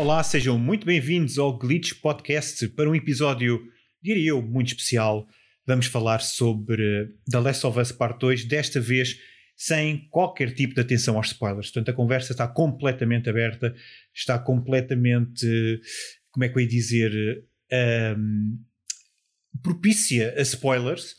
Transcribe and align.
Olá, 0.00 0.22
sejam 0.22 0.58
muito 0.58 0.86
bem-vindos 0.86 1.38
ao 1.38 1.58
Glitch 1.58 1.92
Podcast 2.00 2.66
para 2.68 2.88
um 2.88 2.94
episódio, 2.94 3.60
diria 4.02 4.30
eu, 4.30 4.40
muito 4.40 4.68
especial. 4.68 5.28
Vamos 5.66 5.84
falar 5.84 6.22
sobre 6.22 7.14
The 7.30 7.38
Last 7.38 7.66
of 7.66 7.78
Us 7.78 7.92
Part 7.92 8.18
2, 8.18 8.46
desta 8.46 8.80
vez 8.80 9.18
sem 9.54 10.08
qualquer 10.08 10.54
tipo 10.54 10.74
de 10.74 10.80
atenção 10.80 11.18
aos 11.18 11.26
spoilers. 11.26 11.66
Portanto, 11.66 11.90
a 11.90 11.92
conversa 11.92 12.32
está 12.32 12.48
completamente 12.48 13.28
aberta, 13.28 13.74
está 14.14 14.38
completamente, 14.38 15.46
como 16.30 16.44
é 16.44 16.48
que 16.48 16.56
eu 16.56 16.62
ia 16.62 16.68
dizer, 16.68 17.44
um, 18.16 18.58
propícia 19.62 20.32
a 20.34 20.40
spoilers. 20.40 21.14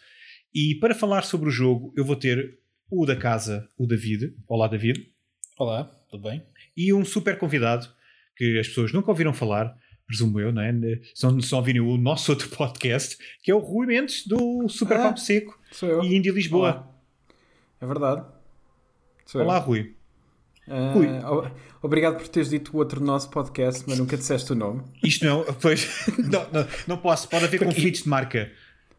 E 0.51 0.73
para 0.79 0.95
falar 0.95 1.21
sobre 1.21 1.49
o 1.49 1.51
jogo, 1.51 1.93
eu 1.95 2.03
vou 2.03 2.15
ter 2.15 2.57
o 2.89 3.05
da 3.05 3.15
casa, 3.15 3.69
o 3.77 3.85
David. 3.85 4.33
Olá, 4.47 4.67
David. 4.67 5.07
Olá, 5.55 5.83
tudo 6.09 6.27
bem? 6.27 6.41
E 6.75 6.91
um 6.91 7.05
super 7.05 7.37
convidado 7.37 8.00
que 8.41 8.57
as 8.57 8.67
pessoas 8.69 8.91
nunca 8.91 9.11
ouviram 9.11 9.31
falar, 9.31 9.77
presumo 10.07 10.39
eu, 10.39 10.51
não 10.51 10.63
é? 10.63 10.73
Só, 11.13 11.39
só 11.41 11.57
ouviram 11.57 11.87
o 11.87 11.95
nosso 11.95 12.31
outro 12.31 12.49
podcast, 12.57 13.15
que 13.43 13.51
é 13.51 13.53
o 13.53 13.59
Rui 13.59 13.85
Mendes, 13.85 14.25
do 14.25 14.67
Super 14.67 14.97
ah, 14.97 15.03
Papo 15.03 15.19
Seco 15.19 15.59
e 16.03 16.15
Indy 16.15 16.31
Lisboa. 16.31 16.71
Olá. 16.71 16.91
É 17.79 17.85
verdade. 17.85 18.25
Sou 19.27 19.41
Olá, 19.43 19.57
eu. 19.57 19.61
Rui. 19.61 19.95
Uh, 20.67 20.91
Rui. 20.91 21.51
Obrigado 21.83 22.17
por 22.17 22.27
teres 22.29 22.49
dito 22.49 22.75
o 22.75 22.79
outro 22.79 22.99
nosso 22.99 23.29
podcast, 23.29 23.83
mas 23.87 23.99
nunca 23.99 24.17
disseste 24.17 24.51
o 24.53 24.55
nome. 24.55 24.81
Isto 25.03 25.23
não, 25.23 25.43
pois, 25.61 26.07
não, 26.17 26.49
não, 26.51 26.67
não 26.87 26.97
posso, 26.97 27.29
pode 27.29 27.45
haver 27.45 27.63
conflitos 27.63 28.01
de 28.01 28.09
marca. 28.09 28.51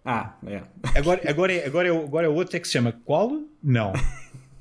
Ah, 0.05 0.37
é. 0.47 0.63
Agora, 0.95 1.21
agora, 1.29 1.53
é, 1.53 1.67
agora, 1.67 1.89
é, 1.89 1.91
agora 1.91 2.27
é 2.27 2.31
o 2.31 2.35
outro 2.35 2.57
é 2.57 2.61
que 2.61 2.67
se 2.69 2.75
chama 2.75 2.93
Qual? 3.05 3.43
Não. 3.61 3.93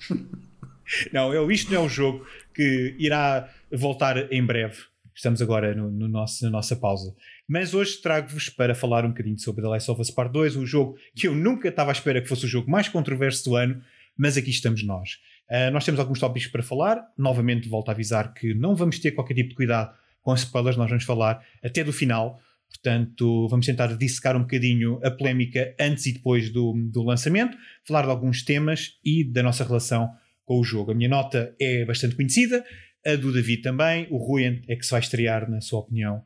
não, 1.14 1.32
é, 1.32 1.54
isto 1.54 1.72
não 1.72 1.82
é 1.82 1.86
um 1.86 1.90
jogo 1.90 2.26
que 2.54 2.96
irá 3.00 3.50
voltar 3.72 4.32
em 4.32 4.46
breve. 4.46 4.78
Estamos 5.14 5.42
agora 5.42 5.76
no, 5.76 5.92
no 5.92 6.08
nosso, 6.08 6.44
na 6.44 6.50
nossa 6.50 6.76
pausa. 6.76 7.14
Mas 7.48 7.74
hoje 7.74 8.02
trago-vos 8.02 8.50
para 8.50 8.74
falar 8.74 9.06
um 9.06 9.10
bocadinho 9.10 9.38
sobre 9.38 9.62
The 9.62 9.68
Last 9.68 9.92
of 9.92 10.02
Us 10.02 10.10
Part 10.10 10.32
2, 10.32 10.56
um 10.56 10.66
jogo 10.66 10.98
que 11.16 11.28
eu 11.28 11.36
nunca 11.36 11.68
estava 11.68 11.92
à 11.92 11.94
espera 11.94 12.22
que 12.22 12.28
fosse 12.28 12.46
o 12.46 12.48
jogo 12.48 12.72
mais 12.72 12.88
controverso 12.88 13.50
do 13.50 13.56
ano, 13.56 13.82
mas 14.18 14.38
aqui 14.38 14.50
estamos 14.50 14.84
nós. 14.84 15.20
Uh, 15.50 15.70
nós 15.72 15.84
temos 15.84 16.00
alguns 16.00 16.20
tópicos 16.20 16.50
para 16.50 16.64
falar. 16.64 17.04
Novamente, 17.18 17.68
volto 17.68 17.90
a 17.90 17.92
avisar 17.92 18.34
que 18.34 18.54
não 18.54 18.74
vamos 18.74 19.00
ter 19.00 19.12
qualquer 19.12 19.34
tipo 19.34 19.50
de 19.50 19.56
cuidado 19.56 19.94
com 20.22 20.32
as 20.32 20.42
spoilers, 20.42 20.78
nós 20.78 20.90
vamos 20.90 21.04
falar 21.04 21.44
até 21.64 21.84
do 21.84 21.92
final. 21.92 22.40
Portanto, 22.70 23.48
vamos 23.50 23.66
tentar 23.66 23.88
dissecar 23.98 24.38
um 24.38 24.42
bocadinho 24.42 25.00
a 25.04 25.12
polémica 25.12 25.76
antes 25.80 26.06
e 26.06 26.14
depois 26.14 26.50
do, 26.50 26.74
do 26.90 27.04
lançamento, 27.04 27.58
falar 27.86 28.04
de 28.04 28.10
alguns 28.10 28.44
temas 28.44 28.94
e 29.04 29.24
da 29.24 29.44
nossa 29.44 29.66
relação 29.66 30.10
com 30.52 30.60
o 30.60 30.64
jogo. 30.66 30.92
A 30.92 30.94
minha 30.94 31.08
nota 31.08 31.56
é 31.58 31.86
bastante 31.86 32.14
conhecida, 32.14 32.62
a 33.06 33.16
do 33.16 33.32
David 33.32 33.62
também, 33.62 34.06
o 34.12 34.18
Rui 34.18 34.62
é 34.68 34.76
que 34.76 34.84
se 34.84 34.92
vai 34.92 35.00
estrear, 35.00 35.50
na 35.50 35.62
sua 35.62 35.80
opinião, 35.80 36.22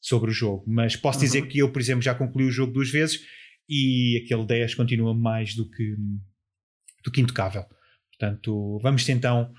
sobre 0.00 0.30
o 0.30 0.32
jogo. 0.32 0.62
Mas 0.68 0.94
posso 0.94 1.18
dizer 1.18 1.42
uhum. 1.42 1.48
que 1.48 1.58
eu, 1.58 1.72
por 1.72 1.80
exemplo, 1.80 2.00
já 2.00 2.14
concluí 2.14 2.46
o 2.46 2.52
jogo 2.52 2.72
duas 2.72 2.88
vezes 2.88 3.18
e 3.68 4.22
aquele 4.24 4.46
10 4.46 4.76
continua 4.76 5.12
mais 5.12 5.56
do 5.56 5.68
que, 5.68 5.96
do 7.04 7.10
que 7.10 7.20
intocável. 7.20 7.64
Portanto, 8.16 8.78
vamos 8.80 9.06
então 9.08 9.52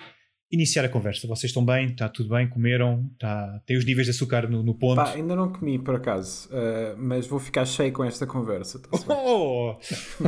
iniciar 0.50 0.86
a 0.86 0.90
conversa. 0.90 1.28
Vocês 1.28 1.50
estão 1.50 1.66
bem? 1.66 1.88
Está 1.88 2.08
tudo 2.08 2.30
bem? 2.30 2.48
Comeram? 2.48 3.12
Tem 3.66 3.76
os 3.76 3.84
níveis 3.84 4.08
de 4.08 4.12
açúcar 4.12 4.50
no, 4.50 4.64
no 4.64 4.74
ponto? 4.74 4.96
Pá, 4.96 5.12
ainda 5.12 5.36
não 5.36 5.52
comi 5.52 5.78
por 5.78 5.96
acaso, 5.96 6.48
uh, 6.48 6.98
mas 6.98 7.28
vou 7.28 7.40
ficar 7.40 7.66
cheio 7.66 7.92
com 7.92 8.06
esta 8.06 8.26
conversa. 8.26 8.80
Tá 8.80 8.90
oh! 9.14 9.78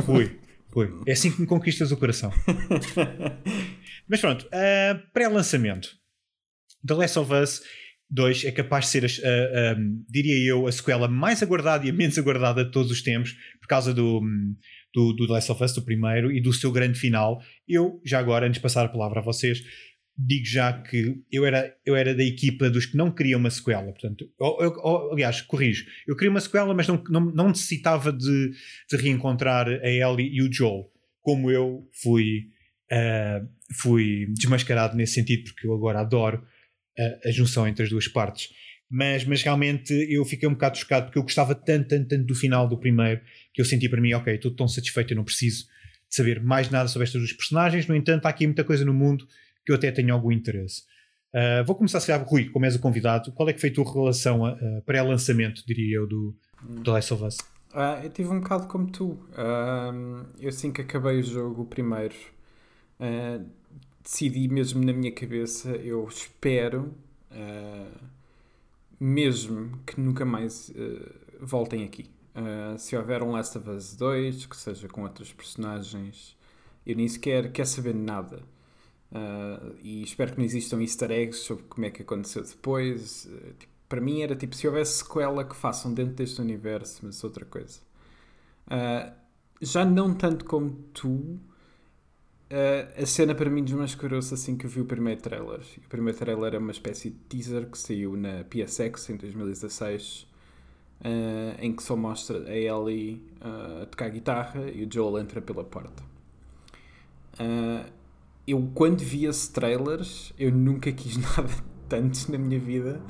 Rui, 0.02 0.38
Rui, 0.72 0.88
é 1.06 1.12
assim 1.12 1.32
que 1.32 1.40
me 1.40 1.46
conquistas 1.46 1.90
o 1.90 1.96
coração. 1.96 2.30
mas 4.08 4.20
pronto, 4.20 4.46
uh, 4.46 5.12
pré-lançamento. 5.12 5.88
The 6.86 6.94
Last 6.94 7.18
of 7.18 7.32
Us 7.32 7.62
2 8.10 8.44
é 8.44 8.52
capaz 8.52 8.86
de 8.86 8.90
ser, 8.90 9.04
uh, 9.04 9.78
um, 9.78 10.04
diria 10.08 10.48
eu, 10.48 10.66
a 10.66 10.72
sequela 10.72 11.08
mais 11.08 11.42
aguardada 11.42 11.86
e 11.86 11.90
a 11.90 11.92
menos 11.92 12.18
aguardada 12.18 12.64
de 12.64 12.70
todos 12.70 12.90
os 12.90 13.02
tempos, 13.02 13.34
por 13.60 13.68
causa 13.68 13.94
do, 13.94 14.20
do, 14.94 15.12
do 15.12 15.26
The 15.26 15.32
Last 15.32 15.52
of 15.52 15.62
Us, 15.62 15.74
do 15.74 15.82
primeiro, 15.82 16.32
e 16.32 16.40
do 16.40 16.52
seu 16.52 16.72
grande 16.72 16.98
final. 16.98 17.40
Eu, 17.68 18.00
já 18.04 18.18
agora, 18.18 18.46
antes 18.46 18.58
de 18.58 18.62
passar 18.62 18.84
a 18.84 18.88
palavra 18.88 19.20
a 19.20 19.24
vocês, 19.24 19.62
digo 20.26 20.44
já 20.44 20.72
que 20.72 21.22
eu 21.32 21.46
era, 21.46 21.74
eu 21.84 21.96
era 21.96 22.14
da 22.14 22.22
equipa 22.22 22.68
dos 22.68 22.86
que 22.86 22.96
não 22.96 23.10
queriam 23.10 23.40
uma 23.40 23.50
sequela. 23.50 23.90
Portanto, 23.90 24.30
eu, 24.38 24.56
eu, 24.60 25.12
aliás, 25.12 25.40
corrijo, 25.40 25.86
eu 26.06 26.14
queria 26.14 26.30
uma 26.30 26.40
sequela, 26.40 26.74
mas 26.74 26.86
não, 26.86 27.02
não, 27.08 27.20
não 27.20 27.48
necessitava 27.48 28.12
de, 28.12 28.50
de 28.90 28.96
reencontrar 28.96 29.68
a 29.68 29.88
Ellie 29.88 30.30
e 30.32 30.42
o 30.42 30.52
Joel, 30.52 30.90
como 31.20 31.50
eu 31.50 31.88
fui, 32.02 32.48
uh, 32.92 33.48
fui 33.80 34.26
desmascarado 34.36 34.96
nesse 34.96 35.14
sentido, 35.14 35.44
porque 35.44 35.66
eu 35.66 35.72
agora 35.72 36.00
adoro 36.00 36.44
a, 36.98 37.28
a, 37.28 37.32
junção 37.32 37.66
entre 37.66 37.84
as 37.84 37.90
duas 37.90 38.06
partes. 38.06 38.50
Mas, 38.90 39.24
mas 39.24 39.42
realmente 39.42 39.94
eu 40.10 40.24
fiquei 40.24 40.48
um 40.48 40.52
bocado 40.52 40.76
chocado 40.76 41.06
porque 41.06 41.18
eu 41.18 41.22
gostava 41.22 41.54
tanto, 41.54 41.88
tanto, 41.88 42.08
tanto 42.08 42.26
do 42.26 42.34
final 42.34 42.68
do 42.68 42.78
primeiro 42.78 43.20
que 43.54 43.60
eu 43.60 43.64
senti 43.64 43.88
para 43.88 44.00
mim, 44.00 44.12
ok, 44.12 44.34
estou 44.34 44.54
tão 44.54 44.66
satisfeito, 44.66 45.12
eu 45.12 45.16
não 45.16 45.24
preciso 45.24 45.64
de 46.08 46.16
saber 46.16 46.42
mais 46.42 46.68
nada 46.68 46.88
sobre 46.88 47.06
estas 47.06 47.20
duas 47.20 47.32
personagens. 47.32 47.86
No 47.86 47.94
entanto, 47.94 48.26
há 48.26 48.30
aqui 48.30 48.46
muita 48.46 48.64
coisa 48.64 48.84
no 48.84 48.92
mundo 48.92 49.24
que 49.64 49.72
eu 49.72 49.76
até 49.76 49.90
tenho 49.90 50.12
algum 50.12 50.32
interesse. 50.32 50.82
Uh, 51.32 51.64
vou 51.64 51.76
começar 51.76 51.98
a 51.98 52.00
ser 52.00 52.12
Rui, 52.22 52.48
como 52.48 52.64
és 52.64 52.74
o 52.74 52.80
convidado, 52.80 53.30
qual 53.32 53.48
é 53.48 53.52
que 53.52 53.60
foi 53.60 53.70
a 53.70 53.72
tua 53.72 53.92
relação 53.92 54.44
a, 54.44 54.50
a 54.50 54.82
pré-lançamento, 54.84 55.62
diria 55.64 55.98
eu, 55.98 56.06
do, 56.06 56.36
do 56.60 56.90
Last 56.90 57.14
of 57.14 57.24
Us? 57.24 57.36
Uh, 57.72 58.02
eu 58.02 58.10
tive 58.10 58.30
um 58.30 58.40
bocado 58.40 58.66
como 58.66 58.90
tu. 58.90 59.10
Uh, 59.10 60.26
eu 60.40 60.48
assim 60.48 60.72
que 60.72 60.80
acabei 60.80 61.20
o 61.20 61.22
jogo 61.22 61.64
primeiro, 61.64 62.14
decidi 64.02 64.48
mesmo 64.48 64.84
na 64.84 64.92
minha 64.92 65.12
cabeça, 65.12 65.70
eu 65.70 66.06
espero 66.08 66.92
mesmo 68.98 69.78
que 69.86 69.98
nunca 69.98 70.24
mais 70.24 70.70
voltem 71.40 71.84
aqui. 71.84 72.10
se 72.76 72.94
houver 72.96 73.22
um 73.22 73.30
Last 73.30 73.56
of 73.56 73.70
Us 73.70 73.96
2, 73.96 74.46
que 74.46 74.56
seja 74.56 74.88
com 74.88 75.02
outros 75.04 75.32
personagens, 75.32 76.36
eu 76.84 76.96
nem 76.96 77.08
sequer 77.08 77.50
quero 77.52 77.68
saber 77.68 77.94
nada. 77.94 78.42
Uh, 79.12 79.74
e 79.82 80.02
espero 80.02 80.32
que 80.32 80.38
não 80.38 80.44
existam 80.44 80.80
easter 80.80 81.10
eggs 81.10 81.40
sobre 81.40 81.64
como 81.64 81.84
é 81.84 81.90
que 81.90 82.02
aconteceu 82.02 82.44
depois. 82.44 83.24
Uh, 83.26 83.54
tipo, 83.58 83.72
para 83.88 84.00
mim 84.00 84.22
era 84.22 84.36
tipo 84.36 84.54
se 84.54 84.68
houvesse 84.68 84.98
sequela 84.98 85.44
que 85.44 85.56
façam 85.56 85.92
dentro 85.92 86.14
deste 86.14 86.40
universo, 86.40 87.00
mas 87.02 87.22
outra 87.24 87.44
coisa. 87.44 87.80
Uh, 88.66 89.12
já 89.60 89.84
não 89.84 90.14
tanto 90.14 90.44
como 90.44 90.70
tu, 90.94 91.38
a 92.96 93.04
cena 93.04 93.34
para 93.34 93.50
mim 93.50 93.62
desmascarou-se 93.62 94.32
assim 94.32 94.56
que 94.56 94.64
eu 94.64 94.70
vi 94.70 94.80
o 94.80 94.86
primeiro 94.86 95.20
trailer. 95.20 95.60
O 95.84 95.88
primeiro 95.88 96.18
trailer 96.18 96.54
é 96.54 96.58
uma 96.58 96.70
espécie 96.70 97.10
de 97.10 97.16
teaser 97.28 97.66
que 97.66 97.76
saiu 97.76 98.16
na 98.16 98.42
PSX 98.44 99.10
em 99.10 99.16
2016. 99.16 100.26
em 101.60 101.72
que 101.74 101.82
só 101.82 101.94
mostra 101.94 102.38
a 102.38 102.56
Ellie 102.56 103.22
a 103.40 103.84
tocar 103.84 104.08
guitarra 104.08 104.70
e 104.70 104.84
o 104.84 104.90
Joel 104.90 105.18
entra 105.18 105.42
pela 105.42 105.62
porta. 105.62 106.02
Eu 108.50 108.70
quando 108.74 109.00
vi 109.00 109.26
esse 109.26 109.50
trailers, 109.52 110.32
eu 110.38 110.52
nunca 110.52 110.90
quis 110.92 111.16
nada 111.36 111.50
tanto 111.88 112.30
na 112.30 112.38
minha 112.38 112.58
vida, 112.58 113.00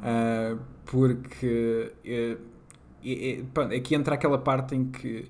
uh, 0.00 0.60
porque 0.86 1.92
uh, 2.04 3.44
pronto, 3.52 3.74
aqui 3.74 3.94
entra 3.94 4.14
aquela 4.14 4.38
parte 4.38 4.74
em 4.74 4.86
que 4.86 5.26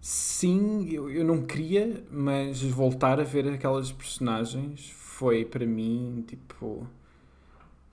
sim, 0.00 0.88
eu, 0.90 1.10
eu 1.10 1.24
não 1.24 1.42
queria, 1.42 2.04
mas 2.10 2.62
voltar 2.62 3.20
a 3.20 3.24
ver 3.24 3.48
aquelas 3.48 3.92
personagens 3.92 4.90
foi 4.90 5.44
para 5.44 5.66
mim 5.66 6.24
tipo 6.26 6.86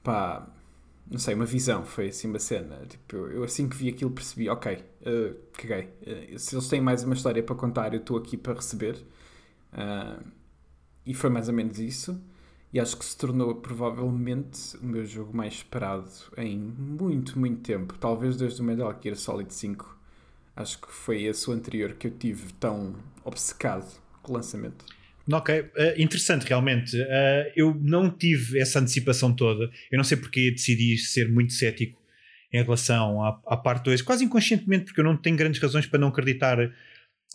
pá, 0.03 0.47
não 1.09 1.17
sei, 1.19 1.33
uma 1.33 1.45
visão, 1.45 1.83
foi 1.83 2.09
assim 2.09 2.27
uma 2.27 2.39
cena. 2.39 2.77
Tipo, 2.87 3.15
eu, 3.15 3.31
eu 3.31 3.43
assim 3.43 3.67
que 3.67 3.75
vi 3.75 3.89
aquilo 3.89 4.11
percebi, 4.11 4.49
ok, 4.49 4.77
uh, 5.01 5.35
caguei. 5.53 5.89
Uh, 6.01 6.39
se 6.39 6.55
eles 6.55 6.67
têm 6.67 6.81
mais 6.81 7.03
uma 7.03 7.15
história 7.15 7.41
para 7.41 7.55
contar, 7.55 7.93
eu 7.93 7.99
estou 7.99 8.17
aqui 8.17 8.37
para 8.37 8.53
receber. 8.53 8.95
Uh, 9.73 10.23
e 11.09 11.13
foi 11.15 11.31
mais 11.31 11.47
ou 11.47 11.55
menos 11.55 11.79
isso. 11.79 12.21
E 12.71 12.79
acho 12.79 12.95
que 12.95 13.03
se 13.03 13.17
tornou 13.17 13.55
provavelmente 13.55 14.77
o 14.79 14.85
meu 14.85 15.03
jogo 15.03 15.35
mais 15.35 15.55
esperado 15.55 16.07
em 16.37 16.55
muito, 16.55 17.37
muito 17.39 17.61
tempo. 17.61 17.97
Talvez 17.99 18.37
desde 18.37 18.61
o 18.61 18.63
Metal 18.63 18.95
Gear 19.01 19.15
Solid 19.15 19.51
5. 19.51 19.97
Acho 20.55 20.79
que 20.79 20.87
foi 20.91 21.23
esse 21.23 21.49
o 21.49 21.53
anterior 21.53 21.93
que 21.93 22.05
eu 22.05 22.11
tive 22.11 22.53
tão 22.59 22.95
obcecado 23.25 23.91
com 24.21 24.33
o 24.33 24.35
lançamento. 24.35 24.85
Ok, 25.31 25.61
uh, 25.61 25.65
interessante 25.97 26.45
realmente. 26.45 26.95
Uh, 26.95 27.51
eu 27.55 27.75
não 27.81 28.11
tive 28.11 28.59
essa 28.59 28.79
antecipação 28.79 29.33
toda. 29.33 29.71
Eu 29.91 29.97
não 29.97 30.03
sei 30.03 30.17
porque 30.17 30.51
decidi 30.51 30.95
ser 30.99 31.27
muito 31.27 31.53
cético 31.53 31.99
em 32.53 32.61
relação 32.61 33.23
à, 33.23 33.41
à 33.47 33.57
parte 33.57 33.85
2, 33.85 34.03
quase 34.03 34.25
inconscientemente, 34.25 34.85
porque 34.85 34.99
eu 34.99 35.05
não 35.05 35.17
tenho 35.17 35.35
grandes 35.35 35.59
razões 35.59 35.87
para 35.87 35.99
não 35.99 36.09
acreditar 36.09 36.71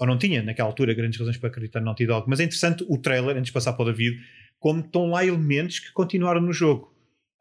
ou 0.00 0.06
não 0.06 0.18
tinha 0.18 0.42
naquela 0.42 0.68
altura 0.68 0.94
grandes 0.94 1.18
razões 1.18 1.36
para 1.36 1.48
acreditar 1.48 1.80
no 1.80 1.86
Naughty 1.86 2.06
Dog, 2.06 2.28
mas 2.28 2.40
é 2.40 2.44
interessante 2.44 2.84
o 2.88 2.98
trailer, 2.98 3.36
antes 3.36 3.46
de 3.46 3.52
passar 3.52 3.72
para 3.74 3.82
o 3.82 3.86
David, 3.86 4.20
como 4.58 4.80
estão 4.80 5.06
lá 5.06 5.24
elementos 5.24 5.78
que 5.78 5.92
continuaram 5.92 6.40
no 6.40 6.52
jogo. 6.52 6.92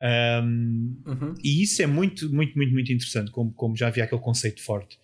Um, 0.04 1.02
uhum. 1.08 1.34
E 1.42 1.64
isso 1.64 1.82
é 1.82 1.88
muito, 1.88 2.30
muito, 2.34 2.58
muito, 2.58 2.74
muito 2.74 2.92
interessante, 2.92 3.32
como, 3.32 3.54
como 3.54 3.76
já 3.76 3.88
havia 3.88 4.04
aquele 4.04 4.22
conceito 4.22 4.62
forte. 4.62 5.00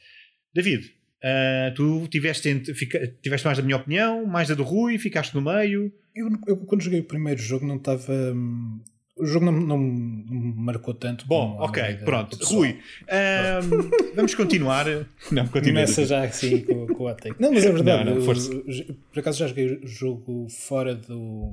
David, 0.53 0.93
uh, 1.23 1.73
tu 1.73 2.07
tiveste, 2.07 2.73
fica, 2.73 3.07
tiveste 3.21 3.45
mais 3.45 3.57
da 3.57 3.63
minha 3.63 3.77
opinião, 3.77 4.25
mais 4.25 4.49
da 4.49 4.55
do 4.55 4.63
Rui, 4.63 4.97
ficaste 4.97 5.33
no 5.33 5.41
meio. 5.41 5.91
Eu, 6.13 6.29
eu, 6.47 6.57
quando 6.57 6.81
joguei 6.81 6.99
o 6.99 7.05
primeiro 7.05 7.41
jogo 7.41 7.65
não 7.65 7.77
estava. 7.77 8.11
Hum, 8.33 8.81
o 9.19 9.25
jogo 9.25 9.45
não, 9.45 9.51
não, 9.51 9.77
me 9.77 10.53
marcou 10.55 10.93
tanto. 10.93 11.27
Bom, 11.27 11.57
ok, 11.59 11.97
pronto. 12.05 12.37
Rui, 12.45 12.79
um, 13.03 14.15
vamos 14.15 14.33
continuar. 14.33 14.85
Não, 15.31 15.47
continua. 15.47 15.81
Começa 15.81 16.05
já 16.05 16.23
assim 16.23 16.61
com, 16.61 16.87
com 16.87 17.03
o 17.03 17.07
ataque. 17.07 17.35
Não, 17.39 17.51
mas 17.51 17.65
é 17.65 17.71
verdade. 17.71 18.05
Não, 18.05 18.15
não, 18.15 18.21
eu, 18.21 18.95
por 19.11 19.19
acaso 19.19 19.39
já 19.39 19.47
joguei 19.47 19.75
o 19.75 19.87
jogo 19.87 20.47
fora 20.49 20.95
do, 20.95 21.51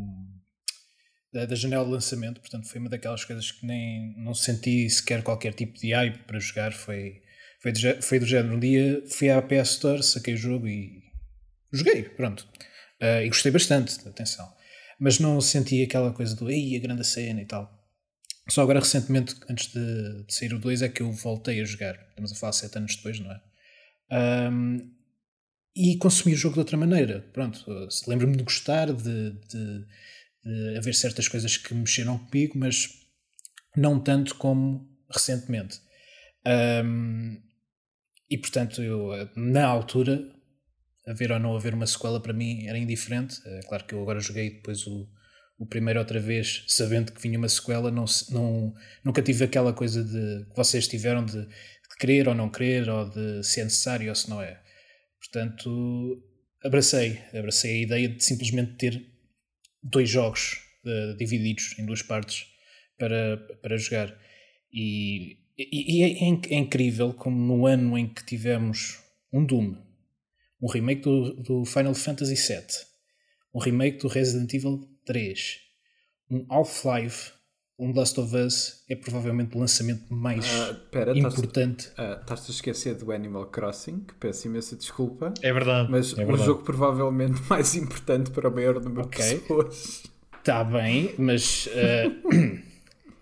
da, 1.33 1.47
da, 1.47 1.55
janela 1.57 1.85
de 1.85 1.91
lançamento, 1.91 2.41
portanto 2.41 2.69
foi 2.69 2.81
uma 2.81 2.89
daquelas 2.89 3.25
coisas 3.25 3.51
que 3.51 3.67
nem 3.67 4.15
não 4.17 4.33
senti 4.35 4.89
sequer 4.89 5.23
qualquer 5.23 5.53
tipo 5.53 5.79
de 5.79 5.93
hype 5.93 6.19
para 6.19 6.39
jogar. 6.39 6.73
Foi, 6.73 7.21
foi, 7.61 7.73
do, 7.73 8.03
foi 8.03 8.19
do 8.21 8.27
género. 8.27 8.55
Um 8.55 8.61
dia 8.61 9.03
fui 9.09 9.29
à 9.29 9.43
PS 9.43 9.71
Store, 9.71 10.03
saquei 10.03 10.35
o 10.35 10.39
jogo 10.39 10.69
e 10.69 11.03
joguei, 11.73 12.05
pronto. 12.05 12.47
Uh, 13.03 13.23
e 13.25 13.29
gostei 13.29 13.53
bastante, 13.53 14.09
atenção 14.09 14.56
mas 14.99 15.19
não 15.19 15.41
senti 15.41 15.83
aquela 15.83 16.13
coisa 16.13 16.35
do 16.35 16.51
ei, 16.51 16.77
a 16.77 16.81
grande 16.81 17.05
cena 17.07 17.41
e 17.43 17.47
tal. 17.47 17.73
Só 18.49 18.63
agora, 18.63 18.81
recentemente, 18.81 19.35
antes 19.49 19.73
de, 19.73 20.25
de 20.25 20.35
sair 20.35 20.55
o 20.55 20.59
2, 20.59 20.83
é 20.83 20.89
que 20.89 21.03
eu 21.03 21.11
voltei 21.11 21.61
a 21.61 21.65
jogar. 21.65 21.95
Estamos 22.11 22.33
a 22.33 22.37
falar 22.37 22.53
7 22.53 22.79
anos 22.79 22.97
depois, 22.97 23.19
não 23.19 23.33
é? 23.33 23.41
Um, 24.51 24.95
e 25.75 25.97
consumi 25.99 26.35
o 26.35 26.39
jogo 26.39 26.55
de 26.55 26.61
outra 26.61 26.77
maneira. 26.77 27.21
Pronto, 27.33 27.65
lembro-me 28.07 28.37
de 28.37 28.45
gostar, 28.45 28.93
de, 28.93 29.33
de, 29.33 29.87
de, 30.45 30.79
haver 30.79 30.95
certas 30.95 31.29
coisas 31.29 31.57
que 31.57 31.75
mexeram 31.75 32.19
comigo, 32.19 32.57
mas 32.57 32.89
não 33.77 34.01
tanto 34.01 34.37
como 34.37 34.89
recentemente. 35.11 35.81
Um, 36.85 37.43
e 38.31 38.39
portanto, 38.39 38.83
eu, 38.83 39.11
na 39.37 39.67
altura, 39.67 40.25
haver 41.07 41.31
ou 41.33 41.39
não 41.39 41.57
haver 41.57 41.75
uma 41.75 41.87
sequela 41.87 42.21
para 42.21 42.33
mim 42.33 42.67
era 42.67 42.79
indiferente. 42.79 43.41
É 43.47 43.61
claro 43.69 43.85
que 43.85 43.95
eu 43.95 44.03
agora 44.03 44.21
joguei 44.21 44.51
depois 44.51 44.87
o, 44.87 45.09
o 45.59 45.67
primeiro 45.67 45.99
outra 45.99 46.21
vez, 46.21 46.65
sabendo 46.67 47.13
que 47.13 47.21
vinha 47.21 47.39
uma 47.39 47.49
sequela, 47.49 47.91
não, 47.91 48.05
não, 48.31 48.75
nunca 49.05 49.23
tive 49.23 49.45
aquela 49.45 49.73
coisa 49.73 50.05
de 50.05 50.47
que 50.51 50.57
vocês 50.57 50.87
tiveram 50.89 51.25
de, 51.25 51.41
de 51.47 51.97
querer 51.99 52.29
ou 52.29 52.35
não 52.35 52.51
querer, 52.51 52.89
ou 52.89 53.09
de 53.09 53.43
se 53.45 53.61
é 53.61 53.65
necessário 53.65 54.09
ou 54.09 54.15
se 54.15 54.29
não 54.29 54.43
é. 54.43 54.61
Portanto, 55.21 56.23
abracei, 56.65 57.21
abracei 57.35 57.73
a 57.73 57.83
ideia 57.83 58.09
de 58.09 58.23
simplesmente 58.23 58.75
ter 58.77 59.07
dois 59.83 60.09
jogos 60.09 60.59
uh, 60.85 61.17
divididos 61.17 61.79
em 61.79 61.87
duas 61.87 62.03
partes 62.03 62.47
para, 62.99 63.37
para 63.63 63.77
jogar. 63.77 64.17
E, 64.73 65.39
e, 65.57 65.99
e 65.99 66.03
é, 66.03 66.55
é, 66.55 66.59
incrível 66.59 67.15
como 67.15 67.37
no 67.37 67.67
ano 67.67 67.97
em 67.97 68.09
que 68.09 68.25
tivemos 68.25 68.99
um 69.33 69.45
Doom, 69.45 69.75
um 70.61 70.69
remake 70.69 71.03
do, 71.03 71.35
do 71.35 71.65
Final 71.65 71.95
Fantasy 71.95 72.35
VII, 72.35 72.67
um 73.55 73.61
remake 73.61 73.99
do 73.99 74.09
Resident 74.09 74.53
Evil 74.55 74.89
3, 75.05 75.59
um 76.31 76.47
Half-Life, 76.51 77.33
um 77.79 77.93
Last 77.93 78.19
of 78.19 78.35
Us 78.35 78.85
é 78.89 78.97
provavelmente 78.97 79.55
o 79.55 79.61
lançamento 79.61 80.13
mais 80.13 80.47
uh, 80.47 80.75
pera, 80.91 81.17
importante. 81.17 81.91
Ah, 81.97 82.19
estás-te 82.21 82.47
uh, 82.47 82.51
a 82.51 82.55
esquecer 82.55 82.95
do 82.95 83.13
Animal 83.13 83.47
Crossing, 83.47 84.01
que 84.01 84.15
peço 84.15 84.49
imensa 84.49 84.77
desculpa. 84.77 85.35
É 85.43 85.53
verdade. 85.53 85.91
Mas 85.91 86.13
é 86.13 86.25
o 86.25 86.27
verdade. 86.27 86.45
jogo 86.47 86.63
provavelmente 86.63 87.43
mais 87.49 87.75
importante 87.75 88.31
para 88.31 88.49
o 88.49 88.55
maior 88.55 88.81
número 88.81 89.07
okay. 89.07 89.35
de 89.35 89.41
pessoas. 89.41 90.05
Está 90.39 90.65
bem, 90.65 91.15
mas 91.19 91.67
uh, 91.67 92.63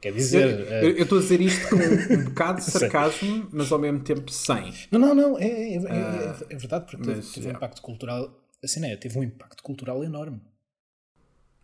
Quer 0.05 0.13
dizer. 0.13 0.71
Eu 0.83 1.03
estou 1.05 1.17
a 1.17 1.21
dizer 1.23 1.41
isto 1.41 1.67
com 1.67 1.77
um 1.77 2.25
bocado 2.25 2.59
de 2.59 2.67
sarcasmo, 2.71 3.49
mas 3.51 3.73
ao 3.73 3.79
mesmo 3.79 4.01
tempo 4.01 4.31
sem. 4.31 4.71
Não, 4.91 5.01
não, 5.01 5.15
não. 5.15 5.39
É, 5.39 5.47
é, 5.47 5.75
é, 5.77 5.79
uh, 5.79 6.47
é 6.51 6.57
verdade, 6.57 6.85
porque 6.85 7.11
mas, 7.11 7.33
teve, 7.33 7.49
um 7.49 7.53
impacto 7.53 7.81
cultural. 7.81 8.39
Assim, 8.63 8.85
é, 8.85 8.95
teve 8.97 9.19
um 9.19 9.23
impacto 9.23 9.63
cultural 9.63 10.05
enorme. 10.05 10.43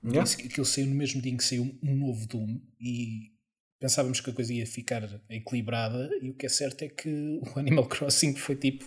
Yeah. 0.03 0.23
Aquilo 0.23 0.65
saiu 0.65 0.87
no 0.87 0.95
mesmo 0.95 1.21
dia 1.21 1.31
em 1.31 1.37
que 1.37 1.45
saiu 1.45 1.79
um 1.83 1.95
novo 1.95 2.27
Doom 2.27 2.59
e 2.81 3.31
pensávamos 3.79 4.23
que 4.23 4.31
a 4.31 4.33
coisa 4.33 4.55
ia 4.55 4.67
ficar 4.67 5.07
equilibrada. 5.29 6.09
E 6.23 6.31
o 6.31 6.35
que 6.35 6.47
é 6.47 6.49
certo 6.49 6.81
é 6.81 6.89
que 6.89 7.43
o 7.43 7.59
Animal 7.59 7.89
Crossing 7.89 8.35
foi 8.37 8.57
tipo 8.57 8.87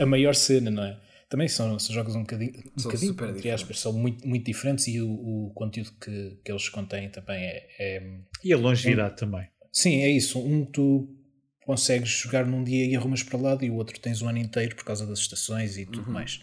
a 0.00 0.04
maior 0.04 0.34
cena, 0.34 0.68
não 0.68 0.82
é? 0.82 1.00
Também 1.28 1.46
são, 1.46 1.78
são 1.78 1.94
jogos 1.94 2.14
um 2.14 2.20
bocadinho, 2.20 2.52
um 2.76 2.80
são 2.80 2.90
bocadinho 2.90 3.36
entre 3.36 3.50
aspas, 3.50 3.78
são 3.80 3.92
muito, 3.92 4.26
muito 4.26 4.46
diferentes 4.46 4.86
e 4.88 5.00
o, 5.00 5.10
o 5.10 5.52
conteúdo 5.54 5.92
que, 6.00 6.38
que 6.42 6.50
eles 6.50 6.68
contêm 6.68 7.10
também 7.10 7.44
é, 7.44 7.68
é 7.78 8.20
E 8.42 8.52
a 8.52 8.56
longevidade 8.56 9.14
é, 9.14 9.16
também. 9.16 9.48
Sim, 9.70 10.00
é 10.00 10.08
isso. 10.08 10.38
Um 10.38 10.64
tu 10.64 11.14
consegues 11.64 12.08
jogar 12.08 12.46
num 12.46 12.64
dia 12.64 12.86
e 12.86 12.96
arrumas 12.96 13.22
para 13.22 13.38
lado 13.38 13.64
e 13.64 13.70
o 13.70 13.74
outro 13.74 13.98
tens 14.00 14.22
o 14.22 14.26
ano 14.26 14.38
inteiro 14.38 14.74
por 14.74 14.84
causa 14.84 15.06
das 15.06 15.18
estações 15.18 15.76
e 15.76 15.84
tudo 15.84 16.06
uhum. 16.06 16.14
mais. 16.14 16.40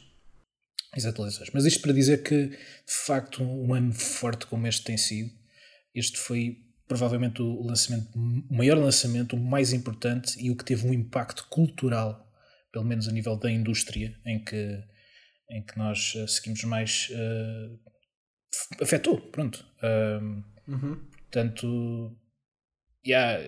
As 0.94 1.04
atualizações. 1.04 1.50
Mas 1.52 1.66
isto 1.66 1.82
para 1.82 1.92
dizer 1.92 2.22
que, 2.22 2.48
de 2.48 2.58
facto, 3.06 3.44
um 3.44 3.74
ano 3.74 3.92
forte 3.92 4.46
como 4.46 4.68
este 4.68 4.84
tem 4.84 4.98
sido, 4.98 5.32
este 5.96 6.18
foi 6.20 6.60
provavelmente 6.88 7.42
o 7.42 7.64
lançamento, 7.64 8.08
o 8.16 8.56
maior 8.56 8.78
lançamento, 8.78 9.36
o 9.36 9.40
mais 9.40 9.74
importante 9.74 10.38
e 10.40 10.52
o 10.52 10.56
que 10.56 10.64
teve 10.64 10.88
um 10.88 10.94
impacto 10.94 11.48
cultural 11.50 12.25
pelo 12.76 12.84
menos 12.84 13.08
a 13.08 13.12
nível 13.14 13.38
da 13.38 13.50
indústria, 13.50 14.14
em 14.26 14.44
que, 14.44 14.84
em 15.50 15.64
que 15.64 15.78
nós 15.78 16.14
uh, 16.16 16.28
seguimos 16.28 16.62
mais. 16.66 17.08
Uh, 17.10 17.80
afetou, 18.84 19.22
pronto. 19.32 19.66
Uh, 19.82 20.44
uhum. 20.68 21.00
Portanto, 21.32 22.20
yeah, 23.08 23.42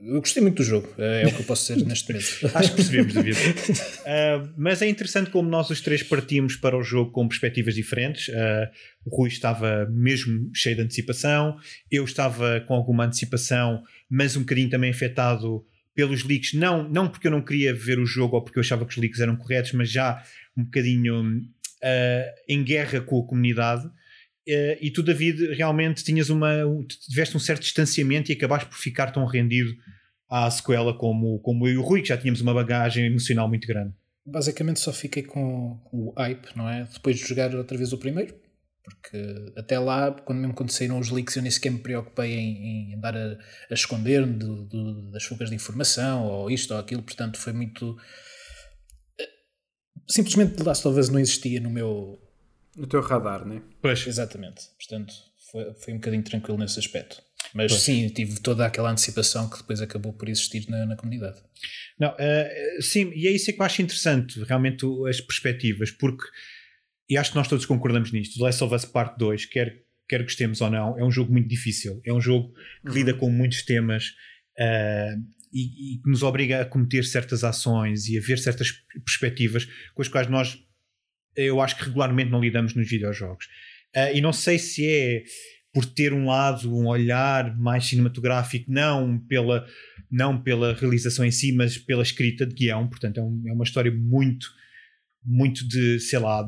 eu 0.00 0.18
gostei 0.18 0.42
muito 0.42 0.56
do 0.56 0.64
jogo, 0.64 0.92
é 0.98 1.24
o 1.24 1.32
que 1.32 1.42
eu 1.42 1.46
posso 1.46 1.72
dizer 1.72 1.86
neste 1.86 2.12
momento. 2.12 2.56
Acho 2.56 2.70
que 2.70 2.76
percebemos, 2.76 3.14
David. 3.14 3.38
Uh, 3.38 4.52
mas 4.58 4.82
é 4.82 4.88
interessante 4.88 5.30
como 5.30 5.48
nós 5.48 5.70
os 5.70 5.80
três 5.80 6.02
partimos 6.02 6.56
para 6.56 6.76
o 6.76 6.82
jogo 6.82 7.12
com 7.12 7.28
perspectivas 7.28 7.76
diferentes. 7.76 8.26
Uh, 8.26 8.68
o 9.06 9.16
Rui 9.16 9.28
estava 9.28 9.86
mesmo 9.88 10.50
cheio 10.52 10.74
de 10.74 10.82
antecipação, 10.82 11.56
eu 11.88 12.02
estava 12.04 12.60
com 12.62 12.74
alguma 12.74 13.04
antecipação, 13.04 13.84
mas 14.10 14.36
um 14.36 14.40
bocadinho 14.40 14.68
também 14.68 14.90
afetado 14.90 15.64
pelos 15.94 16.24
leaks, 16.24 16.54
não, 16.54 16.88
não 16.88 17.08
porque 17.08 17.26
eu 17.26 17.30
não 17.30 17.42
queria 17.42 17.74
ver 17.74 17.98
o 17.98 18.06
jogo 18.06 18.36
ou 18.36 18.42
porque 18.42 18.58
eu 18.58 18.62
achava 18.62 18.84
que 18.84 18.92
os 18.92 18.96
leaks 18.96 19.20
eram 19.20 19.36
corretos, 19.36 19.72
mas 19.72 19.90
já 19.90 20.22
um 20.56 20.64
bocadinho 20.64 21.38
uh, 21.82 22.34
em 22.48 22.62
guerra 22.62 23.00
com 23.00 23.20
a 23.20 23.26
comunidade. 23.26 23.86
Uh, 23.86 24.76
e 24.80 24.90
tu, 24.90 25.02
David, 25.02 25.54
realmente 25.54 26.02
tinhas 26.02 26.30
uma. 26.30 26.52
tiveste 27.08 27.36
um 27.36 27.40
certo 27.40 27.62
distanciamento 27.62 28.32
e 28.32 28.34
acabaste 28.34 28.68
por 28.68 28.78
ficar 28.78 29.10
tão 29.10 29.24
rendido 29.24 29.70
à 30.28 30.50
sequela 30.50 30.96
como, 30.96 31.38
como 31.40 31.68
eu 31.68 31.74
e 31.74 31.76
o 31.76 31.82
Rui, 31.82 32.02
que 32.02 32.08
já 32.08 32.16
tínhamos 32.16 32.40
uma 32.40 32.54
bagagem 32.54 33.06
emocional 33.06 33.48
muito 33.48 33.68
grande. 33.68 33.92
Basicamente 34.24 34.80
só 34.80 34.92
fiquei 34.92 35.22
com 35.22 35.78
o 35.92 36.12
hype, 36.16 36.56
não 36.56 36.68
é? 36.68 36.88
Depois 36.92 37.18
de 37.18 37.26
jogar 37.26 37.54
outra 37.54 37.76
vez 37.76 37.92
o 37.92 37.98
primeiro, 37.98 38.34
porque 38.82 39.52
até 39.56 39.78
lá, 39.78 40.10
quando 40.10 40.38
mesmo 40.38 40.54
quando 40.54 40.70
saíram 40.70 40.98
os 40.98 41.10
leaks, 41.10 41.36
eu 41.36 41.42
nem 41.42 41.50
sequer 41.50 41.70
me 41.70 41.78
preocupei 41.78 42.34
em, 42.34 42.90
em 42.90 42.94
andar 42.94 43.16
a, 43.16 43.38
a 43.70 43.74
esconder-me 43.74 44.38
das 45.10 45.24
fugas 45.24 45.50
de 45.50 45.54
informação 45.54 46.26
ou 46.26 46.50
isto 46.50 46.74
ou 46.74 46.80
aquilo, 46.80 47.02
portanto 47.02 47.38
foi 47.38 47.52
muito. 47.52 47.96
Eh, 49.18 49.28
simplesmente 50.08 50.56
The 50.56 50.64
Last 50.64 50.86
of 50.86 50.98
Us 50.98 51.08
não 51.08 51.20
existia 51.20 51.60
no 51.60 51.70
meu. 51.70 52.20
No 52.76 52.86
teu 52.86 53.00
radar, 53.00 53.46
né? 53.46 53.62
Pois. 53.80 54.06
Exatamente. 54.06 54.62
Portanto, 54.78 55.12
foi, 55.50 55.74
foi 55.74 55.92
um 55.92 55.96
bocadinho 55.96 56.24
tranquilo 56.24 56.58
nesse 56.58 56.78
aspecto. 56.78 57.22
Mas 57.54 57.72
pois. 57.72 57.82
sim, 57.82 58.08
tive 58.08 58.40
toda 58.40 58.66
aquela 58.66 58.90
antecipação 58.90 59.48
que 59.48 59.58
depois 59.58 59.80
acabou 59.80 60.12
por 60.12 60.28
existir 60.28 60.68
na, 60.68 60.86
na 60.86 60.96
comunidade. 60.96 61.40
Não, 61.98 62.10
uh, 62.10 62.82
sim, 62.82 63.12
e 63.14 63.28
é 63.28 63.30
isso 63.30 63.52
que 63.52 63.60
eu 63.60 63.64
acho 63.64 63.82
interessante, 63.82 64.42
realmente, 64.44 64.86
as 65.08 65.20
perspectivas, 65.20 65.90
porque 65.90 66.24
e 67.08 67.16
acho 67.16 67.30
que 67.30 67.36
nós 67.36 67.48
todos 67.48 67.66
concordamos 67.66 68.12
nisto. 68.12 68.38
The 68.38 68.44
Last 68.44 68.64
of 68.64 68.74
Us 68.74 68.84
Part 68.84 69.18
2, 69.18 69.46
quer, 69.46 69.82
quer 70.08 70.22
gostemos 70.22 70.60
ou 70.60 70.70
não, 70.70 70.98
é 70.98 71.04
um 71.04 71.10
jogo 71.10 71.32
muito 71.32 71.48
difícil. 71.48 72.00
É 72.04 72.12
um 72.12 72.20
jogo 72.20 72.52
que 72.82 72.88
uhum. 72.88 72.94
lida 72.94 73.14
com 73.14 73.30
muitos 73.30 73.64
temas 73.64 74.06
uh, 74.58 75.20
e, 75.52 75.98
que 76.02 76.08
nos 76.08 76.22
obriga 76.22 76.62
a 76.62 76.64
cometer 76.64 77.04
certas 77.04 77.44
ações 77.44 78.08
e 78.08 78.18
a 78.18 78.20
ver 78.20 78.38
certas 78.38 78.72
perspectivas 79.04 79.66
com 79.94 80.02
as 80.02 80.08
quais 80.08 80.28
nós, 80.28 80.58
eu 81.36 81.60
acho 81.60 81.76
que 81.76 81.84
regularmente 81.84 82.30
não 82.30 82.40
lidamos 82.40 82.74
nos 82.74 82.88
videojogos. 82.88 83.46
Uh, 83.94 84.14
e 84.14 84.20
não 84.20 84.32
sei 84.32 84.58
se 84.58 84.86
é 84.86 85.24
por 85.72 85.86
ter 85.86 86.12
um 86.12 86.26
lado, 86.26 86.74
um 86.74 86.86
olhar 86.86 87.56
mais 87.56 87.86
cinematográfico, 87.86 88.70
não 88.70 89.18
pela, 89.18 89.66
não 90.10 90.40
pela 90.40 90.74
realização 90.74 91.24
em 91.24 91.30
si, 91.30 91.52
mas 91.52 91.78
pela 91.78 92.02
escrita 92.02 92.44
de 92.44 92.54
guião. 92.54 92.88
Portanto, 92.88 93.18
é, 93.18 93.22
um, 93.22 93.42
é 93.48 93.52
uma 93.52 93.64
história 93.64 93.90
muito, 93.90 94.46
muito 95.24 95.66
de, 95.66 95.98
sei 95.98 96.18
lá, 96.18 96.46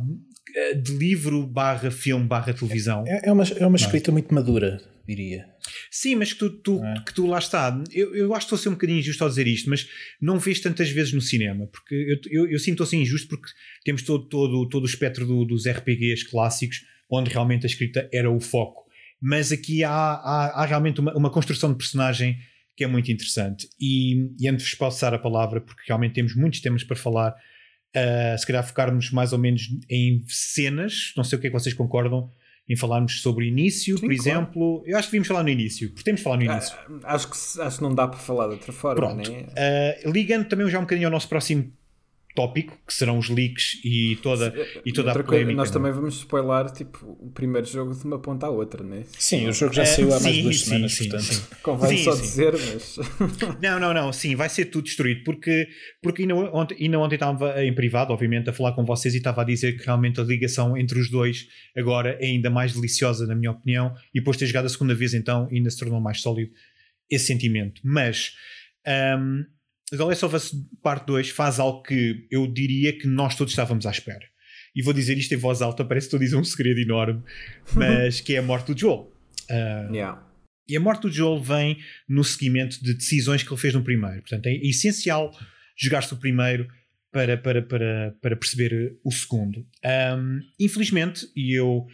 de 0.82 0.92
livro 0.92 1.46
barra 1.46 1.90
filme 1.90 2.26
barra 2.26 2.52
televisão. 2.52 3.04
É, 3.06 3.28
é 3.28 3.32
uma, 3.32 3.44
é 3.44 3.66
uma 3.66 3.76
escrita 3.76 4.12
muito 4.12 4.32
madura, 4.34 4.80
diria. 5.06 5.46
Sim, 5.90 6.16
mas 6.16 6.32
que 6.32 6.38
tu, 6.38 6.50
tu 6.50 6.84
é? 6.84 7.02
que 7.04 7.14
tu 7.14 7.26
lá 7.26 7.38
está. 7.38 7.82
Eu, 7.92 8.14
eu 8.14 8.34
acho 8.34 8.46
que 8.46 8.54
estou 8.54 8.56
a 8.56 8.62
ser 8.62 8.68
um 8.68 8.72
bocadinho 8.72 8.98
injusto 8.98 9.22
ao 9.22 9.30
dizer 9.30 9.46
isto, 9.46 9.70
mas 9.70 9.88
não 10.20 10.38
vês 10.38 10.60
tantas 10.60 10.90
vezes 10.90 11.12
no 11.12 11.20
cinema, 11.20 11.66
porque 11.66 11.94
eu, 11.94 12.44
eu, 12.44 12.50
eu 12.52 12.58
sinto 12.58 12.82
assim 12.82 13.00
injusto 13.00 13.28
porque 13.28 13.50
temos 13.84 14.02
todo, 14.02 14.28
todo, 14.28 14.68
todo 14.68 14.82
o 14.84 14.86
espectro 14.86 15.26
do, 15.26 15.44
dos 15.44 15.66
RPGs 15.66 16.28
clássicos, 16.28 16.84
onde 17.10 17.30
realmente 17.30 17.64
a 17.64 17.68
escrita 17.68 18.08
era 18.12 18.30
o 18.30 18.40
foco. 18.40 18.84
Mas 19.20 19.52
aqui 19.52 19.82
há, 19.82 19.90
há, 19.90 20.62
há 20.62 20.66
realmente 20.66 21.00
uma, 21.00 21.16
uma 21.16 21.30
construção 21.30 21.70
de 21.70 21.78
personagem 21.78 22.38
que 22.76 22.84
é 22.84 22.86
muito 22.86 23.10
interessante. 23.10 23.68
E, 23.80 24.30
e 24.38 24.48
antes 24.48 24.64
de 24.64 24.70
vos 24.70 24.74
passar 24.74 25.14
a 25.14 25.18
palavra, 25.18 25.60
porque 25.60 25.82
realmente 25.86 26.14
temos 26.14 26.34
muitos 26.34 26.60
temas 26.60 26.82
para 26.82 26.96
falar, 26.96 27.34
uh, 27.96 28.38
se 28.38 28.46
calhar 28.46 28.66
focarmos 28.66 29.10
mais 29.10 29.32
ou 29.32 29.38
menos 29.38 29.68
em 29.88 30.24
cenas, 30.26 31.12
não 31.16 31.24
sei 31.24 31.38
o 31.38 31.40
que 31.40 31.46
é 31.46 31.50
que 31.50 31.58
vocês 31.58 31.74
concordam, 31.74 32.30
em 32.68 32.76
falarmos 32.76 33.20
sobre 33.20 33.44
o 33.44 33.48
início, 33.48 33.98
Sim, 33.98 34.06
por 34.06 34.12
exemplo. 34.12 34.82
Eu 34.86 34.96
acho 34.96 35.08
que 35.08 35.12
devíamos 35.12 35.28
falar 35.28 35.42
no 35.42 35.50
início, 35.50 35.88
porque 35.90 36.02
temos 36.02 36.20
de 36.20 36.24
falar 36.24 36.36
no 36.38 36.44
início. 36.44 36.76
Ah, 37.02 37.14
acho, 37.14 37.28
que, 37.28 37.60
acho 37.60 37.76
que 37.76 37.82
não 37.82 37.94
dá 37.94 38.08
para 38.08 38.18
falar 38.18 38.46
de 38.46 38.52
outra 38.54 38.72
forma. 38.72 38.96
Pronto. 38.96 39.30
Né? 39.30 39.46
Uh, 40.06 40.10
ligando 40.10 40.46
também 40.48 40.68
já 40.68 40.78
um 40.78 40.82
bocadinho 40.82 41.08
ao 41.08 41.12
nosso 41.12 41.28
próximo 41.28 41.70
tópico, 42.34 42.76
que 42.84 42.92
serão 42.92 43.16
os 43.16 43.28
leaks 43.28 43.80
e 43.84 44.16
toda, 44.16 44.52
e 44.84 44.92
toda 44.92 45.12
a 45.12 45.14
polémica. 45.14 45.44
Coisa, 45.44 45.52
nós 45.52 45.70
também 45.70 45.92
vamos 45.92 46.16
spoiler 46.16 46.70
tipo, 46.72 47.16
o 47.20 47.30
primeiro 47.30 47.66
jogo 47.66 47.94
de 47.94 48.04
uma 48.04 48.18
ponta 48.18 48.46
à 48.46 48.50
outra, 48.50 48.82
né? 48.82 49.04
Sim, 49.16 49.48
o 49.48 49.52
jogo 49.52 49.72
já 49.72 49.82
é, 49.82 49.86
saiu 49.86 50.12
há 50.12 50.18
mais 50.18 50.34
de 50.34 50.42
duas 50.42 50.58
sim, 50.58 50.64
semanas, 50.64 50.92
sim, 50.92 51.08
portanto. 51.08 51.32
Sim. 51.32 51.42
Convém 51.62 51.96
sim, 51.98 52.04
só 52.04 52.14
dizer, 52.14 52.52
mas. 52.52 52.98
não, 53.62 53.78
não, 53.78 53.94
não, 53.94 54.12
sim, 54.12 54.34
vai 54.34 54.48
ser 54.48 54.64
tudo 54.66 54.84
destruído, 54.84 55.22
porque, 55.22 55.68
porque 56.02 56.22
ainda, 56.22 56.34
ontem, 56.34 56.76
ainda 56.80 56.98
ontem 56.98 57.14
estava 57.14 57.64
em 57.64 57.72
privado, 57.72 58.12
obviamente, 58.12 58.50
a 58.50 58.52
falar 58.52 58.72
com 58.72 58.84
vocês 58.84 59.14
e 59.14 59.18
estava 59.18 59.42
a 59.42 59.44
dizer 59.44 59.78
que 59.78 59.84
realmente 59.86 60.20
a 60.20 60.24
ligação 60.24 60.76
entre 60.76 60.98
os 60.98 61.08
dois 61.08 61.46
agora 61.76 62.18
é 62.20 62.26
ainda 62.26 62.50
mais 62.50 62.74
deliciosa, 62.74 63.26
na 63.28 63.36
minha 63.36 63.52
opinião, 63.52 63.94
e 64.12 64.18
depois 64.18 64.36
de 64.36 64.40
ter 64.40 64.46
jogado 64.48 64.66
a 64.66 64.68
segunda 64.68 64.94
vez, 64.94 65.14
então 65.14 65.48
ainda 65.52 65.70
se 65.70 65.78
tornou 65.78 66.00
mais 66.00 66.20
sólido 66.20 66.50
esse 67.08 67.26
sentimento. 67.26 67.80
Mas. 67.84 68.32
Um, 69.18 69.44
The 69.90 70.02
Last 70.04 70.24
of 70.24 70.34
Us 70.34 70.52
Parte 70.82 71.06
2 71.06 71.30
faz 71.30 71.58
algo 71.58 71.82
que 71.82 72.26
eu 72.30 72.46
diria 72.46 72.96
que 72.96 73.06
nós 73.06 73.36
todos 73.36 73.52
estávamos 73.52 73.86
à 73.86 73.90
espera. 73.90 74.26
E 74.74 74.82
vou 74.82 74.92
dizer 74.92 75.16
isto 75.16 75.32
em 75.32 75.36
voz 75.36 75.62
alta, 75.62 75.84
parece 75.84 76.06
que 76.08 76.16
estou 76.16 76.18
a 76.18 76.24
dizer 76.24 76.36
um 76.36 76.44
segredo 76.44 76.80
enorme, 76.80 77.22
mas 77.74 78.20
que 78.20 78.34
é 78.34 78.38
a 78.38 78.42
morte 78.42 78.72
do 78.72 78.78
Joel. 78.78 79.12
Uh, 79.50 79.94
yeah. 79.94 80.26
E 80.66 80.76
a 80.76 80.80
morte 80.80 81.02
do 81.02 81.12
Joel 81.12 81.40
vem 81.40 81.78
no 82.08 82.24
seguimento 82.24 82.82
de 82.82 82.94
decisões 82.94 83.42
que 83.42 83.52
ele 83.52 83.60
fez 83.60 83.74
no 83.74 83.84
primeiro. 83.84 84.20
Portanto, 84.22 84.46
é 84.46 84.54
essencial 84.54 85.30
jogar-se 85.76 86.12
o 86.14 86.16
primeiro 86.16 86.66
para, 87.12 87.36
para, 87.36 87.62
para, 87.62 88.16
para 88.20 88.36
perceber 88.36 88.98
o 89.04 89.12
segundo. 89.12 89.64
Um, 89.84 90.40
infelizmente, 90.58 91.28
e 91.36 91.56
eu, 91.56 91.86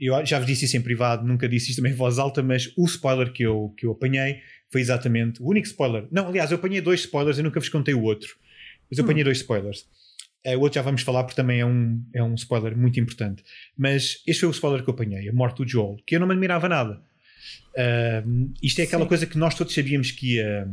eu 0.00 0.24
já 0.26 0.38
vos 0.38 0.46
disse 0.46 0.64
isso 0.64 0.76
em 0.76 0.80
privado, 0.80 1.26
nunca 1.26 1.48
disse 1.48 1.70
isto 1.70 1.76
também 1.76 1.92
em 1.92 1.96
voz 1.96 2.18
alta, 2.18 2.42
mas 2.42 2.72
o 2.76 2.84
spoiler 2.86 3.32
que 3.32 3.44
eu, 3.44 3.72
que 3.76 3.86
eu 3.86 3.92
apanhei 3.92 4.40
foi 4.74 4.80
exatamente 4.80 5.40
o 5.40 5.46
único 5.46 5.68
spoiler. 5.68 6.08
Não, 6.10 6.26
aliás, 6.26 6.50
eu 6.50 6.56
apanhei 6.56 6.80
dois 6.80 6.98
spoilers, 6.98 7.38
eu 7.38 7.44
nunca 7.44 7.60
vos 7.60 7.68
contei 7.68 7.94
o 7.94 8.02
outro. 8.02 8.34
Mas 8.90 8.98
eu 8.98 9.04
apanhei 9.04 9.22
hum. 9.22 9.26
dois 9.26 9.38
spoilers. 9.38 9.86
Uh, 10.44 10.58
o 10.58 10.62
outro 10.62 10.74
já 10.74 10.82
vamos 10.82 11.02
falar 11.02 11.22
porque 11.22 11.36
também 11.36 11.60
é 11.60 11.64
um, 11.64 12.04
é 12.12 12.20
um 12.20 12.34
spoiler 12.34 12.76
muito 12.76 12.98
importante. 12.98 13.44
Mas 13.78 14.20
este 14.26 14.40
foi 14.40 14.48
o 14.48 14.50
spoiler 14.50 14.82
que 14.82 14.90
eu 14.90 14.94
apanhei, 14.94 15.28
a 15.28 15.32
morte 15.32 15.62
do 15.62 15.68
Joel, 15.68 15.96
que 16.04 16.16
eu 16.16 16.18
não 16.18 16.26
me 16.26 16.32
admirava 16.32 16.68
nada. 16.68 17.00
Uh, 17.70 18.52
isto 18.60 18.80
é 18.80 18.82
aquela 18.82 19.04
Sim. 19.04 19.08
coisa 19.08 19.26
que 19.26 19.38
nós 19.38 19.54
todos 19.54 19.72
sabíamos 19.72 20.10
que 20.10 20.38
ia, 20.38 20.68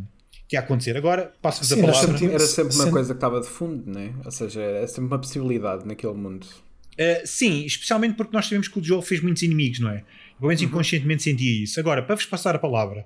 que 0.48 0.56
ia 0.56 0.62
acontecer. 0.62 0.98
Agora, 0.98 1.32
passo-vos 1.40 1.72
a 1.72 1.78
palavra. 1.78 2.26
Era 2.26 2.40
sempre 2.40 2.76
uma 2.76 2.90
coisa 2.90 3.14
que 3.14 3.18
estava 3.18 3.40
de 3.40 3.48
fundo, 3.48 3.88
né? 3.88 4.16
ou 4.26 4.32
seja, 4.32 4.62
era 4.62 4.88
sempre 4.88 5.10
uma 5.10 5.20
possibilidade 5.20 5.88
naquele 5.88 6.14
mundo. 6.14 6.48
Uh, 6.94 7.22
sim, 7.24 7.66
especialmente 7.66 8.16
porque 8.16 8.36
nós 8.36 8.46
sabemos 8.48 8.68
que 8.68 8.80
o 8.80 8.84
Joel 8.84 9.04
fez 9.04 9.22
muitos 9.22 9.44
inimigos, 9.44 9.80
não 9.80 9.92
é? 9.92 10.04
Pelo 10.40 10.48
menos 10.48 10.60
uhum. 10.64 10.70
inconscientemente 10.70 11.22
sentia 11.22 11.64
isso. 11.64 11.80
Agora, 11.80 12.02
para 12.02 12.16
vos 12.16 12.26
passar 12.26 12.56
a 12.56 12.60
palavra, 12.60 13.06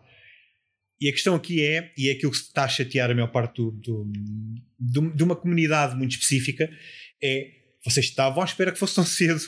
e 1.00 1.10
a 1.10 1.12
questão 1.12 1.36
aqui 1.36 1.62
é, 1.64 1.92
e 1.98 2.10
é 2.10 2.14
aquilo 2.14 2.32
que 2.32 2.38
está 2.38 2.64
a 2.64 2.68
chatear 2.68 3.12
a 3.12 3.14
maior 3.14 3.28
parte 3.28 3.58
do, 3.58 3.72
do, 3.72 4.12
do, 4.80 5.14
de 5.14 5.24
uma 5.24 5.36
comunidade 5.36 5.96
muito 5.96 6.12
específica, 6.12 6.70
é 7.22 7.52
vocês 7.84 8.08
estavam 8.08 8.42
à 8.42 8.46
espera 8.46 8.72
que 8.72 8.80
fosse 8.80 8.96
tão 8.96 9.06
cedo. 9.06 9.42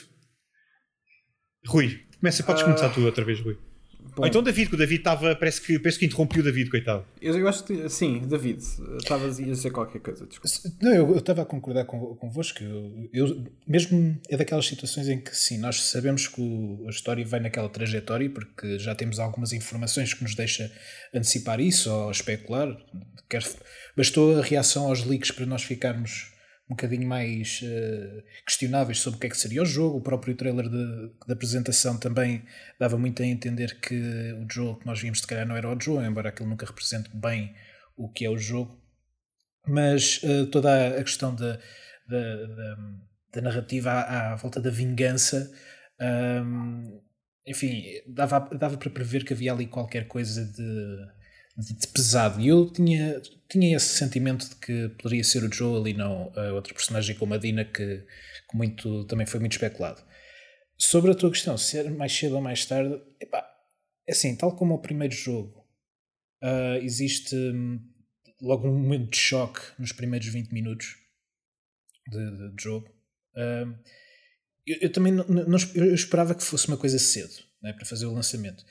Rui, 1.66 2.04
começa, 2.20 2.42
podes 2.44 2.62
começar 2.62 2.88
uh, 2.88 2.94
tu 2.94 3.04
outra 3.04 3.24
vez, 3.24 3.40
Rui. 3.40 3.58
Ou 4.22 4.26
então 4.26 4.42
David, 4.42 4.68
que 4.68 4.74
o 4.74 4.78
David 4.78 5.00
estava, 5.00 5.34
parece 5.36 5.60
que, 5.60 5.78
parece 5.78 5.98
que 5.98 6.06
interrompeu 6.06 6.40
o 6.40 6.44
David, 6.44 6.70
coitado. 6.70 7.04
Eu, 7.20 7.38
eu 7.38 7.48
acho 7.48 7.64
que, 7.64 7.88
sim, 7.88 8.20
David, 8.26 8.62
estavas 8.98 9.38
a 9.38 9.42
dizer 9.42 9.70
qualquer 9.70 10.00
coisa, 10.00 10.26
desculpa. 10.26 10.76
Não, 10.80 10.94
eu, 10.94 11.10
eu 11.10 11.18
estava 11.18 11.42
a 11.42 11.44
concordar 11.44 11.84
com, 11.84 12.16
convosco. 12.16 12.62
Eu, 12.62 13.08
eu, 13.12 13.44
mesmo 13.66 14.20
é 14.28 14.36
daquelas 14.36 14.66
situações 14.66 15.08
em 15.08 15.20
que, 15.20 15.36
sim, 15.36 15.58
nós 15.58 15.82
sabemos 15.84 16.26
que 16.28 16.40
o, 16.40 16.84
a 16.86 16.90
história 16.90 17.24
vai 17.24 17.40
naquela 17.40 17.68
trajetória, 17.68 18.28
porque 18.28 18.78
já 18.78 18.94
temos 18.94 19.18
algumas 19.18 19.52
informações 19.52 20.14
que 20.14 20.22
nos 20.22 20.34
deixa 20.34 20.70
antecipar 21.14 21.60
isso 21.60 21.90
ou 21.90 22.10
especular. 22.10 22.76
Quer, 23.28 23.42
bastou 23.96 24.38
a 24.38 24.42
reação 24.42 24.86
aos 24.86 25.04
leaks 25.04 25.30
para 25.30 25.46
nós 25.46 25.62
ficarmos 25.62 26.37
um 26.68 26.74
bocadinho 26.74 27.08
mais 27.08 27.62
uh, 27.62 28.22
questionáveis 28.44 29.00
sobre 29.00 29.16
o 29.16 29.20
que 29.20 29.26
é 29.26 29.30
que 29.30 29.38
seria 29.38 29.62
o 29.62 29.66
jogo. 29.66 29.98
O 29.98 30.02
próprio 30.02 30.36
trailer 30.36 30.68
de, 30.68 31.08
de, 31.26 31.32
apresentação 31.32 31.98
também 31.98 32.44
dava 32.78 32.98
muito 32.98 33.22
a 33.22 33.26
entender 33.26 33.80
que 33.80 33.94
o 34.34 34.46
jogo 34.52 34.80
que 34.80 34.86
nós 34.86 35.00
vimos, 35.00 35.20
se 35.20 35.26
calhar, 35.26 35.46
não 35.46 35.56
era 35.56 35.68
o 35.74 35.80
jogo, 35.80 36.02
embora 36.02 36.28
aquilo 36.28 36.48
nunca 36.48 36.66
represente 36.66 37.10
bem 37.14 37.54
o 37.96 38.10
que 38.10 38.26
é 38.26 38.30
o 38.30 38.36
jogo. 38.36 38.78
Mas 39.66 40.22
uh, 40.22 40.46
toda 40.46 40.98
a 40.98 41.02
questão 41.02 41.34
da, 41.34 41.58
da, 42.06 42.46
da, 42.46 42.76
da 43.32 43.40
narrativa 43.40 43.90
à, 43.90 44.32
à, 44.32 44.36
volta 44.36 44.60
da 44.60 44.70
vingança. 44.70 45.50
Um, 46.00 47.00
enfim, 47.46 47.82
dava, 48.06 48.40
dava 48.40 48.76
para 48.76 48.90
prever 48.90 49.24
que 49.24 49.32
havia 49.32 49.52
ali 49.52 49.66
qualquer 49.66 50.06
coisa 50.06 50.44
de 50.44 51.17
de 51.58 51.88
pesado. 51.88 52.40
E 52.40 52.48
eu 52.48 52.70
tinha, 52.70 53.20
tinha 53.50 53.76
esse 53.76 53.98
sentimento 53.98 54.48
de 54.48 54.56
que 54.56 54.88
poderia 55.00 55.24
ser 55.24 55.42
o 55.42 55.52
Joel 55.52 55.88
e 55.88 55.92
não 55.92 56.32
a 56.36 56.52
outra 56.52 56.72
personagem 56.72 57.16
como 57.16 57.34
a 57.34 57.38
Dina, 57.38 57.64
que, 57.64 58.04
que 58.50 58.56
muito, 58.56 59.04
também 59.06 59.26
foi 59.26 59.40
muito 59.40 59.52
especulado. 59.52 60.02
Sobre 60.78 61.10
a 61.10 61.14
tua 61.14 61.30
questão, 61.30 61.58
ser 61.58 61.90
mais 61.90 62.12
cedo 62.12 62.36
ou 62.36 62.40
mais 62.40 62.64
tarde, 62.64 63.00
epá, 63.20 63.44
é 64.06 64.12
assim, 64.12 64.36
tal 64.36 64.54
como 64.54 64.74
o 64.74 64.80
primeiro 64.80 65.12
jogo, 65.12 65.66
uh, 66.42 66.76
existe 66.80 67.34
um, 67.34 67.80
logo 68.40 68.68
um 68.68 68.78
momento 68.78 69.10
de 69.10 69.18
choque 69.18 69.60
nos 69.78 69.90
primeiros 69.90 70.28
20 70.28 70.52
minutos 70.52 70.96
de, 72.08 72.30
de, 72.36 72.54
de 72.54 72.62
jogo. 72.62 72.88
Uh, 73.34 73.76
eu, 74.64 74.78
eu, 74.82 74.92
também 74.92 75.12
não, 75.12 75.24
não, 75.26 75.58
eu 75.74 75.92
esperava 75.92 76.34
que 76.34 76.44
fosse 76.44 76.68
uma 76.68 76.76
coisa 76.76 76.98
cedo 76.98 77.34
né, 77.60 77.72
para 77.72 77.84
fazer 77.84 78.06
o 78.06 78.14
lançamento. 78.14 78.64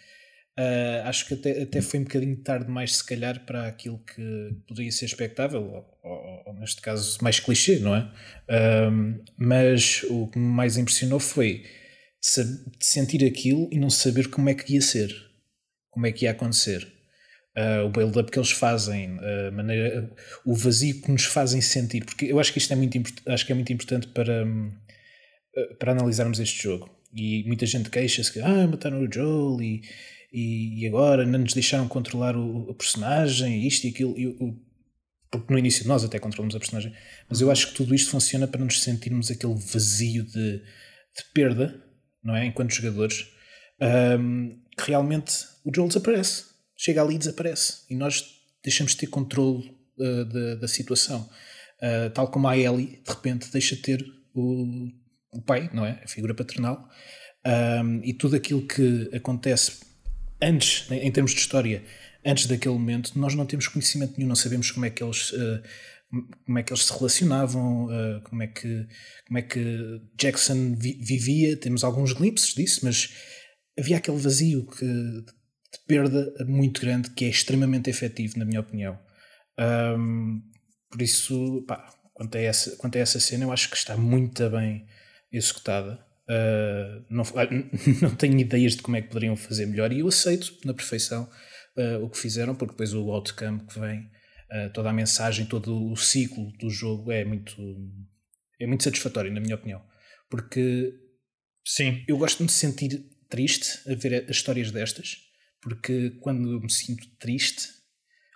Uh, 0.60 1.06
acho 1.06 1.28
que 1.28 1.36
até, 1.36 1.62
até 1.62 1.82
foi 1.82 2.00
um 2.00 2.04
bocadinho 2.04 2.36
tarde 2.38 2.66
demais, 2.66 2.96
se 2.96 3.06
calhar, 3.06 3.46
para 3.46 3.68
aquilo 3.68 4.00
que 4.00 4.56
poderia 4.68 4.92
ser 4.92 5.06
expectável, 5.06 5.62
ou, 5.62 6.00
ou, 6.04 6.44
ou 6.48 6.54
neste 6.56 6.82
caso 6.82 7.20
mais 7.22 7.40
clichê, 7.40 7.78
não 7.78 7.96
é? 7.96 8.12
Uh, 8.50 9.24
mas 9.38 10.02
o 10.10 10.28
que 10.28 10.40
me 10.40 10.46
mais 10.46 10.76
impressionou 10.76 11.20
foi 11.20 11.64
sentir 12.80 13.24
aquilo 13.24 13.70
e 13.72 13.78
não 13.78 13.92
saber 13.92 14.30
como 14.30 14.50
é 14.50 14.56
que 14.56 14.74
ia 14.74 14.82
ser, 14.82 15.14
como 15.92 16.08
é 16.08 16.12
que 16.12 16.26
ia 16.26 16.32
acontecer. 16.32 16.92
Uh, 17.56 17.86
o 17.86 17.90
build-up 17.90 18.32
que 18.32 18.40
eles 18.40 18.52
fazem, 18.52 19.20
a 19.48 19.52
maneira, 19.52 20.12
o 20.44 20.56
vazio 20.56 21.02
que 21.02 21.12
nos 21.12 21.26
fazem 21.26 21.62
sentir, 21.62 22.04
porque 22.04 22.26
eu 22.26 22.40
acho 22.40 22.52
que 22.52 22.58
isto 22.58 22.74
é 22.74 22.76
muito, 22.76 23.00
acho 23.28 23.46
que 23.46 23.52
é 23.52 23.56
muito 23.56 23.72
importante 23.72 24.08
para, 24.08 24.44
para 25.78 25.92
analisarmos 25.92 26.40
este 26.40 26.64
jogo. 26.64 26.90
E 27.16 27.44
muita 27.46 27.66
gente 27.66 27.90
queixa-se 27.90 28.32
que 28.34 28.40
ah, 28.42 28.68
mataram 28.68 29.02
o 29.02 29.12
Joel 29.12 29.62
e 29.62 29.82
e, 30.32 30.82
e 30.82 30.88
agora 30.88 31.26
não 31.26 31.40
nos 31.40 31.54
deixaram 31.54 31.88
controlar 31.88 32.36
o, 32.36 32.70
a 32.70 32.74
personagem, 32.74 33.66
isto 33.66 33.86
e 33.86 33.90
aquilo. 33.90 34.18
E, 34.18 34.28
o, 34.28 34.60
porque 35.30 35.52
no 35.52 35.60
início 35.60 35.88
nós 35.88 36.04
até 36.04 36.20
controlamos 36.20 36.56
a 36.56 36.60
personagem, 36.60 36.94
mas 37.30 37.42
eu 37.42 37.52
acho 37.52 37.68
que 37.68 37.74
tudo 37.74 37.94
isto 37.94 38.12
funciona 38.12 38.48
para 38.48 38.64
nos 38.64 38.82
sentirmos 38.82 39.30
aquele 39.30 39.56
vazio 39.56 40.24
de, 40.24 40.60
de 40.60 41.24
perda, 41.34 41.84
não 42.24 42.36
é? 42.36 42.46
Enquanto 42.46 42.74
jogadores, 42.74 43.28
um, 44.20 44.58
que 44.78 44.88
realmente 44.88 45.34
o 45.66 45.72
Joel 45.74 45.90
desaparece, 45.90 46.46
chega 46.78 47.02
ali 47.02 47.16
e 47.16 47.20
desaparece, 47.20 47.84
e 47.90 47.96
nós 47.96 48.24
deixamos 48.64 48.94
de 48.94 49.00
ter 49.00 49.08
controle 49.08 49.70
uh, 50.00 50.26
da, 50.26 50.56
da 50.56 50.68
situação. 50.68 51.30
Uh, 51.82 52.10
tal 52.12 52.30
como 52.32 52.48
a 52.48 52.58
Ellie, 52.58 53.02
de 53.06 53.12
repente, 53.12 53.52
deixa 53.52 53.76
de 53.76 53.82
ter 53.82 54.06
o, 54.34 54.88
o 55.34 55.42
pai, 55.42 55.70
não 55.74 55.86
é? 55.86 56.02
A 56.04 56.08
figura 56.08 56.34
paternal, 56.34 56.90
um, 57.84 58.02
e 58.04 58.14
tudo 58.14 58.36
aquilo 58.36 58.66
que 58.66 59.10
acontece 59.14 59.87
antes, 60.42 60.90
em 60.92 61.12
termos 61.12 61.32
de 61.32 61.40
história, 61.40 61.84
antes 62.26 62.46
daquele 62.46 62.76
momento, 62.76 63.18
nós 63.18 63.36
não 63.36 63.46
temos 63.46 63.68
conhecimento 63.68 64.16
nenhum, 64.18 64.30
não 64.30 64.36
sabemos 64.36 64.72
como 64.72 64.86
é 64.86 64.90
que 64.90 65.04
eles, 65.04 65.32
uh, 65.32 65.62
como 66.46 66.60
é 66.60 66.64
que 66.64 66.72
eles 66.72 66.86
se 66.86 66.94
relacionavam, 66.94 67.86
uh, 67.86 68.22
como, 68.24 68.44
é 68.44 68.48
que, 68.48 68.88
como 69.28 69.40
é 69.40 69.42
que 69.42 70.02
Jackson 70.18 70.76
vi 70.76 71.00
vivia, 71.02 71.58
temos 71.58 71.84
alguns 71.84 72.14
glimpses 72.14 72.54
disso, 72.54 72.82
mas 72.84 73.14
havia 73.78 73.98
aquele 73.98 74.18
vazio 74.18 74.66
que, 74.66 74.86
de 74.86 75.80
perda 75.88 76.34
muito 76.46 76.82
grande 76.82 77.12
que 77.12 77.26
é 77.26 77.30
extremamente 77.30 77.90
efetivo, 77.90 78.38
na 78.38 78.46
minha 78.46 78.60
opinião. 78.60 78.98
Um, 79.60 80.42
por 80.90 81.02
isso, 81.02 81.64
pá, 81.68 81.94
quanto, 82.14 82.38
a 82.38 82.42
essa, 82.42 82.76
quanto 82.78 82.98
a 82.98 83.02
essa 83.02 83.20
cena, 83.20 83.46
eu 83.46 83.52
acho 83.52 83.70
que 83.70 83.78
está 83.78 83.98
muito 83.98 84.50
bem 84.50 84.88
executada. 85.32 86.07
Uh, 86.30 87.06
não, 87.10 87.24
não 88.02 88.16
tenho 88.16 88.38
ideias 88.38 88.76
de 88.76 88.82
como 88.82 88.98
é 88.98 89.02
que 89.02 89.08
poderiam 89.08 89.38
fazer 89.38 89.66
melhor 89.66 89.94
e 89.94 90.00
eu 90.00 90.08
aceito 90.10 90.58
na 90.66 90.74
perfeição 90.74 91.30
uh, 91.78 92.04
o 92.04 92.10
que 92.10 92.18
fizeram, 92.18 92.54
porque 92.54 92.74
depois 92.74 92.94
o 92.94 93.10
outcome 93.12 93.66
que 93.66 93.80
vem, 93.80 94.00
uh, 94.00 94.70
toda 94.74 94.90
a 94.90 94.94
mensagem, 94.94 95.46
todo 95.46 95.92
o 95.92 95.96
ciclo 95.96 96.52
do 96.58 96.70
jogo 96.70 97.12
é 97.12 97.24
muito, 97.24 97.56
é 98.60 98.68
muito 98.68 98.84
satisfatório, 98.84 99.32
na 99.32 99.40
minha 99.40 99.56
opinião. 99.56 99.82
Porque 100.30 100.94
Sim. 101.66 102.04
eu 102.08 102.18
gosto 102.18 102.40
de 102.40 102.44
me 102.44 102.50
sentir 102.50 103.06
triste 103.30 103.90
a 103.90 103.96
ver 103.96 104.26
as 104.30 104.36
histórias 104.36 104.70
destas, 104.70 105.18
porque 105.62 106.12
quando 106.22 106.52
eu 106.52 106.60
me 106.60 106.72
sinto 106.72 107.08
triste 107.18 107.70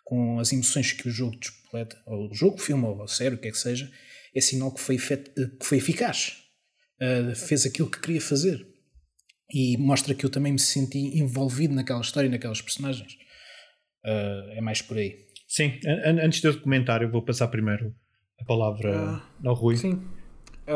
com 0.06 0.40
as 0.40 0.54
emoções 0.54 0.94
que 0.94 1.10
o 1.10 1.12
jogo 1.12 1.38
despoleta, 1.38 2.02
ou 2.06 2.30
o 2.30 2.34
jogo, 2.34 2.56
o 2.56 2.60
filme, 2.60 2.86
ou 2.86 3.04
a 3.04 3.08
série, 3.08 3.36
o 3.36 3.38
que 3.38 3.50
é 3.50 3.52
que 3.52 3.58
seja, 3.58 3.92
é 4.34 4.40
sinal 4.40 4.74
que 4.74 4.80
foi, 4.80 4.98
que 4.98 5.66
foi 5.66 5.78
eficaz 5.78 6.41
uh, 7.02 7.36
fez 7.36 7.66
aquilo 7.66 7.90
que 7.90 8.00
queria 8.00 8.22
fazer. 8.22 8.68
e 9.54 9.78
mostra 9.78 10.14
que 10.14 10.26
eu 10.26 10.30
também 10.30 10.54
me 10.54 10.60
senti 10.60 11.20
envolvido 11.20 11.74
naquela 11.74 12.00
história 12.00 12.28
e 12.28 12.32
naquelas 12.32 12.62
personagens. 12.62 13.18
Uh, 14.06 14.52
é 14.52 14.62
mais 14.62 14.82
por 14.82 14.98
aí. 14.98 15.26
Sim, 15.48 15.78
an 15.86 16.26
antes 16.26 16.40
de 16.40 16.48
eu 16.48 16.62
comentar, 16.62 17.02
eu 17.02 17.12
vou 17.12 17.22
passar 17.22 17.50
primeiro 17.50 17.94
a 18.40 18.46
palavra 18.46 19.22
uh, 19.44 19.48
ao 19.50 19.54
Rui. 19.54 19.76
Sim. 19.76 20.02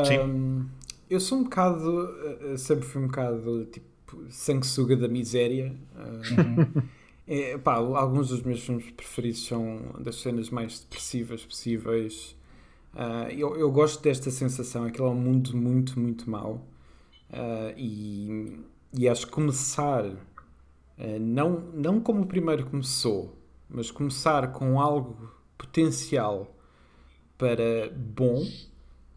sim. 0.06 0.20
Um, 0.20 0.70
eu 1.10 1.20
sou 1.20 1.38
um 1.40 1.44
bocado, 1.44 2.58
sempre 2.58 2.86
fui 2.86 3.02
um 3.02 3.08
bocado 3.08 3.66
tipo 3.68 3.96
sanguessuga 4.30 4.96
da 4.96 5.08
miséria. 5.08 5.76
Uh, 5.96 6.84
é, 7.28 7.58
pá, 7.58 7.76
alguns 7.76 8.30
dos 8.30 8.42
meus 8.42 8.62
filmes 8.62 8.90
preferidos 8.92 9.46
são 9.46 9.96
das 10.00 10.22
cenas 10.22 10.50
mais 10.50 10.80
depressivas 10.80 11.44
possíveis. 11.44 12.36
Uh, 12.96 13.30
eu, 13.30 13.58
eu 13.58 13.70
gosto 13.72 14.02
desta 14.02 14.32
sensação, 14.32 14.86
aquele 14.86 15.08
é 15.08 15.12
um 15.12 15.16
mundo 15.16 15.56
muito, 15.56 16.00
muito 16.00 16.30
mau. 16.30 16.66
Uh, 17.30 17.74
e, 17.76 18.60
e 18.94 19.10
acho 19.10 19.26
que 19.26 19.34
começar, 19.34 20.06
uh, 20.06 21.20
não, 21.20 21.60
não 21.74 22.00
como 22.00 22.22
o 22.22 22.26
primeiro 22.26 22.66
começou, 22.66 23.38
mas 23.70 23.92
começar 23.92 24.52
com 24.54 24.80
algo 24.80 25.30
potencial 25.58 26.56
para 27.38 27.92
bom 27.94 28.46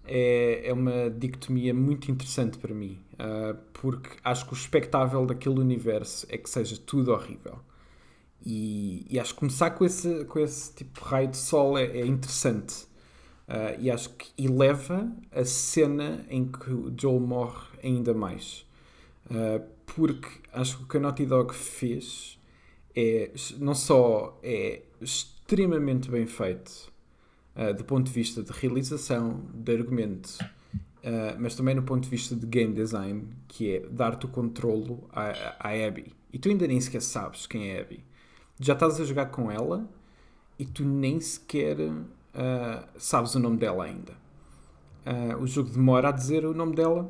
é, 0.05 0.69
é 0.69 0.73
uma 0.73 1.11
dicotomia 1.11 1.75
muito 1.75 2.11
interessante 2.11 2.59
para 2.59 2.75
mim, 2.75 2.99
uh, 3.15 3.57
porque 3.75 4.11
acho 4.25 4.47
que 4.47 4.55
o 4.55 4.57
espectável 4.57 5.25
daquele 5.27 5.61
universo 5.61 6.27
é 6.31 6.39
que 6.39 6.49
seja 6.49 6.77
tudo 6.79 7.13
horrível. 7.13 7.61
E, 8.45 9.07
e 9.11 9.21
acho 9.21 9.35
que 9.35 9.41
começar 9.41 9.71
com 9.71 9.85
esse, 9.85 10.25
com 10.25 10.39
esse 10.39 10.75
tipo 10.75 10.99
de 11.01 11.07
raio 11.07 11.29
de 11.29 11.37
sol 11.37 11.77
é, 11.77 11.85
é 11.85 12.07
interessante. 12.07 12.87
Uh, 13.49 13.81
e 13.81 13.91
acho 13.91 14.11
que 14.11 14.31
eleva 14.37 15.11
a 15.33 15.43
cena 15.43 16.23
em 16.29 16.45
que 16.47 16.71
o 16.71 16.93
Joel 16.95 17.19
morre 17.19 17.67
ainda 17.83 18.13
mais. 18.13 18.67
Uh, 19.25 19.65
porque 19.87 20.29
acho 20.53 20.77
que 20.77 20.83
o 20.83 20.87
que 20.87 20.97
a 20.99 21.01
Naughty 21.01 21.25
Dog 21.25 21.55
fez 21.55 22.39
é 22.95 23.31
não 23.59 23.75
só 23.75 24.39
é 24.43 24.83
extremamente 25.01 26.11
bem 26.11 26.27
feito 26.27 26.93
uh, 27.57 27.73
do 27.73 27.85
ponto 27.85 28.05
de 28.05 28.13
vista 28.13 28.43
de 28.43 28.53
realização, 28.53 29.43
de 29.55 29.75
argumento, 29.75 30.37
mas 31.39 31.55
também 31.55 31.75
no 31.75 31.83
ponto 31.83 32.03
de 32.03 32.11
vista 32.11 32.37
de 32.37 32.45
game 32.45 32.75
design, 32.75 33.29
que 33.47 33.77
é 33.77 33.81
dar-te 33.89 34.27
o 34.27 34.29
controlo 34.29 35.09
à, 35.11 35.57
à 35.59 35.87
Abby. 35.87 36.13
E 36.31 36.39
tu 36.39 36.51
ainda 36.51 36.67
nem 36.67 36.79
sequer 36.79 37.01
sabes 37.01 37.47
quem 37.47 37.71
é 37.71 37.81
Abby. 37.81 38.05
Já 38.61 38.75
estás 38.75 39.01
a 39.01 39.05
jogar 39.07 39.27
com 39.27 39.51
ela 39.51 39.89
e 40.59 40.67
tu 40.67 40.85
nem 40.85 41.19
sequer 41.19 41.79
uh, 42.39 42.87
sabes 42.97 43.35
o 43.35 43.41
nome 43.41 43.59
dela 43.59 43.85
ainda. 43.85 44.13
o 45.41 45.47
jogo 45.47 45.71
demora 45.71 46.09
a 46.09 46.13
dizer 46.13 46.45
o 46.47 46.55
nome 46.55 46.75
dela. 46.77 47.09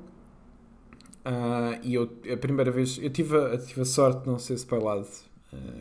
e 1.82 1.94
eu, 1.94 2.10
a 2.32 2.36
primeira 2.36 2.70
vez, 2.70 2.98
eu 3.00 3.10
tive 3.10 3.36
a, 3.36 3.58
tive 3.58 3.82
a 3.82 3.84
sorte 3.84 4.22
de 4.22 4.26
não 4.26 4.38
ser 4.38 4.54
spoilado 4.54 5.06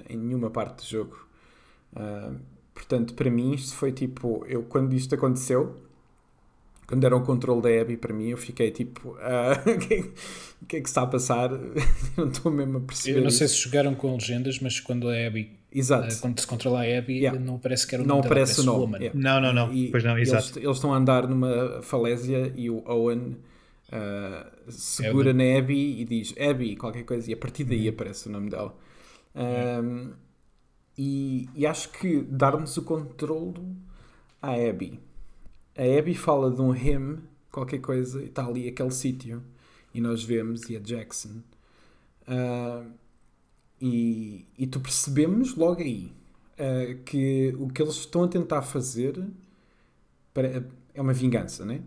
em 0.10 0.18
nenhuma 0.18 0.50
parte 0.50 0.84
do 0.84 0.90
jogo. 0.90 1.28
Uh, 1.94 2.38
Portanto, 2.78 3.16
para 3.16 3.30
mim, 3.32 3.54
isto 3.54 3.76
foi 3.76 3.92
tipo. 3.92 4.46
Eu, 4.46 4.62
quando 4.64 4.94
isto 4.94 5.16
aconteceu, 5.16 5.76
quando 6.88 7.04
era 7.04 7.16
o 7.16 7.22
controle 7.22 7.62
da 7.62 7.82
Abby, 7.82 7.98
para 7.98 8.14
mim, 8.14 8.30
eu 8.30 8.38
fiquei 8.38 8.72
tipo. 8.72 9.18
Ah, 9.20 9.62
o 9.68 9.78
que, 9.78 10.12
que, 10.68 10.78
é 10.78 10.82
que 10.82 10.88
está 10.88 11.02
a 11.02 11.08
passar? 11.08 11.52
não 12.16 12.30
estou 12.30 12.50
mesmo 12.50 12.78
a 12.78 12.82
perceber. 12.82 13.20
Eu 13.20 13.24
não 13.24 13.30
sei 13.30 13.48
se 13.50 13.58
jogaram 13.58 13.94
com 13.94 14.14
legendas, 14.14 14.60
mas 14.60 14.80
quando 14.80 15.10
a 15.10 15.28
Abby. 15.28 15.52
Exato. 15.70 16.16
Uh, 16.16 16.20
quando 16.22 16.40
se 16.40 16.48
controla 16.48 16.80
a 16.80 16.98
Abby, 16.98 17.20
yeah. 17.20 17.38
não 17.38 17.60
parece 17.60 17.86
que 17.86 17.94
era 17.94 18.04
o 18.04 18.08
nome 18.08 18.22
Não 18.22 18.26
aparece 18.26 18.62
o 18.62 18.64
nome. 18.64 18.98
Yeah. 19.00 19.20
Não, 19.20 19.42
não, 19.42 19.54
não. 19.54 19.74
E, 19.74 19.92
pois 19.92 20.04
não, 20.04 20.18
exato. 20.18 20.46
Eles, 20.46 20.58
eles, 20.58 20.78
estão 20.78 20.94
a 20.94 20.98
andar 20.98 21.28
numa 21.28 21.82
falésia 21.82 22.54
e 22.56 22.70
o 22.70 22.82
Owen. 22.86 23.38
Uh, 23.90 24.72
segura 24.72 25.32
Abby. 25.32 25.44
na 25.44 25.60
Abby 25.60 26.02
e 26.02 26.06
diz 26.06 26.34
Abby, 26.38 26.76
qualquer 26.78 27.04
coisa, 27.04 27.30
e 27.30 27.34
a 27.34 27.38
partir 27.38 27.66
daí 27.66 27.88
uhum. 27.88 27.94
aparece 27.94 28.28
o 28.30 28.32
nome 28.32 28.50
dela. 28.50 28.74
Um, 29.36 30.14
e, 30.98 31.48
e 31.54 31.66
acho 31.66 31.90
que 31.92 32.22
dar-nos 32.22 32.76
o 32.78 32.82
controlo 32.82 33.76
à 34.42 34.54
Abby. 34.54 35.00
A 35.78 36.00
Abby 36.00 36.16
fala 36.16 36.50
de 36.50 36.60
um 36.60 36.76
him, 36.76 37.20
qualquer 37.52 37.80
coisa, 37.80 38.22
e 38.22 38.26
está 38.26 38.46
ali 38.46 38.68
aquele 38.68 38.92
sítio, 38.92 39.44
e 39.94 40.02
nós 40.02 40.24
vemos, 40.24 40.68
e 40.70 40.76
a 40.76 40.80
Jackson. 40.80 41.42
Uh, 42.28 42.92
e, 43.80 44.48
e 44.58 44.66
tu 44.66 44.80
percebemos 44.80 45.56
logo 45.56 45.82
aí 45.82 46.12
uh, 46.54 46.98
que 47.04 47.56
o 47.60 47.68
que 47.70 47.82
eles 47.82 47.94
estão 47.94 48.24
a 48.24 48.28
tentar 48.28 48.64
fazer 48.64 49.24
para, 50.34 50.66
é 50.96 51.02
uma 51.02 51.14
vingança, 51.14 51.64
né? 51.64 51.84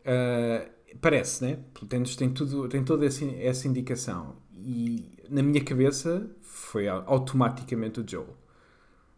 Uh, 0.00 0.96
parece, 1.00 1.44
né? 1.44 1.58
Tem, 1.88 2.02
tem, 2.02 2.30
tudo, 2.30 2.68
tem 2.68 2.84
toda 2.84 3.06
essa, 3.06 3.24
essa 3.24 3.68
indicação. 3.68 4.34
E 4.52 5.16
na 5.28 5.42
minha 5.44 5.62
cabeça 5.64 6.28
foi 6.42 6.88
automaticamente 6.88 8.00
o 8.00 8.04
Joel. 8.06 8.36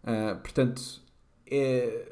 Uh, 0.04 0.38
portanto, 0.42 1.00
é... 1.50 2.11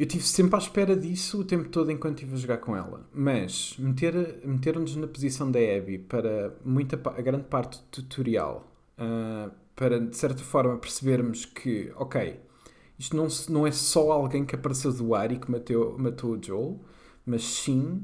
eu 0.00 0.06
estive 0.06 0.24
sempre 0.24 0.56
à 0.56 0.58
espera 0.58 0.96
disso 0.96 1.42
o 1.42 1.44
tempo 1.44 1.68
todo 1.68 1.92
enquanto 1.92 2.20
estive 2.20 2.34
a 2.34 2.38
jogar 2.38 2.56
com 2.56 2.74
ela. 2.74 3.06
Mas 3.12 3.76
meter, 3.78 4.40
meter-nos 4.46 4.96
na 4.96 5.06
posição 5.06 5.50
da 5.50 5.58
Abby 5.58 5.98
para 5.98 6.56
muita, 6.64 6.98
a 7.04 7.20
grande 7.20 7.44
parte 7.44 7.76
do 7.76 7.84
tutorial, 7.90 8.66
uh, 8.96 9.50
para 9.76 10.00
de 10.00 10.16
certa 10.16 10.42
forma 10.42 10.78
percebermos 10.78 11.44
que, 11.44 11.92
ok, 11.96 12.40
isto 12.98 13.14
não, 13.14 13.28
não 13.50 13.66
é 13.66 13.72
só 13.72 14.10
alguém 14.10 14.42
que 14.42 14.54
apareceu 14.54 14.90
do 14.90 15.14
ar 15.14 15.32
e 15.32 15.38
que 15.38 15.50
matou, 15.50 15.98
matou 15.98 16.30
o 16.30 16.42
Joel, 16.42 16.80
mas 17.26 17.44
sim 17.44 18.02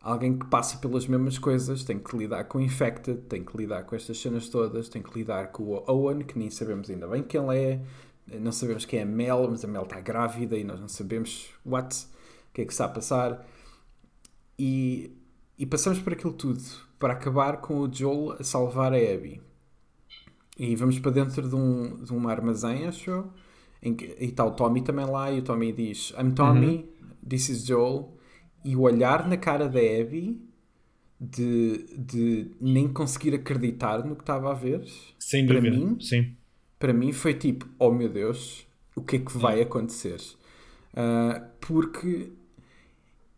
alguém 0.00 0.36
que 0.36 0.46
passa 0.46 0.78
pelas 0.78 1.06
mesmas 1.06 1.38
coisas, 1.38 1.84
tem 1.84 2.00
que 2.00 2.16
lidar 2.16 2.42
com 2.44 2.58
o 2.58 2.60
Infected, 2.60 3.20
tem 3.28 3.44
que 3.44 3.56
lidar 3.56 3.84
com 3.84 3.94
estas 3.94 4.18
cenas 4.18 4.48
todas, 4.48 4.88
tem 4.88 5.00
que 5.00 5.16
lidar 5.16 5.52
com 5.52 5.62
o 5.62 5.84
Owen, 5.86 6.22
que 6.22 6.36
nem 6.36 6.50
sabemos 6.50 6.90
ainda 6.90 7.06
bem 7.06 7.22
quem 7.22 7.40
ele 7.40 7.56
é, 7.56 7.80
não 8.26 8.52
sabemos 8.52 8.84
quem 8.84 9.00
é 9.00 9.02
a 9.02 9.06
Mel, 9.06 9.48
mas 9.50 9.64
a 9.64 9.68
Mel 9.68 9.82
está 9.82 10.00
grávida 10.00 10.56
e 10.56 10.64
nós 10.64 10.80
não 10.80 10.88
sabemos 10.88 11.50
what, 11.64 11.94
o 12.50 12.54
que 12.54 12.62
é 12.62 12.64
que 12.64 12.72
está 12.72 12.86
a 12.86 12.88
passar. 12.88 13.46
E, 14.58 15.12
e 15.58 15.66
passamos 15.66 15.98
por 15.98 16.12
aquilo 16.12 16.32
tudo 16.32 16.62
para 16.98 17.12
acabar 17.12 17.58
com 17.58 17.80
o 17.80 17.92
Joel 17.92 18.36
a 18.38 18.44
salvar 18.44 18.92
a 18.92 18.96
Abby. 18.96 19.40
E 20.58 20.74
vamos 20.74 20.98
para 20.98 21.10
dentro 21.10 21.48
de 21.48 21.54
um, 21.54 22.02
de 22.02 22.12
um 22.12 22.28
armazém, 22.28 22.86
acho 22.86 23.30
em 23.82 23.94
que, 23.94 24.16
e 24.18 24.26
está 24.26 24.44
o 24.44 24.52
Tommy 24.52 24.82
também 24.82 25.06
lá, 25.06 25.30
e 25.30 25.38
o 25.38 25.42
Tommy 25.42 25.72
diz: 25.72 26.12
I'm 26.18 26.32
Tommy, 26.32 26.76
uhum. 26.76 27.28
this 27.28 27.48
is 27.48 27.64
Joel 27.64 28.16
e 28.64 28.74
o 28.74 28.80
olhar 28.80 29.28
na 29.28 29.36
cara 29.36 29.68
da 29.68 29.78
Abby 29.78 30.42
de, 31.20 31.86
de 31.96 32.50
nem 32.60 32.88
conseguir 32.88 33.34
acreditar 33.34 34.04
no 34.04 34.16
que 34.16 34.22
estava 34.22 34.50
a 34.50 34.54
ver. 34.54 34.84
Sem 35.18 35.46
para 35.46 35.60
dúvida, 35.60 35.76
mim, 35.76 36.00
sim. 36.00 36.34
Para 36.78 36.92
mim 36.92 37.12
foi 37.12 37.34
tipo, 37.34 37.66
oh 37.78 37.90
meu 37.90 38.08
Deus, 38.08 38.66
o 38.94 39.02
que 39.02 39.16
é 39.16 39.18
que 39.18 39.36
vai 39.36 39.60
acontecer? 39.60 40.20
Uh, 40.92 41.44
porque 41.60 42.32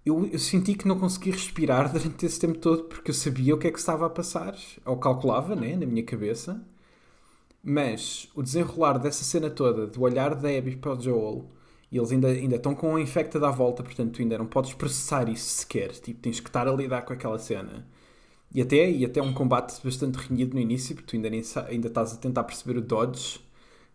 eu, 0.04 0.26
eu, 0.26 0.38
senti 0.38 0.74
que 0.74 0.88
não 0.88 0.98
consegui 0.98 1.30
respirar 1.30 1.90
durante 1.92 2.24
esse 2.24 2.38
tempo 2.38 2.58
todo 2.58 2.84
porque 2.84 3.10
eu 3.10 3.14
sabia 3.14 3.54
o 3.54 3.58
que 3.58 3.66
é 3.68 3.70
que 3.70 3.78
estava 3.78 4.06
a 4.06 4.10
passar, 4.10 4.56
ou 4.84 4.96
calculava, 4.96 5.54
né, 5.54 5.76
na 5.76 5.86
minha 5.86 6.04
cabeça. 6.04 6.60
Mas 7.62 8.28
o 8.34 8.42
desenrolar 8.42 8.98
dessa 8.98 9.24
cena 9.24 9.50
toda, 9.50 9.86
do 9.86 10.02
olhar 10.02 10.34
da 10.34 10.48
Abby 10.48 10.76
para 10.76 10.94
o 10.94 11.00
Joel, 11.00 11.50
e 11.90 11.98
eles 11.98 12.12
ainda, 12.12 12.28
ainda 12.28 12.56
estão 12.56 12.74
com 12.74 12.96
a 12.96 13.00
infecta 13.00 13.44
à 13.46 13.50
volta, 13.50 13.82
portanto 13.82 14.12
tu 14.12 14.22
ainda 14.22 14.38
não 14.38 14.46
podes 14.46 14.74
processar 14.74 15.28
isso 15.28 15.44
sequer. 15.60 15.90
Tipo, 15.92 16.20
tens 16.20 16.40
que 16.40 16.48
estar 16.48 16.68
a 16.68 16.72
lidar 16.72 17.02
com 17.02 17.12
aquela 17.12 17.38
cena. 17.38 17.86
E 18.50 18.62
até, 18.62 18.90
e 18.90 19.04
até 19.04 19.20
um 19.20 19.32
combate 19.34 19.78
bastante 19.84 20.16
renhido 20.16 20.54
no 20.54 20.60
início, 20.60 20.94
porque 20.94 21.10
tu 21.10 21.16
ainda, 21.16 21.28
nem, 21.28 21.42
ainda 21.68 21.88
estás 21.88 22.14
a 22.14 22.16
tentar 22.16 22.44
perceber 22.44 22.78
o 22.78 22.82
dodge, 22.82 23.40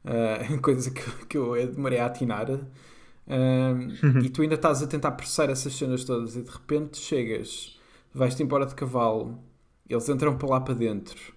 uh, 0.06 0.58
coisa 0.62 0.92
que, 0.92 1.26
que 1.26 1.38
eu 1.38 1.54
demorei 1.68 2.00
a 2.00 2.06
atinar. 2.06 2.52
Uh, 2.52 4.20
e 4.24 4.30
tu 4.30 4.42
ainda 4.42 4.56
estás 4.56 4.84
a 4.84 4.88
tentar 4.88 5.12
processar 5.12 5.50
essas 5.50 5.74
cenas 5.74 6.04
todas 6.04 6.36
e 6.36 6.44
de 6.44 6.52
repente 6.52 6.98
chegas, 6.98 7.80
vais-te 8.14 8.44
embora 8.44 8.66
de 8.66 8.76
cavalo, 8.76 9.40
eles 9.90 10.08
entram 10.08 10.38
para 10.38 10.50
lá 10.50 10.62
para 10.62 10.74
dentro. 10.74 11.34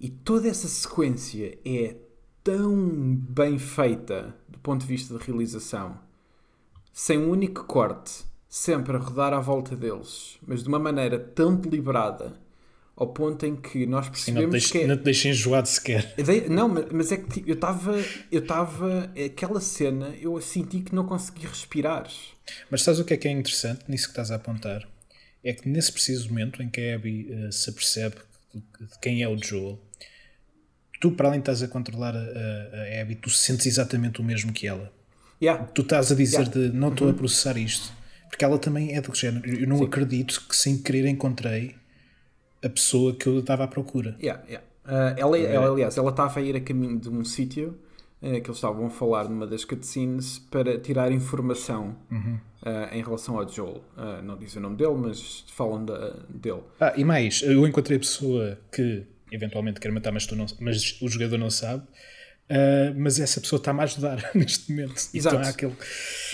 E 0.00 0.08
toda 0.08 0.48
essa 0.48 0.68
sequência 0.68 1.58
é 1.64 1.96
tão 2.42 3.16
bem 3.16 3.58
feita 3.58 4.34
do 4.48 4.58
ponto 4.58 4.82
de 4.82 4.86
vista 4.86 5.16
de 5.16 5.24
realização, 5.24 5.98
sem 6.92 7.18
um 7.18 7.30
único 7.30 7.64
corte, 7.64 8.24
sempre 8.54 8.96
a 8.96 9.00
rodar 9.00 9.32
à 9.32 9.40
volta 9.40 9.74
deles, 9.74 10.38
mas 10.46 10.62
de 10.62 10.68
uma 10.68 10.78
maneira 10.78 11.18
tão 11.18 11.56
deliberada, 11.56 12.34
ao 12.94 13.08
ponto 13.08 13.44
em 13.44 13.56
que 13.56 13.84
nós 13.84 14.08
percebemos 14.08 14.44
Sim, 14.44 14.52
não 14.52 14.60
te 14.60 14.72
que. 14.72 14.78
É... 14.78 14.86
Não 14.86 14.96
te 14.96 15.02
deixem 15.02 15.32
enjoado 15.32 15.66
sequer. 15.66 16.14
Não, 16.48 16.68
mas 16.68 17.10
é 17.10 17.16
que 17.16 17.28
tipo, 17.28 17.48
eu 17.48 17.56
estava. 17.56 17.96
Eu 18.30 18.42
estava. 18.42 19.10
Aquela 19.26 19.60
cena, 19.60 20.14
eu 20.20 20.40
senti 20.40 20.82
que 20.82 20.94
não 20.94 21.04
consegui 21.04 21.48
respirar. 21.48 22.06
Mas 22.70 22.82
sabes 22.82 23.00
o 23.00 23.04
que 23.04 23.14
é 23.14 23.16
que 23.16 23.26
é 23.26 23.32
interessante 23.32 23.82
nisso 23.88 24.04
que 24.04 24.12
estás 24.12 24.30
a 24.30 24.36
apontar? 24.36 24.86
É 25.42 25.52
que 25.52 25.68
nesse 25.68 25.90
preciso 25.90 26.28
momento 26.28 26.62
em 26.62 26.70
que 26.70 26.80
a 26.80 26.94
Abby 26.94 27.26
uh, 27.32 27.50
se 27.50 27.70
apercebe 27.70 28.14
de 28.54 28.98
quem 29.02 29.20
é 29.20 29.28
o 29.28 29.36
Joel, 29.36 29.80
tu, 31.00 31.10
para 31.10 31.26
além 31.26 31.40
de 31.40 31.50
estás 31.50 31.60
a 31.60 31.66
controlar 31.66 32.14
a, 32.14 32.20
a, 32.20 32.98
a 32.98 33.02
Abby, 33.02 33.16
tu 33.16 33.30
sentes 33.30 33.66
exatamente 33.66 34.20
o 34.20 34.24
mesmo 34.24 34.52
que 34.52 34.68
ela. 34.68 34.92
Yeah. 35.42 35.64
Tu 35.74 35.82
estás 35.82 36.12
a 36.12 36.14
dizer 36.14 36.46
yeah. 36.46 36.52
de 36.52 36.68
não 36.68 36.92
estou 36.92 37.08
uhum. 37.08 37.14
a 37.14 37.16
processar 37.16 37.56
isto. 37.58 38.03
Porque 38.34 38.44
ela 38.44 38.58
também 38.58 38.96
é 38.96 39.00
do 39.00 39.14
género. 39.14 39.48
Eu 39.48 39.68
não 39.68 39.78
Sim. 39.78 39.84
acredito 39.84 40.44
que 40.48 40.56
sem 40.56 40.76
querer 40.76 41.06
encontrei 41.06 41.76
a 42.64 42.68
pessoa 42.68 43.14
que 43.14 43.28
eu 43.28 43.38
estava 43.38 43.62
à 43.62 43.68
procura. 43.68 44.16
Yeah, 44.20 44.42
yeah. 44.48 44.66
Uh, 44.84 45.14
ela, 45.16 45.38
ela, 45.38 45.70
aliás, 45.70 45.96
ela 45.96 46.10
estava 46.10 46.40
a 46.40 46.42
ir 46.42 46.56
a 46.56 46.60
caminho 46.60 46.98
de 46.98 47.08
um 47.08 47.24
sítio 47.24 47.78
uh, 48.20 48.32
que 48.32 48.48
eles 48.48 48.56
estavam 48.56 48.86
a 48.86 48.90
falar 48.90 49.28
numa 49.28 49.46
das 49.46 49.64
cutscenes 49.64 50.40
para 50.50 50.76
tirar 50.80 51.12
informação 51.12 51.96
uhum. 52.10 52.40
uh, 52.62 52.92
em 52.92 53.04
relação 53.04 53.38
ao 53.38 53.48
Joel. 53.48 53.84
não 54.24 54.36
dizem 54.36 54.58
o 54.58 54.62
nome 54.62 54.78
dele, 54.78 54.94
mas 54.96 55.44
falam 55.52 55.84
da, 55.84 56.16
dele. 56.28 56.62
Ah, 56.80 56.92
e 56.96 57.04
mais, 57.04 57.40
eu 57.40 57.64
encontrei 57.64 57.98
a 57.98 58.00
pessoa 58.00 58.58
que 58.72 59.06
eventualmente 59.30 59.78
quer 59.78 59.92
matar, 59.92 60.10
mas, 60.10 60.26
tu 60.26 60.34
não, 60.34 60.46
mas 60.58 61.00
o 61.00 61.06
jogador 61.08 61.38
não 61.38 61.50
sabe. 61.50 61.84
mas 62.96 63.20
essa 63.20 63.40
pessoa 63.40 63.58
está-me 63.58 63.78
a 63.78 63.84
ajudar 63.84 64.28
neste 64.34 64.72
momento. 64.72 64.94
Exato. 65.14 65.36
Então, 65.36 65.40
aquele... 65.48 65.76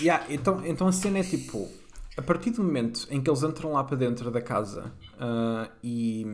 yeah, 0.01 0.25
então, 0.31 0.67
então 0.67 0.89
a 0.89 0.93
cena 0.93 1.19
é 1.19 1.23
tipo: 1.23 1.69
a 2.17 2.23
partir 2.23 2.51
do 2.51 2.63
momento 2.63 3.07
em 3.11 3.23
que 3.23 3.31
eles 3.31 3.43
entram 3.43 3.73
lá 3.73 3.85
para 3.85 3.97
dentro 3.97 4.31
da 4.31 4.41
casa 4.41 4.93
e 5.83 6.27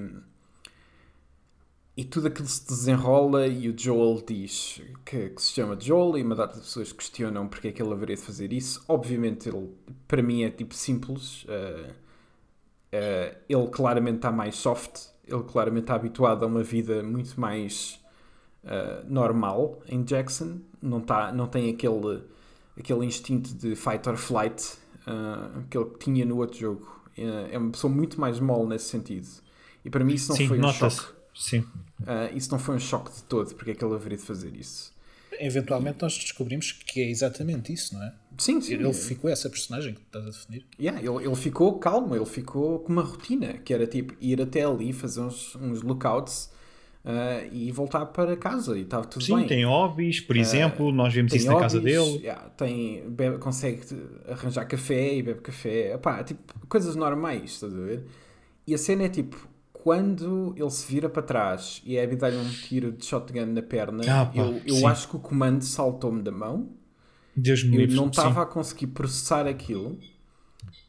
e 1.96 2.04
tudo 2.04 2.26
aquilo 2.26 2.46
se 2.46 2.66
desenrola 2.66 3.46
e 3.46 3.70
o 3.70 3.78
Joel 3.78 4.22
diz 4.26 4.82
que, 5.02 5.30
que, 5.30 5.42
se 5.42 5.52
chama 5.52 5.80
Joel 5.80 6.18
e 6.18 6.22
uma 6.22 6.34
data 6.34 6.56
de 6.56 6.60
pessoas 6.60 6.92
questionam 6.92 7.48
porque 7.48 7.68
é 7.68 7.72
que 7.72 7.80
ele 7.80 7.90
haveria 7.90 8.16
de 8.16 8.20
fazer 8.20 8.52
isso. 8.52 8.84
Obviamente 8.86 9.48
ele, 9.48 9.70
para 10.06 10.22
mim 10.22 10.42
é 10.42 10.50
tipo 10.50 10.74
simples. 10.74 11.44
Uh, 11.44 11.90
uh, 11.90 13.36
ele 13.48 13.68
claramente 13.72 14.16
está 14.16 14.30
mais 14.30 14.56
soft. 14.56 15.06
Ele 15.26 15.42
claramente 15.44 15.84
está 15.84 15.94
habituado 15.94 16.44
a 16.44 16.46
uma 16.46 16.62
vida 16.62 17.02
muito 17.02 17.40
mais 17.40 17.98
uh, 18.64 19.10
normal 19.10 19.80
em 19.88 20.04
Jackson. 20.04 20.58
Não, 20.82 21.00
tá, 21.00 21.32
não 21.32 21.46
tem 21.46 21.70
aquele, 21.70 22.24
aquele 22.78 23.06
instinto 23.06 23.54
de 23.54 23.74
fight 23.74 24.06
or 24.06 24.18
flight 24.18 24.76
que 25.70 25.78
ele 25.78 25.90
tinha 26.00 26.24
no 26.24 26.38
outro 26.38 26.58
jogo. 26.58 27.00
é 27.16 27.56
uma 27.56 27.70
pessoa 27.70 27.92
muito 27.92 28.20
mais 28.20 28.40
mole 28.40 28.68
nesse 28.68 28.88
sentido. 28.88 29.28
E 29.84 29.90
para 29.90 30.04
mim 30.04 30.14
isso 30.14 30.30
não 30.30 30.36
Sim, 30.36 30.48
foi 30.48 30.60
um 30.60 30.72
choque. 30.72 31.16
Sim. 31.34 31.60
Uh, 32.00 32.34
isso 32.34 32.50
não 32.50 32.58
foi 32.58 32.74
um 32.74 32.78
choque 32.78 33.12
de 33.12 33.22
todo, 33.22 33.54
porque 33.54 33.70
é 33.70 33.74
que 33.74 33.84
ele 33.84 33.94
haveria 33.94 34.18
de 34.18 34.24
fazer 34.24 34.54
isso? 34.56 34.92
Eventualmente 35.38 35.98
nós 36.00 36.16
descobrimos 36.16 36.72
que 36.72 37.00
é 37.00 37.10
exatamente 37.10 37.72
isso, 37.72 37.94
não 37.94 38.02
é? 38.02 38.12
Sim, 38.38 38.60
sim. 38.60 38.74
Ele 38.74 38.92
ficou 38.92 39.30
essa 39.30 39.50
personagem 39.50 39.94
que 39.94 40.00
estás 40.00 40.24
a 40.24 40.30
definir. 40.30 40.66
Yeah, 40.78 41.00
ele, 41.00 41.24
ele 41.24 41.36
ficou 41.36 41.78
calmo, 41.78 42.16
ele 42.16 42.24
ficou 42.24 42.80
com 42.80 42.92
uma 42.92 43.02
rotina, 43.02 43.54
que 43.58 43.72
era 43.72 43.86
tipo 43.86 44.14
ir 44.20 44.40
até 44.40 44.64
ali, 44.64 44.92
fazer 44.92 45.20
uns, 45.20 45.54
uns 45.56 45.82
lookouts 45.82 46.50
uh, 47.06 47.48
e 47.52 47.70
voltar 47.70 48.04
para 48.06 48.36
casa 48.36 48.76
e 48.76 48.82
estava 48.82 49.06
tudo 49.06 49.24
sim, 49.24 49.34
bem. 49.34 49.42
Sim, 49.44 49.48
tem 49.48 49.64
hobbies, 49.64 50.20
por 50.20 50.36
uh, 50.36 50.40
exemplo, 50.40 50.92
nós 50.92 51.14
vemos 51.14 51.32
isso 51.32 51.46
hobbies, 51.46 51.62
na 51.62 51.62
casa 51.62 51.80
dele. 51.80 52.18
Yeah, 52.18 52.48
tem, 52.50 53.08
bebe, 53.08 53.38
consegue 53.38 53.82
arranjar 54.28 54.64
café 54.66 55.14
e 55.14 55.22
bebe 55.22 55.40
café, 55.40 55.94
Epá, 55.94 56.24
tipo, 56.24 56.52
coisas 56.68 56.96
normais, 56.96 57.52
estás 57.52 57.72
a 57.72 57.78
ver? 57.78 58.04
E 58.66 58.74
a 58.74 58.78
cena 58.78 59.04
é 59.04 59.08
tipo, 59.08 59.36
quando 59.72 60.52
ele 60.56 60.70
se 60.70 60.92
vira 60.92 61.08
para 61.08 61.22
trás 61.22 61.80
e 61.86 61.96
a 61.96 62.02
Abby 62.02 62.16
dá-lhe 62.16 62.36
um 62.36 62.50
tiro 62.50 62.90
de 62.90 63.06
shotgun 63.06 63.46
na 63.46 63.62
perna, 63.62 64.02
ah, 64.08 64.26
pá, 64.26 64.42
eu, 64.42 64.60
eu 64.66 64.86
acho 64.88 65.08
que 65.08 65.16
o 65.16 65.20
comando 65.20 65.62
saltou-me 65.62 66.22
da 66.22 66.32
mão. 66.32 66.70
Deus 67.36 67.62
me 67.62 67.82
eu 67.82 67.88
não 67.88 68.08
estava 68.08 68.42
a 68.42 68.46
conseguir 68.46 68.88
processar 68.88 69.46
aquilo, 69.46 69.98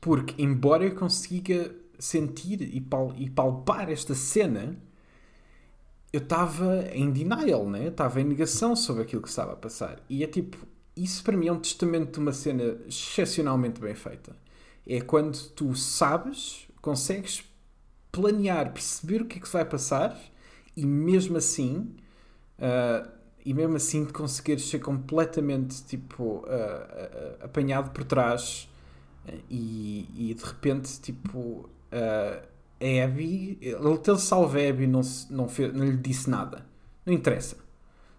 porque, 0.02 0.42
embora 0.42 0.84
eu 0.84 0.96
consiga 0.96 1.76
sentir 2.00 2.62
e, 2.62 2.80
pal 2.80 3.14
e 3.18 3.30
palpar 3.30 3.92
esta 3.92 4.16
cena, 4.16 4.78
eu 6.12 6.22
estava 6.22 6.88
em 6.94 7.12
denial, 7.12 7.70
né? 7.70 7.88
estava 7.88 8.22
em 8.22 8.24
negação 8.24 8.76
sobre 8.76 9.04
aquilo 9.04 9.22
que 9.22 9.30
estava 9.30 9.54
a 9.54 9.56
passar. 9.56 10.00
E 10.10 10.24
é 10.24 10.28
tipo, 10.28 10.58
isso 10.96 11.24
para 11.24 11.36
mim 11.36 11.48
é 11.48 11.52
um 11.52 11.60
testamento 11.60 12.14
de 12.14 12.20
uma 12.20 12.34
cena 12.34 12.78
excepcionalmente 12.88 13.80
bem 13.80 13.94
feita. 13.94 14.36
É 14.86 15.02
quando 15.02 15.38
tu 15.50 15.76
sabes, 15.76 16.68
consegues 16.82 17.44
planear, 18.12 18.72
perceber 18.72 19.22
o 19.22 19.26
que 19.26 19.38
é 19.38 19.42
que 19.42 19.50
vai 19.50 19.66
passar 19.66 20.18
e 20.76 20.86
mesmo 20.86 21.38
assim 21.38 21.96
uh, 22.58 23.10
e 23.46 23.54
mesmo 23.54 23.76
assim 23.76 24.06
de 24.06 24.14
conseguir 24.14 24.60
ser 24.60 24.80
completamente 24.80 25.84
tipo 25.84 26.24
uh, 26.24 26.42
uh, 26.42 27.46
apanhado 27.46 27.92
por 27.92 28.04
trás 28.04 28.70
e, 29.50 30.10
e, 30.16 30.34
de 30.34 30.44
repente 30.44 31.00
tipo 31.02 31.70
a 32.80 33.06
Abby 33.06 33.58
ele 33.62 33.98
ter 33.98 34.18
salvo 34.18 34.58
a 34.58 34.70
Abby 34.70 34.88
não, 34.88 35.02
não, 35.30 35.48
fez, 35.48 35.74
não 35.74 35.86
lhe 35.86 35.98
disse 35.98 36.30
nada 36.30 36.66
não 37.06 37.14
interessa 37.14 37.58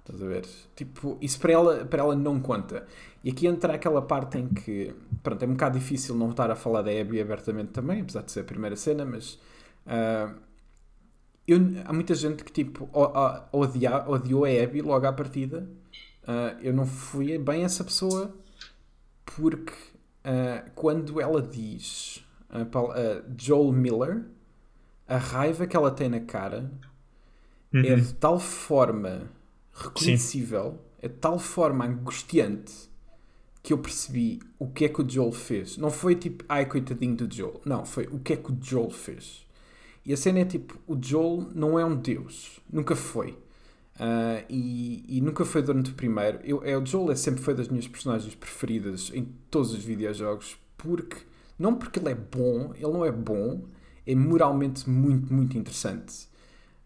estás 0.00 0.22
a 0.22 0.26
ver? 0.26 0.46
tipo, 0.74 1.18
isso 1.20 1.38
para 1.38 1.52
ela, 1.52 1.84
para 1.84 2.02
ela 2.02 2.16
não 2.16 2.40
conta 2.40 2.86
e 3.22 3.30
aqui 3.30 3.46
entra 3.46 3.74
aquela 3.74 4.00
parte 4.00 4.38
em 4.38 4.48
que 4.48 4.94
pronto, 5.22 5.42
é 5.42 5.46
um 5.46 5.52
bocado 5.52 5.78
difícil 5.78 6.14
não 6.14 6.30
estar 6.30 6.50
a 6.50 6.56
falar 6.56 6.82
da 6.82 6.90
Abby 6.90 7.20
abertamente 7.20 7.70
também, 7.70 8.00
apesar 8.00 8.22
de 8.22 8.32
ser 8.32 8.40
a 8.40 8.44
primeira 8.44 8.76
cena 8.76 9.04
mas 9.04 9.38
Uh, 9.88 10.38
eu, 11.46 11.58
há 11.86 11.92
muita 11.94 12.14
gente 12.14 12.44
que 12.44 12.52
tipo 12.52 12.90
odia, 13.50 14.06
odiou 14.06 14.44
a 14.44 14.48
Abby 14.50 14.82
logo 14.82 15.06
à 15.06 15.12
partida. 15.12 15.66
Uh, 16.24 16.60
eu 16.60 16.74
não 16.74 16.84
fui 16.84 17.38
bem 17.38 17.64
essa 17.64 17.82
pessoa 17.82 18.36
porque 19.24 19.72
uh, 19.72 20.70
quando 20.74 21.18
ela 21.18 21.40
diz 21.40 22.22
Joel 23.38 23.72
Miller, 23.72 24.24
a 25.08 25.16
raiva 25.16 25.66
que 25.66 25.76
ela 25.76 25.90
tem 25.90 26.08
na 26.08 26.20
cara 26.20 26.70
uhum. 27.72 27.80
é 27.80 27.96
de 27.96 28.14
tal 28.14 28.38
forma 28.38 29.30
reconhecível, 29.72 30.72
Sim. 30.72 30.78
é 31.02 31.08
de 31.08 31.14
tal 31.14 31.38
forma 31.38 31.86
angustiante 31.86 32.88
que 33.62 33.72
eu 33.72 33.78
percebi 33.78 34.40
o 34.58 34.68
que 34.68 34.84
é 34.84 34.88
que 34.88 35.02
o 35.02 35.08
Joel 35.08 35.32
fez. 35.32 35.76
Não 35.76 35.90
foi 35.90 36.14
tipo, 36.14 36.44
ai 36.48 36.66
coitadinho 36.66 37.16
do 37.16 37.34
Joel. 37.34 37.60
Não, 37.64 37.84
foi 37.84 38.06
o 38.06 38.18
que 38.18 38.34
é 38.34 38.36
que 38.36 38.52
o 38.52 38.58
Joel 38.60 38.90
fez. 38.90 39.46
E 40.04 40.12
a 40.12 40.16
cena 40.16 40.40
é 40.40 40.44
tipo: 40.44 40.78
o 40.86 40.96
Joel 41.00 41.48
não 41.54 41.78
é 41.78 41.84
um 41.84 41.96
deus, 41.96 42.60
nunca 42.70 42.94
foi. 42.94 43.32
Uh, 43.98 44.44
e, 44.48 45.04
e, 45.08 45.20
nunca 45.20 45.44
foi 45.44 45.60
durante 45.60 45.90
o 45.90 45.94
primeiro. 45.94 46.38
Eu, 46.44 46.62
é, 46.64 46.78
o 46.78 46.86
Joel 46.86 47.10
é, 47.10 47.16
sempre 47.16 47.42
foi 47.42 47.52
das 47.52 47.68
minhas 47.68 47.88
personagens 47.88 48.32
preferidas 48.34 49.10
em 49.12 49.24
todos 49.50 49.72
os 49.72 49.82
videojogos, 49.82 50.56
porque 50.76 51.16
não 51.58 51.74
porque 51.74 51.98
ele 51.98 52.10
é 52.10 52.14
bom, 52.14 52.72
ele 52.74 52.92
não 52.92 53.04
é 53.04 53.10
bom, 53.10 53.64
é 54.08 54.14
moralmente 54.14 54.88
muito, 54.88 55.32
muito 55.32 55.58
interessante. 55.58 56.26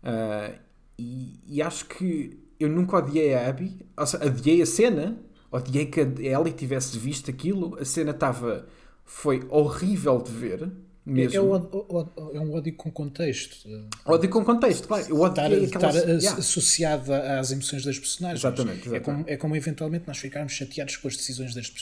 Uh, 0.02 0.58
e, 0.98 1.38
e, 1.46 1.62
acho 1.62 1.86
que 1.86 2.36
eu 2.58 2.68
nunca 2.68 2.96
odiei 2.96 3.32
a 3.32 3.48
Abby, 3.48 3.78
ou 3.96 4.06
seja, 4.06 4.26
odiei 4.26 4.60
a 4.60 4.66
cena, 4.66 5.22
odiei 5.50 5.86
que 5.86 6.00
a 6.00 6.04
Ellie 6.04 6.52
tivesse 6.52 6.98
visto 6.98 7.30
aquilo, 7.30 7.78
a 7.78 7.84
cena 7.84 8.10
estava. 8.10 8.66
foi 9.04 9.46
horrível 9.48 10.20
de 10.20 10.32
ver. 10.32 10.72
Mesmo. 11.04 11.32
É, 11.32 11.36
é, 11.36 12.36
é 12.36 12.40
um 12.40 12.54
ódio 12.54 12.72
com 12.74 12.88
contexto. 12.88 13.68
Ódio 14.04 14.30
com 14.30 14.44
contexto, 14.44 14.86
claro. 14.86 15.12
O 15.12 15.20
ódio 15.20 15.30
estar, 15.32 15.52
é 15.52 15.64
aquelas... 15.64 15.96
estar 15.96 16.08
yeah. 16.08 16.38
associado 16.38 17.12
às 17.12 17.50
emoções 17.50 17.84
das 17.84 17.98
personagens. 17.98 18.40
Exatamente. 18.40 18.88
exatamente. 18.88 18.96
É, 18.96 19.00
como, 19.00 19.24
é 19.26 19.36
como 19.36 19.56
eventualmente 19.56 20.04
nós 20.06 20.18
ficarmos 20.18 20.52
chateados 20.52 20.96
com 20.96 21.08
as 21.08 21.16
decisões 21.16 21.54
das, 21.54 21.72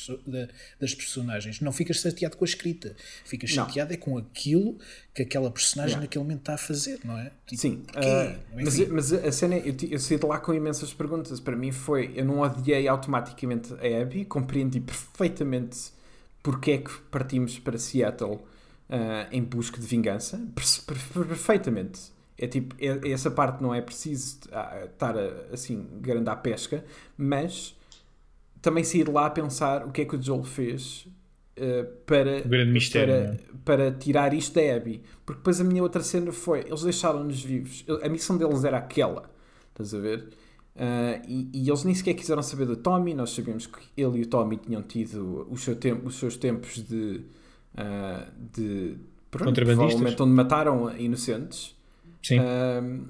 das 0.80 0.94
personagens. 0.94 1.60
Não 1.60 1.70
ficas 1.70 1.98
chateado 1.98 2.38
com 2.38 2.44
a 2.44 2.48
escrita. 2.48 2.96
Ficas 3.24 3.54
não. 3.54 3.66
chateado 3.66 3.92
é 3.92 3.96
com 3.98 4.16
aquilo 4.16 4.78
que 5.12 5.22
aquela 5.22 5.50
personagem 5.50 5.90
yeah. 5.90 6.06
naquele 6.06 6.24
momento 6.24 6.40
está 6.40 6.54
a 6.54 6.58
fazer, 6.58 7.00
não 7.04 7.18
é? 7.18 7.30
Tipo, 7.46 7.60
Sim. 7.60 7.82
Uh, 7.90 8.38
mas, 8.54 8.88
mas, 8.88 9.12
a 9.12 9.32
cena, 9.32 9.58
eu, 9.58 9.74
eu 9.90 9.98
saí 9.98 10.18
de 10.18 10.24
lá 10.24 10.38
com 10.38 10.54
imensas 10.54 10.94
perguntas. 10.94 11.38
Para 11.40 11.56
mim 11.56 11.72
foi, 11.72 12.10
eu 12.16 12.24
não 12.24 12.40
odiei 12.40 12.88
automaticamente 12.88 13.74
a 13.74 14.02
Abby, 14.02 14.24
compreendi 14.24 14.80
perfeitamente 14.80 15.92
porque 16.42 16.70
é 16.70 16.78
que 16.78 16.90
partimos 17.10 17.58
para 17.58 17.76
Seattle 17.76 18.40
uh, 18.90 19.28
em 19.30 19.42
busca 19.42 19.80
de 19.80 19.86
vingança, 19.86 20.40
perfeitamente. 21.28 22.12
É 22.36 22.46
tipo, 22.46 22.74
é, 22.78 23.10
essa 23.10 23.30
parte 23.30 23.62
não 23.62 23.74
é 23.74 23.80
preciso 23.80 24.38
ah, 24.50 24.86
estar 24.86 25.16
a, 25.16 25.52
assim, 25.52 25.86
grande 26.00 26.28
à 26.28 26.36
pesca, 26.36 26.84
mas 27.16 27.76
também 28.60 28.82
sair 28.82 29.08
lá 29.08 29.26
a 29.26 29.30
pensar 29.30 29.86
o 29.86 29.90
que 29.90 30.02
é 30.02 30.04
que 30.04 30.16
o 30.16 30.22
Joel 30.22 30.42
fez 30.42 31.06
uh, 31.56 31.86
para, 32.06 32.42
mistério, 32.64 33.38
para, 33.64 33.84
é? 33.84 33.90
para, 33.90 33.92
tirar 33.92 34.34
isto 34.34 34.54
da 34.54 34.74
Abby. 34.74 35.02
Porque 35.24 35.38
depois 35.38 35.60
a 35.60 35.64
minha 35.64 35.82
outra 35.82 36.02
cena 36.02 36.32
foi: 36.32 36.60
eles 36.60 36.82
deixaram-nos 36.82 37.42
vivos. 37.42 37.84
A 38.02 38.08
missão 38.08 38.36
deles 38.36 38.64
era 38.64 38.78
aquela. 38.78 39.30
Estás 39.70 39.94
a 39.94 39.98
ver? 39.98 40.28
Uh, 40.74 41.20
e, 41.28 41.50
e, 41.52 41.68
eles 41.68 41.84
nem 41.84 41.94
sequer 41.94 42.14
quiseram 42.14 42.42
saber 42.42 42.64
do 42.64 42.76
Tommy. 42.76 43.12
Nós 43.12 43.30
sabíamos 43.30 43.66
que 43.66 43.80
ele 43.96 44.20
e 44.20 44.22
o 44.22 44.26
Tommy 44.26 44.56
tinham 44.56 44.82
tido 44.82 45.46
seu 45.58 45.76
tempo, 45.76 46.08
os 46.08 46.14
seus 46.14 46.38
tempos 46.38 46.82
de 46.82 47.22
uh, 47.74 48.30
de 48.52 48.96
pronto, 49.30 49.54
provavelmente 49.54 50.22
onde 50.22 50.32
mataram 50.32 50.96
inocentes. 50.96 51.76
Sim. 52.22 52.38
Uh, 52.38 53.08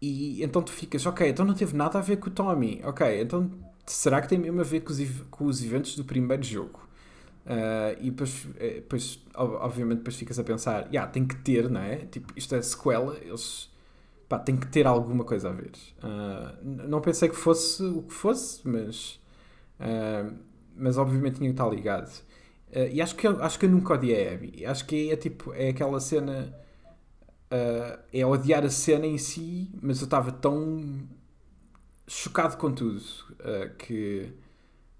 e 0.00 0.42
então 0.42 0.62
tu 0.62 0.70
ficas, 0.70 1.04
ok, 1.06 1.28
então 1.28 1.44
não 1.44 1.54
teve 1.54 1.76
nada 1.76 1.98
a 1.98 2.02
ver 2.02 2.16
com 2.18 2.28
o 2.28 2.30
Tommy. 2.30 2.80
Ok, 2.84 3.20
então 3.20 3.50
será 3.86 4.20
que 4.20 4.28
tem 4.28 4.38
mesmo 4.38 4.60
a 4.60 4.64
ver 4.64 4.80
com 4.80 4.92
os, 4.92 5.00
com 5.30 5.44
os 5.46 5.62
eventos 5.62 5.96
do 5.96 6.04
primeiro 6.04 6.42
jogo? 6.42 6.88
Uh, 7.44 7.96
e 8.00 8.10
depois, 8.10 8.46
eh, 8.58 8.74
depois, 8.74 9.24
obviamente, 9.34 9.98
depois 9.98 10.16
ficas 10.16 10.38
a 10.38 10.44
pensar, 10.44 10.86
yeah, 10.92 11.10
tem 11.10 11.26
que 11.26 11.34
ter, 11.36 11.70
não 11.70 11.80
é? 11.80 11.96
Tipo, 11.96 12.30
isto 12.36 12.54
é 12.54 12.60
sequela, 12.60 13.16
eles 13.22 13.70
pá, 14.28 14.38
tem 14.38 14.54
que 14.54 14.66
ter 14.66 14.86
alguma 14.86 15.24
coisa 15.24 15.48
a 15.48 15.52
ver. 15.52 15.72
Uh, 16.02 16.86
não 16.86 17.00
pensei 17.00 17.26
que 17.28 17.34
fosse 17.34 17.82
o 17.82 18.02
que 18.02 18.12
fosse, 18.12 18.60
mas, 18.68 19.18
uh, 19.80 20.36
mas 20.76 20.98
obviamente 20.98 21.36
tinha 21.36 21.48
que 21.48 21.54
estar 21.54 21.68
ligado. 21.68 22.22
Uh, 22.70 22.88
e 22.92 23.00
acho 23.00 23.14
que, 23.16 23.26
eu, 23.26 23.42
acho 23.42 23.58
que 23.58 23.66
eu 23.66 23.70
nunca 23.70 23.94
odiei 23.94 24.28
a 24.28 24.34
Abby. 24.34 24.66
Acho 24.66 24.84
que 24.86 25.10
é, 25.10 25.16
tipo, 25.16 25.52
é 25.54 25.70
aquela 25.70 26.00
cena. 26.00 26.54
uh, 27.52 27.98
é 28.12 28.26
odiar 28.26 28.64
a 28.64 28.70
cena 28.70 29.06
em 29.06 29.18
si, 29.18 29.70
mas 29.80 30.00
eu 30.00 30.04
estava 30.04 30.32
tão 30.32 31.08
chocado 32.06 32.56
com 32.56 32.72
tudo 32.72 33.00
uh, 33.40 33.74
que 33.76 34.32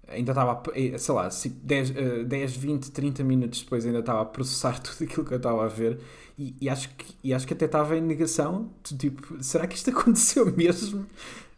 ainda 0.07 0.31
estava, 0.31 0.63
sei 0.97 1.13
lá, 1.13 1.29
10, 1.29 1.91
10, 2.25 2.55
20, 2.55 2.91
30 2.91 3.23
minutos 3.23 3.61
depois 3.61 3.85
ainda 3.85 3.99
estava 3.99 4.21
a 4.21 4.25
processar 4.25 4.77
tudo 4.81 5.03
aquilo 5.03 5.25
que 5.25 5.33
eu 5.33 5.37
estava 5.37 5.65
a 5.65 5.67
ver 5.67 5.99
e, 6.37 6.55
e, 6.61 6.69
acho, 6.69 6.89
que, 6.95 7.15
e 7.21 7.33
acho 7.33 7.45
que 7.45 7.53
até 7.53 7.65
estava 7.65 7.97
em 7.97 8.01
negação, 8.01 8.71
tipo, 8.97 9.43
será 9.43 9.67
que 9.67 9.75
isto 9.75 9.89
aconteceu 9.91 10.45
mesmo? 10.55 11.05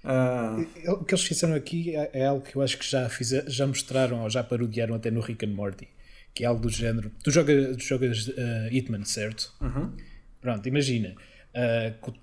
Uh... 0.04 0.94
O 0.94 1.06
que 1.06 1.14
eles 1.14 1.24
fizeram 1.24 1.54
aqui 1.54 1.96
é, 1.96 2.10
é 2.14 2.26
algo 2.26 2.44
que 2.44 2.56
eu 2.56 2.62
acho 2.64 2.80
que 2.80 2.90
já, 2.90 3.08
fiz, 3.08 3.30
já 3.48 3.68
mostraram 3.68 4.24
ou 4.24 4.30
já 4.30 4.44
parodiaram 4.44 4.96
até 4.96 5.12
no 5.12 5.22
Rick 5.22 5.46
and 5.46 5.54
Morty, 5.54 5.88
que 6.34 6.44
é 6.44 6.48
algo 6.48 6.62
do 6.62 6.70
género. 6.70 7.12
Tu 7.24 7.32
jogas, 7.32 7.78
tu 7.78 7.84
jogas 7.84 8.28
uh, 8.28 8.68
Hitman, 8.72 9.04
certo? 9.06 9.54
Uhum. 9.62 9.92
Pronto, 10.40 10.68
imagina. 10.68 11.16
Uh, 11.56 12.14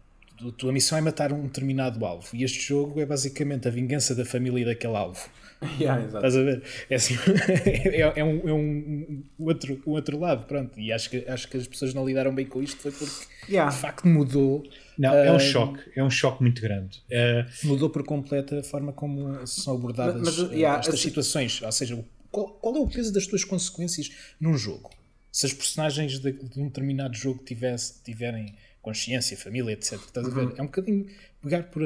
a 0.47 0.53
tua 0.53 0.73
missão 0.73 0.97
é 0.97 1.01
matar 1.01 1.33
um 1.33 1.43
determinado 1.43 2.05
alvo 2.05 2.29
e 2.33 2.45
este 2.45 2.61
jogo 2.61 3.01
é 3.01 3.07
basicamente 3.07 3.67
a 3.67 3.71
vingança 3.71 4.15
da 4.15 4.25
família 4.25 4.65
daquele 4.65 4.97
alvo. 4.97 5.29
Yeah, 5.81 6.05
Estás 6.07 6.37
a 6.37 6.43
ver? 6.45 6.63
É, 6.89 6.95
assim, 6.95 7.17
é, 7.67 8.21
é, 8.21 8.25
um, 8.25 8.49
é 8.49 8.53
um, 8.53 9.25
outro, 9.41 9.83
um 9.85 9.91
outro 9.91 10.17
lado, 10.17 10.47
pronto. 10.47 10.79
E 10.79 10.93
acho 10.93 11.11
que, 11.11 11.29
acho 11.29 11.49
que 11.49 11.57
as 11.57 11.67
pessoas 11.67 11.93
não 11.93 12.07
lidaram 12.07 12.33
bem 12.33 12.47
com 12.47 12.63
isto 12.63 12.81
foi 12.81 12.93
porque 12.93 13.27
yeah. 13.49 13.69
de 13.69 13.77
facto 13.77 14.07
mudou. 14.07 14.65
Não, 14.97 15.11
uh, 15.11 15.17
é 15.17 15.33
um 15.33 15.35
ah, 15.35 15.41
choque, 15.41 15.81
é 15.97 16.05
um 16.05 16.11
choque 16.11 16.43
muito 16.43 16.63
grande. 16.63 17.03
Uh, 17.11 17.67
mudou 17.67 17.91
por 17.91 18.05
completo 18.05 18.55
a 18.55 18.63
forma 18.63 18.93
como 18.93 19.45
são 19.49 19.75
abordadas 19.75 20.23
mas, 20.23 20.39
mas, 20.39 20.53
yeah, 20.53 20.79
estas 20.79 20.95
assim, 20.95 21.09
situações. 21.09 21.61
Ou 21.61 21.73
seja, 21.73 22.05
qual, 22.31 22.51
qual, 22.55 22.77
é 22.77 22.81
o 22.81 22.89
peso 22.89 23.13
das 23.13 23.27
tuas 23.27 23.45
consequências 23.45 24.11
num 24.41 24.57
jogo? 24.57 24.91
Se 25.31 25.47
as 25.47 25.53
personagens 25.53 26.19
de, 26.19 26.33
de 26.33 26.61
um 26.61 26.67
determinado 26.67 27.15
jogo 27.15 27.43
tivesse, 27.45 28.03
tiverem 28.03 28.57
consciência, 28.81 29.37
família, 29.37 29.73
etc. 29.73 29.95
Estás 29.95 30.27
a 30.27 30.31
ver? 30.31 30.47
Uhum. 30.47 30.55
É 30.57 30.63
um 30.63 30.67
bocadinho 30.67 31.07
pegar 31.41 31.65
por. 31.65 31.83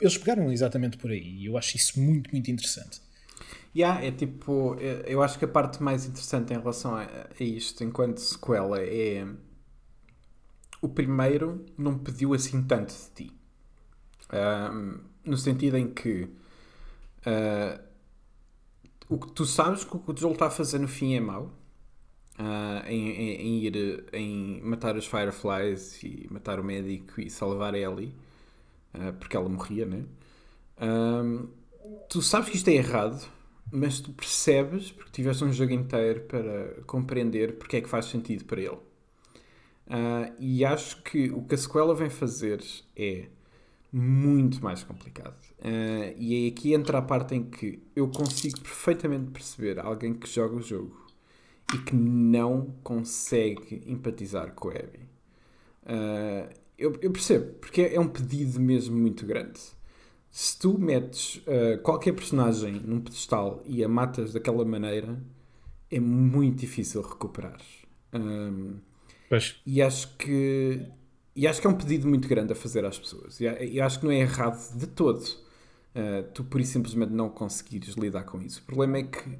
Eles 0.00 0.18
pegaram 0.18 0.50
exatamente 0.50 0.96
por 0.96 1.10
aí 1.10 1.22
e 1.22 1.46
eu 1.46 1.56
acho 1.56 1.76
isso 1.76 2.00
muito, 2.00 2.30
muito 2.32 2.50
interessante. 2.50 3.00
Yeah, 3.74 4.04
é 4.04 4.10
tipo, 4.10 4.76
eu 5.06 5.22
acho 5.22 5.38
que 5.38 5.46
a 5.46 5.48
parte 5.48 5.82
mais 5.82 6.04
interessante 6.04 6.52
em 6.52 6.58
relação 6.58 6.94
a, 6.94 7.04
a 7.04 7.42
isto, 7.42 7.82
enquanto 7.82 8.18
sequela, 8.18 8.78
é 8.80 9.26
o 10.82 10.88
primeiro 10.88 11.64
não 11.78 11.96
pediu 11.96 12.34
assim 12.34 12.62
tanto 12.64 12.92
de 12.92 13.28
ti. 13.28 13.32
Um, 14.32 15.00
no 15.24 15.38
sentido 15.38 15.76
em 15.76 15.92
que 15.92 16.24
uh, 16.24 17.91
o 19.08 19.18
que 19.18 19.32
tu 19.32 19.44
sabes 19.44 19.84
que 19.84 19.96
o 19.96 20.00
que 20.00 20.10
o 20.10 20.16
Joel 20.16 20.32
está 20.32 20.46
a 20.46 20.50
fazer 20.50 20.78
no 20.78 20.88
fim 20.88 21.14
é 21.14 21.20
mau 21.20 21.44
uh, 22.38 22.86
em, 22.86 23.08
em, 23.10 23.34
em, 23.40 23.64
ir 23.64 24.04
em 24.12 24.60
matar 24.62 24.96
os 24.96 25.06
Fireflies 25.06 26.02
e 26.02 26.28
matar 26.30 26.60
o 26.60 26.64
médico 26.64 27.20
e 27.20 27.30
salvar 27.30 27.74
a 27.74 27.78
Ellie 27.78 28.14
uh, 28.94 29.12
porque 29.18 29.36
ela 29.36 29.48
morria, 29.48 29.86
né? 29.86 30.04
Tu 32.08 32.20
sabes 32.22 32.48
que 32.48 32.56
isto 32.56 32.68
é 32.68 32.74
errado, 32.74 33.24
mas 33.70 34.00
tu 34.00 34.12
percebes 34.12 34.90
porque 34.90 35.10
tiveste 35.12 35.44
um 35.44 35.52
jogo 35.52 35.72
inteiro 35.72 36.22
para 36.22 36.82
compreender 36.86 37.56
porque 37.58 37.76
é 37.76 37.80
que 37.80 37.88
faz 37.88 38.06
sentido 38.06 38.44
para 38.44 38.60
ele. 38.60 38.78
Uh, 39.86 40.32
e 40.38 40.64
acho 40.64 41.02
que 41.02 41.30
o 41.30 41.42
que 41.42 41.54
a 41.54 41.58
sequela 41.58 41.94
vem 41.94 42.08
fazer 42.08 42.62
é 42.96 43.26
muito 43.92 44.62
mais 44.62 44.82
complicado. 44.82 45.36
Uh, 45.62 46.12
e 46.18 46.46
é 46.46 46.48
aqui 46.48 46.74
entra 46.74 46.98
a 46.98 47.02
parte 47.02 47.36
em 47.36 47.44
que 47.44 47.80
eu 47.94 48.08
consigo 48.08 48.60
perfeitamente 48.60 49.30
perceber 49.30 49.78
alguém 49.78 50.12
que 50.12 50.28
joga 50.28 50.56
o 50.56 50.60
jogo 50.60 51.06
e 51.72 51.78
que 51.78 51.94
não 51.94 52.74
consegue 52.82 53.80
empatizar 53.86 54.54
com 54.54 54.70
a 54.70 54.72
Abby. 54.72 55.08
Uh, 55.84 56.52
eu, 56.76 56.98
eu, 57.00 57.12
percebo, 57.12 57.52
porque 57.60 57.82
é 57.82 58.00
um 58.00 58.08
pedido 58.08 58.58
mesmo 58.58 58.96
muito 58.96 59.24
grande. 59.24 59.60
Se 60.32 60.58
tu 60.58 60.76
metes 60.76 61.36
uh, 61.46 61.80
qualquer 61.82 62.12
personagem 62.12 62.80
num 62.84 63.00
pedestal 63.00 63.62
e 63.64 63.84
a 63.84 63.88
matas 63.88 64.32
daquela 64.32 64.64
maneira, 64.64 65.22
é 65.88 66.00
muito 66.00 66.58
difícil 66.58 67.02
recuperar. 67.02 67.60
Um, 68.12 68.78
e 69.64 69.80
acho 69.80 70.16
que 70.16 70.88
e 71.36 71.46
acho 71.46 71.60
que 71.60 71.66
é 71.66 71.70
um 71.70 71.76
pedido 71.76 72.08
muito 72.08 72.26
grande 72.28 72.52
a 72.52 72.56
fazer 72.56 72.84
às 72.84 72.98
pessoas. 72.98 73.38
E 73.40 73.44
eu 73.44 73.84
acho 73.84 74.00
que 74.00 74.04
não 74.04 74.12
é 74.12 74.20
errado 74.20 74.76
de 74.76 74.86
todo 74.86 75.41
uh, 75.94 76.22
tu 76.32 76.44
por 76.44 76.60
isso 76.60 76.72
simplesmente 76.72 77.12
não 77.12 77.28
conseguires 77.28 77.94
lidar 77.94 78.24
com 78.24 78.40
isso. 78.40 78.60
O 78.60 78.64
problema 78.64 78.98
é 78.98 79.02
que 79.04 79.38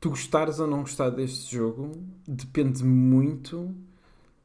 tu 0.00 0.10
gostares 0.10 0.58
ou 0.58 0.66
não 0.66 0.80
gostar 0.80 1.10
deste 1.10 1.54
jogo 1.54 2.02
depende 2.26 2.84
muito 2.84 3.74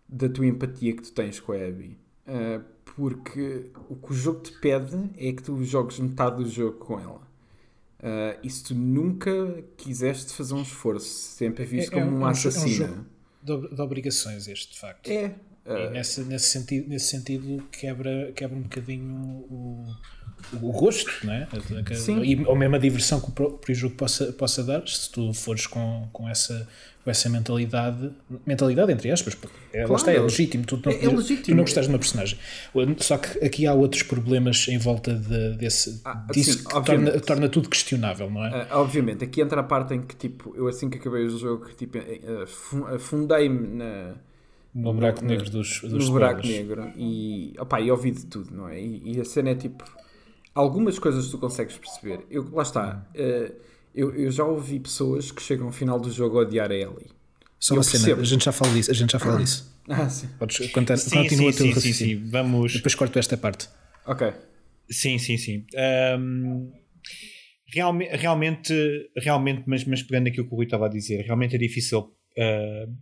da 0.07 0.27
tua 0.27 0.45
empatia 0.45 0.95
que 0.95 1.03
tu 1.03 1.11
tens 1.11 1.39
com 1.39 1.51
a 1.51 1.55
Abby. 1.55 1.97
Uh, 2.27 2.63
porque 2.95 3.71
o 3.89 3.95
que 3.95 4.11
o 4.11 4.15
jogo 4.15 4.41
te 4.41 4.51
pede 4.59 5.09
é 5.17 5.31
que 5.31 5.41
tu 5.41 5.63
jogues 5.63 5.99
metade 5.99 6.43
do 6.43 6.49
jogo 6.49 6.77
com 6.77 6.99
ela. 6.99 7.21
Uh, 7.99 8.37
e 8.41 8.49
se 8.49 8.63
tu 8.63 8.75
nunca 8.75 9.63
quiseste 9.77 10.33
fazer 10.33 10.55
um 10.55 10.61
esforço, 10.63 11.07
sempre 11.07 11.63
é 11.63 11.65
visto 11.67 11.93
é, 11.93 11.99
como 11.99 12.05
é 12.05 12.09
um, 12.09 12.17
uma 12.17 12.31
assassina. 12.31 12.85
É 12.85 12.89
um 12.89 12.95
jogo 12.95 13.67
de, 13.67 13.75
de, 13.75 13.81
obrigações, 13.81 14.47
este 14.47 14.73
de 14.73 14.79
facto. 14.79 15.07
É. 15.07 15.35
E 15.65 15.89
nesse, 15.91 16.21
nesse, 16.21 16.47
sentido, 16.47 16.89
nesse 16.89 17.07
sentido 17.07 17.63
quebra, 17.71 18.31
quebra 18.35 18.57
um 18.57 18.61
bocadinho 18.61 19.13
o, 19.15 19.85
o 20.59 20.71
gosto, 20.71 21.11
não 21.23 21.33
é? 21.33 21.47
Sim. 21.93 22.23
E, 22.23 22.43
ou 22.45 22.55
mesmo 22.55 22.75
a 22.75 22.79
diversão 22.79 23.21
que 23.21 23.29
o 23.29 23.31
próprio 23.31 23.75
jogo 23.75 23.95
possa, 23.95 24.33
possa 24.33 24.63
dar, 24.63 24.87
se 24.87 25.11
tu 25.11 25.31
fores 25.33 25.67
com, 25.67 26.09
com, 26.11 26.27
essa, 26.27 26.67
com 27.03 27.11
essa 27.11 27.29
mentalidade, 27.29 28.11
mentalidade 28.43 28.91
entre 28.91 29.11
aspas, 29.11 29.37
é, 29.71 29.83
claro. 29.83 29.95
está, 29.95 30.11
é 30.11 30.19
legítimo, 30.19 30.65
tu 30.65 30.81
não, 30.83 30.91
é, 30.91 31.05
é 31.05 31.07
legítimo. 31.07 31.43
tu 31.43 31.51
não 31.51 31.63
gostas 31.63 31.85
de 31.85 31.91
uma 31.91 31.99
personagem. 31.99 32.39
Só 32.97 33.19
que 33.19 33.45
aqui 33.45 33.67
há 33.67 33.73
outros 33.75 34.01
problemas 34.01 34.67
em 34.67 34.79
volta 34.79 35.13
de, 35.13 35.57
desse, 35.57 36.01
ah, 36.03 36.25
disso 36.33 36.57
sim, 36.57 36.63
que 36.63 36.83
torna, 36.83 37.19
torna, 37.19 37.49
tudo 37.49 37.69
questionável, 37.69 38.31
não 38.31 38.43
é? 38.43 38.63
Uh, 38.63 38.67
obviamente, 38.77 39.23
aqui 39.23 39.41
entra 39.41 39.61
a 39.61 39.63
parte 39.63 39.93
em 39.93 40.01
que 40.01 40.15
tipo, 40.15 40.55
eu 40.55 40.67
assim 40.67 40.89
que 40.89 40.97
acabei 40.97 41.23
o 41.23 41.37
jogo, 41.37 41.71
tipo, 41.75 41.99
afundei-me 42.95 43.67
na 43.67 44.15
no 44.73 44.93
buraco 44.93 45.23
negro 45.23 45.49
dos, 45.49 45.81
dos 45.81 46.07
No 46.07 46.11
buraco 46.13 46.45
negro 46.45 46.91
e, 46.95 47.53
opa, 47.59 47.81
e 47.81 47.91
ouvi 47.91 48.11
de 48.11 48.25
tudo, 48.25 48.55
não 48.55 48.69
é? 48.69 48.81
E, 48.81 49.15
e 49.15 49.21
a 49.21 49.25
cena 49.25 49.49
é 49.49 49.55
tipo 49.55 49.83
algumas 50.53 50.99
coisas 50.99 51.29
tu 51.29 51.37
consegues 51.37 51.77
perceber. 51.77 52.25
Eu, 52.29 52.49
lá 52.51 52.63
está. 52.63 53.05
Uh, 53.15 53.53
eu, 53.93 54.15
eu, 54.15 54.31
já 54.31 54.45
ouvi 54.45 54.79
pessoas 54.79 55.31
que 55.31 55.41
chegam 55.41 55.67
ao 55.67 55.71
final 55.71 55.99
do 55.99 56.09
jogo 56.09 56.39
a 56.39 56.41
odiar 56.43 56.71
a 56.71 56.75
Ellie. 56.75 57.11
Só 57.59 57.73
uma 57.75 57.83
cena, 57.83 58.15
a 58.15 58.23
gente 58.23 58.45
já 58.45 58.51
fala 58.51 58.73
disso. 58.73 58.91
A 58.91 58.93
gente 58.93 59.11
já 59.11 59.19
fala 59.19 59.37
disso. 59.37 59.71
Ah, 59.89 60.07
sim. 60.07 60.29
Podes 60.37 60.71
contar, 60.71 60.95
sim, 60.95 61.09
continua 61.09 61.51
sim, 61.51 61.73
sim, 61.73 61.81
sim, 61.81 61.93
sim, 61.93 62.29
Vamos. 62.29 62.73
Depois 62.73 62.93
corto 62.93 63.17
esta 63.17 63.35
parte. 63.35 63.67
Ok. 64.05 64.31
Sim, 64.89 65.17
sim, 65.17 65.37
sim. 65.37 65.65
Um, 66.17 66.71
realmente, 67.65 68.15
realmente, 68.15 69.11
realmente 69.17 69.63
mas, 69.65 69.83
mas 69.83 70.03
pegando 70.03 70.27
aquilo 70.27 70.47
que 70.47 70.53
o 70.53 70.55
Rui 70.55 70.65
estava 70.65 70.85
a 70.85 70.89
dizer, 70.89 71.25
realmente 71.25 71.55
é 71.55 71.57
difícil. 71.57 72.15
Uh, 72.37 72.95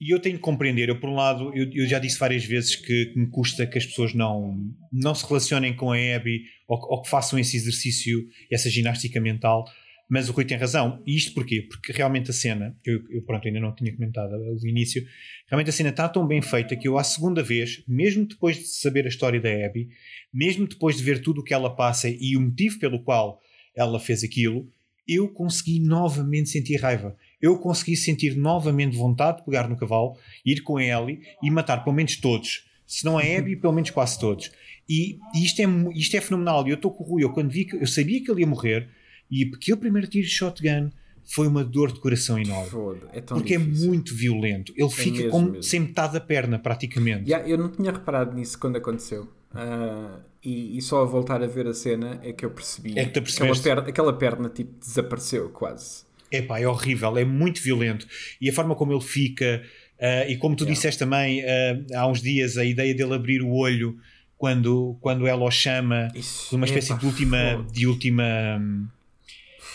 e 0.00 0.14
eu 0.14 0.20
tenho 0.20 0.36
que 0.36 0.42
compreender, 0.42 0.88
eu 0.88 1.00
por 1.00 1.10
um 1.10 1.14
lado, 1.14 1.52
eu, 1.54 1.70
eu 1.72 1.86
já 1.86 1.98
disse 1.98 2.18
várias 2.18 2.44
vezes 2.44 2.76
que, 2.76 3.06
que, 3.06 3.18
me 3.18 3.26
custa 3.28 3.66
que 3.66 3.78
as 3.78 3.84
pessoas 3.84 4.14
não, 4.14 4.56
não 4.92 5.14
se 5.14 5.26
relacionem 5.26 5.74
com 5.74 5.90
a 5.90 5.96
Abby 5.96 6.44
ou, 6.68 6.78
ou, 6.90 7.02
que 7.02 7.10
façam 7.10 7.38
esse 7.38 7.56
exercício, 7.56 8.26
essa 8.50 8.70
ginástica 8.70 9.20
mental, 9.20 9.64
mas 10.08 10.28
o 10.28 10.32
Rui 10.32 10.44
tem 10.44 10.56
razão. 10.56 11.02
E 11.04 11.16
isto 11.16 11.34
porquê? 11.34 11.62
Porque 11.68 11.92
realmente 11.92 12.30
a 12.30 12.32
cena, 12.32 12.76
eu, 12.84 13.02
eu 13.10 13.22
pronto, 13.22 13.46
ainda 13.46 13.58
não 13.58 13.74
tinha 13.74 13.92
comentado 13.92 14.38
no 14.38 14.68
início, 14.68 15.04
realmente 15.48 15.70
a 15.70 15.72
cena 15.72 15.90
está 15.90 16.08
tão 16.08 16.26
bem 16.26 16.40
feita 16.40 16.76
que 16.76 16.86
eu 16.86 16.96
à 16.96 17.02
segunda 17.02 17.42
vez, 17.42 17.82
mesmo 17.88 18.24
depois 18.24 18.56
de 18.56 18.68
saber 18.68 19.04
a 19.04 19.08
história 19.08 19.40
da 19.40 19.50
Abby, 19.66 19.88
mesmo 20.32 20.68
depois 20.68 20.96
de 20.96 21.02
ver 21.02 21.20
tudo 21.20 21.40
o 21.40 21.44
que 21.44 21.52
ela 21.52 21.74
passa 21.74 22.08
e 22.08 22.36
o 22.36 22.40
motivo 22.40 22.78
pelo 22.78 23.02
qual 23.02 23.40
ela 23.74 23.98
fez 23.98 24.22
aquilo, 24.22 24.72
eu 25.08 25.28
consegui 25.28 25.80
novamente 25.80 26.50
sentir 26.50 26.76
raiva 26.76 27.16
eu 27.40 27.58
consegui 27.58 27.96
sentir 27.96 28.36
novamente 28.36 28.96
vontade 28.96 29.38
de 29.38 29.44
pegar 29.44 29.68
no 29.68 29.76
cavalo, 29.76 30.16
ir 30.44 30.62
com 30.62 30.76
a 30.76 30.84
Ellie 30.84 31.20
e 31.42 31.50
matar 31.50 31.84
pelo 31.84 31.94
menos 31.94 32.16
todos. 32.16 32.64
Se 32.86 33.04
não 33.04 33.20
é 33.20 33.36
Abby, 33.36 33.56
pelo 33.56 33.72
menos 33.72 33.90
quase 33.90 34.18
todos. 34.18 34.50
E, 34.88 35.18
e 35.34 35.44
isto, 35.44 35.60
é, 35.60 35.66
isto 35.94 36.16
é 36.16 36.20
fenomenal. 36.20 36.66
E 36.66 36.70
eu 36.70 36.76
estou 36.76 36.90
com 36.90 37.04
o 37.04 37.06
Rui, 37.06 37.22
eu 37.22 37.30
quando 37.30 37.50
vi 37.50 37.66
que 37.66 37.76
eu 37.76 37.86
sabia 37.86 38.22
que 38.22 38.30
ele 38.30 38.40
ia 38.40 38.46
morrer, 38.46 38.88
e 39.30 39.50
aquele 39.54 39.76
primeiro 39.76 40.08
tiro 40.08 40.26
de 40.26 40.32
shotgun 40.32 40.90
foi 41.24 41.46
uma 41.46 41.62
dor 41.62 41.92
de 41.92 42.00
coração 42.00 42.38
enorme. 42.38 43.02
É 43.12 43.20
porque 43.20 43.54
é 43.54 43.58
difícil. 43.58 43.84
é 43.84 43.88
muito 43.88 44.14
violento. 44.14 44.72
Ele 44.74 44.86
é 44.86 44.90
fica 44.90 45.18
mesmo, 45.18 45.30
como 45.30 45.46
mesmo. 45.50 45.62
sem 45.62 45.80
metade 45.80 46.14
da 46.14 46.20
perna, 46.20 46.58
praticamente. 46.58 47.30
Yeah, 47.30 47.46
eu 47.46 47.58
não 47.58 47.68
tinha 47.70 47.92
reparado 47.92 48.34
nisso 48.34 48.58
quando 48.58 48.76
aconteceu. 48.76 49.28
Uh, 49.52 50.22
e, 50.42 50.78
e, 50.78 50.82
só 50.82 51.02
a 51.02 51.04
voltar 51.04 51.42
a 51.42 51.46
ver 51.46 51.66
a 51.66 51.74
cena 51.74 52.18
é 52.22 52.32
que 52.32 52.44
eu 52.44 52.50
percebi 52.50 52.98
é 52.98 53.06
que 53.06 53.18
aquela, 53.18 53.56
perna, 53.56 53.88
aquela 53.88 54.12
perna 54.12 54.48
tipo, 54.48 54.78
desapareceu 54.78 55.50
quase. 55.50 56.07
Epá, 56.30 56.60
é 56.60 56.66
horrível, 56.66 57.16
é 57.16 57.24
muito 57.24 57.62
violento. 57.62 58.06
E 58.40 58.48
a 58.48 58.52
forma 58.52 58.74
como 58.74 58.92
ele 58.92 59.02
fica, 59.02 59.62
uh, 59.98 60.30
e 60.30 60.36
como 60.36 60.54
tu 60.54 60.64
yeah. 60.64 60.74
disseste 60.74 60.98
também 60.98 61.42
uh, 61.42 61.86
há 61.94 62.06
uns 62.06 62.20
dias, 62.20 62.56
a 62.56 62.64
ideia 62.64 62.94
dele 62.94 63.14
abrir 63.14 63.42
o 63.42 63.50
olho 63.50 63.98
quando, 64.36 64.96
quando 65.00 65.26
ela 65.26 65.42
o 65.42 65.50
chama 65.50 66.08
Isso, 66.14 66.50
de 66.50 66.56
uma 66.56 66.66
espécie 66.66 66.96
de 66.96 67.04
última. 67.04 67.66
De 67.72 67.86
última 67.86 68.60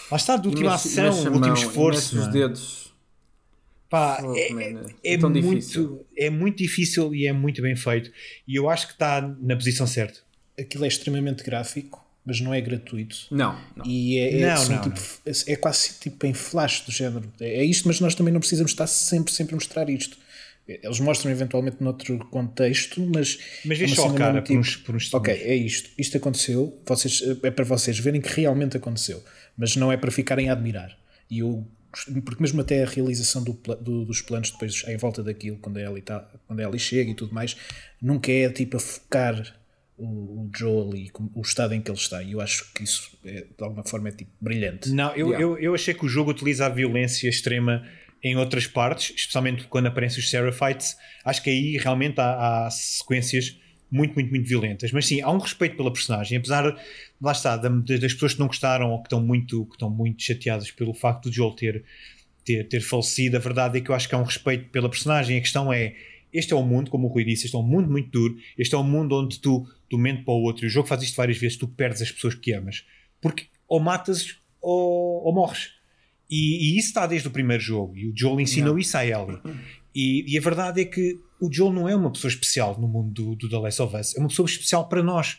lá 0.09 0.17
está, 0.17 0.37
de 0.37 0.47
última 0.47 0.75
ação, 0.75 1.11
o 1.11 1.33
último 1.33 1.53
esforço. 1.53 2.19
os 2.19 2.27
é? 2.27 2.31
dedos. 2.31 2.93
Pá, 3.89 4.19
oh, 4.23 4.35
é, 4.35 4.47
é, 4.47 5.13
é 5.13 5.17
muito, 5.17 5.33
difícil. 5.33 6.05
é 6.17 6.29
muito 6.29 6.57
difícil 6.57 7.13
e 7.13 7.27
é 7.27 7.33
muito 7.33 7.61
bem 7.61 7.75
feito. 7.75 8.11
E 8.47 8.55
eu 8.55 8.67
acho 8.69 8.87
que 8.87 8.93
está 8.93 9.21
na 9.39 9.55
posição 9.55 9.85
certa. 9.85 10.19
Aquilo 10.59 10.85
é 10.85 10.87
extremamente 10.87 11.43
gráfico, 11.43 12.02
mas 12.25 12.39
não 12.39 12.53
é 12.53 12.61
gratuito. 12.61 13.27
Não. 13.29 13.59
não. 13.75 13.85
E 13.85 14.17
é, 14.17 14.41
é, 14.41 14.55
não, 14.55 14.69
não, 14.69 14.81
tipo, 14.81 14.99
não. 15.25 15.33
é 15.47 15.55
quase 15.55 15.99
tipo 15.99 16.25
em 16.25 16.33
flash 16.33 16.81
do 16.81 16.91
género. 16.91 17.31
É, 17.39 17.61
é 17.61 17.65
isto, 17.65 17.87
mas 17.87 17.99
nós 17.99 18.15
também 18.15 18.33
não 18.33 18.39
precisamos 18.39 18.71
estar 18.71 18.87
sempre, 18.87 19.33
sempre 19.33 19.53
a 19.53 19.57
mostrar 19.57 19.89
isto. 19.89 20.17
Eles 20.65 20.99
mostram 21.01 21.29
eventualmente 21.29 21.77
noutro 21.81 22.17
contexto, 22.29 23.01
mas. 23.13 23.37
Mas 23.65 23.79
deixa 23.79 23.95
só 23.95 24.09
a 24.09 24.13
cara 24.13 24.41
tipo, 24.41 24.53
por 24.53 24.59
uns, 24.59 24.75
por 24.77 24.95
uns 24.95 25.13
Ok, 25.13 25.33
é 25.33 25.55
isto. 25.55 25.89
Isto 25.97 26.17
aconteceu. 26.17 26.81
Vocês, 26.85 27.21
é 27.43 27.51
para 27.51 27.65
vocês 27.65 27.99
verem 27.99 28.21
que 28.21 28.29
realmente 28.29 28.77
aconteceu. 28.77 29.21
Mas 29.57 29.75
não 29.75 29.91
é 29.91 29.97
para 29.97 30.09
ficarem 30.09 30.49
a 30.49 30.53
admirar. 30.53 30.97
E 31.29 31.39
eu 31.39 31.67
porque 32.25 32.41
mesmo 32.41 32.59
até 32.59 32.83
a 32.83 32.87
realização 32.87 33.43
do, 33.43 33.53
do, 33.53 34.05
dos 34.05 34.19
planos 34.21 34.49
depois 34.49 34.83
em 34.87 34.97
volta 34.97 35.21
daquilo, 35.21 35.57
quando 35.57 35.77
a 35.77 35.81
Ellie, 35.81 36.01
tá, 36.01 36.27
quando 36.47 36.59
a 36.59 36.63
Ellie 36.63 36.79
chega 36.79 37.11
e 37.11 37.13
tudo 37.13 37.33
mais, 37.33 37.55
nunca 38.01 38.31
é 38.31 38.49
tipo 38.49 38.77
a 38.77 38.79
focar 38.79 39.55
o, 39.97 40.05
o 40.05 40.51
Joe 40.55 40.87
ali, 40.87 41.11
o 41.33 41.41
estado 41.41 41.73
em 41.73 41.81
que 41.81 41.89
ele 41.89 41.97
está. 41.97 42.21
E 42.23 42.33
eu 42.33 42.41
acho 42.41 42.71
que 42.73 42.83
isso 42.83 43.17
é, 43.23 43.41
de 43.41 43.63
alguma 43.63 43.83
forma 43.83 44.09
é 44.09 44.11
tipo 44.11 44.31
brilhante. 44.41 44.89
Não, 44.89 45.11
eu, 45.15 45.27
yeah. 45.27 45.43
eu, 45.43 45.57
eu 45.57 45.75
achei 45.75 45.93
que 45.93 46.05
o 46.05 46.09
jogo 46.09 46.31
utiliza 46.31 46.65
a 46.65 46.69
violência 46.69 47.29
extrema 47.29 47.87
em 48.23 48.35
outras 48.37 48.65
partes, 48.65 49.13
especialmente 49.15 49.65
quando 49.65 49.87
aparecem 49.87 50.19
os 50.19 50.29
Seraphites. 50.29 50.95
Acho 51.25 51.43
que 51.43 51.49
aí 51.49 51.77
realmente 51.77 52.19
há, 52.19 52.65
há 52.65 52.69
sequências 52.69 53.59
muito, 53.91 54.15
muito, 54.15 54.29
muito 54.31 54.47
violentas. 54.47 54.91
Mas 54.91 55.05
sim, 55.05 55.21
há 55.21 55.29
um 55.29 55.37
respeito 55.37 55.77
pela 55.77 55.93
personagem, 55.93 56.37
apesar, 56.37 56.75
lá 57.21 57.31
está, 57.31 57.55
das 57.55 58.13
pessoas 58.13 58.33
que 58.33 58.39
não 58.39 58.47
gostaram 58.47 58.91
ou 58.91 58.99
que 58.99 59.07
estão 59.07 59.21
muito, 59.21 59.65
que 59.65 59.73
estão 59.73 59.89
muito 59.89 60.23
chateadas 60.23 60.71
pelo 60.71 60.93
facto 60.93 61.29
de 61.29 61.35
Joel 61.35 61.51
ter, 61.51 61.83
ter, 62.43 62.67
ter 62.67 62.81
falecido. 62.81 63.37
A 63.37 63.39
verdade 63.39 63.77
é 63.77 63.81
que 63.81 63.91
eu 63.91 63.95
acho 63.95 64.09
que 64.09 64.15
há 64.15 64.17
um 64.17 64.23
respeito 64.23 64.69
pela 64.69 64.89
personagem. 64.89 65.37
A 65.37 65.41
questão 65.41 65.71
é: 65.71 65.93
este 66.33 66.53
é 66.53 66.55
o 66.55 66.63
mundo, 66.63 66.89
como 66.89 67.07
o 67.07 67.11
Rui 67.11 67.23
disse, 67.23 67.45
este 67.45 67.55
é 67.55 67.59
um 67.59 67.63
mundo 67.63 67.91
muito 67.91 68.09
duro. 68.09 68.35
Este 68.57 68.73
é 68.73 68.77
um 68.77 68.83
mundo 68.83 69.15
onde 69.15 69.39
tu, 69.39 69.67
tu 69.93 69.97
mente 69.99 70.23
para 70.23 70.33
o 70.33 70.41
outro. 70.41 70.65
E 70.65 70.67
o 70.67 70.69
jogo 70.71 70.87
faz 70.87 71.03
isto 71.03 71.15
várias 71.15 71.37
vezes: 71.37 71.55
tu 71.55 71.67
perdes 71.67 72.01
as 72.01 72.11
pessoas 72.11 72.33
que 72.33 72.51
amas. 72.51 72.83
Porque 73.21 73.45
ou 73.67 73.79
matas 73.79 74.39
ou, 74.59 75.23
ou 75.23 75.33
morres. 75.33 75.73
E, 76.27 76.71
e, 76.73 76.79
isso 76.79 76.87
está 76.87 77.05
desde 77.05 77.27
o 77.27 77.31
primeiro 77.31 77.61
jogo. 77.61 77.95
E 77.95 78.07
o 78.07 78.13
Joel 78.15 78.41
ensinou 78.41 78.79
isso 78.79 78.97
a 78.97 79.05
Ellie. 79.05 79.39
E, 79.93 80.33
e, 80.33 80.35
a 80.35 80.41
verdade 80.41 80.81
é 80.81 80.85
que 80.85 81.19
o 81.39 81.51
Joel 81.51 81.71
não 81.71 81.87
é 81.87 81.95
uma 81.95 82.11
pessoa 82.11 82.29
especial 82.29 82.79
no 82.81 82.87
mundo 82.87 83.11
do, 83.13 83.35
do 83.35 83.49
The 83.49 83.57
Last 83.57 83.81
of 83.83 83.95
Us. 83.95 84.15
É 84.15 84.19
uma 84.19 84.29
pessoa 84.29 84.47
especial 84.47 84.89
para 84.89 85.03
nós. 85.03 85.37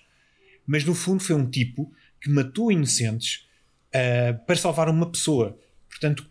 Mas 0.64 0.84
no 0.84 0.94
fundo 0.94 1.20
foi 1.20 1.34
um 1.34 1.50
tipo 1.50 1.92
que 2.20 2.30
matou 2.30 2.70
inocentes 2.70 3.48
uh, 3.88 4.46
para 4.46 4.54
salvar 4.54 4.88
uma 4.88 5.10
pessoa. 5.10 5.58
Portanto, 5.88 6.24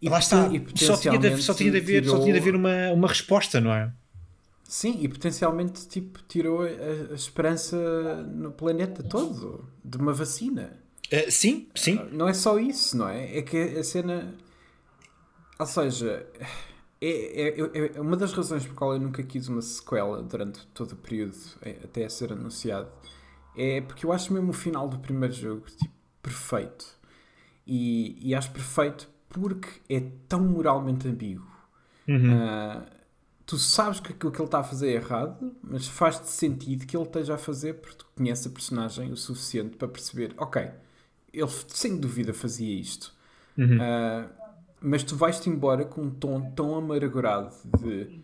e 0.00 0.08
lá 0.08 0.18
está. 0.18 0.48
Só 0.74 0.96
tinha, 0.96 1.18
de, 1.18 1.42
só 1.42 1.52
tinha 1.52 1.70
de 1.70 1.76
haver, 1.76 2.02
tirou... 2.02 2.16
só 2.16 2.22
tinha 2.22 2.32
de 2.32 2.40
haver 2.40 2.54
uma, 2.54 2.90
uma 2.92 3.08
resposta, 3.08 3.60
não 3.60 3.74
é? 3.74 3.92
Sim, 4.70 4.98
e 5.00 5.08
potencialmente 5.08 5.88
tipo, 5.88 6.22
tirou 6.28 6.62
a, 6.62 6.66
a 7.10 7.14
esperança 7.14 8.22
no 8.22 8.52
planeta 8.52 9.02
todo 9.02 9.68
de 9.84 9.96
uma 9.96 10.12
vacina. 10.12 10.78
Uh, 11.12 11.28
sim, 11.28 11.66
sim. 11.74 11.96
Não 12.12 12.28
é 12.28 12.32
só 12.32 12.56
isso, 12.56 12.96
não 12.96 13.08
é? 13.08 13.38
É 13.38 13.42
que 13.42 13.56
a 13.56 13.82
cena. 13.82 14.32
Ou 15.58 15.66
seja, 15.66 16.24
é, 17.00 17.08
é, 17.08 17.60
é, 17.60 17.96
é 17.96 18.00
uma 18.00 18.16
das 18.16 18.32
razões 18.32 18.64
por 18.64 18.76
qual 18.76 18.92
eu 18.92 19.00
nunca 19.00 19.24
quis 19.24 19.48
uma 19.48 19.60
sequela 19.60 20.22
durante 20.22 20.64
todo 20.68 20.92
o 20.92 20.96
período 20.96 21.34
é, 21.62 21.70
até 21.82 22.08
ser 22.08 22.32
anunciado. 22.32 22.88
É 23.56 23.80
porque 23.80 24.06
eu 24.06 24.12
acho 24.12 24.32
mesmo 24.32 24.50
o 24.50 24.54
final 24.54 24.88
do 24.88 25.00
primeiro 25.00 25.34
jogo 25.34 25.66
tipo, 25.66 25.92
perfeito. 26.22 26.86
E, 27.66 28.16
e 28.20 28.36
acho 28.36 28.52
perfeito 28.52 29.10
porque 29.28 29.68
é 29.88 30.00
tão 30.28 30.44
moralmente 30.44 31.08
ambíguo. 31.08 31.50
Uhum. 32.06 32.36
Uh, 32.36 32.99
tu 33.50 33.58
sabes 33.58 33.98
que 33.98 34.12
aquilo 34.12 34.30
que 34.30 34.38
ele 34.40 34.46
está 34.46 34.60
a 34.60 34.62
fazer 34.62 34.90
é 34.90 34.92
errado, 34.92 35.56
mas 35.60 35.88
faz-te 35.88 36.28
sentido 36.28 36.86
que 36.86 36.96
ele 36.96 37.02
esteja 37.02 37.34
a 37.34 37.38
fazer 37.38 37.74
porque 37.80 37.96
tu 37.96 38.06
conheces 38.16 38.46
a 38.46 38.50
personagem 38.50 39.10
o 39.10 39.16
suficiente 39.16 39.76
para 39.76 39.88
perceber, 39.88 40.32
ok, 40.36 40.70
ele 41.32 41.50
sem 41.66 41.98
dúvida 41.98 42.32
fazia 42.32 42.72
isto. 42.80 43.12
Uhum. 43.58 43.76
Uh, 43.76 44.30
mas 44.80 45.02
tu 45.02 45.16
vais-te 45.16 45.50
embora 45.50 45.84
com 45.84 46.02
um 46.02 46.10
tom 46.10 46.52
tão 46.52 46.76
amargurado 46.76 47.52
de 47.80 48.20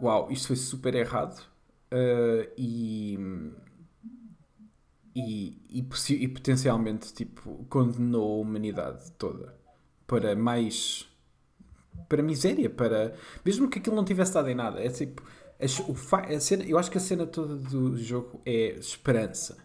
uau, 0.00 0.32
isto 0.32 0.46
foi 0.46 0.56
super 0.56 0.94
errado 0.94 1.38
uh, 1.92 2.50
e, 2.56 3.18
e, 5.14 5.58
e, 5.68 5.84
e, 6.08 6.28
potencialmente 6.28 7.12
tipo, 7.12 7.66
condenou 7.68 8.38
a 8.38 8.40
humanidade 8.40 9.12
toda 9.18 9.54
para 10.06 10.34
mais 10.34 11.06
para 12.08 12.22
miséria, 12.22 12.68
para 12.68 13.14
mesmo 13.44 13.68
que 13.68 13.78
aquilo 13.78 13.96
não 13.96 14.04
tivesse 14.04 14.34
dado 14.34 14.48
em 14.48 14.54
nada, 14.54 14.82
é 14.82 14.88
tipo 14.88 15.22
a, 15.62 16.34
a 16.34 16.40
cena, 16.40 16.64
eu 16.64 16.76
acho 16.78 16.90
que 16.90 16.98
a 16.98 17.00
cena 17.00 17.26
toda 17.26 17.54
do 17.56 17.96
jogo 17.96 18.40
é 18.44 18.70
esperança. 18.78 19.56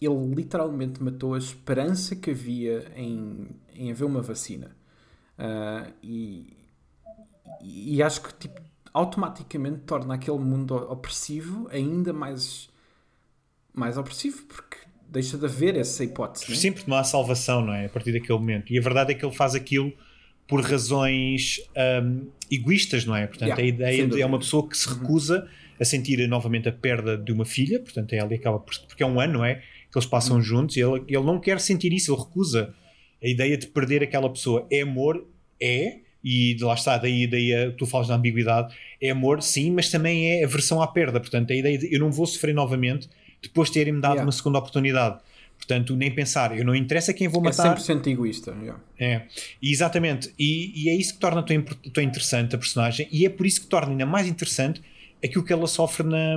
Ele 0.00 0.34
literalmente 0.34 1.02
matou 1.02 1.34
a 1.34 1.38
esperança 1.38 2.16
que 2.16 2.30
havia 2.30 2.90
em, 2.96 3.48
em 3.74 3.90
haver 3.90 4.04
uma 4.04 4.20
vacina. 4.20 4.76
Uh, 5.38 5.92
e, 6.02 6.56
e 7.60 8.02
acho 8.02 8.22
que 8.22 8.34
tipo, 8.34 8.60
automaticamente 8.92 9.80
torna 9.80 10.14
aquele 10.14 10.38
mundo 10.38 10.74
opressivo 10.74 11.68
ainda 11.70 12.12
mais, 12.12 12.68
mais 13.72 13.96
opressivo, 13.96 14.44
porque 14.44 14.76
deixa 15.08 15.36
de 15.36 15.46
haver 15.46 15.76
essa 15.76 16.04
hipótese. 16.04 16.54
Sim, 16.56 16.72
porque 16.72 16.90
não 16.90 16.96
há 16.96 17.04
salvação, 17.04 17.64
não 17.64 17.72
é? 17.72 17.86
A 17.86 17.88
partir 17.88 18.12
daquele 18.12 18.38
momento. 18.38 18.72
E 18.72 18.78
a 18.78 18.82
verdade 18.82 19.12
é 19.12 19.14
que 19.14 19.24
ele 19.24 19.34
faz 19.34 19.54
aquilo 19.54 19.92
por 20.46 20.60
razões 20.60 21.60
um, 22.04 22.26
egoístas, 22.50 23.04
não 23.04 23.16
é? 23.16 23.26
Portanto, 23.26 23.58
yeah, 23.58 23.62
a 23.62 23.66
ideia 23.66 24.22
é 24.22 24.26
uma 24.26 24.38
pessoa 24.38 24.68
que 24.68 24.76
se 24.76 24.88
uhum. 24.88 24.98
recusa 24.98 25.48
a 25.80 25.84
sentir 25.84 26.26
novamente 26.28 26.68
a 26.68 26.72
perda 26.72 27.16
de 27.16 27.32
uma 27.32 27.44
filha, 27.44 27.80
portanto, 27.80 28.12
ela 28.12 28.32
acaba 28.34 28.58
por, 28.58 28.74
porque 28.86 29.02
é 29.02 29.06
um 29.06 29.18
ano, 29.18 29.34
não 29.34 29.44
é? 29.44 29.56
Que 29.90 29.98
eles 29.98 30.06
passam 30.06 30.36
uhum. 30.36 30.42
juntos 30.42 30.76
e 30.76 30.80
ele, 30.80 31.02
ele 31.08 31.24
não 31.24 31.40
quer 31.40 31.58
sentir 31.60 31.92
isso, 31.92 32.12
ele 32.12 32.20
recusa 32.20 32.74
a 33.22 33.26
ideia 33.26 33.56
de 33.56 33.66
perder 33.66 34.02
aquela 34.02 34.28
pessoa. 34.28 34.66
É 34.70 34.82
amor, 34.82 35.26
é, 35.60 35.98
e 36.22 36.56
lá 36.60 36.74
está, 36.74 36.98
daí, 36.98 37.26
daí 37.26 37.72
tu 37.76 37.86
falas 37.86 38.08
da 38.08 38.14
ambiguidade, 38.14 38.74
é 39.00 39.10
amor, 39.10 39.42
sim, 39.42 39.70
mas 39.70 39.90
também 39.90 40.30
é 40.30 40.44
aversão 40.44 40.80
à 40.80 40.86
perda. 40.86 41.18
Portanto, 41.18 41.52
a 41.52 41.56
ideia 41.56 41.78
de 41.78 41.92
eu 41.92 42.00
não 42.00 42.12
vou 42.12 42.26
sofrer 42.26 42.54
novamente 42.54 43.08
depois 43.42 43.68
de 43.68 43.74
terem-me 43.74 44.00
dado 44.00 44.12
yeah. 44.12 44.24
uma 44.24 44.32
segunda 44.32 44.58
oportunidade. 44.58 45.18
Portanto, 45.62 45.94
nem 45.94 46.12
pensar, 46.12 46.58
eu 46.58 46.64
não 46.64 46.74
interessa 46.74 47.14
quem 47.14 47.28
vou 47.28 47.40
é 47.40 47.44
matar. 47.44 47.76
É 47.76 47.80
100% 47.80 48.08
egoísta. 48.08 48.52
Yeah. 48.60 48.80
É, 48.98 49.22
exatamente. 49.62 50.34
E, 50.36 50.72
e, 50.74 50.88
é 50.88 50.94
isso 50.96 51.14
que 51.14 51.20
torna 51.20 51.40
tão, 51.40 51.62
tão 51.62 52.02
interessante 52.02 52.56
a 52.56 52.58
personagem, 52.58 53.08
e 53.12 53.24
é 53.24 53.30
por 53.30 53.46
isso 53.46 53.60
que 53.60 53.68
torna 53.68 53.92
ainda 53.92 54.04
mais 54.04 54.26
interessante 54.26 54.82
aquilo 55.24 55.44
que 55.44 55.52
ela 55.52 55.68
sofre 55.68 56.04
na 56.04 56.36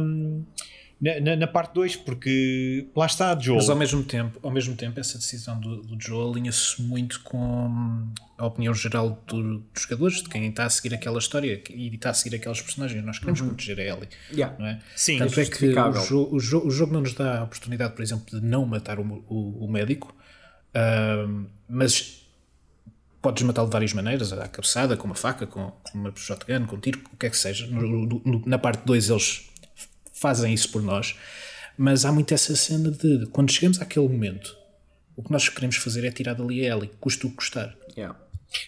na, 1.00 1.20
na, 1.20 1.36
na 1.36 1.48
parte 1.48 1.74
2, 1.74 1.98
porque 1.98 2.88
lá 2.96 3.06
está 3.06 3.38
Joel. 3.38 3.58
Mas 3.58 3.70
ao 3.70 3.76
mesmo 3.76 4.04
tempo, 4.04 4.40
ao 4.42 4.52
mesmo 4.52 4.76
tempo 4.76 5.00
essa 5.00 5.18
decisão 5.18 5.60
do, 5.60 5.82
do 5.82 6.02
Joel 6.02 6.32
alinha-se 6.32 6.82
muito 6.82 7.22
com 7.22 8.08
a 8.38 8.46
opinião 8.46 8.74
geral 8.74 9.22
do, 9.28 9.60
dos 9.60 9.84
jogadores, 9.84 10.22
de 10.22 10.30
quem 10.30 10.48
está 10.48 10.66
a 10.66 10.70
seguir 10.70 10.96
aquela 10.96 11.20
história 11.20 11.62
e 11.70 11.94
está 11.94 12.12
a 12.12 12.14
seguir 12.14 12.38
aquelas 12.38 12.62
personagens. 12.62 13.04
Nós 13.04 13.20
queremos 13.20 13.42
uhum. 13.42 13.48
proteger 13.50 13.80
a 13.80 13.84
Ellie. 13.84 14.10
Yeah. 14.32 14.56
Não 14.58 14.66
é? 14.66 14.80
Sim, 14.96 15.18
Tanto 15.18 15.40
é, 15.40 15.44
é 15.44 15.46
que 15.46 15.66
o, 15.68 15.94
jo 15.94 16.30
o, 16.32 16.40
jo 16.40 16.66
o, 16.66 16.72
jogo 16.72 16.94
não 16.94 17.02
nos 17.02 17.14
dá 17.14 17.40
a 17.40 17.44
oportunidade, 17.44 17.94
por 17.94 18.02
exemplo, 18.02 18.26
de 18.40 18.46
não 18.46 18.66
matar 18.66 19.00
o, 19.00 19.26
o, 19.28 19.66
o 19.66 19.72
médico, 19.72 20.16
uh, 20.76 21.46
mas 21.68 22.26
podes 23.22 23.42
matá-lo 23.44 23.68
de 23.68 23.74
várias 23.74 23.92
maneiras, 23.92 24.32
à 24.32 24.48
cabeçada, 24.48 24.96
com 24.96 25.08
uma 25.08 25.16
faca, 25.16 25.48
com, 25.48 25.72
com 25.72 25.98
uma 25.98 26.14
shotgun, 26.16 26.66
com 26.68 26.76
um 26.76 26.80
tiro, 26.80 27.02
o 27.12 27.18
que 27.18 27.26
é 27.26 27.30
que 27.30 27.38
seja. 27.38 27.66
No, 27.66 28.06
no, 28.06 28.44
na 28.46 28.60
parte 28.60 28.86
2 28.86 29.10
eles 29.10 29.50
fazem 30.26 30.52
isso 30.56 30.72
por 30.72 30.82
nós, 30.82 31.16
mas 31.78 32.04
há 32.04 32.12
muito 32.12 32.34
essa 32.34 32.56
cena 32.56 32.90
de 32.90 33.28
quando 33.28 33.52
chegamos 33.52 33.80
àquele 33.80 34.08
momento, 34.08 34.58
o 35.16 35.22
que 35.22 35.32
nós 35.32 35.48
queremos 35.50 35.76
fazer 35.76 36.04
é 36.04 36.10
tirar 36.10 36.34
dali 36.34 36.66
a 36.66 36.76
Ellie, 36.76 36.90
custa 37.00 37.28
o 37.28 37.30
que 37.30 37.36
custar. 37.36 37.78
Yeah. 37.96 38.20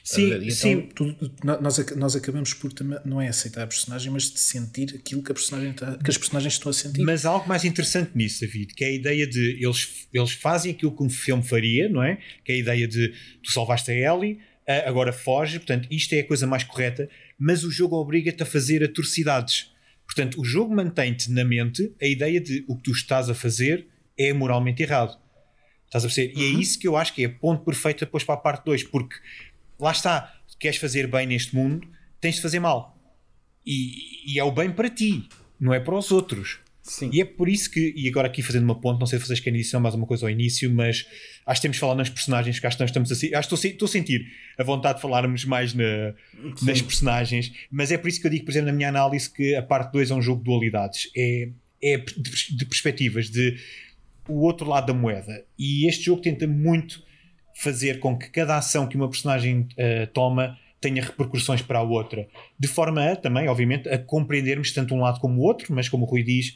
Sim, 0.04 0.34
então, 0.36 0.52
sim. 0.52 0.82
Tudo, 0.94 1.32
nós, 1.44 1.96
nós 1.96 2.16
acabamos 2.16 2.54
por 2.54 2.72
não 3.04 3.20
é 3.20 3.28
aceitar 3.28 3.64
a 3.64 3.68
personagem, 3.68 4.12
mas 4.12 4.30
de 4.30 4.40
sentir 4.40 4.94
aquilo 5.00 5.24
que, 5.24 5.32
a 5.32 5.34
personagem 5.34 5.72
está, 5.72 5.98
que 5.98 6.12
as 6.12 6.18
personagens 6.18 6.54
estão 6.54 6.70
a 6.70 6.74
sentir. 6.74 7.02
Mas 7.02 7.26
há 7.26 7.30
algo 7.30 7.50
mais 7.50 7.66
interessante 7.66 8.12
nisso, 8.14 8.42
David, 8.42 8.76
que 8.76 8.84
é 8.84 8.90
a 8.90 8.92
ideia 8.92 9.26
de 9.26 9.58
eles, 9.60 10.08
eles 10.14 10.34
fazem 10.34 10.74
aquilo 10.74 10.96
que 10.96 11.02
um 11.02 11.10
filme 11.10 11.42
faria, 11.42 11.90
não 11.90 12.04
é? 12.04 12.20
Que 12.46 12.52
é 12.52 12.56
a 12.56 12.58
ideia 12.60 12.88
de 12.88 13.14
tu 13.42 13.52
salvaste 13.52 13.90
a 13.90 13.96
Ellie, 13.96 14.38
agora 14.86 15.12
foge, 15.12 15.58
portanto, 15.58 15.88
isto 15.90 16.14
é 16.14 16.20
a 16.20 16.28
coisa 16.28 16.46
mais 16.46 16.64
correta, 16.64 17.10
mas 17.40 17.64
o 17.64 17.72
jogo 17.72 17.96
obriga-te 17.96 18.44
a 18.44 18.46
fazer 18.46 18.84
atrocidades. 18.84 19.72
Portanto, 20.08 20.40
o 20.40 20.46
jogo 20.46 20.74
mantém-te 20.74 21.30
na 21.30 21.44
mente 21.44 21.94
a 22.02 22.06
ideia 22.06 22.40
de 22.40 22.64
o 22.68 22.76
que 22.78 22.84
tu 22.84 22.92
estás 22.92 23.30
a 23.30 23.36
fazer 23.36 23.86
é 24.18 24.34
moralmente 24.34 24.82
errado. 24.82 25.20
Estás 25.86 26.04
a 26.04 26.08
perceber? 26.08 26.34
Uhum. 26.34 26.42
E 26.42 26.46
é 26.46 26.54
uhum. 26.54 26.60
isso 26.60 26.80
que 26.80 26.88
eu 26.88 26.96
acho 26.96 27.14
que 27.14 27.24
é 27.24 27.28
ponto 27.28 27.64
perfeito 27.64 28.00
depois 28.00 28.24
para 28.24 28.36
a 28.36 28.38
parte 28.38 28.66
2, 28.66 28.84
porque 28.86 29.16
lá 29.80 29.92
está, 29.92 30.34
queres 30.60 30.78
fazer 30.78 31.08
bem 31.08 31.28
neste 31.28 31.56
mundo, 31.56 31.88
tens 32.20 32.36
de 32.36 32.42
fazer 32.42 32.60
mal. 32.60 32.98
E, 33.66 34.34
e, 34.34 34.40
é 34.40 34.44
o 34.44 34.52
bem 34.52 34.72
para 34.72 34.90
ti, 34.90 35.28
não 35.60 35.74
é 35.74 35.80
para 35.80 35.96
os 35.96 36.10
outros. 36.10 36.60
Sim. 36.88 37.10
E 37.12 37.20
é 37.20 37.26
por 37.26 37.50
isso 37.50 37.70
que, 37.70 37.94
e 37.96 38.08
agora 38.08 38.28
aqui 38.28 38.42
fazendo 38.42 38.64
uma 38.64 38.80
ponte, 38.80 39.00
não 39.00 39.06
sei 39.06 39.20
se 39.20 39.28
vocês 39.28 39.42
querem 39.42 39.60
dizer 39.60 39.78
mais 39.78 39.94
uma 39.94 40.08
coisa 40.08 40.26
ao 40.26 40.30
início, 40.30 40.74
mas 40.74 41.06
acho 41.46 41.60
que 41.60 41.64
temos 41.64 41.76
de 41.76 41.82
falar 41.82 41.96
nas 41.96 42.10
personagens, 42.10 42.60
que 42.60 42.66
acho 42.66 42.78
que 42.78 42.84
nós 42.84 42.90
estamos 42.90 43.12
assim. 43.12 43.34
Acho 43.34 43.50
que 43.50 43.56
estou, 43.56 43.72
estou 43.72 43.86
a 43.86 43.90
sentir 43.90 44.26
a 44.58 44.64
vontade 44.64 44.96
de 44.96 45.02
falarmos 45.02 45.44
mais 45.44 45.74
na, 45.74 46.14
nas 46.62 46.82
personagens, 46.82 47.52
mas 47.70 47.92
é 47.92 47.98
por 47.98 48.08
isso 48.08 48.22
que 48.22 48.28
eu 48.28 48.32
digo, 48.32 48.46
por 48.46 48.52
exemplo, 48.52 48.68
na 48.68 48.74
minha 48.74 48.88
análise, 48.88 49.30
que 49.30 49.54
a 49.54 49.62
parte 49.62 49.92
2 49.92 50.12
é 50.12 50.16
um 50.16 50.22
jogo 50.22 50.40
de 50.40 50.46
dualidades. 50.46 51.12
É, 51.16 51.50
é 51.84 51.98
de, 51.98 52.56
de 52.56 52.66
perspectivas, 52.66 53.30
de 53.30 53.58
o 54.28 54.42
outro 54.42 54.68
lado 54.68 54.88
da 54.88 54.94
moeda. 54.94 55.46
E 55.60 55.88
este 55.88 56.06
jogo 56.06 56.22
tenta 56.22 56.48
muito 56.48 57.04
fazer 57.54 58.00
com 58.00 58.18
que 58.18 58.30
cada 58.30 58.58
ação 58.58 58.88
que 58.88 58.96
uma 58.96 59.10
personagem 59.10 59.62
uh, 59.62 60.08
toma 60.14 60.58
tenha 60.80 61.04
repercussões 61.04 61.62
para 61.62 61.80
a 61.80 61.82
outra, 61.82 62.28
de 62.58 62.68
forma 62.68 63.12
a 63.12 63.16
também, 63.16 63.48
obviamente, 63.48 63.90
a 63.90 63.98
compreendermos 63.98 64.72
tanto 64.72 64.94
um 64.94 65.00
lado 65.00 65.20
como 65.20 65.42
o 65.42 65.44
outro, 65.44 65.74
mas 65.74 65.90
como 65.90 66.06
o 66.06 66.08
Rui 66.08 66.22
diz, 66.22 66.56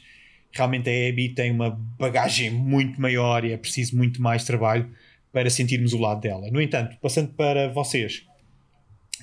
realmente 0.52 0.88
a 0.88 1.08
Abby 1.08 1.30
tem 1.30 1.50
uma 1.50 1.70
bagagem 1.98 2.50
muito 2.50 3.00
maior 3.00 3.44
e 3.44 3.52
é 3.52 3.56
preciso 3.56 3.96
muito 3.96 4.20
mais 4.20 4.44
trabalho 4.44 4.88
para 5.32 5.48
sentirmos 5.48 5.92
o 5.92 5.98
lado 5.98 6.20
dela. 6.20 6.50
No 6.50 6.60
entanto, 6.60 6.96
passando 7.00 7.32
para 7.32 7.68
vocês, 7.68 8.24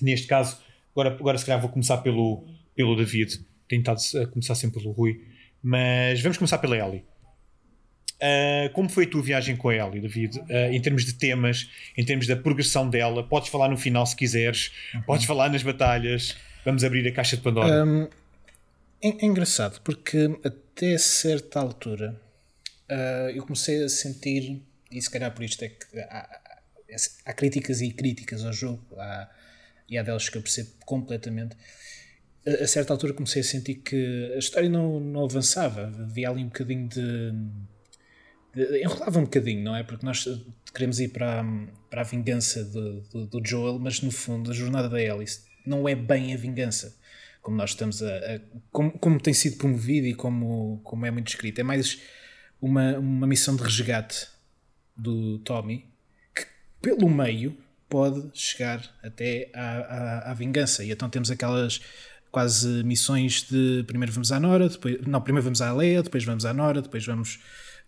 neste 0.02 0.28
caso, 0.28 0.58
agora, 0.92 1.12
agora 1.14 1.38
se 1.38 1.46
calhar 1.46 1.62
vou 1.62 1.70
começar 1.70 1.98
pelo, 1.98 2.44
pelo 2.76 2.96
David, 2.96 3.40
a 4.22 4.26
começar 4.28 4.56
sempre 4.56 4.82
pelo 4.82 4.92
Rui, 4.92 5.22
mas 5.62 6.22
vamos 6.22 6.38
começar 6.38 6.58
pela 6.58 6.78
Ellie. 6.78 7.04
Uh, 8.22 8.70
como 8.74 8.90
foi 8.90 9.06
a 9.06 9.08
tua 9.08 9.22
viagem 9.22 9.56
com 9.56 9.70
a 9.70 9.76
Ellie, 9.76 10.02
David? 10.02 10.40
Uh, 10.40 10.74
em 10.74 10.82
termos 10.82 11.06
de 11.06 11.14
temas, 11.14 11.70
em 11.96 12.04
termos 12.04 12.28
da 12.28 12.36
progressão 12.36 12.90
dela, 12.90 13.24
podes 13.24 13.50
falar 13.50 13.70
no 13.70 13.78
final 13.78 14.06
se 14.06 14.16
quiseres, 14.16 14.72
uhum. 14.94 15.02
podes 15.04 15.26
falar 15.26 15.50
nas 15.50 15.64
batalhas. 15.64 16.36
Vamos 16.66 16.84
abrir 16.84 17.08
a 17.08 17.12
caixa 17.14 17.38
de 17.38 17.44
Pandora. 17.44 17.86
Um, 17.86 18.10
é, 19.02 19.08
é, 19.10 19.26
engraçado 19.26 19.82
porque 19.82 20.40
até 20.44 20.98
certa 20.98 21.60
altura 21.60 22.20
uh, 22.90 23.30
eu 23.30 23.44
comecei 23.44 23.84
a 23.84 23.90
sentir, 23.90 24.62
e 24.92 25.02
se 25.02 25.10
calhar 25.10 25.34
por 25.34 25.44
isto 25.44 25.64
é 25.64 25.70
que 25.70 26.00
há, 26.00 26.40
há 27.26 27.34
críticas 27.34 27.82
e 27.82 27.92
críticas 27.92 28.46
ao 28.46 28.54
jogo, 28.54 28.84
há, 28.98 29.30
e 29.88 29.98
há 29.98 30.04
delas 30.04 30.30
que 30.30 30.38
eu 30.38 30.42
percebo 30.42 30.70
completamente. 30.86 31.56
A, 32.46 32.66
certa 32.68 32.94
altura 32.94 33.14
comecei 33.14 33.42
a 33.42 33.46
sentir 33.46 33.76
que 33.76 34.32
a 34.34 34.38
história 34.38 34.70
não, 34.70 35.00
não 35.00 35.26
avançava, 35.26 35.88
havia 35.88 36.30
ali 36.30 36.44
um 36.44 36.48
bocadinho 36.48 36.88
de 36.88 37.34
enrolava 38.82 39.20
um 39.20 39.24
bocadinho, 39.24 39.64
não 39.64 39.76
é? 39.76 39.84
Porque 39.84 40.06
nós 40.06 40.28
queremos 40.74 41.00
ir 41.00 41.10
para, 41.10 41.46
para 41.90 42.02
a 42.02 42.04
vingança 42.04 42.64
do, 42.64 43.02
do, 43.02 43.26
do, 43.28 43.48
Joel, 43.48 43.80
mas 43.80 44.02
no 44.02 44.12
fundo 44.12 44.52
a 44.52 44.54
jornada 44.54 44.90
da 44.90 44.98
Alice 44.98 45.42
não 45.66 45.88
é 45.88 45.96
bem 45.96 46.34
a 46.34 46.38
vingança, 46.38 46.96
como 47.42 47.58
nós 47.58 47.72
estamos 47.72 48.02
a. 48.02 48.08
a 48.08 48.40
como, 48.72 48.92
como, 49.00 49.20
tem 49.20 49.34
sido 49.34 49.58
promovido 49.58 50.08
e 50.08 50.14
como, 50.14 50.82
como 50.84 51.06
é 51.06 51.12
muito 51.12 51.28
escrito. 51.28 51.60
É 51.60 51.64
mais 51.64 52.02
uma, 52.62 52.98
uma 52.98 53.28
missão 53.28 53.56
de 53.56 53.64
resgate 53.64 54.28
do 54.96 55.40
Tommy 55.40 55.86
que, 56.36 56.46
pelo 56.82 57.10
meio, 57.10 57.58
pode 57.88 58.30
chegar 58.34 58.84
até 59.04 59.50
à, 59.54 59.78
à, 59.78 60.32
à 60.32 60.34
vingança. 60.34 60.84
E 60.84 60.92
então 60.92 61.10
temos 61.10 61.32
aquelas 61.32 61.82
quase 62.32 62.84
missões 62.84 63.44
de 63.50 63.84
primeiro 63.88 64.12
vamos 64.12 64.32
à 64.32 64.40
Nora, 64.40 64.70
depois, 64.70 65.02
não, 65.08 65.20
primeiro 65.20 65.44
vamos 65.44 65.62
à 65.62 65.74
Leia, 65.74 66.04
depois 66.04 66.24
vamos 66.24 66.46
à 66.46 66.54
Nora, 66.54 66.82
depois 66.82 67.04
vamos 67.04 67.40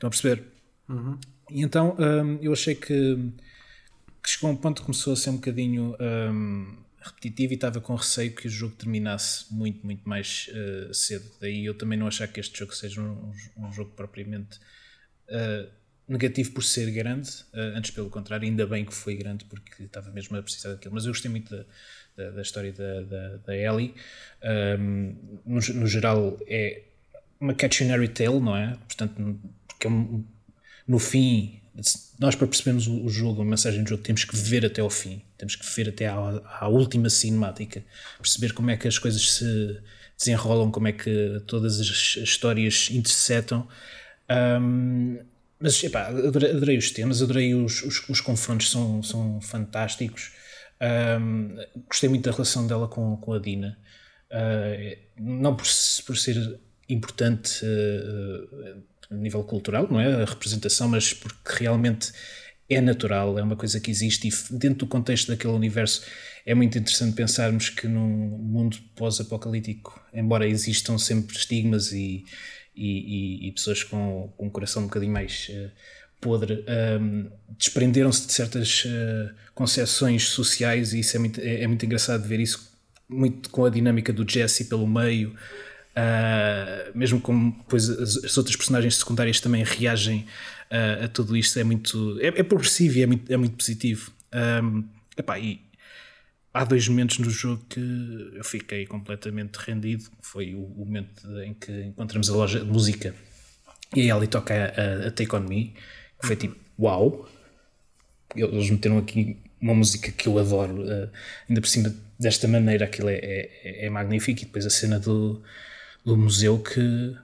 Estão 0.01 0.07
a 0.07 0.09
perceber? 0.09 0.43
Uhum. 0.89 1.19
E 1.51 1.61
então 1.61 1.95
um, 1.99 2.39
eu 2.41 2.51
achei 2.53 2.73
que, 2.73 3.31
que, 4.23 4.29
chegou 4.29 4.49
a 4.49 4.53
um 4.53 4.55
ponto 4.55 4.81
que 4.81 4.85
começou 4.87 5.13
a 5.13 5.15
ser 5.15 5.29
um 5.29 5.35
bocadinho 5.35 5.95
um, 5.99 6.75
repetitivo 7.01 7.53
e 7.53 7.55
estava 7.55 7.81
com 7.81 7.95
receio 7.95 8.33
que 8.33 8.47
o 8.47 8.49
jogo 8.49 8.75
terminasse 8.75 9.51
muito, 9.53 9.85
muito 9.85 10.07
mais 10.07 10.49
uh, 10.49 10.93
cedo. 10.93 11.25
Daí 11.39 11.65
eu 11.65 11.73
também 11.73 11.97
não 11.97 12.07
achar 12.07 12.27
que 12.27 12.39
este 12.39 12.57
jogo 12.57 12.75
seja 12.75 13.01
um, 13.01 13.33
um 13.57 13.71
jogo 13.71 13.91
propriamente 13.91 14.59
uh, 15.29 15.69
negativo 16.07 16.51
por 16.51 16.63
ser 16.63 16.91
grande, 16.91 17.29
uh, 17.53 17.75
antes 17.75 17.91
pelo 17.91 18.09
contrário, 18.09 18.47
ainda 18.47 18.67
bem 18.67 18.85
que 18.85 18.93
foi 18.93 19.15
grande 19.15 19.45
porque 19.45 19.83
estava 19.83 20.11
mesmo 20.11 20.37
a 20.37 20.43
precisar 20.43 20.69
daquilo. 20.71 20.93
Mas 20.93 21.05
eu 21.05 21.11
gostei 21.11 21.31
muito 21.31 21.49
da, 21.49 21.65
da, 22.15 22.31
da 22.31 22.41
história 22.41 22.71
da, 22.71 23.01
da, 23.01 23.37
da 23.37 23.57
Ellie. 23.57 23.95
Um, 24.79 25.39
no, 25.45 25.59
no 25.59 25.87
geral, 25.87 26.37
é 26.47 26.83
uma 27.39 27.55
cautionary 27.55 28.07
tale, 28.09 28.39
não 28.39 28.55
é? 28.55 28.77
Portanto, 28.87 29.39
que 29.79 29.87
é 29.87 29.89
no 30.87 30.99
fim, 30.99 31.61
nós 32.21 32.35
para 32.35 32.45
percebermos 32.45 32.87
o, 32.87 33.09
jogo, 33.09 33.41
a 33.41 33.45
mensagem 33.45 33.83
do 33.83 33.89
jogo, 33.89 34.03
temos 34.03 34.23
que 34.23 34.35
ver 34.35 34.63
até 34.63 34.79
ao 34.79 34.91
fim, 34.91 35.23
temos 35.39 35.55
que 35.55 35.65
ver 35.75 35.89
até 35.89 36.05
à, 36.05 36.13
à, 36.59 36.67
última 36.67 37.09
cinemática, 37.09 37.83
perceber 38.21 38.53
como 38.53 38.69
é 38.69 38.77
que 38.77 38.87
as 38.87 38.99
coisas 38.99 39.31
se 39.31 39.81
desenrolam, 40.15 40.69
como 40.69 40.87
é 40.87 40.91
que 40.91 41.41
todas 41.47 41.81
as, 41.81 41.89
as 41.89 42.29
histórias 42.29 42.89
interceptam. 42.91 43.67
Um, 44.61 45.17
mas 45.59 45.83
epá, 45.83 46.09
adorei, 46.09 46.51
adorei, 46.51 46.77
os 46.77 46.91
temas, 46.91 47.23
adorei 47.23 47.55
os, 47.55 47.81
os, 47.81 48.07
os 48.07 48.21
confrontos, 48.21 48.69
são, 48.69 49.01
são 49.01 49.41
fantásticos. 49.41 50.31
Um, 51.19 51.55
gostei 51.87 52.07
muito 52.07 52.29
da 52.29 52.31
relação 52.31 52.67
dela 52.67 52.87
com, 52.87 53.17
com 53.17 53.33
a 53.33 53.39
Dina. 53.39 53.79
Uh, 54.29 54.95
não 55.17 55.55
por, 55.55 55.65
por 56.05 56.15
ser 56.15 56.59
importante 56.87 57.65
uh, 57.65 58.83
a 59.11 59.15
nível 59.15 59.43
cultural, 59.43 59.87
não 59.91 59.99
é? 59.99 60.23
A 60.23 60.25
representação, 60.25 60.87
mas 60.87 61.13
porque 61.13 61.63
realmente 61.63 62.11
é 62.69 62.79
natural, 62.79 63.37
é 63.37 63.43
uma 63.43 63.57
coisa 63.57 63.79
que 63.79 63.91
existe 63.91 64.29
e 64.29 64.57
dentro 64.57 64.79
do 64.79 64.87
contexto 64.87 65.27
daquele 65.27 65.53
universo 65.53 66.03
é 66.45 66.55
muito 66.55 66.77
interessante 66.77 67.13
pensarmos 67.13 67.69
que 67.69 67.85
num 67.87 68.07
mundo 68.07 68.77
pós-apocalíptico, 68.95 70.01
embora 70.13 70.47
existam 70.47 70.97
sempre 70.97 71.35
estigmas 71.35 71.91
e, 71.91 72.23
e, 72.73 73.47
e, 73.47 73.51
pessoas 73.51 73.83
com, 73.83 74.33
com, 74.37 74.47
um 74.47 74.49
coração 74.49 74.83
um 74.83 74.85
bocadinho 74.85 75.11
mais 75.11 75.49
uh, 75.49 75.69
podre, 76.21 76.65
um, 77.01 77.29
desprenderam-se 77.57 78.25
de 78.25 78.33
certas 78.33 78.85
uh, 78.85 80.19
sociais 80.19 80.93
e 80.93 81.01
isso 81.01 81.17
é 81.17 81.19
muito, 81.19 81.41
é, 81.41 81.63
é 81.63 81.67
muito 81.67 81.85
engraçado 81.85 82.25
ver 82.25 82.39
isso 82.39 82.71
muito 83.09 83.49
com 83.49 83.65
a 83.65 83.69
dinâmica 83.69 84.13
do 84.13 84.27
Jesse 84.27 84.65
pelo 84.65 84.87
meio, 84.87 85.35
Uh, 85.91 86.97
mesmo 86.97 87.19
como 87.19 87.51
depois 87.51 87.89
as, 87.89 88.23
as, 88.23 88.37
outras 88.37 88.55
personagens 88.55 88.95
secundárias 88.97 89.41
também 89.41 89.61
reagem 89.63 90.25
uh, 90.71 91.03
a 91.03 91.07
tudo 91.09 91.35
isto, 91.35 91.59
é 91.59 91.65
muito 91.65 92.17
é, 92.21 92.27
é 92.27 92.43
progressivo 92.43 92.97
e 92.97 93.01
é 93.03 93.05
muito, 93.05 93.33
é 93.33 93.37
muito 93.37 93.55
positivo. 93.57 94.11
Um, 94.33 94.85
epá, 95.17 95.37
e 95.37 95.61
há 96.53 96.63
dois 96.63 96.87
momentos 96.87 97.19
no 97.19 97.29
jogo 97.29 97.63
que 97.67 98.31
eu 98.33 98.43
fiquei 98.43 98.85
completamente 98.85 99.57
rendido. 99.57 100.05
Foi 100.21 100.55
o, 100.55 100.63
o 100.63 100.85
momento 100.85 101.27
em 101.41 101.53
que 101.53 101.71
encontramos 101.83 102.29
a 102.29 102.33
loja 102.33 102.59
de 102.59 102.65
música 102.65 103.13
e 103.95 104.01
aí 104.01 104.11
ali 104.11 104.27
toca 104.27 104.53
a, 104.53 105.07
a, 105.07 105.11
Take 105.11 105.35
On 105.35 105.41
Me, 105.41 105.73
que 106.19 106.27
foi 106.27 106.35
tipo, 106.35 106.55
uau! 106.79 107.27
Eles 108.33 108.69
meteram 108.69 108.97
aqui 108.97 109.37
uma 109.59 109.73
música 109.75 110.09
que 110.11 110.27
eu 110.27 110.39
adoro, 110.39 110.83
uh, 110.83 111.09
ainda 111.49 111.59
por 111.59 111.67
cima 111.67 111.93
desta 112.17 112.47
maneira, 112.47 112.85
aquilo 112.85 113.09
é, 113.09 113.15
é, 113.15 113.85
é 113.85 113.89
magnífico. 113.89 114.41
E 114.41 114.45
depois 114.45 114.65
a 114.65 114.69
cena 114.69 114.97
do 114.97 115.43
do 116.05 116.17
museu 116.17 116.59
que 116.59 117.15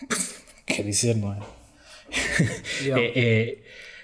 quer 0.66 0.82
dizer, 0.82 1.16
não 1.16 1.32
é? 1.32 1.40
Yeah. 2.82 3.02
é, 3.02 3.18
é, 3.18 3.58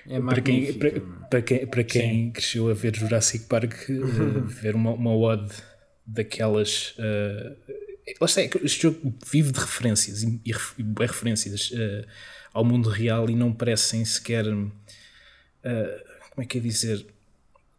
é 0.08 0.20
para 0.20 0.40
quem, 0.40 0.72
para, 0.74 1.00
para 1.30 1.42
quem, 1.42 1.66
para 1.66 1.84
quem 1.84 2.30
cresceu 2.30 2.70
a 2.70 2.74
ver 2.74 2.94
Jurassic 2.94 3.46
Park, 3.46 3.72
uh, 3.88 4.44
ver 4.46 4.74
uma, 4.74 4.92
uma 4.92 5.14
ode 5.14 5.54
daquelas. 6.06 6.94
Uh, 6.98 7.56
lá 8.20 8.26
está, 8.26 8.42
este 8.42 8.82
jogo 8.82 9.14
vive 9.30 9.52
de 9.52 9.60
referências 9.60 10.22
e, 10.22 10.40
e, 10.44 10.50
e 10.50 11.06
referências 11.06 11.70
uh, 11.70 12.06
ao 12.52 12.64
mundo 12.64 12.88
real 12.88 13.30
e 13.30 13.34
não 13.34 13.52
parecem 13.52 14.04
sequer. 14.04 14.46
Uh, 14.46 14.74
como 16.30 16.42
é 16.42 16.46
que 16.46 16.58
é 16.58 16.60
dizer? 16.60 17.06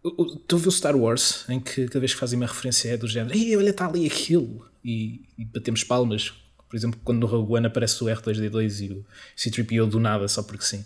Estou 0.04 0.60
a 0.60 0.62
ver 0.62 0.68
o 0.68 0.72
Star 0.72 0.96
Wars, 0.96 1.46
em 1.50 1.60
que 1.60 1.88
cada 1.88 2.00
vez 2.00 2.14
que 2.14 2.20
fazem 2.20 2.38
uma 2.38 2.46
referência 2.46 2.90
é 2.90 2.98
do 2.98 3.08
género, 3.08 3.36
Ei, 3.36 3.58
olha, 3.58 3.72
está 3.72 3.88
ali 3.88 4.06
aquilo, 4.06 4.70
e, 4.86 5.22
e, 5.38 5.46
batemos 5.46 5.84
palmas. 5.84 6.32
Por 6.70 6.76
exemplo, 6.76 7.00
quando 7.04 7.20
no 7.20 7.26
Rogue 7.26 7.54
One 7.54 7.68
aparece 7.68 8.04
o 8.04 8.08
R2D2 8.08 8.88
e 8.88 8.94
o 8.94 9.06
C-3PO 9.36 9.88
do 9.90 10.00
nada, 10.00 10.28
só 10.28 10.44
porque 10.44 10.64
sim. 10.64 10.86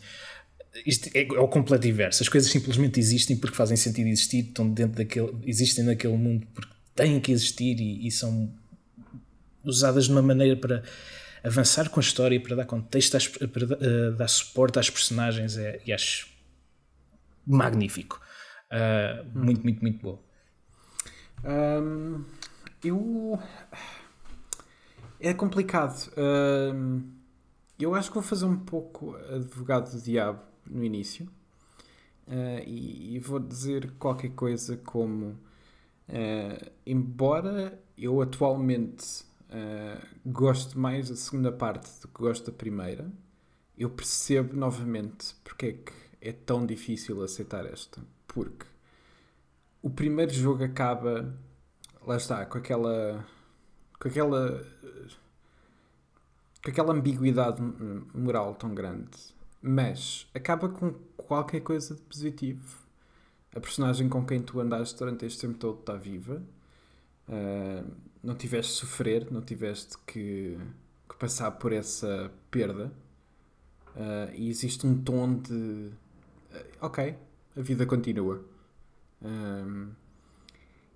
Isto 0.86 1.10
é, 1.14 1.24
é 1.24 1.39
o 1.39 1.47
completo 1.47 1.88
inverso. 1.88 2.24
As 2.24 2.30
coisas 2.30 2.50
simplesmente 2.50 3.00
existem 3.00 3.36
porque 3.36 3.56
fazem 3.56 3.76
sentido 3.76 4.08
existir, 4.08 4.45
estão 4.45 4.72
dentro 4.72 4.97
daquele, 4.97 5.36
existem 5.43 5.84
naquele 5.84 6.16
mundo 6.16 6.47
porque 6.54 6.72
têm 6.95 7.20
que 7.20 7.32
existir 7.32 7.80
e, 7.80 8.08
e 8.08 8.12
são 8.12 8.54
usadas 9.64 10.06
de 10.06 10.12
uma 10.12 10.22
maneira 10.22 10.56
para 10.56 10.84
avançar 11.43 11.89
com 11.89 12.00
a 12.00 12.04
história, 12.04 12.39
para 12.39 12.56
dar 12.56 12.66
contexto, 12.66 13.18
às, 13.18 13.28
para 13.28 13.66
uh, 13.66 14.16
dar 14.16 14.28
suporte 14.28 14.80
às 14.80 14.89
personagens. 14.89 15.58
É, 15.58 15.82
e 15.86 15.91
acho 15.91 16.28
magnífico. 17.45 18.22
Uh, 18.72 19.26
hum. 19.36 19.43
Muito, 19.43 19.64
muito, 19.64 19.82
muito 19.82 20.02
bom. 20.02 20.24
Um, 21.43 22.24
eu. 22.84 23.39
É 25.21 25.34
complicado. 25.34 26.09
Um, 26.15 27.03
eu 27.77 27.93
acho 27.93 28.07
que 28.07 28.13
vou 28.13 28.23
fazer 28.23 28.45
um 28.45 28.57
pouco 28.57 29.17
advogado 29.17 29.91
do 29.91 30.01
diabo 30.01 30.39
no 30.65 30.82
início. 30.82 31.25
Uh, 32.25 32.63
e, 32.65 33.15
e, 33.15 33.19
vou 33.19 33.38
dizer 33.38 33.91
qualquer 33.99 34.30
coisa 34.30 34.77
como. 34.77 35.38
Uh, 36.07 36.71
embora 36.86 37.77
eu 37.97 38.21
atualmente 38.21 39.25
uh, 39.49 40.07
gosto 40.25 40.80
mais 40.80 41.09
da 41.09 41.17
segunda 41.17 41.51
parte 41.51 41.89
do 42.01 42.07
que 42.07 42.21
gosto 42.21 42.49
da 42.49 42.57
primeira, 42.57 43.11
eu 43.77 43.89
percebo 43.89 44.55
novamente 44.55 45.36
porque 45.43 45.65
é 45.65 45.73
que 45.73 45.93
é 46.21 46.32
tão 46.32 46.65
difícil 46.65 47.21
aceitar 47.23 47.65
esta. 47.65 48.01
Porque 48.27 48.65
o 49.82 49.89
primeiro 49.89 50.34
jogo 50.34 50.63
acaba, 50.63 51.34
lá 52.06 52.18
está, 52.18 52.45
com 52.45 52.58
aquela. 52.58 53.26
com 54.00 54.08
aquela. 54.08 54.66
com 56.64 56.70
aquela 56.70 56.93
ambiguidade 56.93 57.62
moral 58.14 58.56
tão 58.56 58.74
grande. 58.74 59.10
Mas 59.62 60.28
acaba 60.34 60.70
com 60.70 60.93
qualquer 61.18 61.62
coisa 61.62 61.95
de 61.95 62.02
positivo. 62.02 62.78
A 63.56 63.60
personagem 63.60 64.08
com 64.08 64.26
quem 64.26 64.41
tu 64.41 64.60
andaste 64.60 64.97
durante 64.97 65.26
este 65.26 65.41
tempo 65.41 65.58
todo 65.58 65.80
está 65.80 65.95
viva. 65.95 66.41
Uh, 67.28 67.91
não 68.24 68.36
tiveste 68.36 68.74
de 68.74 68.80
sofrer, 68.80 69.32
não 69.32 69.41
tiveste 69.41 69.97
que, 70.06 70.58
que 71.08 71.16
passar 71.18 71.52
por 71.52 71.74
essa 71.74 72.32
perda. 72.50 72.91
Uh, 73.95 74.34
e 74.34 74.50
existe 74.50 74.86
um 74.86 75.02
tom 75.02 75.36
de 75.36 75.54
uh, 75.54 75.91
ok, 76.82 77.16
a 77.58 77.62
vida 77.62 77.86
continua. 77.86 78.43
Um, 79.22 79.89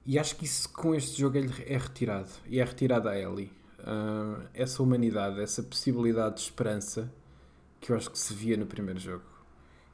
e 0.05 0.19
acho 0.19 0.35
que 0.35 0.45
isso 0.45 0.69
com 0.69 0.93
este 0.93 1.19
jogo 1.19 1.37
é 1.37 1.77
retirado. 1.77 2.29
E 2.45 2.59
é 2.59 2.63
retirado 2.63 3.07
a 3.07 3.17
Ellie. 3.17 3.51
Uh, 3.79 4.47
essa 4.53 4.81
humanidade, 4.81 5.41
essa 5.41 5.61
possibilidade 5.61 6.35
de 6.35 6.41
esperança 6.41 7.11
que 7.79 7.91
eu 7.91 7.95
acho 7.95 8.09
que 8.11 8.19
se 8.19 8.33
via 8.33 8.55
no 8.57 8.65
primeiro 8.65 8.99
jogo. 8.99 9.23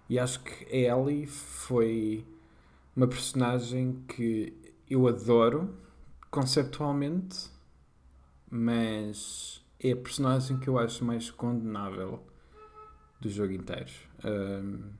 E 0.07 0.18
acho 0.18 0.39
que 0.43 0.66
a 0.76 0.97
Ellie 0.97 1.28
foi 1.28 2.26
uma 2.95 3.07
personagem 3.07 4.03
que 4.07 4.53
eu 4.89 5.07
adoro 5.07 5.76
conceptualmente, 6.32 7.49
mas 8.49 9.64
é 9.80 9.91
a 9.91 9.95
personagem 9.95 10.60
que 10.60 10.68
eu 10.68 10.78
acho 10.78 11.05
mais 11.05 11.30
condenável 11.30 12.24
do 13.20 13.30
jogo 13.30 13.53
inteiro. 13.53 13.91
Um, 14.24 14.91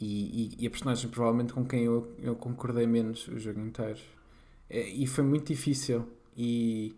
e, 0.00 0.54
e, 0.58 0.64
e, 0.64 0.66
a 0.66 0.70
personagem 0.70 1.08
provavelmente 1.10 1.52
com 1.52 1.64
quem 1.64 1.84
eu, 1.84 2.14
eu 2.22 2.34
concordei 2.36 2.86
menos 2.86 3.26
o 3.28 3.38
jogo 3.38 3.60
inteiro. 3.60 4.00
É, 4.68 4.88
e 4.88 5.06
foi 5.06 5.24
muito 5.24 5.46
difícil. 5.46 6.06
E 6.36 6.94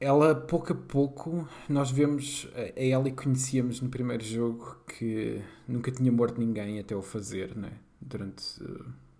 ela, 0.00 0.34
pouco 0.34 0.72
a 0.72 0.76
pouco, 0.76 1.48
nós 1.68 1.90
vemos 1.90 2.48
a 2.54 2.80
Ellie 2.80 3.12
conhecíamos 3.12 3.80
no 3.80 3.88
primeiro 3.88 4.22
jogo 4.24 4.76
que 4.86 5.42
nunca 5.66 5.90
tinha 5.90 6.12
morto 6.12 6.38
ninguém 6.40 6.78
até 6.78 6.94
o 6.94 7.02
fazer, 7.02 7.56
né? 7.56 7.72
Durante, 8.00 8.42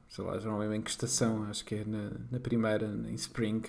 sei 0.08 0.24
lá, 0.24 0.38
já 0.38 0.48
não 0.48 0.58
lembro 0.58 0.76
em 0.76 0.80
que 0.80 0.90
estação, 0.90 1.42
acho 1.44 1.64
que 1.64 1.74
é 1.74 1.84
na, 1.84 2.12
na 2.30 2.38
primeira, 2.38 2.86
em 2.86 3.14
Spring, 3.14 3.62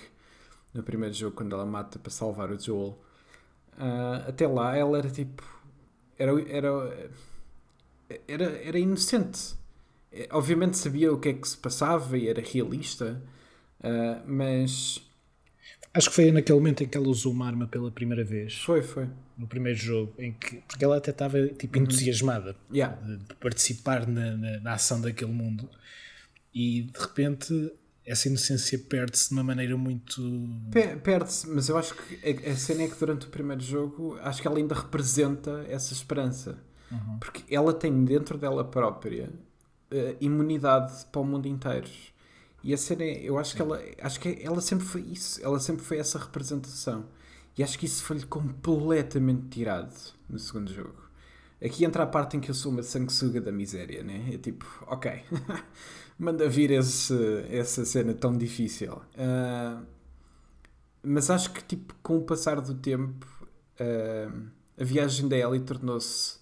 no 0.72 0.84
primeiro 0.84 1.12
jogo, 1.12 1.34
quando 1.34 1.54
ela 1.54 1.66
mata 1.66 1.98
para 1.98 2.10
salvar 2.12 2.50
o 2.52 2.58
Joel. 2.58 2.96
Uh, 3.76 4.28
até 4.28 4.46
lá 4.46 4.76
ela 4.76 4.98
era 4.98 5.10
tipo. 5.10 5.42
Era, 6.16 6.32
era, 6.48 7.10
era, 8.26 8.44
era 8.64 8.78
inocente. 8.78 9.54
Obviamente 10.30 10.76
sabia 10.76 11.12
o 11.12 11.18
que 11.18 11.28
é 11.28 11.32
que 11.34 11.48
se 11.48 11.56
passava 11.56 12.18
e 12.18 12.28
era 12.28 12.42
realista, 12.42 13.22
uh, 13.80 14.22
mas 14.26 15.00
Acho 15.92 16.08
que 16.08 16.14
foi 16.14 16.30
naquele 16.30 16.56
momento 16.56 16.84
em 16.84 16.88
que 16.88 16.96
ela 16.96 17.08
usou 17.08 17.32
uma 17.32 17.46
arma 17.46 17.66
pela 17.66 17.90
primeira 17.90 18.22
vez. 18.22 18.62
Foi, 18.62 18.80
foi. 18.80 19.08
No 19.36 19.48
primeiro 19.48 19.78
jogo, 19.78 20.12
em 20.18 20.32
que, 20.32 20.58
porque 20.68 20.84
ela 20.84 20.96
até 20.98 21.10
estava 21.10 21.48
tipo, 21.48 21.76
uhum. 21.76 21.84
entusiasmada 21.84 22.54
yeah. 22.72 22.94
de, 22.96 23.16
de, 23.16 23.34
participar 23.36 24.06
na, 24.06 24.36
na, 24.36 24.60
na, 24.60 24.72
ação 24.74 25.00
daquele 25.00 25.32
mundo. 25.32 25.68
E 26.54 26.82
de 26.82 26.98
repente 26.98 27.72
essa 28.06 28.28
inocência 28.28 28.78
perde-se 28.78 29.28
de 29.28 29.34
uma 29.34 29.42
maneira 29.42 29.76
muito. 29.76 30.22
Perde-se, 31.02 31.48
mas 31.48 31.68
eu 31.68 31.76
acho 31.76 31.94
que 31.94 32.46
a, 32.46 32.52
a 32.52 32.56
cena 32.56 32.84
é 32.84 32.88
que 32.88 32.96
durante 32.96 33.26
o 33.26 33.30
primeiro 33.30 33.62
jogo 33.62 34.16
acho 34.22 34.40
que 34.40 34.46
ela 34.46 34.58
ainda 34.58 34.74
representa 34.76 35.64
essa 35.68 35.92
esperança. 35.92 36.56
Uhum. 36.90 37.18
Porque 37.18 37.54
ela 37.54 37.72
tem 37.72 38.04
dentro 38.04 38.36
dela 38.36 38.64
própria 38.64 39.30
uh, 39.92 40.16
imunidade 40.20 41.06
para 41.10 41.20
o 41.20 41.24
mundo 41.24 41.46
inteiro. 41.46 41.88
E 42.62 42.74
a 42.74 42.76
cena 42.76 43.04
é, 43.04 43.22
eu 43.22 43.38
acho 43.38 43.54
que 43.56 43.62
ela, 43.62 43.80
acho 44.02 44.20
que 44.20 44.38
ela 44.42 44.60
sempre 44.60 44.84
foi 44.84 45.00
isso, 45.02 45.42
ela 45.42 45.58
sempre 45.58 45.82
foi 45.84 45.98
essa 45.98 46.18
representação. 46.18 47.06
E 47.56 47.62
acho 47.62 47.78
que 47.78 47.86
isso 47.86 48.04
foi-lhe 48.04 48.24
completamente 48.24 49.48
tirado 49.48 49.94
no 50.28 50.38
segundo 50.38 50.72
jogo. 50.72 51.10
Aqui 51.62 51.84
entra 51.84 52.04
a 52.04 52.06
parte 52.06 52.36
em 52.36 52.40
que 52.40 52.50
eu 52.50 52.54
sou 52.54 52.72
uma 52.72 52.82
sanguessuga 52.82 53.40
da 53.40 53.52
miséria, 53.52 54.02
né? 54.02 54.30
É 54.32 54.38
tipo, 54.38 54.64
ok, 54.86 55.22
manda 56.18 56.48
vir 56.48 56.70
esse, 56.70 57.14
essa 57.50 57.84
cena 57.84 58.14
tão 58.14 58.36
difícil. 58.36 58.94
Uh, 58.94 59.84
mas 61.02 61.28
acho 61.28 61.52
que, 61.52 61.62
tipo, 61.62 61.94
com 62.02 62.16
o 62.16 62.22
passar 62.22 62.60
do 62.60 62.74
tempo, 62.74 63.26
uh, 63.78 64.42
a 64.78 64.84
viagem 64.84 65.28
da 65.28 65.36
Ellie 65.36 65.60
tornou-se 65.60 66.39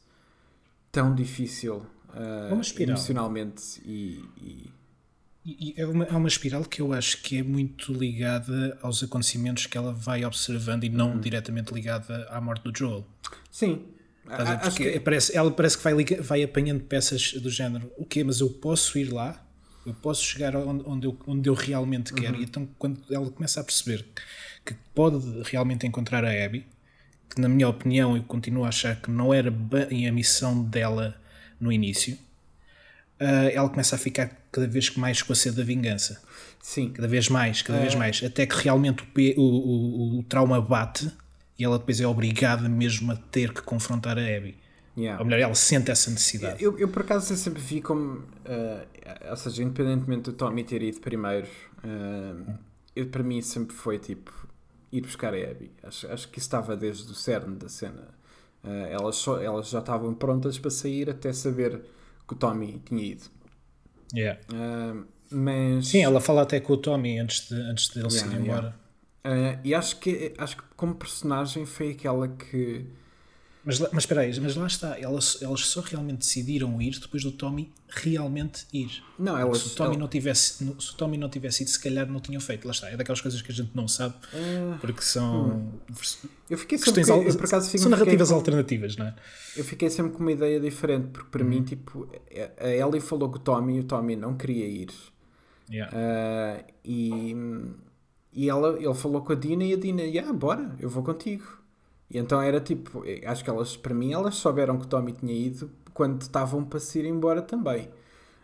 tão 0.91 1.15
difícil 1.15 1.87
uh, 2.11 2.81
emocionalmente 2.81 3.81
e, 3.85 4.25
e 4.37 4.79
e 5.49 5.73
é 5.79 5.87
uma, 5.87 6.05
é 6.05 6.13
uma 6.13 6.29
espiral 6.29 6.63
que 6.63 6.83
eu 6.83 6.93
acho 6.93 7.23
que 7.23 7.39
é 7.39 7.43
muito 7.43 7.91
ligada 7.91 8.79
aos 8.83 9.03
acontecimentos 9.03 9.65
que 9.65 9.79
ela 9.79 9.95
vai 9.95 10.23
observando 10.23 10.85
e 10.85 10.91
não 10.91 11.13
hum. 11.13 11.21
diretamente 11.21 11.73
ligada 11.73 12.29
à 12.31 12.39
morte 12.39 12.65
do 12.65 12.77
Joel. 12.77 13.07
Sim. 13.51 13.87
Porque 14.63 14.93
que... 14.93 15.01
parece, 15.01 15.35
ela 15.35 15.51
parece 15.51 15.79
que 15.79 15.85
vai, 15.85 16.05
vai 16.05 16.43
apanhando 16.43 16.83
peças 16.83 17.33
do 17.33 17.49
género. 17.49 17.91
O 17.97 18.05
quê? 18.05 18.23
Mas 18.23 18.41
eu 18.41 18.51
posso 18.51 18.99
ir 18.99 19.11
lá? 19.11 19.43
Eu 19.87 19.95
posso 19.95 20.23
chegar 20.23 20.55
onde, 20.55 20.85
onde, 20.87 21.07
eu, 21.07 21.19
onde 21.27 21.49
eu 21.49 21.55
realmente 21.55 22.13
quero? 22.13 22.35
Uhum. 22.35 22.43
E 22.43 22.45
então, 22.45 22.69
quando 22.79 23.01
ela 23.11 23.31
começa 23.31 23.59
a 23.59 23.65
perceber 23.65 24.05
que 24.67 24.75
pode 24.95 25.19
realmente 25.45 25.87
encontrar 25.87 26.27
a 26.27 26.45
Abby, 26.45 26.67
que 27.29 27.41
na 27.41 27.49
minha 27.49 27.69
opinião 27.69 28.17
eu 28.17 28.23
continuo 28.23 28.65
a 28.65 28.69
achar 28.69 29.01
que 29.01 29.11
não 29.11 29.33
era 29.33 29.51
bem 29.51 30.09
a 30.09 30.13
missão 30.13 30.63
dela 30.63 31.15
no 31.61 31.71
início, 31.73 32.15
uh, 33.21 33.51
ela 33.53 33.69
começa 33.69 33.97
a 33.97 33.99
ficar 33.99 34.31
cada 34.51 34.67
vez 34.67 34.95
mais 34.97 35.23
com 35.23 35.33
a 35.33 35.37
sede 35.37 35.57
da 35.57 35.65
vingança. 35.65 36.21
Sim. 36.61 36.91
Cada 36.91 37.09
vez 37.09 37.29
mais, 37.29 37.63
cada 37.63 37.79
vez 37.79 37.95
mais. 37.95 38.23
Até 38.23 38.47
que 38.47 38.55
realmente 38.57 39.03
o, 39.37 39.43
o, 39.43 40.19
o, 40.19 40.23
trauma 40.25 40.61
bate 40.61 41.11
e 41.59 41.65
ela 41.65 41.79
depois 41.79 42.01
é 42.01 42.07
obrigada 42.07 42.69
mesmo 42.69 43.13
a 43.13 43.17
ter 43.17 43.53
que 43.53 43.63
confrontar 43.63 44.19
a 44.19 44.23
Abby. 44.23 44.57
Yeah. 44.97 45.21
Ou 45.21 45.25
melhor, 45.25 45.41
ela 45.41 45.55
sente 45.55 45.91
essa 45.91 46.11
necessidade. 46.11 46.63
Eu, 46.63 46.77
eu 46.77 46.89
por 46.89 47.03
acaso, 47.03 47.33
eu 47.33 47.37
sempre 47.37 47.63
vi 47.63 47.81
como. 47.81 48.19
Uh, 48.19 49.31
ou 49.31 49.37
seja, 49.37 49.63
independentemente 49.63 50.23
do 50.23 50.33
Tommy 50.33 50.65
ter 50.65 50.83
ido 50.83 51.01
primeiro, 51.01 51.47
uh, 51.85 52.53
eu, 52.97 53.07
para 53.07 53.23
mim 53.23 53.41
sempre 53.41 53.77
foi 53.77 53.99
tipo 53.99 54.48
ir 54.93 55.03
buscar 55.03 55.35
a 55.35 55.37
Abby. 55.37 55.71
Acho, 55.83 56.07
acho 56.09 56.29
que 56.29 56.39
isso 56.39 56.47
estava 56.47 56.77
desde 56.77 57.11
o 57.11 57.15
cerne 57.15 57.57
da 57.57 57.69
cena. 57.69 58.09
Uh, 58.63 58.87
elas, 58.91 59.17
só, 59.17 59.41
elas 59.41 59.69
já 59.69 59.79
estavam 59.79 60.15
prontas 60.15 60.59
para 60.59 60.71
sair 60.71 61.09
até 61.09 61.33
saber 61.33 61.81
que 62.27 62.35
o 62.35 62.37
Tommy 62.37 62.83
tinha 62.85 63.03
ido. 63.03 63.25
Yeah. 64.15 64.41
Uh, 64.53 65.07
mas... 65.31 65.89
Sim, 65.89 66.03
ela 66.03 66.21
fala 66.21 66.43
até 66.43 66.61
com 66.61 66.73
o 66.73 66.77
Tommy 66.77 67.19
antes 67.19 67.49
de, 67.49 67.55
antes 67.55 67.89
de 67.89 68.01
ele 68.01 68.09
yeah, 68.09 68.33
ir 68.33 68.41
embora. 68.41 68.75
Yeah. 69.25 69.59
Uh, 69.59 69.61
e 69.65 69.75
acho 69.75 69.99
que, 70.01 70.35
acho 70.39 70.57
que 70.57 70.63
como 70.77 70.95
personagem 70.95 71.67
foi 71.67 71.91
aquela 71.91 72.29
que 72.29 72.87
mas, 73.69 73.79
mas 73.81 73.99
espera 74.05 74.23
aí, 74.23 74.41
mas 74.41 74.57
lá 74.57 74.67
está, 74.67 74.99
elas, 74.99 75.43
elas 75.43 75.61
só 75.67 75.83
realmente 75.83 76.21
decidiram 76.21 76.81
ir 76.81 76.99
depois 76.99 77.23
do 77.23 77.31
Tommy 77.31 77.71
realmente 77.87 78.67
ir. 78.73 79.05
Não, 79.19 79.37
elas, 79.37 79.59
se, 79.59 79.75
o 79.75 79.77
Tommy 79.77 79.99
não 79.99 80.09
tivesse, 80.09 80.65
se 80.65 80.65
o 80.65 80.95
Tommy 80.97 81.19
não 81.19 81.29
tivesse 81.29 81.65
ido, 81.65 81.71
se 81.71 81.79
calhar 81.79 82.11
não 82.11 82.19
tinham 82.19 82.41
feito. 82.41 82.65
Lá 82.65 82.73
está, 82.73 82.89
é 82.89 82.97
daquelas 82.97 83.21
coisas 83.21 83.43
que 83.43 83.53
a 83.53 83.55
gente 83.55 83.71
não 83.75 83.87
sabe, 83.87 84.15
uh, 84.15 84.79
porque 84.81 85.03
são. 85.03 85.51
Hum. 85.51 85.73
Eu 86.49 86.57
fiquei 86.57 86.79
sempre. 86.79 87.05
Que, 87.05 87.11
eu, 87.11 87.37
por 87.37 87.45
acaso, 87.45 87.79
são 87.79 87.91
narrativas 87.91 88.31
com, 88.31 88.37
alternativas, 88.37 88.97
não 88.97 89.05
é? 89.05 89.15
Eu 89.55 89.65
fiquei 89.65 89.91
sempre 89.91 90.13
com 90.13 90.21
uma 90.21 90.33
ideia 90.33 90.59
diferente, 90.59 91.09
porque 91.09 91.29
para 91.31 91.45
mim, 91.45 91.59
uhum. 91.59 91.65
tipo, 91.65 92.09
a 92.59 92.69
Ellie 92.71 93.03
falou 93.03 93.29
com 93.29 93.37
o 93.37 93.39
Tommy 93.39 93.77
e 93.77 93.81
o 93.81 93.85
Tommy 93.85 94.17
não 94.17 94.35
queria 94.35 94.67
ir. 94.67 94.89
Yeah. 95.71 95.95
Uh, 95.95 96.65
e 96.83 97.37
e 98.33 98.49
ela, 98.49 98.77
ele 98.81 98.95
falou 98.95 99.21
com 99.23 99.33
a 99.33 99.37
Dina 99.37 99.65
e 99.65 99.75
a 99.75 99.77
Dina, 99.77 100.03
yeah, 100.03 100.33
bora, 100.33 100.75
eu 100.79 100.89
vou 100.89 101.03
contigo. 101.03 101.58
E 102.11 102.19
então 102.19 102.41
era 102.41 102.61
tipo, 102.61 103.05
acho 103.27 103.45
que 103.45 103.51
elas, 103.51 103.77
para 103.77 103.95
mim, 103.95 104.13
elas 104.13 104.37
souberam 104.37 104.79
que 104.79 104.87
o 104.87 104.89
Tommy 104.89 105.13
tinha 105.13 105.35
ido 105.35 105.71
quando 105.93 106.23
estavam 106.23 106.65
para 106.65 106.81
se 106.81 106.99
ir 107.01 107.05
embora 107.05 107.43
também. 107.43 107.89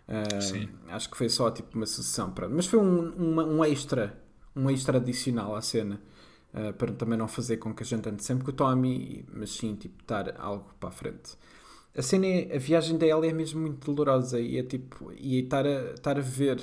Uh, 0.06 0.68
acho 0.88 1.10
que 1.10 1.16
foi 1.16 1.28
só 1.30 1.50
tipo 1.50 1.76
uma 1.76 1.86
sucessão, 1.86 2.30
pronto. 2.30 2.54
mas 2.54 2.66
foi 2.66 2.78
um, 2.78 3.10
uma, 3.12 3.44
um 3.44 3.64
extra, 3.64 4.20
um 4.54 4.68
extra 4.68 4.98
adicional 4.98 5.56
à 5.56 5.62
cena. 5.62 6.00
Uh, 6.52 6.72
para 6.74 6.92
também 6.92 7.18
não 7.18 7.26
fazer 7.26 7.56
com 7.56 7.74
que 7.74 7.82
a 7.82 7.86
gente 7.86 8.08
ande 8.08 8.22
sempre 8.22 8.44
com 8.44 8.50
o 8.50 8.54
Tommy, 8.54 9.24
mas 9.32 9.50
sim 9.50 9.74
tipo 9.74 10.04
dar 10.06 10.38
algo 10.38 10.72
para 10.78 10.88
a 10.88 10.92
frente. 10.92 11.36
A 11.96 12.02
cena 12.02 12.26
é, 12.26 12.54
a 12.54 12.58
viagem 12.58 12.96
dela 12.98 13.26
é 13.26 13.32
mesmo 13.32 13.60
muito 13.60 13.92
dolorosa 13.92 14.40
e 14.40 14.58
é 14.58 14.62
tipo, 14.62 15.12
e 15.12 15.40
estar 15.40 15.66
a, 15.66 15.92
estar 15.92 16.18
a 16.18 16.20
ver, 16.20 16.60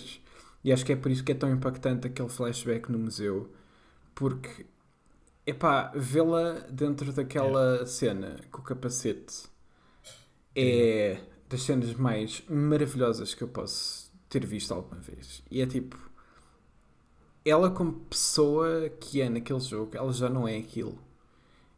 e 0.63 0.71
acho 0.71 0.85
que 0.85 0.93
é 0.93 0.95
por 0.95 1.11
isso 1.11 1.23
que 1.23 1.31
é 1.31 1.35
tão 1.35 1.49
impactante 1.51 2.07
aquele 2.07 2.29
flashback 2.29 2.91
no 2.91 2.99
museu, 2.99 3.49
porque 4.13 4.65
Epá, 5.45 5.91
vê-la 5.95 6.65
dentro 6.69 7.11
daquela 7.11 7.85
cena 7.85 8.39
com 8.51 8.61
o 8.61 8.63
capacete 8.63 9.49
é 10.55 11.19
das 11.49 11.63
cenas 11.63 11.93
mais 11.95 12.43
maravilhosas 12.49 13.33
que 13.33 13.43
eu 13.43 13.47
posso 13.47 14.11
ter 14.29 14.45
visto 14.45 14.73
alguma 14.73 15.01
vez. 15.01 15.43
E 15.51 15.61
é 15.61 15.65
tipo. 15.65 15.97
ela 17.45 17.69
como 17.71 17.93
pessoa 17.93 18.89
que 18.89 19.21
é 19.21 19.29
naquele 19.29 19.59
jogo, 19.59 19.97
ela 19.97 20.13
já 20.13 20.29
não 20.29 20.47
é 20.47 20.57
aquilo. 20.57 20.97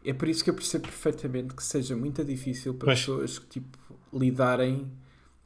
É 0.06 0.14
por 0.14 0.28
isso 0.28 0.44
que 0.44 0.50
eu 0.50 0.54
percebo 0.54 0.84
perfeitamente 0.86 1.56
que 1.56 1.64
seja 1.64 1.96
muito 1.96 2.24
difícil 2.26 2.74
para 2.76 2.88
pois. 2.88 3.00
pessoas 3.00 3.40
que 3.40 3.48
tipo, 3.48 3.78
lidarem 4.14 4.92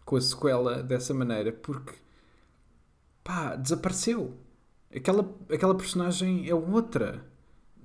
com 0.03 0.15
a 0.17 0.21
sequela 0.21 0.83
dessa 0.83 1.13
maneira, 1.13 1.51
porque 1.51 1.93
pá, 3.23 3.55
desapareceu. 3.55 4.33
Aquela, 4.93 5.29
aquela 5.51 5.75
personagem 5.75 6.49
é 6.49 6.55
outra. 6.55 7.23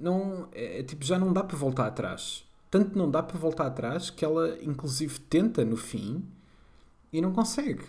Não, 0.02 0.48
é, 0.52 0.80
é, 0.80 0.82
tipo, 0.82 1.04
já 1.04 1.16
não 1.16 1.32
dá 1.32 1.44
para 1.44 1.56
voltar 1.56 1.86
atrás. 1.86 2.44
Tanto 2.68 2.98
não 2.98 3.08
dá 3.08 3.22
para 3.22 3.38
voltar 3.38 3.68
atrás 3.68 4.10
que 4.10 4.24
ela, 4.24 4.58
inclusive, 4.60 5.20
tenta 5.20 5.64
no 5.64 5.76
fim 5.76 6.24
e 7.12 7.20
não 7.20 7.32
consegue. 7.32 7.84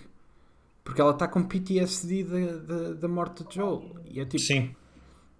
Porque 0.83 1.01
ela 1.01 1.11
está 1.11 1.27
com 1.27 1.43
PTSD 1.43 2.23
da, 2.23 2.57
da, 2.57 2.93
da 2.93 3.07
morte 3.07 3.43
de 3.43 3.55
Joel. 3.55 3.95
E 4.05 4.19
é 4.19 4.25
tipo. 4.25 4.43
Sim. 4.43 4.75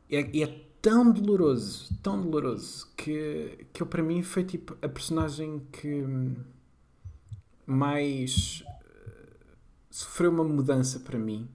É, 0.09 0.41
é 0.41 0.47
tão 0.81 1.11
doloroso, 1.11 1.93
tão 2.01 2.19
doloroso, 2.19 2.87
que, 2.97 3.67
que 3.71 3.83
eu, 3.83 3.87
para 3.87 4.01
mim 4.01 4.23
foi 4.23 4.43
tipo 4.43 4.75
a 4.81 4.89
personagem 4.89 5.61
que 5.71 6.03
mais 7.67 8.63
uh, 8.65 9.55
sofreu 9.91 10.31
uma 10.31 10.43
mudança 10.43 10.99
para 10.99 11.19
mim. 11.19 11.47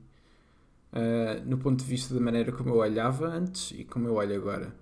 Uh, 0.93 1.45
no 1.45 1.59
ponto 1.59 1.83
de 1.83 1.91
vista 1.91 2.15
da 2.15 2.21
maneira 2.21 2.53
como 2.53 2.71
eu 2.71 2.77
olhava 2.77 3.27
antes 3.27 3.73
e 3.73 3.85
como 3.85 4.07
eu 4.07 4.15
olho 4.15 4.37
agora. 4.37 4.73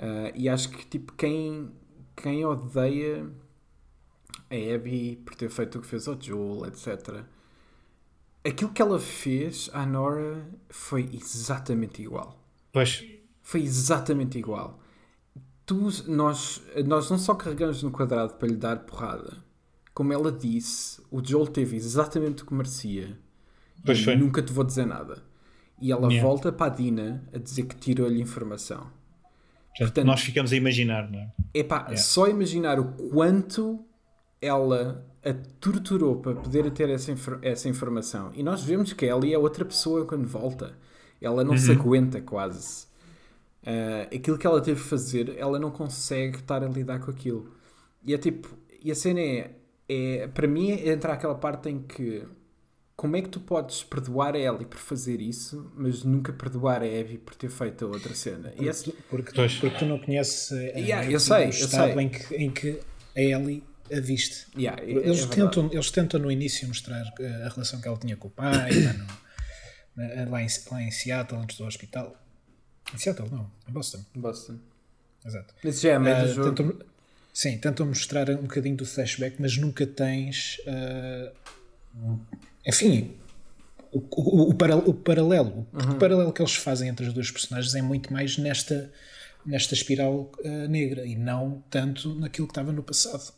Uh, 0.00 0.32
e 0.34 0.48
acho 0.48 0.70
que 0.70 0.86
tipo 0.86 1.12
quem, 1.12 1.70
quem 2.16 2.42
odeia 2.42 3.30
a 4.50 4.74
Abby 4.74 5.20
por 5.22 5.34
ter 5.34 5.50
feito 5.50 5.76
o 5.76 5.82
que 5.82 5.86
fez 5.86 6.08
ao 6.08 6.18
Joel, 6.18 6.64
etc. 6.66 7.22
Aquilo 8.42 8.72
que 8.72 8.80
ela 8.80 8.98
fez 8.98 9.68
à 9.74 9.84
Nora 9.84 10.42
foi 10.70 11.10
exatamente 11.12 12.00
igual. 12.00 12.42
Pois. 12.72 13.04
Foi 13.42 13.60
exatamente 13.60 14.38
igual. 14.38 14.80
Tu, 15.66 15.90
nós, 16.08 16.62
nós 16.86 17.10
não 17.10 17.18
só 17.18 17.34
carregamos 17.34 17.82
no 17.82 17.90
quadrado 17.90 18.34
para 18.34 18.48
lhe 18.48 18.56
dar 18.56 18.78
porrada, 18.80 19.44
como 19.92 20.14
ela 20.14 20.32
disse, 20.32 21.02
o 21.10 21.22
Joel 21.22 21.46
teve 21.46 21.76
exatamente 21.76 22.42
o 22.42 22.46
que 22.46 22.54
merecia. 22.54 23.18
Pois 23.84 24.02
foi. 24.02 24.16
Nunca 24.16 24.40
te 24.40 24.50
vou 24.50 24.64
dizer 24.64 24.86
nada. 24.86 25.22
E 25.78 25.92
ela 25.92 26.08
yeah. 26.08 26.26
volta 26.26 26.50
para 26.50 26.72
a 26.72 26.74
Dina 26.74 27.28
a 27.34 27.38
dizer 27.38 27.64
que 27.64 27.76
tirou-lhe 27.76 28.20
informação. 28.20 28.90
Portanto, 29.78 30.06
nós 30.06 30.20
ficamos 30.20 30.52
a 30.52 30.56
imaginar, 30.56 31.10
não 31.10 31.18
é? 31.18 31.32
Epá, 31.54 31.82
yeah. 31.82 31.96
só 31.96 32.28
imaginar 32.28 32.78
o 32.78 32.92
quanto 33.10 33.84
ela 34.40 35.06
a 35.22 35.34
torturou 35.60 36.16
para 36.16 36.34
poder 36.34 36.70
ter 36.70 36.88
essa, 36.88 37.14
essa 37.42 37.68
informação. 37.68 38.30
E 38.34 38.42
nós 38.42 38.62
vemos 38.62 38.92
que 38.92 39.06
ela 39.06 39.26
é 39.26 39.36
outra 39.36 39.64
pessoa 39.64 40.06
quando 40.06 40.26
volta. 40.26 40.74
Ela 41.20 41.44
não 41.44 41.52
uhum. 41.52 41.58
se 41.58 41.72
aguenta 41.72 42.20
quase. 42.20 42.86
Uh, 43.62 44.14
aquilo 44.16 44.38
que 44.38 44.46
ela 44.46 44.60
teve 44.62 44.80
que 44.80 44.88
fazer, 44.88 45.36
ela 45.36 45.58
não 45.58 45.70
consegue 45.70 46.38
estar 46.38 46.64
a 46.64 46.68
lidar 46.68 47.00
com 47.00 47.10
aquilo. 47.10 47.54
E 48.02 48.14
é 48.14 48.18
tipo, 48.18 48.48
e 48.82 48.90
a 48.90 48.94
cena 48.94 49.20
é, 49.20 49.50
é 49.88 50.26
para 50.28 50.46
mim, 50.46 50.70
é 50.70 50.92
entrar 50.92 51.12
aquela 51.12 51.34
parte 51.34 51.68
em 51.68 51.82
que 51.82 52.24
como 53.00 53.16
é 53.16 53.22
que 53.22 53.30
tu 53.30 53.40
podes 53.40 53.82
perdoar 53.82 54.34
a 54.34 54.38
Ellie 54.38 54.66
por 54.66 54.76
fazer 54.76 55.22
isso, 55.22 55.72
mas 55.74 56.04
nunca 56.04 56.34
perdoar 56.34 56.82
a 56.82 56.84
Abby 56.84 57.16
por 57.16 57.34
ter 57.34 57.48
feito 57.48 57.86
a 57.86 57.88
outra 57.88 58.14
cena? 58.14 58.50
Porque, 58.50 58.68
esse... 58.68 58.92
porque, 59.08 59.32
porque, 59.32 59.70
tu 59.78 59.86
não 59.86 59.98
conheces 59.98 60.52
a, 60.52 60.78
yeah, 60.78 61.10
eu 61.10 61.18
sei, 61.18 61.46
o 61.46 61.48
estado 61.48 61.92
eu 61.92 61.94
sei. 61.94 62.04
Em, 62.04 62.08
que, 62.10 62.34
em 62.34 62.50
que 62.50 62.80
a 63.16 63.20
Ellie 63.22 63.64
a 63.90 63.98
viste. 64.00 64.48
Yeah, 64.54 64.82
é, 64.82 64.90
eles, 64.90 65.22
é 65.22 65.26
tentam, 65.28 65.70
eles 65.72 65.90
tentam 65.90 66.20
no 66.20 66.30
início 66.30 66.68
mostrar 66.68 67.00
a 67.00 67.48
relação 67.48 67.80
que 67.80 67.88
ela 67.88 67.96
tinha 67.96 68.18
com 68.18 68.28
o 68.28 68.30
pai, 68.30 68.70
lá, 68.70 68.92
no, 68.92 70.30
lá, 70.30 70.42
em, 70.42 70.48
lá 70.70 70.82
em 70.82 70.90
Seattle, 70.90 71.40
antes 71.40 71.56
do 71.56 71.64
hospital. 71.64 72.14
Em 72.94 72.98
Seattle, 72.98 73.30
não, 73.30 73.50
em 73.66 73.72
Boston. 73.72 74.04
Boston. 74.14 74.58
Exato. 75.24 75.54
Isso 75.64 75.80
já 75.80 75.92
é 75.92 75.98
meio 75.98 76.18
uh, 76.18 76.20
do 76.20 76.34
jogo. 76.34 76.54
Tentam, 76.54 76.86
sim, 77.32 77.56
tentam 77.56 77.86
mostrar 77.86 78.28
um 78.28 78.42
bocadinho 78.42 78.76
do 78.76 78.84
flashback, 78.84 79.36
mas 79.40 79.56
nunca 79.56 79.86
tens. 79.86 80.58
Uh, 80.66 82.20
enfim, 82.66 83.16
o, 83.92 83.98
o, 83.98 84.42
o, 84.42 84.50
o 84.50 84.94
paralelo. 84.94 85.66
Uhum. 85.72 85.92
O 85.92 85.94
paralelo 85.96 86.32
que 86.32 86.40
eles 86.40 86.54
fazem 86.54 86.88
entre 86.88 87.06
as 87.06 87.12
duas 87.12 87.30
personagens 87.30 87.74
é 87.74 87.82
muito 87.82 88.12
mais 88.12 88.36
nesta, 88.38 88.92
nesta 89.44 89.74
espiral 89.74 90.30
uh, 90.44 90.68
negra 90.68 91.06
e 91.06 91.16
não 91.16 91.62
tanto 91.70 92.14
naquilo 92.14 92.46
que 92.46 92.52
estava 92.52 92.72
no 92.72 92.82
passado. 92.82 93.32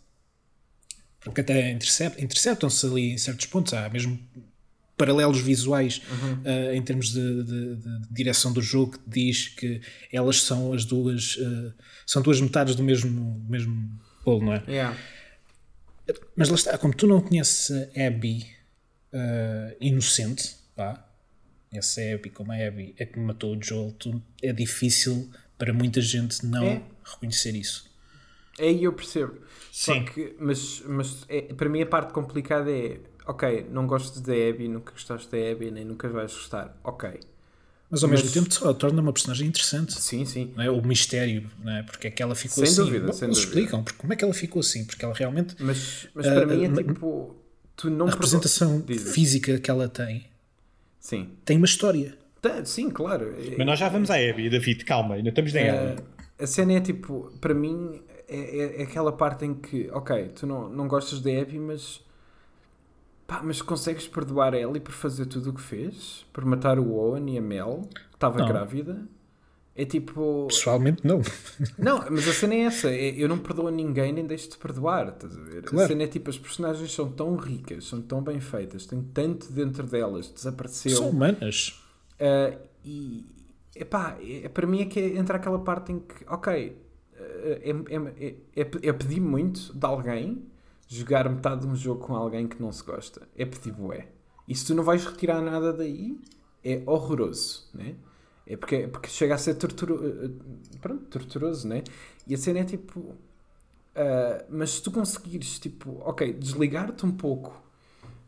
Porque 1.21 1.41
até 1.41 1.71
interceptam-se 1.71 2.85
ali 2.85 3.13
em 3.13 3.19
certos 3.19 3.47
pontos. 3.47 3.73
Há 3.73 3.89
mesmo 3.89 4.19
paralelos 4.97 5.41
visuais 5.41 6.03
uhum. 6.11 6.33
uh, 6.43 6.75
em 6.75 6.83
termos 6.83 7.13
de, 7.13 7.45
de, 7.45 7.77
de, 7.77 8.01
direção 8.11 8.53
do 8.53 8.61
jogo 8.61 8.99
que 8.99 9.01
diz 9.07 9.49
que 9.49 9.81
elas 10.13 10.43
são 10.43 10.73
as 10.73 10.85
duas 10.85 11.37
uh, 11.37 11.73
são 12.07 12.23
duas 12.23 12.41
metades 12.41 12.75
do 12.75 12.83
mesmo, 12.83 13.45
mesmo 13.49 13.91
bolo, 14.25 14.45
não 14.45 14.53
é? 14.53 14.63
Yeah. 14.69 14.97
Mas 16.37 16.49
lá 16.49 16.55
está, 16.55 16.79
como 16.79 16.95
tu 16.95 17.07
não 17.07 17.21
conheces 17.21 17.71
a 17.97 18.07
Abby 18.07 18.47
uh, 19.13 19.77
inocente, 19.81 20.57
pá, 20.75 21.07
essa 21.73 22.01
Abby 22.01 22.31
como 22.31 22.53
a 22.53 22.57
Abby 22.57 22.95
é 22.99 23.07
que 23.07 23.19
matou 23.19 23.57
o 23.57 23.63
Joel, 23.63 23.93
tu, 23.99 24.23
é 24.43 24.53
difícil 24.53 25.31
para 25.57 25.73
muita 25.73 26.01
gente 26.01 26.45
não 26.45 26.65
é. 26.65 26.83
reconhecer 27.05 27.55
isso. 27.55 27.91
É, 28.59 28.71
eu 28.71 28.93
percebo. 28.93 29.39
Sim. 29.71 30.05
Que, 30.05 30.37
mas 30.39 30.83
mas 30.87 31.25
é, 31.29 31.41
para 31.55 31.69
mim 31.69 31.81
a 31.81 31.87
parte 31.87 32.13
complicada 32.13 32.71
é 32.71 33.01
ok, 33.27 33.67
não 33.71 33.87
gostas 33.87 34.21
da 34.21 34.33
Abby, 34.33 34.69
nunca 34.69 34.93
gostaste 34.93 35.31
da 35.31 35.39
Abby, 35.51 35.71
nem 35.71 35.85
nunca 35.85 36.09
vais 36.09 36.33
gostar. 36.33 36.77
Ok. 36.85 37.21
Mas 37.91 38.03
ao 38.03 38.09
mas... 38.09 38.23
mesmo 38.23 38.43
tempo 38.43 38.75
torna 38.75 39.03
uma 39.03 39.13
personagem 39.13 39.49
interessante. 39.49 39.93
Sim, 40.01 40.25
sim. 40.25 40.53
É? 40.57 40.71
O 40.71 40.83
mistério, 40.83 41.51
não 41.63 41.73
é? 41.73 41.83
Porque 41.83 42.09
é 42.09 42.11
que 42.11 42.23
ela 42.23 42.35
ficou 42.35 42.65
sem 42.65 42.73
assim. 42.73 42.85
Dúvida, 42.85 43.07
Bom, 43.07 43.13
sem 43.13 43.29
eles 43.29 43.39
dúvida. 43.39 43.61
explicam 43.61 43.85
porque, 43.85 43.99
como 43.99 44.13
é 44.13 44.17
que 44.17 44.25
ela 44.25 44.35
ficou 44.35 44.61
assim, 44.61 44.85
porque 44.85 45.05
ela 45.05 45.15
realmente. 45.15 45.57
Mas, 45.59 46.09
mas 46.15 46.27
para 46.27 46.47
uh, 46.47 46.49
mim 46.49 46.65
é 46.65 46.69
uh, 46.69 46.75
tipo. 46.75 47.37
Tu 47.83 47.91
não 47.91 48.07
a 48.07 48.11
representação 48.11 48.85
física 49.13 49.59
que 49.59 49.69
ela 49.69 49.89
tem 49.89 50.27
sim. 51.01 51.31
tem 51.45 51.57
uma 51.57 51.67
história. 51.67 52.17
Tá, 52.41 52.65
sim, 52.65 52.89
claro. 52.89 53.35
Mas 53.59 53.67
nós 53.67 53.77
já 53.77 53.89
vamos 53.89 54.09
à 54.09 54.15
Abby, 54.15 54.49
David, 54.49 54.85
calma, 54.85 55.17
ainda 55.17 55.31
estamos 55.31 55.53
nela. 55.53 55.97
Uh, 55.99 56.45
a 56.45 56.47
cena 56.47 56.75
é 56.75 56.81
tipo, 56.81 57.33
para 57.41 57.53
mim, 57.53 58.01
é, 58.29 58.37
é, 58.37 58.81
é, 58.81 58.83
aquela 58.85 59.11
parte 59.11 59.45
em 59.45 59.55
que, 59.55 59.91
ok, 59.91 60.29
tu 60.29 60.47
não, 60.47 60.69
não 60.69 60.87
gostas 60.87 61.21
da 61.21 61.33
Abby, 61.33 61.59
mas 61.59 62.01
pá, 63.27 63.41
mas 63.43 63.61
consegues 63.61 64.07
perdoar 64.07 64.55
a 64.55 64.61
Ellie 64.61 64.79
por 64.79 64.93
fazer 64.93 65.27
tudo 65.27 65.51
o 65.51 65.53
que 65.53 65.61
fez? 65.61 66.25
Por 66.33 66.45
matar 66.45 66.79
o 66.79 66.93
Owen 66.93 67.35
e 67.35 67.39
a 67.39 67.43
Mel, 67.43 67.89
que 67.93 68.15
estava 68.15 68.47
grávida? 68.47 69.03
É 69.75 69.85
tipo. 69.87 70.47
Pessoalmente, 70.49 71.07
não. 71.07 71.23
Não, 71.79 72.05
mas 72.11 72.29
a 72.29 72.33
cena 72.33 72.55
é 72.55 72.61
essa. 72.61 72.91
É, 72.91 73.11
eu 73.11 73.27
não 73.27 73.39
perdoo 73.39 73.69
a 73.69 73.71
ninguém 73.71 74.13
nem 74.13 74.27
deixo 74.27 74.51
de 74.51 74.59
perdoar. 74.59 75.09
Estás 75.09 75.37
a 75.37 75.41
ver? 75.41 75.63
Claro. 75.63 75.85
A 75.85 75.89
cena 75.89 76.03
é 76.03 76.07
tipo: 76.07 76.29
as 76.29 76.39
personagens 76.39 76.93
são 76.93 77.11
tão 77.11 77.37
ricas, 77.37 77.87
são 77.87 78.03
tão 78.03 78.23
bem 78.23 78.39
feitas, 78.39 78.85
têm 78.85 79.03
tanto 79.03 79.51
dentro 79.51 79.87
delas, 79.87 80.29
desapareceu. 80.29 80.97
São 80.97 81.09
humanas. 81.09 81.83
Uh, 82.21 82.59
e. 82.85 83.27
Epá, 83.75 84.19
é, 84.21 84.47
para 84.51 84.67
mim 84.67 84.83
é 84.83 84.85
que 84.85 85.01
é, 85.01 85.17
entra 85.17 85.39
aquela 85.39 85.59
parte 85.59 85.93
em 85.93 86.01
que, 86.01 86.27
ok, 86.29 86.77
é, 87.17 87.71
é, 87.71 88.35
é, 88.55 88.71
é 88.83 88.93
pedir 88.93 89.21
muito 89.21 89.73
de 89.73 89.87
alguém 89.87 90.45
jogar 90.87 91.27
metade 91.31 91.63
de 91.63 91.67
um 91.67 91.75
jogo 91.75 92.05
com 92.05 92.15
alguém 92.15 92.47
que 92.47 92.61
não 92.61 92.71
se 92.71 92.85
gosta. 92.85 93.27
É 93.35 93.47
pedir 93.47 93.73
bué. 93.73 94.09
E 94.47 94.55
se 94.55 94.67
tu 94.67 94.75
não 94.75 94.85
vais 94.85 95.05
retirar 95.07 95.41
nada 95.41 95.73
daí, 95.73 96.21
é 96.63 96.83
horroroso, 96.85 97.71
né? 97.73 97.95
É 98.47 98.57
porque, 98.57 98.89
porque 98.89 99.09
chega 99.09 99.35
a 99.35 99.39
ser 99.39 99.55
torturo, 99.55 100.35
pronto, 100.81 101.05
torturoso, 101.05 101.69
né? 101.69 101.83
E 102.27 102.35
a 102.35 102.39
cena 102.39 102.61
é 102.61 102.65
tipo. 102.65 103.01
Uh, 103.01 104.45
mas 104.49 104.71
se 104.71 104.83
tu 104.83 104.91
conseguires, 104.91 105.59
tipo, 105.59 106.01
ok, 106.01 106.33
desligar-te 106.33 107.05
um 107.05 107.13
pouco 107.13 107.63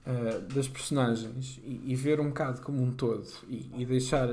uh, 0.07 0.41
das 0.55 0.69
personagens 0.69 1.59
e, 1.65 1.81
e, 1.87 1.97
ver 1.97 2.21
um 2.21 2.29
bocado 2.29 2.61
como 2.61 2.83
um 2.83 2.93
todo 2.93 3.27
e, 3.49 3.71
e 3.79 3.87
deixar 3.87 4.29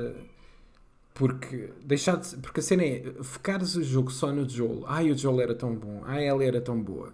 porque, 1.14 1.72
deixar 1.84 2.16
de, 2.16 2.36
porque 2.36 2.60
a 2.60 2.62
cena 2.62 2.84
é 2.84 3.12
focares 3.22 3.76
o 3.76 3.82
jogo 3.82 4.10
só 4.10 4.32
no 4.32 4.48
Joel. 4.48 4.84
Ai, 4.86 5.10
o 5.10 5.16
Joel 5.16 5.40
era 5.40 5.54
tão 5.54 5.74
bom. 5.74 6.02
Ai, 6.04 6.26
ela 6.26 6.42
era 6.44 6.60
tão 6.60 6.80
boa. 6.80 7.12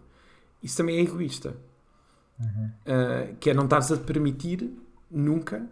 Isso 0.63 0.77
também 0.77 0.99
é 0.99 1.01
egoísta. 1.01 1.57
Uhum. 2.39 2.71
Uh, 2.87 3.37
que 3.41 3.51
é 3.51 3.55
não 3.55 3.65
estares 3.65 3.91
a 3.91 3.97
permitir 3.97 4.71
nunca 5.11 5.69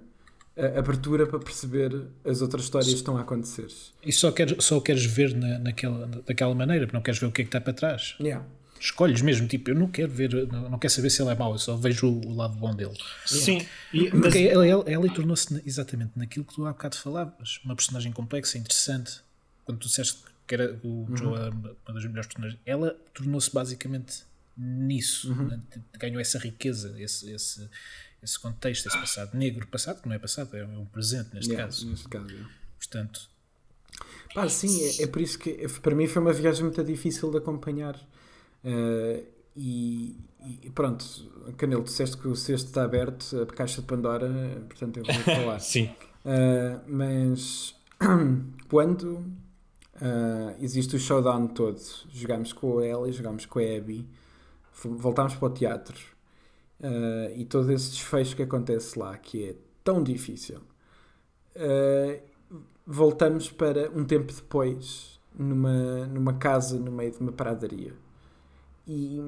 abertura 0.79 1.27
para 1.27 1.39
perceber 1.39 1.93
as 2.25 2.41
outras 2.41 2.65
histórias 2.65 2.91
que 2.91 2.97
estão 2.97 3.17
a 3.19 3.21
acontecer. 3.21 3.69
E 4.05 4.13
só 4.13 4.31
queres, 4.33 4.65
só 4.65 4.81
queres 4.81 5.05
ver 5.05 5.35
na, 5.35 5.59
naquela, 5.59 6.07
daquela 6.27 6.55
maneira, 6.55 6.87
porque 6.87 6.97
não 6.97 7.03
queres 7.03 7.21
ver 7.21 7.27
o 7.27 7.33
que 7.33 7.43
é 7.43 7.45
que 7.45 7.49
está 7.49 7.61
para 7.61 7.73
trás. 7.73 8.17
Yeah 8.21 8.45
escolhes 8.79 9.23
mesmo, 9.23 9.49
tipo, 9.49 9.71
eu 9.71 9.75
não 9.75 9.89
quero 9.89 10.13
ver, 10.13 10.47
não, 10.49 10.71
não 10.71 10.79
quero 10.79 10.93
saber 10.93 11.11
se 11.11 11.23
ele 11.23 11.31
é 11.31 11.35
mau, 11.35 11.53
eu 11.53 11.59
só 11.59 11.77
vejo 11.77 12.09
o, 12.09 12.27
o 12.27 12.35
lado 12.35 12.57
bom 12.57 12.75
dele. 12.75 12.97
Sim. 13.25 13.67
E, 13.93 14.11
Porque 14.11 14.39
ela, 14.39 14.67
ela, 14.67 14.85
ela 14.87 15.13
tornou-se 15.13 15.63
exatamente 15.67 16.13
naquilo 16.17 16.45
que 16.45 16.55
tu 16.55 16.67
há 16.67 16.73
bocado 16.73 16.97
falavas, 16.97 17.61
uma 17.65 17.75
personagem 17.75 18.13
complexa, 18.13 18.59
interessante. 18.59 19.21
Quando 19.65 19.79
tu 19.79 19.89
disseste 19.89 20.23
que 20.47 20.55
era 20.55 20.79
o 20.85 20.89
uhum. 20.89 21.17
Joe 21.17 21.51
uma 21.51 21.95
das 21.95 22.05
melhores 22.05 22.27
personagens, 22.27 22.61
ela 22.65 22.97
tornou-se 23.13 23.53
basicamente 23.53 24.23
nisso, 24.57 25.33
uhum. 25.33 25.49
né? 25.49 25.61
ganhou 25.99 26.21
essa 26.21 26.39
riqueza, 26.39 26.95
esse, 26.99 27.31
esse, 27.31 27.69
esse 28.23 28.39
contexto, 28.39 28.87
esse 28.87 28.99
passado 28.99 29.37
negro, 29.37 29.67
passado 29.67 30.03
que 30.03 30.09
não 30.09 30.14
é 30.14 30.19
passado, 30.19 30.57
é 30.57 30.64
um 30.64 30.85
presente 30.87 31.35
neste 31.35 31.51
yeah, 31.51 31.64
caso. 31.64 31.89
Neste 31.89 32.09
caso 32.09 32.27
Portanto. 32.79 33.29
Pá, 34.35 34.49
sim, 34.49 34.85
é, 34.85 35.05
é 35.05 35.07
por 35.07 35.23
isso 35.23 35.39
que 35.39 35.51
é, 35.51 35.69
para 35.81 35.95
mim 35.95 36.07
foi 36.07 36.21
uma 36.21 36.33
viagem 36.33 36.64
muito 36.64 36.83
difícil 36.85 37.31
de 37.31 37.39
acompanhar. 37.39 37.97
Uh, 38.64 39.25
e, 39.57 40.19
e, 40.62 40.71
pronto, 40.71 41.05
Canelo, 41.57 41.83
disseste 41.83 42.17
que 42.19 42.29
o 42.29 42.37
cesto 42.37 42.67
está 42.67 42.85
aberto, 42.85 43.43
a 43.43 43.47
caixa 43.47 43.81
de 43.81 43.87
Pandora, 43.87 44.29
portanto 44.69 44.99
eu 44.99 45.05
vou 45.05 45.14
falar. 45.14 45.59
sim. 45.61 45.87
Uh, 46.25 46.81
mas 46.87 47.75
quando 48.69 49.25
uh, 49.95 50.57
existe 50.61 50.97
o 50.97 50.99
showdown 50.99 51.49
todo, 51.49 51.81
jogámos 52.12 52.53
com 52.53 52.81
a 52.81 52.87
Ellie, 52.87 53.12
jogámos 53.12 53.47
com 53.47 53.59
a 53.59 53.62
Abby, 53.62 54.07
voltámos 54.85 55.35
para 55.37 55.47
o 55.47 55.51
teatro 55.51 56.16
uh, 56.81 57.33
e 57.35 57.45
todo 57.45 57.70
esse 57.72 57.91
desfecho 57.91 58.37
que 58.37 58.43
acontece 58.43 58.99
lá, 58.99 59.16
que 59.16 59.51
é 59.51 59.57
tão 59.85 60.03
difícil, 60.03 60.61
voltamos 62.87 63.51
para 63.51 63.91
um 63.91 64.05
tempo 64.05 64.33
depois, 64.33 65.18
numa, 65.35 66.07
numa 66.07 66.35
casa 66.35 66.79
no 66.79 66.91
meio 66.91 67.12
de 67.12 67.20
uma 67.20 67.33
pradaria. 67.33 67.95
E 68.87 69.18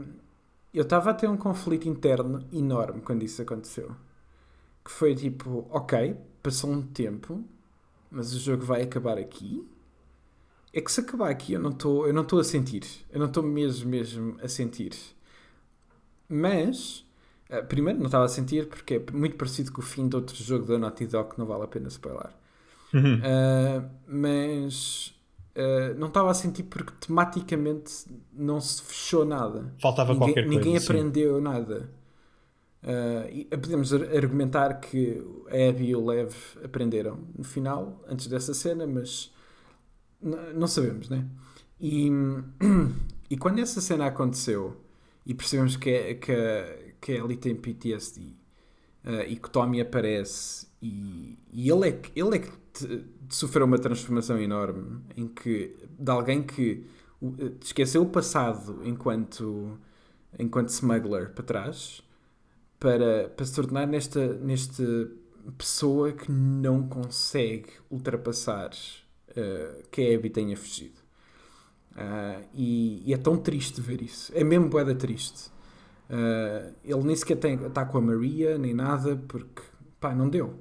eu 0.73 0.83
estava 0.83 1.11
a 1.11 1.15
ter 1.15 1.29
um 1.29 1.37
conflito 1.37 1.89
interno 1.89 2.47
enorme 2.53 3.01
quando 3.01 3.23
isso 3.25 3.43
aconteceu. 3.43 3.95
Que 4.85 4.91
foi 4.91 5.15
tipo, 5.15 5.67
ok, 5.71 6.17
passou 6.43 6.71
um 6.71 6.83
tempo, 6.83 7.45
mas 8.11 8.33
o 8.33 8.39
jogo 8.39 8.65
vai 8.65 8.83
acabar 8.83 9.19
aqui. 9.19 9.67
É 10.73 10.81
que 10.81 10.93
se 10.93 11.01
acabar 11.01 11.31
aqui 11.31 11.55
eu 11.55 11.61
não 11.61 11.71
estou, 11.71 12.07
eu 12.07 12.13
não 12.13 12.23
estou 12.23 12.39
a 12.39 12.45
sentir, 12.45 12.85
eu 13.11 13.19
não 13.19 13.27
estou 13.27 13.43
mesmo 13.43 13.89
mesmo 13.91 14.37
a 14.43 14.49
sentir. 14.49 14.93
Mas 16.29 17.05
uh, 17.51 17.65
primeiro 17.67 17.99
não 17.99 18.07
estava 18.07 18.25
a 18.25 18.29
sentir 18.29 18.69
porque 18.69 18.95
é 18.95 19.13
muito 19.13 19.37
parecido 19.37 19.73
com 19.73 19.81
o 19.81 19.85
fim 19.85 20.09
de 20.09 20.17
outro 20.17 20.37
jogo 20.37 20.67
da 20.67 20.79
Naughty 20.79 21.07
Dog 21.07 21.31
que 21.31 21.39
não 21.39 21.47
vale 21.47 21.65
a 21.65 21.67
pena 21.67 21.89
spoiler. 21.89 22.31
Uhum. 22.93 23.17
Uh, 23.17 23.91
mas 24.07 25.15
uh, 25.57 25.99
não 25.99 26.09
estava 26.09 26.31
a 26.31 26.35
sentir 26.35 26.65
porque 26.65 26.93
tematicamente 27.01 28.07
não 28.33 28.61
se 28.61 28.83
fechou 28.83 29.25
nada. 29.25 29.73
Faltava 29.81 30.13
ninguém, 30.13 30.29
qualquer 30.29 30.45
coisa. 30.47 30.59
Ninguém 30.59 30.77
aprendeu 30.77 31.37
sim. 31.37 31.43
nada. 31.43 31.91
Podemos 33.51 33.93
argumentar 33.93 34.75
que 34.81 35.21
a 35.51 35.69
Abby 35.69 35.89
e 35.89 35.97
o 35.97 36.07
Lev 36.07 36.33
aprenderam 36.65 37.19
no 37.37 37.43
final, 37.45 38.03
antes 38.09 38.29
dessa 38.29 38.55
cena, 38.55 38.87
mas 38.87 39.33
não 40.55 40.67
sabemos, 40.67 41.09
né? 41.09 41.25
E, 41.81 42.11
e 43.31 43.37
quando 43.37 43.61
essa 43.61 43.81
cena 43.81 44.07
aconteceu 44.07 44.77
e 45.25 45.35
percebemos 45.35 45.77
que, 45.77 45.91
é, 45.91 46.15
que, 46.15 46.33
que 47.01 47.13
a 47.13 47.17
Ellie 47.17 47.37
tem 47.37 47.55
PTSD 47.55 48.21
uh, 49.05 49.23
e 49.27 49.37
que 49.37 49.51
Tommy 49.51 49.81
aparece 49.81 50.67
e, 50.81 51.39
e 51.53 51.71
ele 51.71 51.89
é 51.89 51.93
que, 51.93 52.19
ele 52.19 52.37
é 52.37 52.39
que 52.39 52.51
te, 52.73 52.87
te 53.29 53.35
sofreu 53.35 53.67
uma 53.67 53.79
transformação 53.79 54.39
enorme 54.39 55.01
em 55.17 55.27
que 55.27 55.77
de 55.99 56.11
alguém 56.11 56.43
que 56.43 56.85
esqueceu 57.63 58.03
o 58.03 58.09
passado 58.09 58.81
enquanto 58.85 59.79
enquanto 60.39 60.69
smuggler 60.69 61.31
para 61.33 61.45
trás 61.45 62.03
para, 62.79 63.29
para 63.29 63.45
se 63.45 63.55
tornar 63.55 63.87
nesta, 63.87 64.35
nesta 64.35 64.85
pessoa 65.57 66.13
que 66.13 66.31
não 66.31 66.87
consegue 66.87 67.71
ultrapassar 67.91 68.71
uh, 69.31 69.83
que 69.91 70.03
a 70.03 70.17
Abby 70.17 70.31
tenha 70.31 70.57
fugido. 70.57 70.99
Uh, 71.93 72.47
e, 72.55 73.03
e, 73.07 73.15
é 73.15 73.17
tão 73.17 73.37
triste 73.37 73.81
ver 73.81 74.03
isso. 74.03 74.31
É 74.35 74.45
mesmo 74.45 74.69
boeda 74.69 74.95
triste. 74.95 75.51
Uh, 76.09 76.75
ele 76.83 77.03
nem 77.03 77.15
sequer 77.15 77.37
está 77.37 77.85
com 77.85 77.99
a 77.99 78.01
Maria, 78.01 78.57
nem 78.57 78.73
nada, 78.73 79.17
porque 79.29 79.63
pá, 80.01 80.15
não 80.15 80.29
deu. 80.29 80.55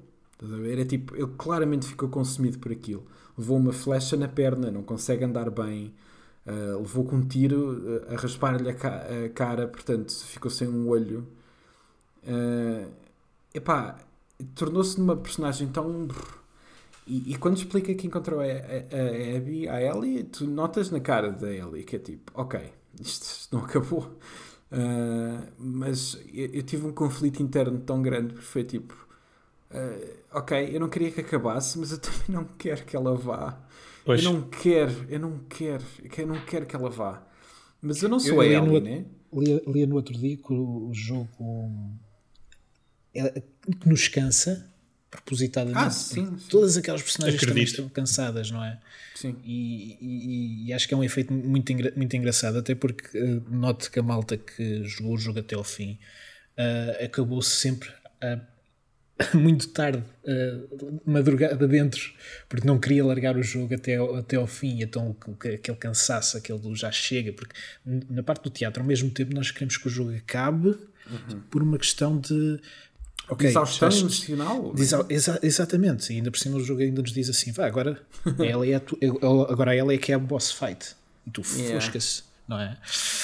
Era 0.70 0.86
tipo, 0.86 1.16
ele 1.16 1.32
claramente 1.38 1.88
ficou 1.88 2.10
consumido 2.10 2.60
por 2.60 2.72
aquilo. 2.72 3.06
Levou 3.38 3.58
uma 3.58 3.74
flecha 3.74 4.16
na 4.18 4.28
perna, 4.28 4.70
não 4.70 4.84
consegue 4.84 5.24
andar 5.24 5.50
bem. 5.50 5.94
Uh, 6.46 6.80
levou 6.80 7.06
com 7.06 7.18
um 7.18 7.28
tiro 7.28 8.02
a 8.10 8.16
raspar-lhe 8.16 8.70
a, 8.70 8.74
ca 8.74 9.06
a, 9.26 9.30
cara, 9.30 9.68
portanto 9.68 10.14
ficou 10.26 10.52
sem 10.52 10.68
um 10.68 10.88
olho. 10.88 11.28
Uh, 12.24 12.90
epá, 13.54 13.98
tornou-se 14.56 15.00
numa 15.00 15.16
personagem 15.16 15.68
tão. 15.70 16.08
E, 17.06 17.34
e, 17.34 17.38
quando 17.38 17.58
explica 17.58 17.94
que 17.94 18.06
encontrou 18.06 18.42
a, 18.42 18.44
a, 18.44 18.48
a 18.48 19.38
Abby, 19.38 19.68
a 19.68 19.82
Ellie, 19.82 20.24
tu 20.26 20.46
notas 20.46 20.92
na 20.92 21.00
cara 21.00 21.32
da 21.32 21.50
Ellie 21.50 21.84
que 21.84 21.96
é 21.96 22.00
tipo, 22.00 22.32
ok, 22.36 22.60
isto, 23.00 23.24
isto 23.24 23.56
não 23.56 23.64
acabou. 23.64 24.18
Uh, 24.72 25.48
mas 25.58 26.20
eu, 26.34 26.48
eu, 26.48 26.64
tive 26.64 26.86
um 26.86 26.92
conflito 26.92 27.42
interno 27.42 27.80
tão 27.80 28.02
grande 28.02 28.34
porque 28.34 28.46
foi 28.46 28.64
tipo, 28.66 28.94
uh, 29.72 30.18
ok, 30.34 30.76
eu 30.76 30.80
não 30.80 30.90
queria 30.90 31.10
que 31.10 31.22
acabasse, 31.22 31.80
mas 31.80 31.92
eu 31.92 32.00
também 32.00 32.26
não 32.30 32.44
quero 32.58 32.84
que 32.86 32.96
ela 32.96 33.16
vá. 33.16 33.58
Pois. 34.06 34.24
Eu 34.24 34.34
não 34.34 34.42
quero, 34.42 35.06
eu 35.10 35.20
não 35.20 35.40
quero, 35.50 35.84
eu 36.18 36.28
não 36.28 36.40
quero 36.46 36.66
que 36.66 36.76
ela 36.76 36.90
vá. 36.90 37.26
Mas 37.82 38.02
eu 38.02 38.10
não 38.10 38.20
sou 38.20 38.42
eu, 38.44 38.62
a 38.62 38.66
Ellie, 38.66 38.82
né? 38.82 39.06
Lia, 39.34 39.62
lia 39.68 39.88
no 39.88 39.96
outro 39.96 40.14
dia 40.18 40.36
que 40.36 40.54
o, 40.54 40.90
jogo 40.94 41.98
é, 43.14 43.42
que 43.80 43.88
nos 43.88 44.08
cansa 44.08 44.72
propositadamente. 45.10 45.80
Ah, 45.80 45.90
sim, 45.90 46.38
sim. 46.38 46.48
Todas 46.50 46.78
aquelas 46.78 47.02
personagens 47.02 47.42
também 47.42 47.64
estão 47.64 47.88
cansadas, 47.90 48.52
não 48.52 48.64
é? 48.64 48.80
Sim. 49.16 49.36
E, 49.44 49.98
e, 50.02 50.68
e, 50.68 50.74
acho 50.74 50.88
que 50.88 50.94
é 50.94 50.98
um 50.98 51.04
efeito 51.04 51.34
muito, 51.34 51.72
engra, 51.72 51.92
muito 51.96 52.16
engraçado, 52.16 52.58
até 52.58 52.76
porque 52.76 53.18
uh, 53.18 53.44
note 53.50 53.90
que 53.90 54.00
a 54.00 54.04
malta 54.04 54.38
que 54.38 54.84
jogou 54.84 55.16
o 55.16 55.18
jogo 55.18 55.40
até 55.40 55.56
ao 55.56 55.64
fim 55.64 55.98
uh, 56.58 57.04
acabou 57.04 57.42
sempre 57.42 57.90
uh, 58.24 58.40
muito 59.36 59.70
tarde, 59.70 60.04
uh, 60.26 61.02
madrugada 61.06 61.68
dentro, 61.68 62.14
porque 62.48 62.68
não 62.68 62.78
queria 62.78 63.04
largar 63.04 63.36
o 63.36 63.42
jogo 63.42 63.74
até 63.74 63.96
ao, 63.96 64.16
até 64.16 64.36
ao 64.36 64.46
fim, 64.46 64.82
então 64.82 65.16
aquele 65.40 65.78
cansaço, 65.78 66.38
aquele 66.38 66.60
do 66.60 66.76
já 66.76 66.92
chega, 66.92 67.34
porque 67.34 67.56
na 67.86 68.22
parte 68.22 68.44
do 68.44 68.50
teatro, 68.50 68.82
ao 68.82 68.88
mesmo 68.88 69.10
tempo, 69.10 69.34
nós 69.34 69.50
queremos 69.52 69.78
que 69.78 69.88
o 69.88 69.90
jogo 69.90 70.16
acabe 70.16 70.70
uhum. 70.70 71.42
por 71.50 71.64
uma 71.64 71.78
questão 71.78 72.20
de 72.20 72.60
Okay, 73.30 73.50
exaustão 73.50 73.90
estás, 73.90 74.02
emocional. 74.02 74.74
Exa 74.78 75.06
exa 75.10 75.40
exatamente, 75.44 76.14
e 76.14 76.16
ainda 76.16 76.32
por 76.32 76.40
cima 76.40 76.58
o 76.58 76.64
jogo 76.64 76.82
ainda 76.82 77.02
nos 77.02 77.12
diz 77.12 77.30
assim: 77.30 77.52
vá, 77.52 77.66
agora 77.66 78.02
ela 78.40 78.66
é, 78.66 78.80
tu, 78.80 78.98
agora 79.50 79.76
ela 79.76 79.94
é 79.94 79.98
que 79.98 80.12
é 80.12 80.16
a 80.16 80.20
boss 80.20 80.52
fight. 80.52 80.96
E 81.26 81.32
tu 81.32 81.42
yeah. 81.58 81.76
foscas, 81.76 82.24
não 82.48 82.58
é? 82.58 82.78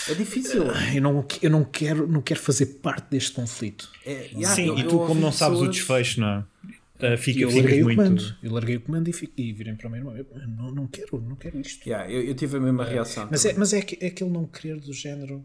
É 0.10 0.14
difícil. 0.14 0.64
Eu 0.94 1.02
não, 1.02 1.26
eu 1.42 1.50
não, 1.50 1.64
quero, 1.64 2.06
não 2.06 2.22
quero 2.22 2.40
fazer 2.40 2.66
parte 2.66 3.06
deste 3.10 3.32
conflito. 3.32 3.90
É, 4.06 4.30
yeah, 4.34 4.48
Sim, 4.48 4.68
eu, 4.68 4.78
e 4.78 4.84
tu, 4.84 5.00
como 5.00 5.22
não 5.22 5.32
sabes 5.32 5.60
pessoas... 5.60 5.70
o 5.70 5.72
desfecho, 5.72 6.20
não 6.20 6.28
é? 6.28 6.46
Uh, 7.04 7.18
fica, 7.18 7.40
eu 7.40 7.50
larguei 7.50 7.82
o 7.82 7.86
muito... 7.86 7.98
comando. 7.98 8.36
Eu 8.44 8.52
larguei 8.52 8.76
o 8.76 8.82
comando 8.82 9.08
e, 9.08 9.14
fico, 9.14 9.34
e 9.38 9.54
virei 9.54 9.74
para 9.74 9.88
o 9.88 9.92
meu 9.92 10.00
irmão. 10.00 10.18
Eu, 10.18 10.26
não, 10.48 10.72
não 10.72 10.88
quero, 10.88 11.22
não 11.22 11.36
quero 11.38 11.60
isto. 11.60 11.88
Yeah, 11.88 12.12
eu, 12.12 12.22
eu 12.24 12.36
tive 12.36 12.58
a 12.58 12.60
mesma 12.60 12.84
reação. 12.84 13.28
Mas, 13.32 13.46
é, 13.46 13.54
mas 13.54 13.74
é, 13.74 13.80
é 14.02 14.08
aquele 14.08 14.30
não 14.30 14.46
querer 14.46 14.80
do 14.80 14.92
género 14.92 15.44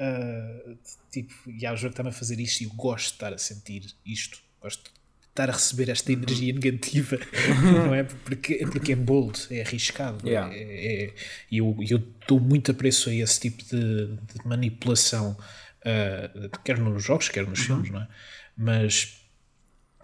Uh, 0.00 0.78
tipo, 1.10 1.34
e 1.50 1.66
há 1.66 1.72
o 1.72 1.76
jogo 1.76 1.90
está-me 1.90 2.10
a 2.10 2.12
fazer 2.12 2.38
isto 2.38 2.60
e 2.60 2.64
eu 2.64 2.70
gosto 2.70 3.08
de 3.08 3.12
estar 3.14 3.32
a 3.32 3.38
sentir 3.38 3.82
isto, 4.06 4.38
gosto 4.60 4.84
de 4.84 4.90
estar 5.28 5.50
a 5.50 5.52
receber 5.52 5.88
esta 5.88 6.12
energia 6.12 6.52
negativa, 6.52 7.18
não 7.62 7.94
é? 7.94 8.04
Porque, 8.04 8.58
porque 8.70 8.92
é 8.92 8.96
bold, 8.96 9.46
é 9.50 9.62
arriscado, 9.62 10.26
yeah. 10.28 10.52
é, 10.54 11.04
é, 11.04 11.14
e 11.50 11.58
eu, 11.58 11.76
eu 11.88 12.02
dou 12.26 12.38
muito 12.38 12.70
apreço 12.70 13.10
a 13.10 13.14
esse 13.14 13.40
tipo 13.40 13.64
de, 13.64 14.06
de 14.06 14.46
manipulação, 14.46 15.36
uh, 15.80 16.58
quer 16.64 16.78
nos 16.78 17.02
jogos, 17.02 17.28
quer 17.28 17.46
nos 17.46 17.60
uhum. 17.60 17.66
filmes, 17.66 17.90
não 17.90 18.02
é? 18.02 18.08
Mas 18.56 19.18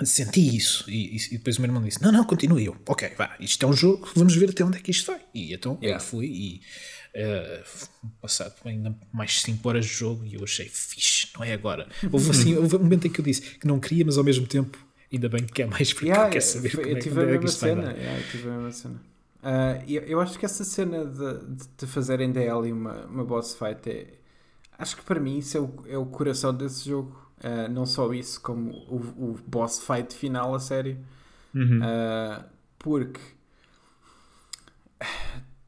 senti 0.03 0.57
isso 0.57 0.91
e, 0.91 1.17
e, 1.17 1.39
depois 1.39 1.57
o 1.57 1.61
meu 1.61 1.69
irmão 1.69 1.83
disse: 1.83 2.03
Não, 2.03 2.11
não, 2.11 2.25
continue. 2.25 2.65
Eu, 2.65 2.77
ok, 2.87 3.13
vá, 3.17 3.37
isto 3.39 3.65
é 3.65 3.69
um 3.69 3.73
jogo, 3.73 4.11
vamos 4.15 4.35
ver 4.35 4.51
até 4.51 4.65
onde 4.65 4.79
é 4.79 4.81
que 4.81 4.91
isto 4.91 5.13
vai. 5.13 5.21
E 5.33 5.53
então 5.55 5.79
yeah. 5.81 6.03
eu 6.03 6.07
fui 6.07 6.27
e 6.27 6.61
uh, 7.15 8.09
passado 8.21 8.55
ainda 8.65 8.95
mais 9.13 9.41
5 9.41 9.69
horas 9.69 9.87
de 9.87 9.93
jogo 9.93 10.25
e 10.25 10.35
eu 10.35 10.45
achei 10.45 10.69
fixe, 10.69 11.29
não 11.35 11.45
é 11.45 11.53
agora. 11.53 11.89
Houve, 12.11 12.31
assim, 12.31 12.57
houve 12.59 12.77
um 12.77 12.81
momento 12.81 13.07
em 13.07 13.11
que 13.11 13.21
eu 13.21 13.25
disse 13.25 13.41
que 13.59 13.67
não 13.67 13.79
queria, 13.79 14.05
mas 14.05 14.19
ao 14.19 14.25
mesmo 14.25 14.47
tempo, 14.47 14.79
ainda 15.13 15.29
bem 15.29 15.45
que 15.45 15.53
quer 15.53 15.67
mais 15.67 15.93
porque 15.93 16.07
yeah, 16.07 16.31
quer 16.31 16.41
saber 16.41 16.71
como 16.71 16.87
eu 16.87 16.97
é 16.97 17.01
tive 17.01 17.21
é, 17.21 17.23
a 17.23 17.27
mesma 17.27 17.49
cena. 17.49 17.93
Yeah, 17.93 18.19
eu 18.19 18.31
tive 18.31 18.49
a 18.49 18.53
mesma 18.53 18.73
cena. 18.73 19.01
Uh, 19.43 19.85
eu, 19.87 20.03
eu 20.03 20.21
acho 20.21 20.39
que 20.39 20.47
essa 20.47 20.65
cena 20.65 21.05
de, 21.05 21.67
de, 21.77 21.87
fazerem 21.87 22.33
da 22.33 22.41
Ellie 22.41 22.73
uma, 22.73 23.05
uma 23.07 23.25
boss 23.25 23.55
fight 23.55 23.91
é. 23.91 24.07
Acho 24.77 24.97
que 24.97 25.03
para 25.03 25.21
mim 25.21 25.39
isso 25.39 25.57
é 25.57 25.61
o, 25.61 25.85
é 25.87 25.99
o 25.99 26.07
coração 26.07 26.53
desse 26.55 26.89
jogo. 26.89 27.23
Uh, 27.39 27.71
não 27.71 27.85
só 27.85 28.13
isso, 28.15 28.41
como 28.41 28.71
o, 28.89 28.97
o 28.97 29.39
boss 29.47 29.81
fight 29.81 30.15
final, 30.15 30.55
a 30.55 30.59
sério. 30.59 30.99
Uhum. 31.55 31.79
Uh, 31.79 32.45
porque 32.79 33.21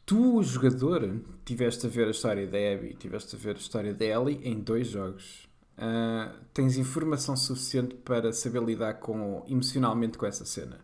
tu, 0.06 0.40
jogador, 0.42 1.20
tiveste 1.44 1.86
a 1.86 1.90
ver 1.90 2.06
a 2.06 2.12
história 2.12 2.46
da 2.46 2.56
Abby, 2.56 2.94
tiveste 2.94 3.34
a 3.34 3.38
ver 3.38 3.56
a 3.56 3.58
história 3.58 3.92
da 3.92 4.04
Ellie 4.04 4.40
em 4.44 4.60
dois 4.60 4.86
jogos. 4.86 5.48
Uh, 5.76 6.32
tens 6.54 6.78
informação 6.78 7.36
suficiente 7.36 7.96
para 7.96 8.32
saber 8.32 8.62
lidar 8.62 8.94
com, 8.94 9.44
emocionalmente 9.48 10.16
com 10.16 10.24
essa 10.24 10.44
cena. 10.44 10.78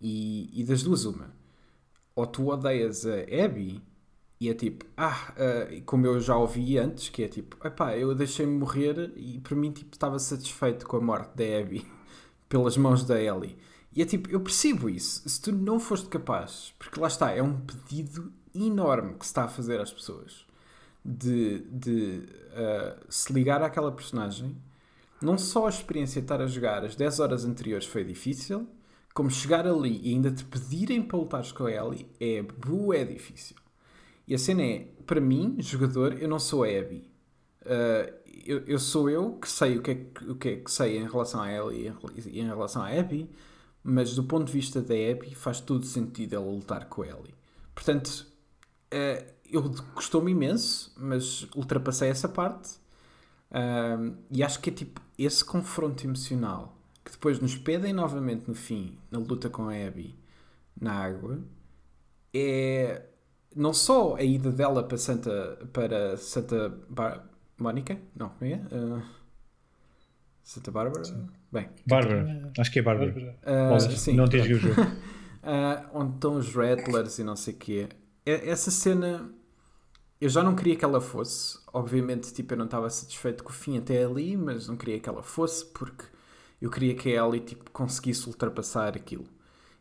E, 0.00 0.50
e 0.52 0.62
das 0.62 0.82
duas, 0.82 1.04
uma. 1.06 1.34
Ou 2.14 2.26
tu 2.26 2.48
odeias 2.48 3.06
a 3.06 3.44
Abby 3.44 3.82
e 4.38 4.48
é 4.48 4.54
tipo, 4.54 4.84
ah, 4.96 5.34
uh, 5.34 5.82
como 5.84 6.06
eu 6.06 6.20
já 6.20 6.36
ouvi 6.36 6.78
antes, 6.78 7.08
que 7.08 7.22
é 7.22 7.28
tipo, 7.28 7.56
epá, 7.66 7.96
eu 7.96 8.14
deixei-me 8.14 8.58
morrer 8.58 9.12
e 9.16 9.38
para 9.40 9.56
mim 9.56 9.72
tipo, 9.72 9.94
estava 9.94 10.18
satisfeito 10.18 10.86
com 10.86 10.96
a 10.98 11.00
morte 11.00 11.36
da 11.36 11.58
Abby 11.58 11.86
pelas 12.48 12.76
mãos 12.76 13.04
da 13.04 13.20
Ellie. 13.20 13.56
E 13.92 14.02
é 14.02 14.04
tipo, 14.04 14.30
eu 14.30 14.40
percebo 14.40 14.88
isso. 14.88 15.28
Se 15.28 15.40
tu 15.40 15.50
não 15.52 15.80
foste 15.80 16.08
capaz, 16.08 16.72
porque 16.78 17.00
lá 17.00 17.08
está, 17.08 17.32
é 17.32 17.42
um 17.42 17.58
pedido 17.60 18.32
enorme 18.54 19.14
que 19.14 19.24
se 19.24 19.30
está 19.30 19.44
a 19.44 19.48
fazer 19.48 19.80
às 19.80 19.92
pessoas 19.92 20.46
de, 21.04 21.60
de 21.70 22.22
uh, 22.52 23.04
se 23.08 23.32
ligar 23.32 23.62
àquela 23.62 23.90
personagem. 23.92 24.56
Não 25.20 25.36
só 25.36 25.66
a 25.66 25.70
experiência 25.70 26.20
de 26.20 26.24
estar 26.24 26.40
a 26.40 26.46
jogar 26.46 26.84
as 26.84 26.96
10 26.96 27.20
horas 27.20 27.44
anteriores 27.44 27.86
foi 27.86 28.04
difícil, 28.04 28.66
como 29.12 29.30
chegar 29.30 29.66
ali 29.66 30.00
e 30.02 30.14
ainda 30.14 30.30
te 30.30 30.44
pedirem 30.44 31.02
para 31.02 31.18
lutares 31.18 31.52
com 31.52 31.64
a 31.64 31.72
Ellie 31.72 32.06
é 32.18 32.42
bué 32.42 33.04
difícil. 33.04 33.56
E 34.26 34.34
a 34.34 34.38
cena 34.38 34.62
é, 34.62 34.86
para 35.06 35.20
mim, 35.20 35.56
jogador, 35.58 36.20
eu 36.22 36.28
não 36.28 36.38
sou 36.38 36.64
a 36.64 36.68
Abby. 36.68 37.10
Uh, 37.62 38.20
eu, 38.46 38.58
eu, 38.66 38.78
sou 38.78 39.10
eu 39.10 39.32
que 39.34 39.48
sei 39.48 39.76
o 39.76 39.82
que, 39.82 39.90
é 39.90 39.94
que, 39.94 40.30
o 40.30 40.34
que 40.36 40.48
é 40.48 40.56
que 40.56 40.70
sei 40.70 40.96
em 40.96 41.06
relação 41.06 41.42
a 41.42 41.52
Ellie 41.52 41.92
e 42.26 42.40
em 42.40 42.46
relação 42.46 42.82
a 42.82 42.88
Abby, 42.88 43.28
mas 43.82 44.14
do 44.14 44.24
ponto 44.24 44.46
de 44.46 44.52
vista 44.52 44.80
da 44.80 44.94
Abby 44.94 45.34
faz 45.34 45.60
todo 45.60 45.84
sentido 45.84 46.36
ela 46.36 46.46
lutar 46.46 46.88
com 46.88 47.02
a 47.02 47.08
Ellie. 47.08 47.34
Portanto, 47.74 48.29
uh, 48.92 49.32
eu 49.50 49.62
gostou-me 49.94 50.32
imenso, 50.32 50.94
mas 50.96 51.42
ultrapassei 51.54 52.08
essa 52.08 52.28
parte. 52.28 52.78
Uh, 53.50 54.16
e 54.30 54.42
acho 54.42 54.60
que 54.60 54.70
é 54.70 54.72
tipo 54.72 55.00
esse 55.18 55.44
confronto 55.44 56.06
emocional 56.06 56.76
que 57.04 57.10
depois 57.10 57.40
nos 57.40 57.56
pedem 57.56 57.92
novamente 57.92 58.46
no 58.46 58.54
fim, 58.54 58.96
na 59.10 59.18
luta 59.18 59.50
com 59.50 59.68
a 59.68 59.74
Abby 59.74 60.14
na 60.80 60.92
água, 60.92 61.40
é 62.32 63.02
não 63.54 63.72
só 63.72 64.14
a 64.14 64.22
ida 64.22 64.50
dela 64.50 64.82
para 64.82 64.96
Santa, 64.96 65.58
para 65.72 66.16
Santa 66.16 66.72
Bar 66.88 67.26
Mónica, 67.58 67.98
não, 68.16 68.30
como 68.30 68.50
é? 68.50 68.56
Uh, 68.56 69.02
Santa 70.42 70.70
Bárbara? 70.70 71.04
Sim. 71.04 71.28
Bem, 71.52 71.68
Bárbara, 71.86 72.52
acho 72.58 72.70
que 72.70 72.78
é 72.78 72.82
Bárbara. 72.82 73.38
Uh, 73.42 73.80
sim, 73.96 74.14
não 74.14 74.28
tens 74.28 74.46
visto 74.46 74.66
o 74.66 74.74
jogo. 74.74 74.82
uh, 74.82 75.90
onde 75.92 76.14
estão 76.14 76.36
os 76.36 76.54
Rattlers 76.54 77.18
e 77.18 77.24
não 77.24 77.36
sei 77.36 77.54
o 77.54 77.56
quê. 77.56 77.88
Essa 78.24 78.70
cena 78.70 79.32
eu 80.20 80.28
já 80.28 80.42
não 80.42 80.54
queria 80.54 80.76
que 80.76 80.84
ela 80.84 81.00
fosse. 81.00 81.58
Obviamente, 81.72 82.32
tipo, 82.32 82.52
eu 82.52 82.58
não 82.58 82.66
estava 82.66 82.90
satisfeito 82.90 83.42
com 83.42 83.50
o 83.50 83.52
fim 83.52 83.78
até 83.78 84.04
ali, 84.04 84.36
mas 84.36 84.68
não 84.68 84.76
queria 84.76 85.00
que 85.00 85.08
ela 85.08 85.22
fosse 85.22 85.64
porque 85.64 86.04
eu 86.60 86.70
queria 86.70 86.94
que 86.94 87.16
a 87.16 87.24
Ellie 87.24 87.40
tipo, 87.40 87.70
conseguisse 87.70 88.26
ultrapassar 88.26 88.96
aquilo. 88.96 89.24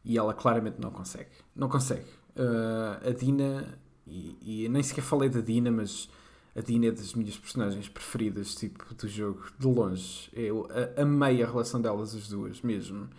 E 0.03 0.17
ela 0.17 0.33
claramente 0.33 0.79
não 0.79 0.91
consegue. 0.91 1.29
Não 1.53 1.67
consegue. 1.67 2.05
Uh, 2.35 3.09
a 3.09 3.11
Dina, 3.11 3.77
e, 4.07 4.63
e 4.65 4.69
nem 4.69 4.81
sequer 4.81 5.01
falei 5.01 5.27
da 5.27 5.41
Dina, 5.41 5.69
mas 5.69 6.09
a 6.55 6.61
Dina 6.61 6.87
é 6.87 6.91
das 6.91 7.13
minhas 7.13 7.37
personagens 7.37 7.89
preferidas 7.89 8.55
tipo, 8.55 8.93
do 8.95 9.07
jogo, 9.09 9.43
de 9.59 9.67
longe. 9.67 10.29
Eu 10.31 10.69
amei 10.95 11.43
a 11.43 11.47
relação 11.47 11.81
delas 11.81 12.15
as 12.15 12.29
duas 12.29 12.61
mesmo. 12.61 13.09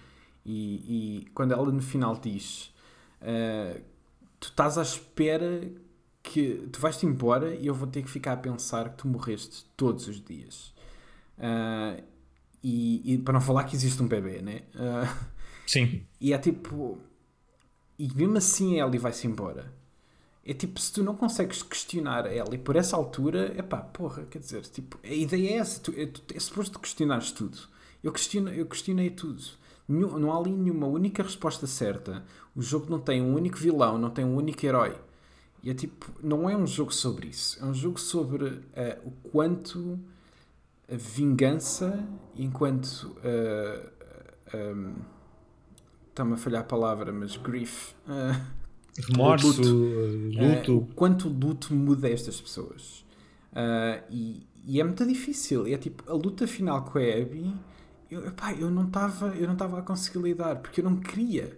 E, 0.44 1.22
e 1.22 1.30
quando 1.34 1.52
ela 1.52 1.70
no 1.70 1.82
final 1.82 2.18
diz 2.18 2.72
uh, 3.20 3.89
tu 4.40 4.48
estás 4.48 4.78
à 4.78 4.82
espera 4.82 5.70
que 6.22 6.68
tu 6.72 6.80
vais-te 6.80 7.06
embora 7.06 7.54
e 7.54 7.66
eu 7.66 7.74
vou 7.74 7.86
ter 7.86 8.02
que 8.02 8.10
ficar 8.10 8.32
a 8.32 8.36
pensar 8.36 8.90
que 8.90 8.98
tu 8.98 9.08
morreste 9.08 9.66
todos 9.76 10.08
os 10.08 10.22
dias. 10.22 10.74
Uh, 11.38 12.02
e, 12.62 13.14
e, 13.14 13.18
para 13.18 13.34
não 13.34 13.40
falar 13.40 13.64
que 13.64 13.76
existe 13.76 14.02
um 14.02 14.08
bebê, 14.08 14.42
né? 14.42 14.62
Uh, 14.74 15.28
Sim. 15.66 16.04
E 16.20 16.32
é 16.32 16.38
tipo. 16.38 16.98
E 17.98 18.12
mesmo 18.14 18.36
assim 18.38 18.80
a 18.80 18.86
Ellie 18.86 18.98
vai-se 18.98 19.26
embora. 19.26 19.72
É 20.44 20.54
tipo, 20.54 20.80
se 20.80 20.92
tu 20.92 21.02
não 21.02 21.14
consegues 21.14 21.62
questionar 21.62 22.26
a 22.26 22.34
Ellie 22.34 22.58
por 22.58 22.74
essa 22.74 22.96
altura, 22.96 23.54
é 23.56 23.62
pá, 23.62 23.78
porra, 23.78 24.24
quer 24.24 24.38
dizer, 24.38 24.62
tipo, 24.62 24.98
a 25.04 25.12
ideia 25.12 25.50
é 25.50 25.56
essa, 25.58 25.80
tu, 25.80 25.92
é, 25.96 26.06
tu, 26.06 26.22
é 26.34 26.40
suposto 26.40 26.78
questionares 26.78 27.30
tudo. 27.30 27.58
Eu, 28.02 28.10
questiono, 28.10 28.48
eu 28.50 28.66
questionei 28.66 29.10
tudo. 29.10 29.42
Não 29.90 30.32
há 30.32 30.38
ali 30.38 30.52
nenhuma 30.52 30.86
única 30.86 31.22
resposta 31.22 31.66
certa. 31.66 32.24
O 32.54 32.62
jogo 32.62 32.86
não 32.88 32.98
tem 32.98 33.20
um 33.20 33.34
único 33.34 33.56
vilão, 33.56 33.98
não 33.98 34.10
tem 34.10 34.24
um 34.24 34.36
único 34.36 34.64
herói. 34.64 34.96
E 35.62 35.70
é 35.70 35.74
tipo, 35.74 36.10
não 36.22 36.48
é 36.48 36.56
um 36.56 36.66
jogo 36.66 36.92
sobre 36.92 37.28
isso. 37.28 37.62
É 37.62 37.66
um 37.66 37.74
jogo 37.74 38.00
sobre 38.00 38.44
uh, 38.44 38.60
o 39.04 39.10
quanto 39.30 39.98
a 40.90 40.96
vingança, 40.96 42.02
enquanto. 42.36 43.16
Uh, 43.18 43.90
eh, 44.52 44.72
um, 44.74 44.94
Está-me 46.08 46.34
a 46.34 46.36
falhar 46.36 46.62
a 46.62 46.64
palavra, 46.64 47.12
mas 47.12 47.36
grief. 47.36 47.92
Uh, 48.06 48.40
Remorso, 49.12 49.62
luto. 49.62 50.40
luto. 50.40 50.78
o 50.78 50.86
quanto 50.94 51.28
o 51.28 51.32
luto 51.32 51.72
muda 51.72 52.10
estas 52.10 52.40
pessoas. 52.40 53.04
E, 54.10 54.46
e, 54.66 54.80
é 54.80 54.84
muito 54.84 55.06
difícil. 55.06 55.66
É 55.66 55.78
tipo, 55.78 56.02
a 56.10 56.14
luta 56.14 56.46
final 56.48 56.84
com 56.84 56.98
a 56.98 57.02
Abby. 57.02 57.54
Eu, 58.10 58.26
epá, 58.26 58.52
eu 58.52 58.70
não 58.70 58.86
estava 58.86 59.78
a 59.78 59.82
conseguir 59.82 60.18
lidar 60.18 60.56
porque 60.56 60.80
eu 60.80 60.84
não 60.84 60.96
queria. 60.96 61.56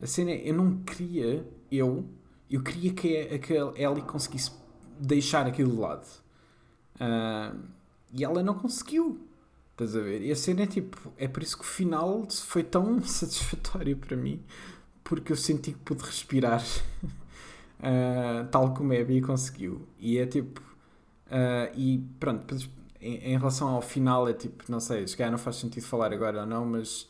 A 0.00 0.06
cena 0.06 0.30
é, 0.30 0.48
eu 0.48 0.54
não 0.54 0.78
queria, 0.78 1.46
eu, 1.70 2.04
eu 2.50 2.62
queria 2.62 2.92
que 2.92 3.16
a, 3.16 3.72
Ellie 3.76 4.02
conseguisse 4.02 4.52
deixar 4.98 5.46
aquilo 5.46 5.72
de 5.72 5.78
lado. 5.78 6.06
Uh, 6.96 7.58
e 8.12 8.24
ela 8.24 8.42
não 8.42 8.54
conseguiu. 8.54 9.26
Estás 9.72 9.96
a 9.96 10.00
ver? 10.00 10.22
E 10.22 10.30
a 10.30 10.36
cena 10.36 10.62
é 10.62 10.66
tipo, 10.66 11.12
é 11.16 11.26
por 11.26 11.42
isso 11.42 11.56
que 11.56 11.64
o 11.64 11.66
final 11.66 12.28
foi 12.30 12.62
tão 12.62 13.00
satisfatório 13.04 13.96
para 13.96 14.16
mim, 14.16 14.42
porque 15.02 15.32
eu 15.32 15.36
senti 15.36 15.72
que 15.72 15.78
pude 15.78 16.02
respirar, 16.02 16.62
uh, 17.02 18.46
tal 18.52 18.74
como 18.74 18.92
a 18.92 18.96
Abby 18.96 19.22
conseguiu. 19.22 19.88
E 19.98 20.18
é 20.18 20.26
tipo, 20.26 20.60
uh, 20.60 21.74
e 21.74 22.04
pronto, 22.18 22.54
em, 23.00 23.32
em, 23.32 23.38
relação 23.38 23.68
ao 23.68 23.82
final, 23.82 24.28
é 24.28 24.32
tipo, 24.34 24.64
não 24.68 24.80
sei, 24.80 25.06
se 25.06 25.16
calhar 25.16 25.30
não 25.30 25.38
faz 25.38 25.56
sentido 25.56 25.84
falar 25.84 26.12
agora 26.12 26.40
ou 26.40 26.46
não, 26.46 26.66
mas 26.66 27.08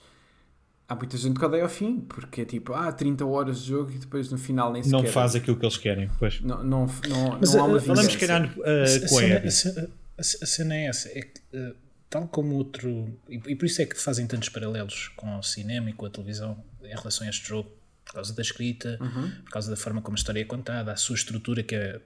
há 0.91 0.95
muita 0.95 1.17
gente 1.17 1.39
que 1.39 1.45
odeia 1.45 1.63
ao 1.63 1.69
fim, 1.69 2.01
porque 2.01 2.41
é 2.43 2.45
tipo, 2.45 2.73
ah, 2.75 2.91
30 2.93 3.25
horas 3.25 3.63
de 3.63 3.69
jogo 3.69 3.93
e 3.93 3.99
depois 3.99 4.31
no 4.31 4.37
final 4.37 4.73
nem 4.73 4.83
sequer... 4.83 4.97
Não 4.97 5.07
faz 5.07 5.37
aquilo 5.37 5.57
que 5.57 5.65
eles 5.65 5.77
querem, 5.77 6.11
pois. 6.19 6.41
Não, 6.41 6.65
não, 6.65 6.87
não, 7.09 7.39
Mas, 7.41 7.55
não 7.55 7.61
há 7.61 7.65
uma 7.65 7.79
vingança. 7.79 7.87
Falamos, 7.87 8.13
se 8.13 8.19
calhar, 8.19 8.53
uh, 8.59 9.09
com 9.09 9.19
a, 9.19 9.23
a, 9.23 9.85
a, 9.85 10.21
a, 10.21 10.47
cena 10.47 10.75
é 10.75 10.87
essa, 10.87 11.09
é 11.09 11.23
que, 11.23 11.41
uh, 11.57 11.77
tal 12.09 12.27
como 12.27 12.57
outro... 12.57 13.17
E, 13.29 13.37
e, 13.47 13.55
por 13.55 13.67
isso 13.67 13.81
é 13.81 13.87
que 13.87 13.97
fazem 13.97 14.27
tantos 14.27 14.49
paralelos 14.49 15.13
com 15.17 15.39
o 15.39 15.43
cinema 15.43 15.91
e 15.91 15.93
com 15.93 16.07
a 16.07 16.11
televisão 16.11 16.63
em 16.83 16.89
relação 16.89 17.25
a 17.25 17.31
este 17.31 17.49
jogo, 17.49 17.71
por 18.05 18.15
causa 18.15 18.35
da 18.35 18.43
escrita, 18.43 18.99
uhum. 19.01 19.31
por 19.45 19.53
causa 19.53 19.71
da 19.71 19.77
forma 19.77 20.03
como 20.03 20.17
a 20.17 20.19
história 20.19 20.41
é 20.41 20.45
contada, 20.45 20.93
a 20.93 20.97
sua 20.97 21.15
estrutura 21.15 21.63
que 21.63 21.77
é... 21.77 22.01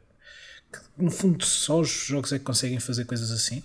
Que, 0.71 1.03
no 1.03 1.11
fundo, 1.11 1.43
só 1.45 1.81
os 1.81 1.89
jogos 1.89 2.33
é 2.33 2.39
que 2.39 2.45
conseguem 2.45 2.81
fazer 2.81 3.05
coisas 3.05 3.31
assim 3.31 3.63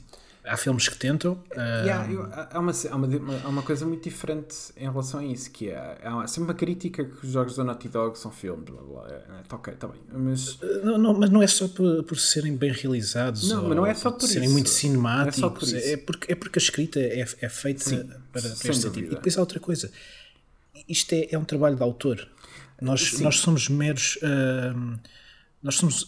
há 0.50 0.58
filmes 0.58 0.90
que 0.90 0.98
tentam. 0.98 1.34
Uh... 1.52 1.86
Yeah, 1.86 2.12
eu, 2.12 2.24
há, 2.24 2.60
uma, 2.60 2.72
há, 2.72 2.96
uma, 2.96 3.42
há 3.44 3.48
uma 3.48 3.62
coisa 3.62 3.86
muito 3.86 4.04
diferente 4.04 4.56
em 4.76 4.90
relação 4.90 5.20
a 5.20 5.26
isso, 5.26 5.52
que 5.52 5.70
é 5.70 6.00
há 6.04 6.28
sempre 6.28 6.52
uma 6.52 6.54
crítica 6.54 7.06
que 7.06 7.26
os 7.26 7.32
jogos 7.32 7.56
da 7.56 7.64
Naughty 7.64 7.90
Dog 7.90 8.18
são 8.18 8.32
filmes, 8.32 8.66
blá 8.66 8.82
blá. 8.82 9.08
É, 9.10 9.14
é 9.14 9.44
tá 9.48 9.56
ok, 9.56 9.74
está 9.74 9.88
bem. 9.88 10.02
Mas... 10.12 10.56
Uh, 10.56 10.86
não, 10.86 10.98
não, 10.98 11.14
mas 11.14 11.30
não 11.30 11.42
é 11.42 11.48
só 11.48 11.68
por, 11.68 12.04
por 12.04 12.18
serem 12.18 12.56
bem 12.56 12.72
realizados 12.72 13.50
não, 13.50 13.68
mas 13.68 13.78
não 13.78 13.86
é 13.86 13.94
só 13.94 14.12
por 14.12 14.28
serem 14.28 14.46
isso. 14.46 14.54
muito 14.54 14.70
cinemáticos. 14.70 15.74
É, 15.74 15.94
é, 15.94 15.98
porque, 15.98 16.32
é 16.32 16.36
porque 16.36 16.60
a 16.60 16.62
escrita 16.62 17.00
é, 17.00 17.20
é 17.20 17.50
feita 17.50 17.84
Sim, 17.84 18.04
para, 18.32 18.42
para 18.42 18.72
este 18.72 18.90
tipo. 18.90 19.12
E 19.12 19.16
depois 19.16 19.38
há 19.38 19.40
outra 19.40 19.60
coisa. 19.60 19.92
Isto 20.88 21.14
é, 21.14 21.28
é 21.32 21.38
um 21.38 21.46
trabalho 21.46 21.76
de 21.76 21.84
autor. 21.84 22.28
Nós, 22.82 23.20
nós 23.20 23.38
somos 23.38 23.68
meros. 23.68 24.18
Uh, 24.18 25.00
nós 25.62 25.76
somos 25.76 26.08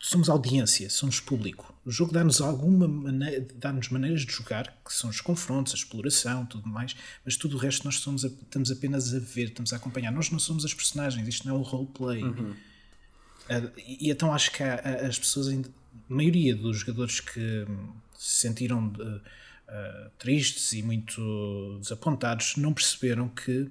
somos 0.00 0.30
audiência, 0.30 0.88
somos 0.88 1.20
público. 1.20 1.69
O 1.90 1.92
jogo 1.92 2.12
dá-nos 2.12 2.40
alguma 2.40 2.86
maneira, 2.86 3.44
dá-nos 3.56 3.88
maneiras 3.88 4.20
de 4.20 4.30
jogar, 4.30 4.78
que 4.86 4.94
são 4.94 5.10
os 5.10 5.20
confrontos, 5.20 5.74
a 5.74 5.76
exploração, 5.76 6.46
tudo 6.46 6.68
mais, 6.68 6.94
mas 7.24 7.36
tudo 7.36 7.56
o 7.56 7.58
resto 7.58 7.84
nós 7.84 7.98
somos, 7.98 8.22
estamos 8.22 8.70
apenas 8.70 9.12
a 9.12 9.18
ver, 9.18 9.48
estamos 9.48 9.72
a 9.72 9.76
acompanhar. 9.76 10.12
Nós 10.12 10.30
não 10.30 10.38
somos 10.38 10.64
as 10.64 10.72
personagens, 10.72 11.26
isto 11.26 11.48
não 11.48 11.56
é 11.56 11.58
o 11.58 11.62
roleplay. 11.62 12.22
Uhum. 12.22 12.52
Uh, 12.52 13.72
e, 13.76 14.06
e, 14.06 14.10
então 14.12 14.32
acho 14.32 14.52
que 14.52 14.62
há, 14.62 14.76
as 15.04 15.18
pessoas, 15.18 15.48
a 15.48 15.60
maioria 16.08 16.54
dos 16.54 16.78
jogadores 16.78 17.18
que 17.18 17.66
se 18.16 18.38
sentiram 18.42 18.88
de, 18.90 19.02
uh, 19.02 19.20
tristes 20.16 20.72
e 20.72 20.84
muito 20.84 21.76
desapontados, 21.80 22.54
não 22.54 22.72
perceberam 22.72 23.28
que 23.28 23.68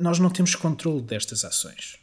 nós 0.00 0.18
não 0.18 0.30
temos 0.30 0.54
controle 0.54 1.02
destas 1.02 1.44
ações. 1.44 1.98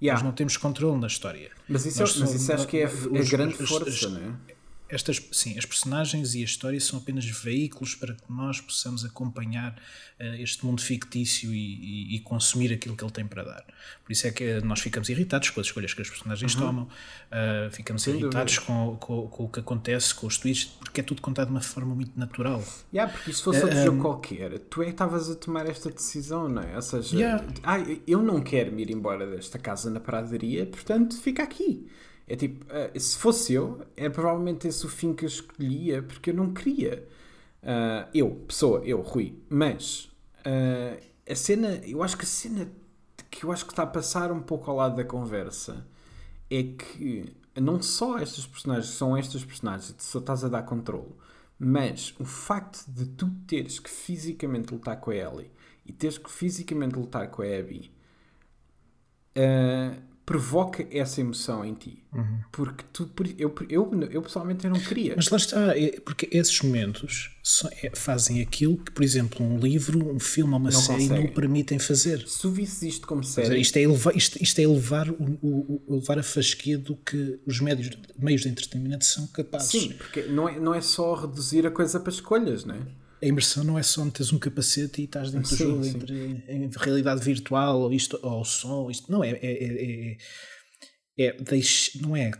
Yeah. 0.00 0.20
Nós 0.20 0.22
não 0.22 0.32
temos 0.32 0.56
controle 0.56 1.00
na 1.00 1.06
história. 1.06 1.50
Mas 1.68 1.84
isso, 1.84 2.00
mas 2.00 2.10
somos, 2.10 2.34
isso 2.34 2.52
acho 2.52 2.66
que 2.68 2.78
é 2.78 2.86
a 2.86 2.88
é 2.88 3.24
grande 3.24 3.54
força, 3.54 4.08
não 4.08 4.20
é? 4.20 4.57
Estas, 4.88 5.22
sim, 5.32 5.58
as 5.58 5.66
personagens 5.66 6.34
e 6.34 6.40
a 6.40 6.44
história 6.44 6.80
são 6.80 6.98
apenas 6.98 7.24
veículos 7.24 7.94
para 7.94 8.14
que 8.14 8.22
nós 8.28 8.60
possamos 8.60 9.04
acompanhar 9.04 9.78
uh, 10.18 10.24
este 10.40 10.64
mundo 10.64 10.80
fictício 10.80 11.52
e, 11.52 12.14
e, 12.14 12.16
e, 12.16 12.20
consumir 12.20 12.72
aquilo 12.72 12.96
que 12.96 13.04
ele 13.04 13.12
tem 13.12 13.26
para 13.26 13.42
dar. 13.42 13.64
Por 14.04 14.12
isso 14.12 14.26
é 14.26 14.30
que 14.30 14.60
nós 14.62 14.80
ficamos 14.80 15.08
irritados 15.08 15.50
com 15.50 15.60
as 15.60 15.66
escolhas 15.66 15.92
que 15.92 16.00
as 16.00 16.08
personagens 16.08 16.54
uhum. 16.54 16.60
tomam, 16.60 16.84
uh, 16.84 17.70
ficamos 17.70 18.02
Sem 18.02 18.18
irritados 18.18 18.58
com, 18.58 18.96
com, 18.98 19.28
com, 19.28 19.44
o 19.44 19.48
que 19.48 19.60
acontece, 19.60 20.14
com 20.14 20.26
os 20.26 20.38
tweets, 20.38 20.64
porque 20.64 21.00
é 21.00 21.04
tudo 21.04 21.20
contado 21.20 21.48
de 21.48 21.52
uma 21.52 21.60
forma 21.60 21.94
muito 21.94 22.18
natural. 22.18 22.64
Yeah, 22.92 23.12
porque 23.12 23.32
se 23.32 23.42
fosse 23.42 23.60
uh, 23.60 23.64
outro 23.64 23.78
um, 23.78 23.84
jogo 23.84 24.00
qualquer, 24.00 24.58
tu 24.58 24.82
é 24.82 24.86
que 24.86 24.90
estavas 24.92 25.30
a 25.30 25.34
tomar 25.34 25.66
esta 25.66 25.90
decisão, 25.90 26.48
não 26.48 26.62
é? 26.62 26.76
Ou 26.76 26.82
seja, 26.82 27.16
yeah. 27.16 27.44
ah, 27.62 27.78
eu 28.06 28.22
não 28.22 28.40
quero 28.40 28.72
me 28.72 28.82
ir 28.82 28.90
embora 28.90 29.26
desta 29.26 29.58
casa 29.58 29.90
na 29.90 30.00
pradaria, 30.00 30.64
portanto 30.64 31.20
fica 31.20 31.42
aqui. 31.42 31.86
É 32.28 32.36
tipo, 32.36 32.64
uh, 32.66 33.00
se 33.00 33.16
fosse 33.16 33.54
eu, 33.54 33.80
é 33.96 34.08
provavelmente 34.08 34.68
esse 34.68 34.84
o 34.84 34.88
fim 34.88 35.14
que 35.14 35.24
eu 35.24 35.28
escolhia, 35.28 36.02
porque 36.02 36.30
eu 36.30 36.34
não 36.34 36.52
queria. 36.52 37.06
Uh, 37.62 38.08
eu, 38.14 38.30
pessoa, 38.46 38.82
eu, 38.84 39.00
Rui. 39.00 39.34
Mas 39.48 40.08
Uh, 40.48 40.98
a 41.30 41.34
cena, 41.34 41.80
eu 41.84 42.02
acho 42.02 42.16
que 42.16 42.24
a 42.24 42.26
cena 42.26 42.70
que 43.30 43.44
eu 43.44 43.52
acho 43.52 43.66
que 43.66 43.72
está 43.72 43.82
a 43.82 43.86
passar 43.86 44.32
um 44.32 44.40
pouco 44.40 44.70
ao 44.70 44.76
lado 44.76 44.96
da 44.96 45.04
conversa 45.04 45.86
é 46.50 46.62
que 46.62 47.36
não 47.54 47.82
só 47.82 48.18
estas 48.18 48.46
personagens 48.46 48.94
são 48.94 49.14
estas 49.14 49.44
personagens, 49.44 49.94
só 49.98 50.20
estás 50.20 50.44
a 50.44 50.48
dar 50.48 50.62
controle, 50.62 51.12
mas 51.58 52.14
o 52.18 52.24
facto 52.24 52.86
de 52.88 53.04
tu 53.04 53.28
teres 53.46 53.78
que 53.78 53.90
fisicamente 53.90 54.72
lutar 54.72 54.98
com 54.98 55.10
a 55.10 55.16
Ellie 55.16 55.50
e 55.84 55.92
teres 55.92 56.16
que 56.16 56.30
fisicamente 56.30 56.94
lutar 56.94 57.30
com 57.30 57.42
a 57.42 57.44
Abby 57.44 57.92
uh, 59.36 60.00
provoca 60.28 60.86
essa 60.90 61.22
emoção 61.22 61.64
em 61.64 61.72
ti. 61.72 62.04
Uhum. 62.12 62.40
Porque 62.52 62.84
tu, 62.92 63.10
eu, 63.38 63.54
eu, 63.70 63.90
eu 64.10 64.20
pessoalmente 64.20 64.62
eu 64.66 64.70
não 64.70 64.78
queria. 64.78 65.14
Mas 65.16 65.30
lá 65.30 65.38
está, 65.38 65.74
é, 65.74 65.98
porque 66.00 66.28
esses 66.30 66.60
momentos 66.60 67.30
é, 67.82 67.90
fazem 67.94 68.42
aquilo 68.42 68.76
que, 68.76 68.92
por 68.92 69.02
exemplo, 69.02 69.42
um 69.42 69.58
livro, 69.58 70.06
um 70.14 70.20
filme 70.20 70.52
ou 70.52 70.58
uma 70.58 70.70
não 70.70 70.78
série 70.78 71.04
conseguem. 71.04 71.24
não 71.28 71.32
permitem 71.32 71.78
fazer. 71.78 72.28
Se 72.28 72.42
tu 72.42 72.60
isto 72.60 73.06
como 73.06 73.24
série. 73.24 73.58
isto, 73.58 73.78
é 73.78 73.80
elevar, 73.80 74.14
isto, 74.14 74.42
isto 74.42 74.58
é 74.58 74.64
elevar, 74.64 75.08
o, 75.08 75.38
o, 75.40 75.82
o, 75.86 75.94
levar 75.94 76.18
a 76.18 76.22
fasquia 76.22 76.76
do 76.76 76.94
que 76.94 77.40
os 77.46 77.58
médios, 77.60 77.96
meios 78.18 78.42
de 78.42 78.50
entretenimento 78.50 79.06
são 79.06 79.26
capazes. 79.28 79.70
Sim, 79.70 79.94
porque 79.96 80.24
não 80.24 80.46
é, 80.46 80.60
não 80.60 80.74
é 80.74 80.82
só 80.82 81.14
reduzir 81.14 81.66
a 81.66 81.70
coisa 81.70 81.98
para 81.98 82.12
escolhas, 82.12 82.66
não 82.66 82.74
é? 82.74 82.80
A 83.22 83.26
imersão 83.26 83.64
não 83.64 83.78
é 83.78 83.82
só 83.82 84.04
meteres 84.04 84.32
um 84.32 84.38
capacete 84.38 85.00
e 85.02 85.04
estás 85.04 85.30
dentro 85.30 85.48
sim, 85.48 85.56
do 85.56 85.70
jogo 85.70 85.86
entre, 85.86 86.44
em 86.48 86.70
realidade 86.76 87.24
virtual 87.24 87.80
ou 87.80 87.92
isto 87.92 88.18
ou 88.22 88.44
som, 88.44 88.90
isto 88.90 89.10
não 89.10 89.22
é 89.24 89.30
é, 89.30 89.38
é, 89.42 90.16
é, 91.18 91.26
é 91.26 91.32
deixe, 91.42 92.00
não 92.00 92.16
é 92.16 92.30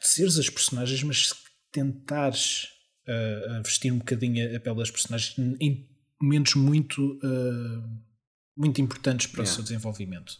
seres 0.00 0.38
as 0.38 0.50
personagens, 0.50 1.02
mas 1.02 1.32
tentares 1.72 2.64
uh, 3.08 3.62
vestir 3.64 3.92
um 3.92 3.98
bocadinho 3.98 4.56
a 4.56 4.60
pele 4.60 4.76
das 4.76 4.90
personagens 4.90 5.34
em 5.60 5.88
momentos 6.20 6.54
muito 6.54 7.18
uh, 7.22 7.82
muito 8.56 8.80
importantes 8.80 9.26
para 9.26 9.42
yeah. 9.42 9.52
o 9.52 9.54
seu 9.54 9.62
desenvolvimento. 9.62 10.32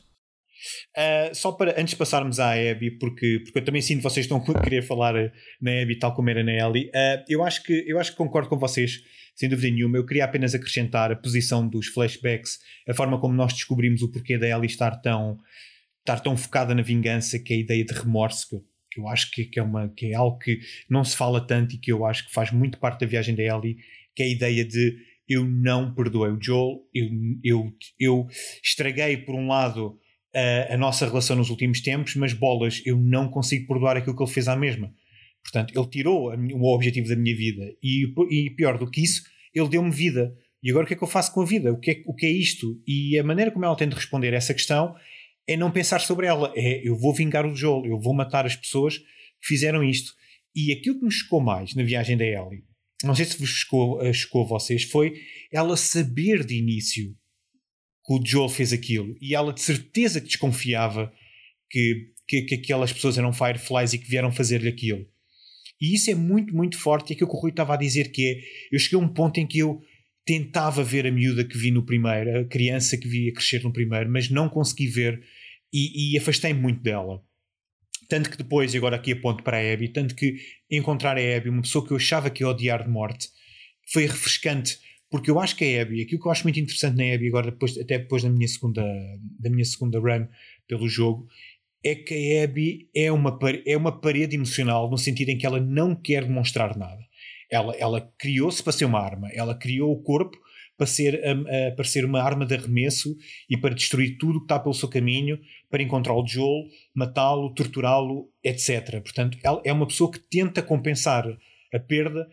Uh, 0.97 1.35
só 1.35 1.53
para 1.53 1.79
antes 1.81 1.91
de 1.91 1.97
passarmos 1.97 2.41
à 2.41 2.53
Abby, 2.53 2.99
porque, 2.99 3.41
porque 3.45 3.59
eu 3.59 3.65
também 3.65 3.83
sinto 3.83 3.99
que 3.99 4.05
vocês 4.05 4.25
estão 4.25 4.39
a 4.39 4.63
querer 4.63 4.83
falar 4.83 5.15
na 5.61 5.83
Abby 5.83 5.99
tal 5.99 6.15
como 6.15 6.31
era 6.31 6.43
na 6.43 6.53
Ellie, 6.53 6.91
eu, 7.29 7.45
acho 7.45 7.63
que, 7.63 7.85
eu 7.87 7.99
acho 7.99 8.13
que 8.13 8.17
concordo 8.17 8.49
com 8.49 8.59
vocês 8.59 9.03
sem 9.37 9.49
dúvida 9.49 9.73
nenhuma. 9.73 9.99
Eu 9.99 10.07
queria 10.07 10.25
apenas 10.25 10.55
acrescentar 10.55 11.13
a 11.13 11.17
posição 11.17 11.69
dos 11.69 11.87
flashbacks, 11.89 12.59
a 12.89 12.95
forma 12.95 13.21
como 13.21 13.35
nós 13.35 13.53
descobrimos 13.53 14.03
o 14.03 14.11
porquê 14.11 14.39
da 14.39 14.49
Ellie 14.49 14.67
estar 14.67 14.97
tão, 15.03 15.39
estar 16.01 16.21
tão 16.21 16.37
focada 16.37 16.75
na 16.75 16.83
vingança, 16.83 17.39
que 17.39 17.53
é 17.53 17.57
a 17.57 17.61
ideia 17.61 17.85
de 17.85 17.93
remorso, 17.93 18.49
que 18.49 18.57
eu, 18.57 18.65
que 18.91 19.01
eu 19.01 19.09
acho 19.09 19.31
que, 19.31 19.45
que, 19.45 19.61
é 19.61 19.63
uma, 19.63 19.89
que 19.91 20.07
é 20.07 20.15
algo 20.15 20.39
que 20.39 20.59
não 20.89 21.05
se 21.05 21.17
fala 21.17 21.47
tanto 21.47 21.75
e 21.75 21.79
que 21.79 21.93
eu 21.93 22.05
acho 22.07 22.27
que 22.27 22.33
faz 22.33 22.51
muito 22.51 22.79
parte 22.79 23.01
da 23.01 23.07
viagem 23.07 23.35
da 23.35 23.43
Ellie, 23.43 23.77
que 24.15 24.23
é 24.23 24.27
a 24.27 24.31
ideia 24.31 24.65
de 24.65 24.97
eu 25.29 25.45
não 25.45 25.95
perdoei 25.95 26.31
o 26.31 26.39
Joel, 26.41 26.81
eu, 26.95 27.09
eu, 27.43 27.73
eu 27.99 28.27
estraguei 28.63 29.17
por 29.17 29.35
um 29.35 29.49
lado 29.49 29.99
a, 30.35 30.75
a 30.75 30.77
nossa 30.77 31.07
relação 31.07 31.37
nos 31.37 31.51
últimos 31.51 31.81
tempos, 31.81 32.15
mas 32.15 32.33
bolas, 32.33 32.81
eu 32.87 32.97
não 32.97 33.29
consigo 33.29 33.67
perdoar 33.67 33.97
aquilo 33.97 34.17
que 34.17 34.23
ele 34.23 34.31
fez 34.31 34.49
à 34.49 34.57
mesma. 34.57 34.93
Portanto, 35.47 35.79
ele 35.79 35.89
tirou 35.89 36.35
o 36.35 36.75
objetivo 36.75 37.09
da 37.09 37.15
minha 37.15 37.37
vida 37.37 37.73
e, 37.81 38.13
e 38.31 38.51
pior 38.51 38.77
do 38.77 38.91
que 38.91 39.01
isso, 39.01 39.23
ele 39.55 39.69
deu-me 39.69 39.93
vida. 39.93 40.37
E 40.61 40.71
agora 40.71 40.85
o 40.85 40.89
que 40.89 40.95
é 40.95 40.97
que 40.97 41.05
eu 41.05 41.09
faço 41.09 41.33
com 41.33 41.41
a 41.41 41.45
vida? 41.47 41.73
O 41.73 41.79
que, 41.79 41.91
é, 41.93 42.03
o 42.05 42.13
que 42.13 42.27
é 42.27 42.31
isto? 42.31 42.83
E 42.85 43.17
a 43.17 43.23
maneira 43.23 43.53
como 43.53 43.65
ela 43.65 43.77
tem 43.77 43.89
de 43.89 43.95
responder 43.95 44.35
a 44.35 44.39
essa 44.39 44.53
questão 44.53 44.97
é 45.47 45.57
não 45.57 45.71
pensar 45.71 46.01
sobre 46.01 46.27
ela. 46.27 46.53
É 46.57 46.87
eu 46.87 46.97
vou 46.97 47.15
vingar 47.15 47.47
o 47.47 47.55
Joel, 47.55 47.87
eu 47.87 48.01
vou 48.01 48.13
matar 48.13 48.45
as 48.45 48.57
pessoas 48.57 48.99
que 48.99 49.47
fizeram 49.47 49.85
isto. 49.85 50.13
E 50.53 50.73
aquilo 50.73 50.99
que 50.99 51.05
me 51.05 51.13
chocou 51.13 51.41
mais 51.41 51.75
na 51.77 51.85
viagem 51.85 52.17
da 52.17 52.25
Ellie, 52.25 52.65
não 53.05 53.15
sei 53.15 53.25
se 53.25 53.39
vos 53.39 53.49
chocou, 53.49 54.03
eh, 54.03 54.13
chocou 54.13 54.43
a 54.43 54.49
vocês, 54.49 54.83
foi 54.83 55.15
ela 55.53 55.77
saber 55.77 56.45
de 56.45 56.57
início 56.57 57.15
que 58.05 58.15
o 58.15 58.21
Joel 58.25 58.49
fez 58.49 58.73
aquilo 58.73 59.17
e 59.21 59.35
ela 59.35 59.53
de 59.53 59.61
certeza 59.61 60.21
que 60.21 60.27
desconfiava 60.27 61.13
que, 61.71 62.11
que, 62.27 62.43
que 62.43 62.55
aquelas 62.57 62.93
pessoas 62.93 63.17
eram 63.17 63.33
Fireflies 63.33 63.93
e 63.93 63.99
que 63.99 64.09
vieram 64.09 64.33
fazer-lhe 64.33 64.69
aquilo. 64.69 65.07
E 65.81 65.95
isso 65.95 66.11
é 66.11 66.15
muito, 66.15 66.55
muito 66.55 66.79
forte. 66.79 67.13
Aquilo 67.13 67.29
que 67.29 67.37
o 67.37 67.39
Rui 67.39 67.51
estava 67.51 67.75
a 67.75 67.77
dizer 67.77 68.11
que 68.11 68.27
é, 68.27 68.75
eu 68.75 68.79
cheguei 68.79 68.99
a 68.99 69.03
um 69.03 69.09
ponto 69.09 69.39
em 69.39 69.47
que 69.47 69.59
eu 69.59 69.81
tentava 70.25 70.83
ver 70.83 71.07
a 71.07 71.11
miúda 71.11 71.45
que 71.45 71.57
vi 71.57 71.71
no 71.71 71.85
primeiro, 71.85 72.41
a 72.41 72.45
criança 72.45 72.97
que 72.97 73.07
vi 73.07 73.29
a 73.29 73.33
crescer 73.33 73.63
no 73.63 73.73
primeiro, 73.73 74.11
mas 74.11 74.29
não 74.29 74.49
consegui 74.49 74.89
ver 74.89 75.23
e, 75.73 76.15
e 76.15 76.19
afastei-me 76.19 76.61
muito 76.61 76.83
dela. 76.83 77.23
Tanto 78.09 78.31
que 78.31 78.37
depois, 78.37 78.73
e 78.75 78.77
agora 78.77 78.97
aqui 78.97 79.13
aponto 79.13 79.43
para 79.43 79.59
a 79.59 79.73
Abby, 79.73 79.89
tanto 79.89 80.15
que 80.15 80.37
encontrar 80.71 81.17
a 81.17 81.37
Abby, 81.37 81.49
uma 81.49 81.63
pessoa 81.63 81.87
que 81.87 81.93
eu 81.93 81.97
achava 81.97 82.31
que 82.31 82.43
ia 82.43 82.49
odiar 82.49 82.85
de 82.85 82.91
morte, 82.91 83.29
foi 83.93 84.07
refrescante, 84.07 84.79
porque 85.11 85.31
eu 85.31 85.39
acho 85.39 85.57
que 85.57 85.65
a 85.65 85.83
Abby, 85.83 86.03
aquilo 86.03 86.21
que 86.21 86.27
eu 86.27 86.33
acho 86.33 86.45
muito 86.45 86.59
interessante 86.59 86.97
na 86.97 87.15
Abby, 87.15 87.29
agora 87.29 87.51
depois, 87.51 87.79
até 87.79 87.99
depois 87.99 88.23
da 88.23 88.31
minha 88.31 88.49
segunda, 88.49 88.83
da 89.39 89.51
minha 89.51 89.65
segunda 89.65 89.99
run 89.99 90.27
pelo 90.69 90.89
jogo, 90.89 91.29
é 91.87 91.95
que 91.95 92.39
a 92.39 92.45
Abby 92.45 92.89
é 92.93 93.13
uma, 93.13 93.39
é 93.65 93.77
uma 93.77 94.01
parede 94.01 94.35
emocional 94.35 94.91
no 94.91 94.99
sentido 94.99 95.29
em 95.29 95.39
que 95.39 95.47
ela 95.47 95.61
não 95.61 95.95
quer 95.95 96.25
demonstrar 96.25 96.77
nada. 96.77 96.99
Ela, 97.49 97.77
ela 97.77 98.13
criou-se 98.19 98.61
para 98.61 98.73
ser 98.73 98.87
uma 98.87 98.99
arma, 98.99 99.29
ela 99.33 99.55
criou 99.55 99.93
o 99.93 100.03
corpo 100.03 100.37
para 100.77 100.87
ser, 100.87 101.23
um, 101.25 101.45
para 101.77 101.85
ser 101.85 102.05
uma 102.05 102.21
arma 102.21 102.45
de 102.45 102.55
arremesso 102.55 103.17
e 103.49 103.57
para 103.57 103.73
destruir 103.73 104.19
tudo 104.19 104.41
que 104.41 104.47
está 104.47 104.59
pelo 104.59 104.75
seu 104.75 104.89
caminho, 104.89 105.39
para 105.71 105.81
encontrar 105.81 106.15
o 106.15 106.27
Joel, 106.27 106.67
matá-lo, 106.93 107.55
torturá-lo, 107.55 108.29
etc. 108.43 109.01
Portanto, 109.01 109.39
ela 109.45 109.63
é 109.65 109.73
uma 109.73 109.87
pessoa 109.87 110.11
que 110.11 110.19
tenta 110.19 110.61
compensar 110.63 111.25
a 111.73 111.79
perda 111.79 112.27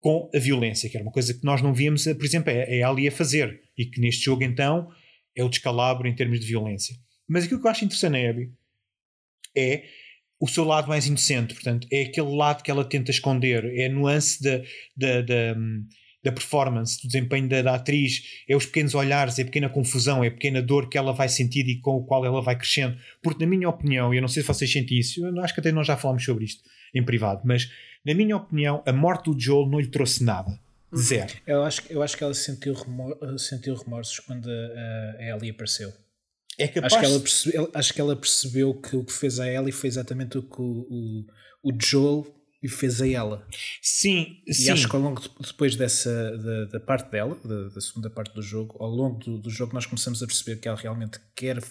com 0.00 0.30
a 0.34 0.38
violência, 0.38 0.88
que 0.88 0.98
era 0.98 1.04
uma 1.04 1.10
coisa 1.10 1.32
que 1.32 1.44
nós 1.44 1.62
não 1.62 1.72
víamos, 1.72 2.04
por 2.04 2.24
exemplo, 2.24 2.50
é, 2.50 2.78
é 2.78 2.82
ali 2.82 3.08
a 3.08 3.12
fazer, 3.12 3.62
e 3.76 3.86
que 3.86 4.00
neste 4.00 4.26
jogo 4.26 4.44
então 4.44 4.90
é 5.34 5.42
o 5.42 5.48
descalabro 5.48 6.06
em 6.06 6.14
termos 6.14 6.40
de 6.40 6.46
violência. 6.46 6.94
Mas 7.26 7.44
aquilo 7.44 7.60
que 7.60 7.66
eu 7.66 7.70
acho 7.70 7.84
interessante 7.84 8.12
na 8.12 8.30
Abby 8.30 8.57
é 9.56 9.84
o 10.40 10.46
seu 10.46 10.64
lado 10.64 10.88
mais 10.88 11.06
inocente, 11.06 11.54
portanto, 11.54 11.86
é 11.90 12.02
aquele 12.02 12.34
lado 12.34 12.62
que 12.62 12.70
ela 12.70 12.84
tenta 12.84 13.10
esconder, 13.10 13.64
é 13.76 13.86
a 13.86 13.88
nuance 13.88 14.40
da, 14.42 14.58
da, 14.96 15.22
da, 15.22 15.54
da 16.22 16.32
performance, 16.32 17.00
do 17.02 17.08
desempenho 17.08 17.48
da, 17.48 17.60
da, 17.60 17.74
atriz, 17.74 18.22
é 18.48 18.54
os 18.54 18.66
pequenos 18.66 18.94
olhares, 18.94 19.38
é 19.38 19.42
a 19.42 19.44
pequena 19.44 19.68
confusão, 19.68 20.22
é 20.22 20.28
a 20.28 20.30
pequena 20.30 20.62
dor 20.62 20.88
que 20.88 20.96
ela 20.96 21.12
vai 21.12 21.28
sentir 21.28 21.68
e 21.68 21.80
com 21.80 21.96
o 21.96 22.04
qual 22.04 22.24
ela 22.24 22.40
vai 22.40 22.56
crescendo. 22.56 22.96
Porque, 23.20 23.44
na 23.44 23.50
minha 23.50 23.68
opinião, 23.68 24.14
e 24.14 24.18
eu 24.18 24.20
não 24.20 24.28
sei 24.28 24.42
se 24.42 24.48
vocês 24.48 24.70
sentem 24.70 24.98
isso, 24.98 25.26
eu 25.26 25.40
acho 25.42 25.52
que 25.52 25.60
até 25.60 25.72
nós 25.72 25.86
já 25.86 25.96
falamos 25.96 26.24
sobre 26.24 26.44
isto 26.44 26.62
em 26.94 27.04
privado, 27.04 27.42
mas, 27.44 27.68
na 28.06 28.14
minha 28.14 28.36
opinião, 28.36 28.82
a 28.86 28.92
morte 28.92 29.30
do 29.30 29.38
Joel 29.38 29.68
não 29.68 29.80
lhe 29.80 29.88
trouxe 29.88 30.22
nada. 30.22 30.58
Zero. 30.96 31.34
Eu 31.46 31.64
acho, 31.64 31.82
eu 31.90 32.02
acho 32.02 32.16
que 32.16 32.24
ela 32.24 32.32
sentiu, 32.32 32.72
remor 32.72 33.38
sentiu 33.38 33.74
remorsos 33.74 34.20
quando 34.20 34.48
a, 34.48 35.16
a 35.18 35.36
Ellie 35.36 35.50
apareceu. 35.50 35.92
É 36.58 36.66
capaz... 36.68 36.92
acho, 36.92 37.00
que 37.00 37.06
ela 37.06 37.20
percebeu, 37.20 37.70
acho 37.72 37.94
que 37.94 38.00
ela 38.00 38.16
percebeu 38.16 38.74
que 38.74 38.96
o 38.96 39.04
que 39.04 39.12
fez 39.12 39.38
a 39.38 39.48
Ellie 39.48 39.72
foi 39.72 39.88
exatamente 39.88 40.38
o 40.38 40.42
que 40.42 40.60
o, 40.60 40.86
o, 40.90 41.24
o 41.62 41.72
Joel 41.80 42.26
fez 42.66 43.00
a 43.00 43.08
ela. 43.08 43.46
Sim, 43.80 44.38
e 44.46 44.52
sim. 44.52 44.70
acho 44.70 44.88
que 44.88 44.96
ao 44.96 45.02
longo 45.02 45.20
de, 45.20 45.30
depois 45.46 45.76
dessa 45.76 46.36
da, 46.36 46.64
da, 46.64 46.80
parte 46.80 47.10
dela, 47.10 47.38
da, 47.44 47.68
da, 47.68 47.80
segunda 47.80 48.10
parte 48.10 48.34
do 48.34 48.42
jogo, 48.42 48.76
ao 48.80 48.90
longo 48.90 49.18
do, 49.18 49.38
do, 49.38 49.50
jogo 49.50 49.74
nós 49.74 49.86
começamos 49.86 50.20
a 50.22 50.26
perceber 50.26 50.56
que 50.56 50.66
ela 50.66 50.76
realmente 50.76 51.20
quer 51.36 51.62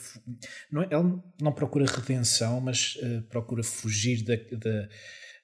não, 0.72 0.84
é, 0.84 0.88
ela 0.90 1.24
não 1.42 1.52
procura 1.52 1.86
redenção, 1.86 2.62
mas 2.62 2.96
uh, 2.98 3.22
procura 3.24 3.64
fugir 3.64 4.24
da, 4.24 4.36
da, 4.36 4.88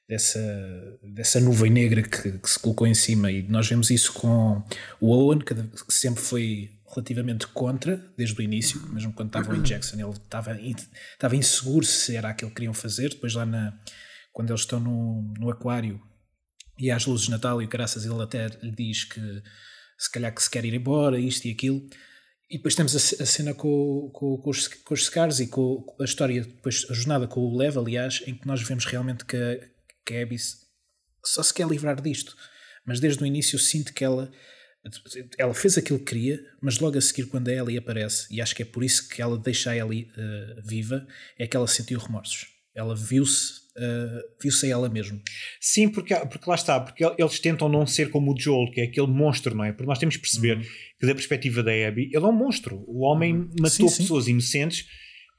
dessa, 0.08 1.00
dessa 1.04 1.42
nuvem 1.42 1.72
negra 1.72 2.04
que, 2.04 2.38
que, 2.38 2.50
se 2.50 2.60
colocou 2.60 2.88
em 2.88 2.94
cima 2.94 3.30
e 3.30 3.44
nós 3.44 3.68
vemos 3.68 3.90
isso 3.90 4.14
com 4.14 4.64
o 5.02 5.10
Owen, 5.10 5.40
que 5.40 5.56
sempre 5.90 6.22
foi 6.22 6.72
relativamente 6.94 7.48
contra 7.48 7.98
desde 8.18 8.40
o 8.40 8.42
início, 8.42 8.80
mesmo 8.90 9.14
quando 9.14 9.30
estavam 9.30 9.56
em 9.56 9.62
Jackson, 9.62 9.98
ele 10.00 10.12
estava, 10.12 10.60
estava 10.60 11.36
inseguro 11.36 11.86
se 11.86 12.16
era 12.16 12.30
aquilo 12.30 12.52
que 12.52 12.56
queriam 12.56 12.74
fazer. 12.74 13.10
Depois, 13.10 13.34
lá 13.34 13.46
na, 13.46 13.78
quando 14.32 14.52
eles 14.52 14.62
estão 14.62 14.80
no, 14.80 15.34
no 15.40 15.50
aquário 15.50 16.02
e 16.78 16.90
às 16.92 17.06
luzes 17.06 17.26
de 17.26 17.32
Natal, 17.32 17.62
e 17.62 17.66
o 17.66 17.70
caraças 17.70 18.06
ele 18.06 18.22
até 18.22 18.48
lhe 18.62 18.72
diz 18.72 19.04
que 19.04 19.22
se 19.98 20.12
calhar 20.12 20.34
que 20.34 20.42
se 20.42 20.50
quer 20.50 20.66
ir 20.66 20.74
embora, 20.74 21.20
isto 21.20 21.46
e 21.46 21.52
aquilo. 21.52 21.88
E 22.50 22.58
depois 22.58 22.76
temos 22.76 22.96
a, 22.96 23.24
a 23.24 23.26
cena 23.26 23.54
com, 23.54 24.10
com, 24.14 24.38
com, 24.38 24.50
os, 24.50 24.68
com 24.68 24.94
os 24.94 25.06
Scars 25.06 25.40
e 25.40 25.48
com 25.48 25.86
a 26.00 26.04
história, 26.04 26.42
depois 26.42 26.86
a 26.90 26.94
jornada 26.94 27.28
com 27.28 27.40
o 27.40 27.58
Lev, 27.58 27.78
aliás, 27.78 28.22
em 28.28 28.36
que 28.36 28.46
nós 28.46 28.62
vemos 28.62 28.86
realmente 28.86 29.26
que, 29.26 29.70
que 30.06 30.16
a 30.16 30.22
Abby 30.22 30.38
só 31.26 31.42
se 31.42 31.54
quer 31.54 31.68
livrar 31.68 32.02
disto. 32.02 32.36
Mas 32.86 33.00
desde 33.00 33.24
o 33.24 33.26
início 33.26 33.56
eu 33.56 33.60
sinto 33.60 33.94
que 33.94 34.04
ela 34.04 34.32
ela 35.38 35.54
fez 35.54 35.78
aquilo 35.78 36.00
que 36.00 36.06
queria, 36.06 36.44
mas 36.62 36.80
logo 36.80 36.98
a 36.98 37.02
seguir, 37.02 37.28
quando 37.28 37.48
a 37.48 37.54
Ellie 37.54 37.78
aparece, 37.78 38.28
e 38.30 38.42
acho 38.42 38.56
que 38.56 38.64
é 38.64 38.66
por 38.66 38.84
isso 38.84 39.08
que 39.08 39.22
ela 39.22 39.38
deixa 39.38 39.72
a 39.72 39.78
Ellie 39.78 40.10
uh, 40.18 40.62
viva, 40.64 41.08
é 41.38 41.48
que 41.48 41.56
ela 41.56 41.68
sentiu 41.68 42.00
remorsos. 42.00 42.48
Ela 42.76 42.96
viu-se 42.96 43.64
uh, 43.78 44.42
viu-se 44.42 44.66
a 44.66 44.70
ela 44.70 44.90
mesmo. 44.90 45.22
Sim, 45.60 45.90
porque, 45.90 46.16
porque 46.16 46.50
lá 46.50 46.56
está, 46.56 46.80
porque 46.80 47.04
eles 47.04 47.40
tentam 47.40 47.70
não 47.70 47.86
ser 47.86 48.10
como 48.10 48.34
o 48.34 48.40
Joel, 48.40 48.72
que 48.72 48.82
é 48.82 48.84
aquele 48.86 49.08
monstro, 49.08 49.56
não 49.56 49.64
é? 49.64 49.72
Porque 49.72 49.88
nós 49.88 50.00
temos 50.00 50.16
que 50.16 50.22
perceber 50.22 50.58
uhum. 50.58 50.64
que, 51.00 51.06
da 51.06 51.16
perspectiva 51.16 51.64
da 51.64 51.72
Abby, 51.72 52.10
ele 52.14 52.26
é 52.26 52.28
um 52.28 52.34
monstro. 52.34 52.84
O 52.88 53.02
homem 53.06 53.34
uhum. 53.34 53.50
matou 53.60 53.88
sim, 53.88 53.90
sim. 53.90 54.04
pessoas 54.04 54.28
inocentes 54.28 54.86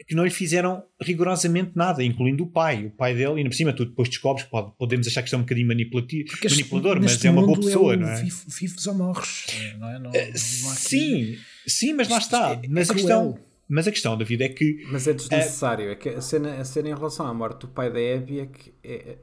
que 0.07 0.15
não 0.15 0.25
lhe 0.25 0.31
fizeram 0.31 0.83
rigorosamente 1.01 1.73
nada, 1.75 2.03
incluindo 2.03 2.45
o 2.45 2.47
pai. 2.47 2.87
O 2.87 2.91
pai 2.91 3.15
dele, 3.15 3.41
e 3.41 3.45
por 3.45 3.55
cima 3.55 3.73
tu 3.73 3.85
depois 3.85 4.09
descobres 4.09 4.45
pode, 4.47 4.73
podemos 4.79 5.07
achar 5.07 5.23
que 5.23 5.27
isto 5.27 5.35
é 5.35 5.39
um 5.39 5.43
bocadinho 5.43 5.69
manipulativo, 5.69 6.31
manipulador, 6.43 7.01
mas 7.01 7.25
é 7.25 7.31
uma 7.31 7.47
boa 7.47 7.61
pessoa, 7.61 7.95
é 7.95 7.97
não 7.97 8.09
é? 8.09 8.23
Vivos 8.23 8.87
ou 8.87 8.95
morres, 8.95 9.47
não 9.79 9.89
é? 9.89 9.99
Não, 9.99 10.11
não 10.11 10.37
sim, 10.37 11.37
sim, 11.67 11.93
mas 11.93 12.09
lá 12.09 12.19
está. 12.19 12.53
É, 12.53 12.69
mas 12.69 12.91
a 12.91 12.95
questão. 12.95 13.39
Mas 13.67 13.89
a 13.89 13.91
questão, 13.91 14.17
David, 14.17 14.43
é 14.43 14.49
que. 14.51 14.87
Mas 14.91 15.09
é 15.09 15.15
desnecessário. 15.15 15.89
É, 15.89 15.93
é 15.93 15.95
que 15.95 16.09
a 16.11 16.21
cena, 16.21 16.57
a 16.57 16.65
cena 16.65 16.91
em 16.91 16.95
relação 16.95 17.27
à 17.27 17.33
morte 17.33 17.63
do 17.63 17.69
pai 17.69 17.91
da 17.91 17.99
Abby 17.99 18.41
é 18.41 18.47
que. 18.47 18.75
É, 18.85 19.17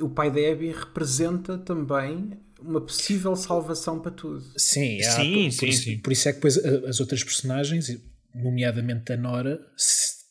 o 0.00 0.08
pai 0.10 0.30
da 0.30 0.40
Abby 0.52 0.70
representa 0.70 1.56
também 1.56 2.32
uma 2.60 2.80
possível 2.80 3.34
salvação 3.36 4.00
para 4.00 4.10
tudo. 4.10 4.44
Sim, 4.56 5.00
há, 5.00 5.10
sim, 5.10 5.44
por, 5.44 5.52
sim, 5.52 5.58
por, 5.58 5.68
isso, 5.68 5.82
sim. 5.82 5.98
por 5.98 6.12
isso 6.12 6.28
é 6.28 6.32
que 6.32 6.36
depois 6.36 6.58
as 6.58 7.00
outras 7.00 7.22
personagens, 7.22 7.96
nomeadamente 8.34 9.12
a 9.12 9.16
Nora, 9.16 9.60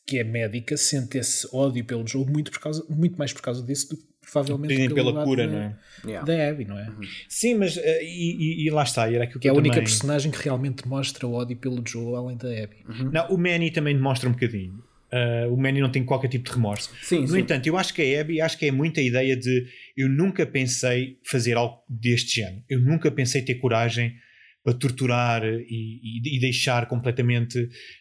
que 0.05 0.19
é 0.19 0.23
médica, 0.23 0.75
sente 0.75 1.17
esse 1.17 1.47
ódio 1.53 1.85
pelo 1.85 2.05
jogo 2.07 2.31
muito, 2.31 2.51
por 2.51 2.59
causa, 2.59 2.85
muito 2.89 3.17
mais 3.17 3.31
por 3.31 3.41
causa 3.41 3.63
disso 3.63 3.89
do 3.89 3.97
que 3.97 4.13
provavelmente 4.31 4.93
pela 4.93 5.23
cura, 5.23 5.47
não 5.47 5.57
é? 5.57 5.75
Yeah. 6.05 6.25
Da 6.25 6.49
Abby, 6.49 6.65
não 6.65 6.79
é? 6.79 6.89
Uhum. 6.89 7.01
Sim, 7.29 7.55
mas 7.55 7.77
uh, 7.77 7.81
e, 8.01 8.65
e, 8.65 8.69
lá 8.69 8.83
está. 8.83 9.11
Era 9.11 9.27
que, 9.27 9.37
que 9.39 9.47
é 9.47 9.51
a 9.51 9.53
única 9.53 9.75
também... 9.75 9.83
personagem 9.83 10.31
que 10.31 10.41
realmente 10.41 10.87
mostra 10.87 11.27
o 11.27 11.33
ódio 11.33 11.55
pelo 11.55 11.83
Joe 11.85 12.15
além 12.15 12.37
da 12.37 12.49
Abby. 12.49 12.77
Uhum. 12.87 13.11
Não, 13.11 13.27
o 13.29 13.37
Manny 13.37 13.71
também 13.71 13.95
demonstra 13.95 14.27
um 14.27 14.33
bocadinho. 14.33 14.83
Uh, 15.13 15.53
o 15.53 15.57
Manny 15.57 15.79
não 15.79 15.91
tem 15.91 16.03
qualquer 16.03 16.27
tipo 16.27 16.45
de 16.45 16.55
remorso. 16.55 16.89
Sim, 17.03 17.21
no 17.21 17.27
sim. 17.27 17.39
entanto, 17.39 17.67
eu 17.67 17.77
acho 17.77 17.93
que 17.93 18.01
a 18.01 18.21
Abby 18.21 18.41
acho 18.41 18.57
que 18.57 18.65
é 18.65 18.71
muita 18.71 18.99
ideia 18.99 19.37
de 19.37 19.67
eu 19.95 20.09
nunca 20.09 20.45
pensei 20.45 21.19
fazer 21.23 21.55
algo 21.55 21.83
deste 21.87 22.41
género. 22.41 22.63
Eu 22.67 22.79
nunca 22.79 23.11
pensei 23.11 23.43
ter 23.43 23.55
coragem 23.55 24.15
para 24.63 24.73
torturar 24.73 25.43
e, 25.43 25.99
e, 26.01 26.37
e 26.37 26.39
deixar 26.39 26.85
completamente 26.87 27.59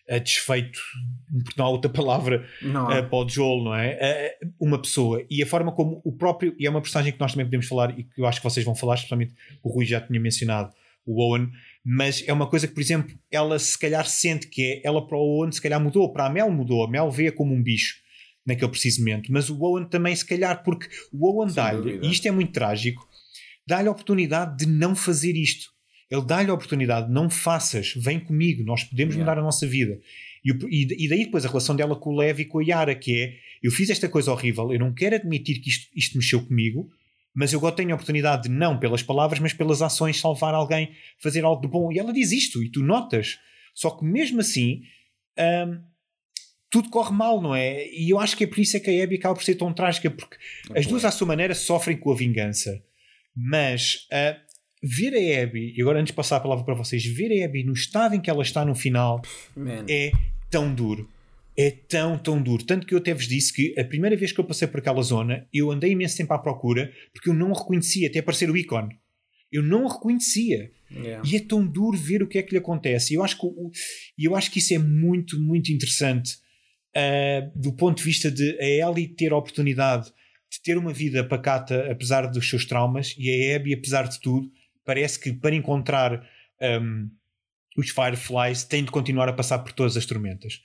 uh, 0.08 0.20
desfeito, 0.20 0.78
porque 1.44 1.58
não 1.58 1.66
há 1.66 1.68
outra 1.68 1.90
palavra 1.90 2.46
não 2.62 2.84
uh, 2.86 3.08
para 3.08 3.18
o 3.18 3.28
Joel, 3.28 3.64
não 3.64 3.74
é? 3.74 4.38
Uh, 4.40 4.54
uma 4.60 4.80
pessoa. 4.80 5.26
E 5.28 5.42
a 5.42 5.46
forma 5.46 5.72
como 5.72 6.00
o 6.04 6.12
próprio, 6.12 6.54
e 6.58 6.66
é 6.66 6.70
uma 6.70 6.80
personagem 6.80 7.12
que 7.12 7.18
nós 7.18 7.32
também 7.32 7.46
podemos 7.46 7.66
falar 7.66 7.98
e 7.98 8.04
que 8.04 8.20
eu 8.20 8.26
acho 8.26 8.40
que 8.40 8.44
vocês 8.44 8.64
vão 8.64 8.76
falar, 8.76 8.94
especialmente 8.94 9.34
o 9.62 9.72
Rui 9.72 9.84
já 9.84 10.00
tinha 10.00 10.20
mencionado, 10.20 10.72
o 11.04 11.20
Owen, 11.20 11.50
mas 11.84 12.22
é 12.28 12.32
uma 12.32 12.46
coisa 12.46 12.68
que, 12.68 12.74
por 12.74 12.80
exemplo, 12.80 13.12
ela 13.28 13.58
se 13.58 13.76
calhar 13.76 14.06
sente 14.06 14.46
que 14.46 14.62
é, 14.62 14.82
ela 14.84 15.04
para 15.04 15.18
o 15.18 15.38
Owen 15.38 15.50
se 15.50 15.60
calhar 15.60 15.80
mudou, 15.80 16.12
para 16.12 16.26
a 16.26 16.30
Mel 16.30 16.48
mudou, 16.48 16.84
a 16.84 16.88
Mel 16.88 17.10
vê 17.10 17.32
como 17.32 17.52
um 17.52 17.60
bicho 17.60 17.96
naquele 18.46 18.70
preciso 18.70 19.00
momento, 19.00 19.32
mas 19.32 19.50
o 19.50 19.60
Owen 19.60 19.88
também 19.88 20.14
se 20.14 20.24
calhar, 20.24 20.62
porque 20.62 20.88
o 21.12 21.26
Owen 21.26 21.52
dá-lhe, 21.52 21.98
e 22.02 22.10
isto 22.10 22.26
é 22.26 22.30
muito 22.30 22.52
trágico, 22.52 23.08
dá-lhe 23.66 23.88
a 23.88 23.90
oportunidade 23.90 24.64
de 24.64 24.66
não 24.66 24.94
fazer 24.94 25.36
isto 25.36 25.71
ele 26.12 26.26
dá-lhe 26.26 26.50
a 26.50 26.54
oportunidade, 26.54 27.10
não 27.10 27.30
faças, 27.30 27.94
vem 27.96 28.20
comigo, 28.20 28.62
nós 28.62 28.84
podemos 28.84 29.14
yeah. 29.14 29.24
mudar 29.24 29.40
a 29.40 29.42
nossa 29.42 29.66
vida. 29.66 29.98
E, 30.44 31.04
e, 31.04 31.08
daí 31.08 31.24
depois 31.24 31.46
a 31.46 31.48
relação 31.48 31.74
dela 31.74 31.96
com 31.96 32.10
o 32.10 32.16
Levi 32.16 32.42
e 32.42 32.44
com 32.44 32.58
a 32.58 32.62
Yara, 32.62 32.94
que 32.94 33.18
é 33.18 33.36
eu 33.62 33.70
fiz 33.70 33.88
esta 33.88 34.10
coisa 34.10 34.30
horrível, 34.30 34.70
eu 34.70 34.78
não 34.78 34.92
quero 34.92 35.16
admitir 35.16 35.62
que 35.62 35.70
isto, 35.70 35.90
isto 35.96 36.18
mexeu 36.18 36.44
comigo, 36.44 36.90
mas 37.34 37.54
eu 37.54 37.58
agora 37.60 37.74
tenho 37.74 37.92
a 37.92 37.94
oportunidade 37.94 38.42
de 38.42 38.50
não 38.50 38.78
pelas 38.78 39.02
palavras, 39.02 39.40
mas 39.40 39.54
pelas 39.54 39.80
ações 39.80 40.20
salvar 40.20 40.52
alguém, 40.52 40.90
fazer 41.18 41.44
algo 41.44 41.62
de 41.62 41.68
bom. 41.68 41.90
E 41.90 41.98
ela 41.98 42.12
diz 42.12 42.30
isto, 42.30 42.62
e 42.62 42.68
tu 42.70 42.82
notas. 42.82 43.38
Só 43.74 43.88
que 43.88 44.04
mesmo 44.04 44.40
assim, 44.40 44.82
hum, 45.38 45.80
tudo 46.68 46.90
corre 46.90 47.14
mal, 47.14 47.40
não 47.40 47.54
é? 47.54 47.88
E 47.88 48.10
eu 48.10 48.20
acho 48.20 48.36
que 48.36 48.44
é 48.44 48.46
por 48.46 48.58
isso 48.58 48.76
é 48.76 48.80
que 48.80 48.90
a 48.90 49.02
Abby 49.02 49.16
acaba 49.16 49.34
por 49.34 49.44
ser 49.44 49.54
tão 49.54 49.72
trágica, 49.72 50.10
porque 50.10 50.36
é 50.74 50.78
as 50.78 50.86
duas, 50.86 51.06
à 51.06 51.10
sua 51.10 51.26
maneira, 51.26 51.54
sofrem 51.54 51.96
com 51.96 52.12
a 52.12 52.16
vingança. 52.16 52.84
Mas 53.34 54.06
uh, 54.12 54.51
ver 54.82 55.14
a 55.14 55.42
Abby, 55.42 55.74
e 55.76 55.80
agora 55.80 56.00
antes 56.00 56.10
de 56.10 56.16
passar 56.16 56.36
a 56.36 56.40
palavra 56.40 56.64
para 56.64 56.74
vocês, 56.74 57.04
ver 57.04 57.40
a 57.40 57.44
Abby 57.44 57.62
no 57.62 57.72
estado 57.72 58.14
em 58.14 58.20
que 58.20 58.28
ela 58.28 58.42
está 58.42 58.64
no 58.64 58.74
final 58.74 59.22
Man. 59.56 59.84
é 59.88 60.12
tão 60.50 60.74
duro. 60.74 61.08
É 61.56 61.70
tão, 61.70 62.18
tão 62.18 62.42
duro. 62.42 62.64
Tanto 62.64 62.86
que 62.86 62.94
eu 62.94 62.98
até 62.98 63.12
vos 63.12 63.28
disse 63.28 63.52
que 63.52 63.78
a 63.78 63.84
primeira 63.84 64.16
vez 64.16 64.32
que 64.32 64.40
eu 64.40 64.44
passei 64.44 64.66
por 64.66 64.80
aquela 64.80 65.02
zona, 65.02 65.46
eu 65.52 65.70
andei 65.70 65.92
imenso 65.92 66.16
tempo 66.16 66.32
à 66.32 66.38
procura 66.38 66.90
porque 67.12 67.28
eu 67.28 67.34
não 67.34 67.52
a 67.52 67.58
reconhecia, 67.58 68.08
até 68.08 68.18
aparecer 68.18 68.50
o 68.50 68.56
ícone. 68.56 68.98
Eu 69.50 69.62
não 69.62 69.86
a 69.86 69.92
reconhecia. 69.92 70.70
Yeah. 70.90 71.22
E 71.28 71.36
é 71.36 71.40
tão 71.40 71.64
duro 71.66 71.96
ver 71.96 72.22
o 72.22 72.26
que 72.26 72.38
é 72.38 72.42
que 72.42 72.52
lhe 72.52 72.58
acontece. 72.58 73.12
E 73.12 73.16
eu 73.16 73.22
acho 73.22 73.38
que, 73.38 73.46
eu 74.18 74.34
acho 74.34 74.50
que 74.50 74.58
isso 74.58 74.74
é 74.74 74.78
muito, 74.78 75.38
muito 75.38 75.70
interessante 75.70 76.38
uh, 76.96 77.50
do 77.54 77.72
ponto 77.72 77.98
de 77.98 78.04
vista 78.04 78.30
de 78.30 78.58
a 78.58 78.88
Ellie 78.88 79.08
ter 79.08 79.32
a 79.32 79.36
oportunidade 79.36 80.10
de 80.50 80.60
ter 80.62 80.76
uma 80.76 80.92
vida 80.92 81.24
pacata 81.24 81.90
apesar 81.90 82.26
dos 82.26 82.48
seus 82.48 82.66
traumas 82.66 83.14
e 83.18 83.30
a 83.30 83.56
Abby, 83.56 83.72
apesar 83.72 84.06
de 84.06 84.20
tudo, 84.20 84.50
parece 84.84 85.18
que 85.18 85.32
para 85.32 85.54
encontrar 85.54 86.26
um, 86.60 87.10
os 87.76 87.90
Fireflies 87.90 88.64
tem 88.64 88.84
de 88.84 88.90
continuar 88.90 89.28
a 89.28 89.32
passar 89.32 89.58
por 89.60 89.72
todas 89.72 89.96
as 89.96 90.06
tormentas. 90.06 90.60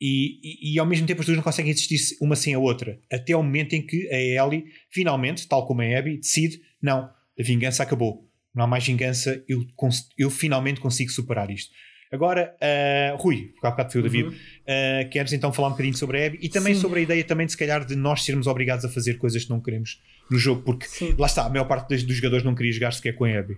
E, 0.00 0.40
e, 0.42 0.74
e, 0.74 0.78
ao 0.78 0.86
mesmo 0.86 1.06
tempo 1.06 1.20
as 1.20 1.26
duas 1.26 1.36
não 1.36 1.44
conseguem 1.44 1.70
existir 1.70 1.98
uma 2.20 2.36
sem 2.36 2.52
a 2.52 2.58
outra. 2.58 3.00
Até 3.10 3.32
ao 3.32 3.42
momento 3.42 3.74
em 3.74 3.86
que 3.86 4.08
a 4.12 4.44
Ellie, 4.44 4.66
finalmente, 4.90 5.46
tal 5.46 5.66
como 5.66 5.82
a 5.82 5.98
Abby, 5.98 6.18
decide: 6.18 6.60
não, 6.82 7.04
a 7.04 7.42
vingança 7.42 7.82
acabou. 7.82 8.28
Não 8.54 8.64
há 8.64 8.66
mais 8.66 8.84
vingança, 8.84 9.42
eu, 9.48 9.64
eu 10.18 10.30
finalmente 10.30 10.80
consigo 10.80 11.10
superar 11.10 11.50
isto. 11.50 11.72
Agora, 12.14 12.54
uh, 12.62 13.16
Rui, 13.20 13.52
há 13.62 13.70
bocado 13.70 13.90
foi 13.92 14.00
o 14.00 14.04
David, 14.04 14.28
uhum. 14.28 14.34
uh, 14.34 15.10
queres 15.10 15.32
então 15.32 15.52
falar 15.52 15.68
um 15.68 15.70
bocadinho 15.72 15.96
sobre 15.96 16.22
a 16.22 16.26
Abby 16.28 16.38
e 16.40 16.48
também 16.48 16.74
Sim. 16.74 16.80
sobre 16.80 17.00
a 17.00 17.02
ideia 17.02 17.24
também 17.24 17.44
de 17.44 17.52
se 17.52 17.58
calhar 17.58 17.84
de 17.84 17.96
nós 17.96 18.24
sermos 18.24 18.46
obrigados 18.46 18.84
a 18.84 18.88
fazer 18.88 19.14
coisas 19.14 19.44
que 19.44 19.50
não 19.50 19.60
queremos 19.60 20.00
no 20.30 20.38
jogo, 20.38 20.62
porque 20.62 20.86
Sim. 20.86 21.14
lá 21.18 21.26
está, 21.26 21.44
a 21.44 21.48
maior 21.48 21.64
parte 21.64 21.88
dos 21.88 22.16
jogadores 22.16 22.44
não 22.44 22.54
queria 22.54 22.72
jogar 22.72 22.92
sequer 22.92 23.14
com 23.14 23.24
a 23.24 23.38
Abby. 23.38 23.54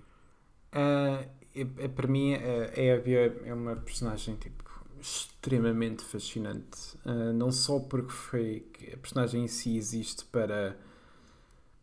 Uh, 0.72 1.24
é, 1.54 1.88
para 1.88 2.08
mim, 2.08 2.34
a 2.34 2.94
Abby 2.96 3.14
é 3.44 3.52
uma 3.52 3.76
personagem 3.76 4.36
tipo, 4.36 4.66
extremamente 5.00 6.02
fascinante. 6.02 6.96
Uh, 7.04 7.32
não 7.32 7.52
só 7.52 7.78
porque 7.78 8.10
foi 8.10 8.66
a 8.92 8.96
personagem 8.96 9.44
em 9.44 9.48
si 9.48 9.76
existe 9.76 10.24
para, 10.24 10.76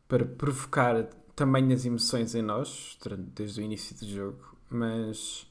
para 0.08 0.26
provocar 0.26 1.08
também 1.36 1.72
as 1.72 1.86
emoções 1.86 2.36
em 2.36 2.42
nós, 2.42 2.98
desde 3.36 3.62
o 3.62 3.64
início 3.64 3.96
do 3.98 4.08
jogo, 4.08 4.58
mas 4.70 5.48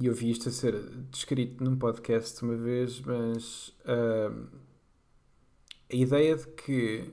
e 0.00 0.06
eu 0.06 0.14
vi 0.14 0.30
isto 0.30 0.48
a 0.48 0.52
ser 0.52 0.78
descrito 1.10 1.62
num 1.64 1.76
podcast 1.76 2.42
uma 2.42 2.56
vez, 2.56 3.00
mas 3.00 3.68
uh, 3.84 4.46
a 5.90 5.96
ideia 5.96 6.36
de 6.36 6.46
que 6.48 7.10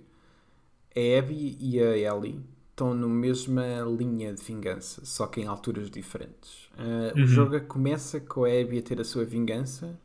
a 0.96 1.20
Abby 1.20 1.58
e 1.60 1.80
a 1.80 1.98
Ellie 1.98 2.42
estão 2.72 2.94
na 2.94 3.08
mesma 3.08 3.82
linha 3.82 4.34
de 4.34 4.44
vingança, 4.44 5.06
só 5.06 5.28
que 5.28 5.42
em 5.42 5.48
alturas 5.48 5.90
diferentes. 5.90 6.70
Uh, 6.74 7.18
uhum. 7.18 7.24
O 7.24 7.28
jogo 7.28 7.62
começa 7.62 8.20
com 8.20 8.44
a 8.44 8.50
Abby 8.50 8.80
a 8.80 8.82
ter 8.82 9.00
a 9.00 9.06
sua 9.06 9.24
vingança 9.24 9.98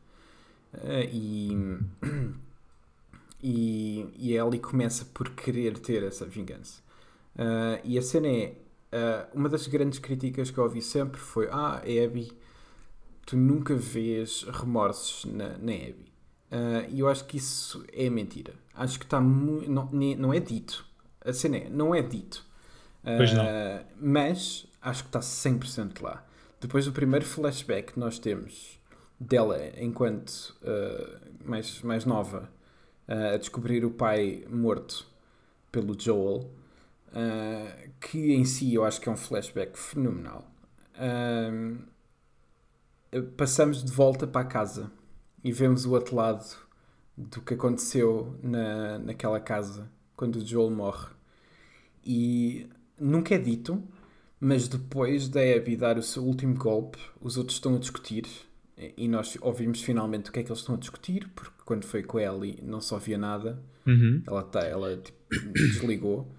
uh, 0.73 1.09
e, 1.11 1.79
e, 3.43 4.05
e 4.17 4.37
a 4.37 4.45
Ellie 4.45 4.59
começa 4.59 5.03
por 5.05 5.31
querer 5.31 5.79
ter 5.79 6.03
essa 6.03 6.25
vingança. 6.25 6.81
Uh, 7.35 7.81
e 7.83 7.97
a 7.97 8.01
cena 8.01 8.27
é. 8.27 8.55
uma 9.33 9.49
das 9.49 9.67
grandes 9.67 9.99
críticas 9.99 10.51
que 10.51 10.57
eu 10.57 10.63
ouvi 10.63 10.81
sempre 10.81 11.19
foi: 11.19 11.47
Ah, 11.51 11.77
a 11.77 12.05
Abby, 12.05 12.31
tu 13.29 13.37
nunca 13.37 13.75
vês 13.75 14.43
remorsos 14.43 15.25
na, 15.25 15.49
na 15.57 15.73
Abby. 15.73 16.11
E 16.89 16.99
eu 16.99 17.07
acho 17.07 17.25
que 17.25 17.37
isso 17.37 17.85
é 17.93 18.09
mentira. 18.09 18.53
Acho 18.73 18.97
que 18.97 19.05
está 19.05 19.21
muito. 19.21 19.69
Não, 19.69 19.89
não 19.91 20.33
é 20.33 20.39
dito. 20.39 20.83
A 21.23 21.31
cena 21.31 21.57
é, 21.57 21.69
não 21.69 21.93
é 21.93 22.01
dito. 22.01 22.43
Pois 23.03 23.33
não. 23.33 23.43
Uh, 23.43 23.85
mas 23.99 24.67
acho 24.81 25.03
que 25.03 25.09
está 25.09 25.19
100% 25.19 26.01
lá. 26.01 26.25
Depois 26.59 26.85
do 26.85 26.91
primeiro 26.91 27.25
flashback 27.25 27.93
que 27.93 27.99
nós 27.99 28.19
temos 28.19 28.79
dela 29.19 29.57
enquanto 29.77 30.55
uh, 30.61 31.19
mais, 31.43 31.81
mais 31.81 32.05
nova 32.05 32.49
uh, 33.07 33.33
a 33.33 33.37
descobrir 33.37 33.85
o 33.85 33.91
pai 33.91 34.45
morto 34.49 35.07
pelo 35.71 35.99
Joel, 35.99 36.49
que 38.01 38.33
em 38.33 38.43
si 38.43 38.73
eu 38.73 38.83
acho 38.83 38.99
que 38.99 39.07
é 39.07 39.11
um 39.11 39.17
flashback 39.17 39.77
fenomenal. 39.77 40.49
Passamos 43.35 43.83
de 43.83 43.91
volta 43.91 44.27
para 44.27 44.41
a 44.41 44.45
casa 44.45 44.91
e 45.43 45.51
vemos 45.51 45.85
o 45.85 45.91
outro 45.91 46.15
lado 46.15 46.45
do 47.17 47.41
que 47.41 47.53
aconteceu 47.53 48.37
na, 48.41 48.99
naquela 48.99 49.39
casa 49.39 49.89
quando 50.15 50.37
o 50.37 50.45
Joel 50.45 50.69
morre. 50.69 51.07
E 52.05 52.67
nunca 52.99 53.35
é 53.35 53.37
dito, 53.37 53.83
mas 54.39 54.67
depois 54.67 55.27
da 55.27 55.41
Abby 55.41 55.75
dar 55.75 55.97
o 55.97 56.03
seu 56.03 56.23
último 56.23 56.55
golpe, 56.55 56.99
os 57.19 57.37
outros 57.37 57.57
estão 57.57 57.75
a 57.75 57.79
discutir. 57.79 58.25
E 58.95 59.07
nós 59.09 59.37
ouvimos 59.41 59.81
finalmente 59.81 60.29
o 60.29 60.33
que 60.33 60.39
é 60.39 60.43
que 60.43 60.49
eles 60.49 60.59
estão 60.59 60.75
a 60.75 60.77
discutir, 60.77 61.29
porque 61.35 61.61
quando 61.65 61.85
foi 61.85 62.01
com 62.01 62.17
a 62.17 62.23
Ellie 62.23 62.59
não 62.63 62.79
só 62.79 62.97
via 62.97 63.17
nada, 63.17 63.61
uhum. 63.85 64.23
ela, 64.25 64.43
tá, 64.43 64.61
ela 64.61 64.95
tipo, 64.95 65.17
desligou. 65.51 66.31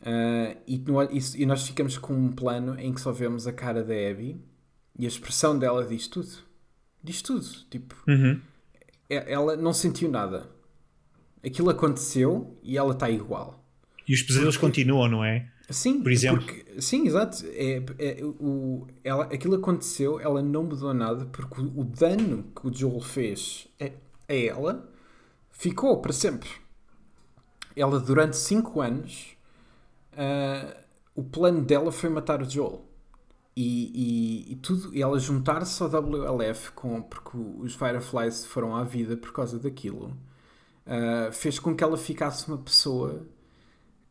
Uh, 0.00 0.56
e, 0.66 0.78
no, 0.78 1.02
e, 1.02 1.18
e, 1.36 1.46
nós 1.46 1.66
ficamos 1.66 1.96
com 1.96 2.12
um 2.12 2.30
plano 2.30 2.78
em 2.78 2.92
que 2.92 3.00
só 3.00 3.12
vemos 3.12 3.46
a 3.46 3.52
cara 3.52 3.84
da 3.84 3.94
Abby 3.94 4.40
e 4.98 5.04
a 5.04 5.08
expressão 5.08 5.58
dela 5.58 5.86
diz 5.86 6.06
tudo. 6.06 6.30
Diz 7.02 7.22
tudo. 7.22 7.46
Tipo, 7.70 7.96
uhum. 8.06 8.40
É, 9.08 9.32
ela 9.32 9.56
não 9.56 9.72
sentiu 9.72 10.10
nada. 10.10 10.48
Aquilo 11.44 11.70
aconteceu 11.70 12.58
e 12.62 12.78
ela 12.78 12.92
está 12.92 13.10
igual. 13.10 13.64
E 14.06 14.14
os 14.14 14.22
pesadelos 14.22 14.56
porque... 14.56 14.66
continuam, 14.66 15.08
não 15.08 15.24
é? 15.24 15.50
Sim, 15.70 16.02
por 16.02 16.12
exemplo. 16.12 16.44
Porque, 16.44 16.80
sim, 16.80 17.06
exato. 17.06 17.44
É, 17.46 17.82
é, 17.98 18.24
o, 18.24 18.86
ela, 19.02 19.24
aquilo 19.24 19.56
aconteceu, 19.56 20.20
ela 20.20 20.42
não 20.42 20.64
mudou 20.64 20.92
nada 20.92 21.24
porque 21.26 21.60
o, 21.60 21.80
o 21.80 21.84
dano 21.84 22.44
que 22.54 22.66
o 22.66 22.72
Joel 22.72 23.00
fez 23.00 23.68
é, 23.78 23.92
a 24.28 24.34
ela 24.34 24.88
ficou 25.50 26.00
para 26.00 26.12
sempre. 26.12 26.48
Ela, 27.74 27.98
durante 27.98 28.36
5 28.36 28.80
anos, 28.80 29.28
uh, 30.12 30.76
o 31.14 31.22
plano 31.22 31.62
dela 31.62 31.90
foi 31.90 32.10
matar 32.10 32.42
o 32.42 32.48
Joel. 32.48 32.84
E, 33.54 34.46
e, 34.48 34.52
e 34.52 34.56
tudo, 34.56 34.94
e 34.94 35.02
ela 35.02 35.18
juntar-se 35.18 35.82
ao 35.82 35.88
WLF 35.88 36.72
com, 36.72 37.02
porque 37.02 37.36
os 37.36 37.74
Fireflies 37.74 38.46
foram 38.46 38.74
à 38.74 38.82
vida 38.82 39.14
por 39.16 39.30
causa 39.32 39.58
daquilo, 39.58 40.16
uh, 40.86 41.30
fez 41.32 41.58
com 41.58 41.76
que 41.76 41.84
ela 41.84 41.98
ficasse 41.98 42.48
uma 42.48 42.56
pessoa 42.56 43.26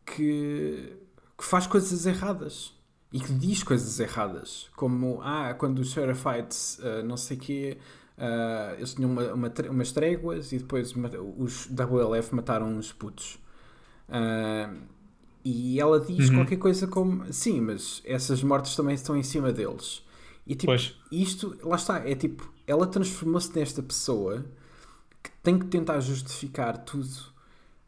que, 0.06 0.96
que 1.36 1.44
faz 1.44 1.66
coisas 1.66 2.06
erradas 2.06 2.74
e 3.12 3.20
que 3.20 3.34
diz 3.34 3.64
coisas 3.64 4.00
erradas, 4.00 4.70
como 4.76 5.20
ah, 5.24 5.54
quando 5.56 5.80
os 5.80 5.92
Seraphites, 5.92 6.80
uh, 6.80 7.04
não 7.04 7.18
sei 7.18 7.36
quê, 7.38 7.78
uh, 8.18 8.76
eles 8.76 8.94
tinham 8.94 9.12
uma, 9.12 9.34
uma, 9.34 9.54
umas 9.70 9.92
tréguas 9.92 10.52
e 10.52 10.60
depois 10.60 10.94
os 11.38 11.68
WLF 11.68 12.36
mataram 12.36 12.68
uns 12.68 12.94
putos. 12.94 13.40
Uh, 14.08 15.01
e 15.44 15.80
ela 15.80 16.00
diz 16.00 16.30
uhum. 16.30 16.36
qualquer 16.36 16.58
coisa 16.58 16.88
como 16.88 17.32
sim, 17.34 17.60
mas 17.62 18.02
essas 18.06 18.44
mortes 18.44 18.76
também 18.76 18.96
estão 18.96 19.18
em 19.18 19.24
cima 19.24 19.52
deles. 19.52 20.04
E 20.46 20.56
tipo, 20.56 20.68
pois. 20.68 20.96
isto, 21.12 21.58
lá 21.64 21.76
está, 21.76 22.08
é 22.08 22.16
tipo, 22.16 22.52
ela 22.68 22.86
transformou-se 22.88 23.54
nesta 23.58 23.82
pessoa 23.82 24.46
que 25.22 25.32
tem 25.44 25.58
que 25.58 25.66
tentar 25.68 26.00
justificar 26.00 26.78
tudo 26.80 27.10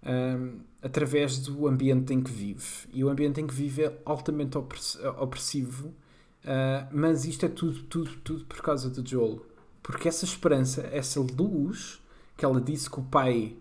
um, 0.05 0.59
através 0.81 1.39
do 1.39 1.67
ambiente 1.67 2.13
em 2.13 2.21
que 2.21 2.31
vive. 2.31 2.87
E 2.93 3.03
o 3.03 3.09
ambiente 3.09 3.41
em 3.41 3.47
que 3.47 3.53
vive 3.53 3.83
é 3.83 4.01
altamente 4.05 4.57
opressivo, 4.57 5.87
uh, 5.87 6.87
mas 6.91 7.25
isto 7.25 7.45
é 7.45 7.49
tudo, 7.49 7.83
tudo, 7.83 8.11
tudo 8.23 8.45
por 8.45 8.61
causa 8.61 8.89
do 8.89 9.07
Joel. 9.07 9.45
Porque 9.81 10.07
essa 10.07 10.25
esperança, 10.25 10.81
essa 10.91 11.19
luz 11.19 12.01
que 12.37 12.45
ela 12.45 12.61
disse 12.61 12.89
que 12.89 12.99
o 12.99 13.03
pai 13.03 13.55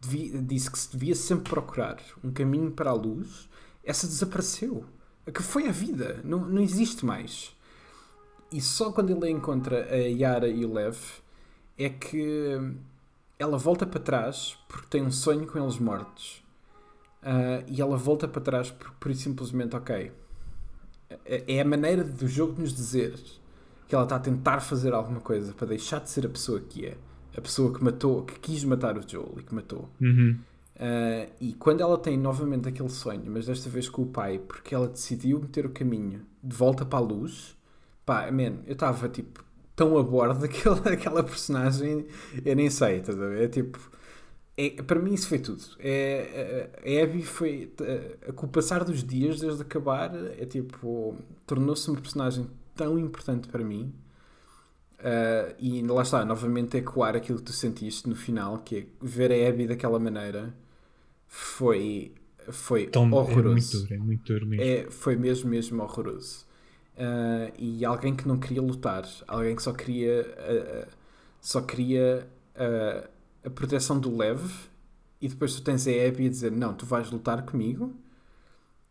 devia, 0.00 0.40
disse 0.42 0.70
que 0.70 0.78
se 0.78 0.92
devia 0.92 1.14
sempre 1.14 1.50
procurar 1.50 2.00
um 2.22 2.32
caminho 2.32 2.70
para 2.70 2.90
a 2.90 2.94
luz, 2.94 3.48
essa 3.82 4.06
desapareceu. 4.06 4.84
A 5.26 5.30
que 5.30 5.42
foi 5.42 5.68
a 5.68 5.72
vida, 5.72 6.20
não, 6.24 6.40
não 6.40 6.60
existe 6.60 7.04
mais. 7.04 7.54
E 8.52 8.60
só 8.60 8.92
quando 8.92 9.10
ele 9.10 9.30
encontra 9.30 9.86
a 9.90 9.96
Yara 9.96 10.48
e 10.48 10.64
o 10.64 10.72
Lev 10.72 10.96
é 11.78 11.88
que 11.88 12.58
ela 13.38 13.58
volta 13.58 13.86
para 13.86 14.00
trás 14.00 14.56
porque 14.68 14.86
tem 14.88 15.02
um 15.02 15.10
sonho 15.10 15.46
com 15.46 15.58
eles 15.58 15.78
mortos. 15.78 16.42
Uh, 17.22 17.64
e 17.66 17.80
ela 17.80 17.96
volta 17.96 18.28
para 18.28 18.42
trás 18.42 18.70
porque, 18.70 18.94
por 19.00 19.14
simplesmente, 19.14 19.74
ok. 19.74 20.12
É, 21.24 21.56
é 21.56 21.60
a 21.60 21.64
maneira 21.64 22.04
do 22.04 22.28
jogo 22.28 22.60
nos 22.60 22.74
dizer 22.74 23.18
que 23.88 23.94
ela 23.94 24.04
está 24.04 24.16
a 24.16 24.20
tentar 24.20 24.60
fazer 24.60 24.92
alguma 24.92 25.20
coisa 25.20 25.52
para 25.54 25.68
deixar 25.68 26.00
de 26.00 26.10
ser 26.10 26.26
a 26.26 26.28
pessoa 26.28 26.60
que 26.60 26.86
é. 26.86 26.96
A 27.36 27.40
pessoa 27.40 27.72
que 27.72 27.82
matou, 27.82 28.22
que 28.22 28.38
quis 28.38 28.64
matar 28.64 28.96
o 28.96 29.02
Joel 29.06 29.34
e 29.38 29.42
que 29.42 29.54
matou. 29.54 29.88
Uhum. 30.00 30.38
Uh, 30.76 31.30
e 31.40 31.52
quando 31.54 31.80
ela 31.80 31.96
tem 31.96 32.16
novamente 32.16 32.68
aquele 32.68 32.88
sonho, 32.88 33.24
mas 33.26 33.46
desta 33.46 33.70
vez 33.70 33.88
com 33.88 34.02
o 34.02 34.06
pai, 34.06 34.38
porque 34.38 34.74
ela 34.74 34.88
decidiu 34.88 35.40
meter 35.40 35.64
o 35.66 35.70
caminho 35.70 36.22
de 36.42 36.54
volta 36.54 36.84
para 36.84 36.98
a 36.98 37.02
luz, 37.02 37.56
pá, 38.04 38.30
man, 38.30 38.58
eu 38.66 38.72
estava 38.72 39.08
tipo 39.08 39.44
tão 39.76 39.96
a 39.98 40.02
bordo 40.02 40.40
daquela, 40.42 40.80
daquela 40.80 41.22
personagem, 41.22 42.06
eu 42.44 42.56
nem 42.56 42.70
sei, 42.70 43.00
tá 43.00 43.12
É 43.38 43.48
tipo, 43.48 43.78
é, 44.56 44.70
para 44.82 45.00
mim 45.00 45.14
isso 45.14 45.28
foi 45.28 45.38
tudo. 45.38 45.62
É, 45.78 46.70
a 46.84 47.04
Abby 47.04 47.22
foi, 47.22 47.72
com 48.34 48.46
o 48.46 48.48
passar 48.48 48.84
dos 48.84 49.04
dias, 49.04 49.40
desde 49.40 49.62
acabar, 49.62 50.12
é 50.14 50.44
tipo, 50.44 51.16
tornou-se 51.46 51.88
uma 51.88 52.00
personagem 52.00 52.48
tão 52.74 52.98
importante 52.98 53.48
para 53.48 53.64
mim. 53.64 53.92
Uh, 55.00 55.54
e 55.58 55.82
lá 55.82 56.02
está, 56.02 56.24
novamente 56.24 56.76
ecoar 56.78 57.14
aquilo 57.14 57.38
que 57.38 57.44
tu 57.44 57.52
sentiste 57.52 58.08
no 58.08 58.16
final, 58.16 58.58
que 58.58 58.78
é 58.78 58.86
ver 59.02 59.32
a 59.32 59.48
Abby 59.48 59.66
daquela 59.66 59.98
maneira 59.98 60.54
foi, 61.26 62.12
foi 62.50 62.86
Tão, 62.86 63.12
horroroso. 63.12 63.44
É 63.46 63.52
muito 63.52 63.78
duro, 63.78 63.94
é 63.94 63.98
muito 63.98 64.32
duro 64.32 64.46
mesmo. 64.46 64.64
É, 64.64 64.90
foi 64.90 65.16
mesmo, 65.16 65.50
mesmo 65.50 65.82
horroroso. 65.82 66.46
Uh, 66.96 67.52
e 67.58 67.84
alguém 67.84 68.14
que 68.14 68.26
não 68.26 68.38
queria 68.38 68.62
lutar, 68.62 69.04
alguém 69.26 69.56
que 69.56 69.62
só 69.62 69.72
queria 69.72 70.22
uh, 70.22 70.90
só 71.40 71.60
queria 71.60 72.26
a 73.44 73.50
proteção 73.50 73.98
do 73.98 74.16
leve 74.16 74.48
e 75.20 75.28
depois 75.28 75.54
tu 75.56 75.62
tens 75.62 75.86
a 75.88 75.90
Abby 75.90 76.26
a 76.26 76.30
dizer 76.30 76.52
não, 76.52 76.72
tu 76.72 76.86
vais 76.86 77.10
lutar 77.10 77.44
comigo 77.44 77.92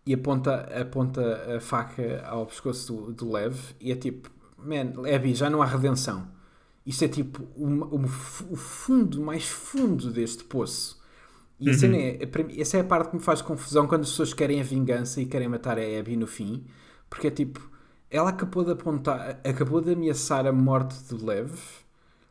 e 0.06 0.14
aponta, 0.14 0.56
aponta 0.80 1.56
a 1.56 1.60
faca 1.60 2.24
ao 2.26 2.46
pescoço 2.46 2.94
do, 2.94 3.14
do 3.14 3.32
leve 3.32 3.74
e 3.80 3.92
é 3.92 3.96
tipo, 3.96 4.30
man, 4.66 4.94
Abby, 5.14 5.36
já 5.36 5.50
não 5.50 5.62
há 5.62 5.66
redenção. 5.66 6.28
Isto 6.86 7.06
é 7.06 7.08
tipo 7.08 7.44
o, 7.56 8.08
fundo, 8.58 9.22
mais 9.22 9.46
fundo 9.46 10.12
deste 10.12 10.44
poço. 10.44 11.02
E 11.60 11.70
uhum. 11.70 11.74
cena 11.76 11.98
é, 11.98 12.20
essa 12.58 12.78
é 12.78 12.82
a 12.82 12.84
parte 12.84 13.12
que 13.12 13.16
me 13.16 13.22
faz 13.22 13.42
confusão 13.42 13.88
quando 13.88 14.02
as 14.02 14.10
pessoas 14.10 14.34
querem 14.34 14.60
a 14.60 14.64
vingança 14.64 15.22
e 15.22 15.26
querem 15.26 15.48
matar 15.48 15.78
a 15.78 16.00
Abby 16.00 16.18
no 16.18 16.28
fim, 16.28 16.66
porque 17.10 17.28
é 17.28 17.32
tipo 17.32 17.72
ela 18.14 18.30
acabou 18.30 18.64
de 18.64 18.72
apontar, 18.72 19.40
acabou 19.44 19.82
de 19.82 19.94
ameaçar 19.94 20.46
a 20.46 20.52
morte 20.52 21.04
do 21.06 21.26
Lev, 21.26 21.52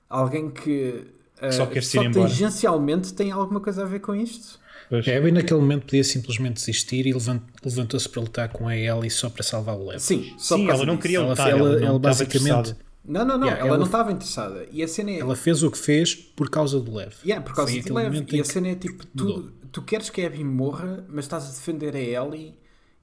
alguém 0.09 0.48
que 0.48 1.04
uh, 1.42 1.52
só, 1.52 1.66
quer 1.66 1.82
só 1.82 2.09
tangencialmente 2.09 3.12
tem 3.12 3.32
alguma 3.32 3.59
coisa 3.59 3.82
a 3.82 3.84
ver 3.84 3.98
com 3.98 4.14
isto. 4.14 4.60
Pois. 4.88 5.06
É, 5.06 5.20
bem 5.20 5.32
naquele 5.32 5.60
momento 5.60 5.82
podia 5.82 6.04
simplesmente 6.04 6.54
desistir 6.54 7.06
e 7.06 7.12
levantou-se 7.12 8.09
para 8.09 8.20
lutar 8.20 8.48
com 8.50 8.68
a 8.68 8.76
Ellie 8.76 9.10
só 9.10 9.30
para 9.30 9.42
salvar 9.42 9.76
o 9.76 9.86
Lev. 9.86 10.00
Sim, 10.00 10.34
Sim 10.38 10.68
ela 10.68 10.84
não 10.84 10.96
queria 10.96 11.20
lutar. 11.20 11.50
Ela, 11.50 11.76
ela, 11.76 11.84
ela 11.84 11.98
basicamente. 11.98 12.76
Não, 13.04 13.24
não, 13.24 13.36
não, 13.36 13.46
yeah, 13.46 13.60
ela, 13.60 13.68
ela, 13.70 13.78
não 13.78 13.86
estava 13.86 14.12
interessada. 14.12 14.64
E 14.70 14.80
a 14.82 14.86
cena 14.86 15.10
é... 15.10 15.18
Ela 15.18 15.34
fez 15.34 15.62
o 15.64 15.70
que 15.70 15.78
fez 15.78 16.14
por 16.14 16.48
causa 16.48 16.78
do 16.78 16.94
Lev. 16.94 17.12
Yeah, 17.24 17.44
por 17.44 17.54
causa 17.54 17.72
Foi 17.72 17.82
do 17.82 17.94
Lev. 17.94 18.26
E 18.32 18.40
a 18.40 18.44
cena 18.44 18.68
é 18.68 18.74
tipo: 18.76 19.04
tu, 19.06 19.50
tu 19.72 19.82
queres 19.82 20.09
que 20.09 20.22
a 20.22 20.26
Abby 20.26 20.44
morra, 20.44 21.04
mas 21.09 21.24
estás 21.24 21.46
a 21.46 21.48
defender 21.48 21.96
a 21.96 22.00
Ellie 22.00 22.54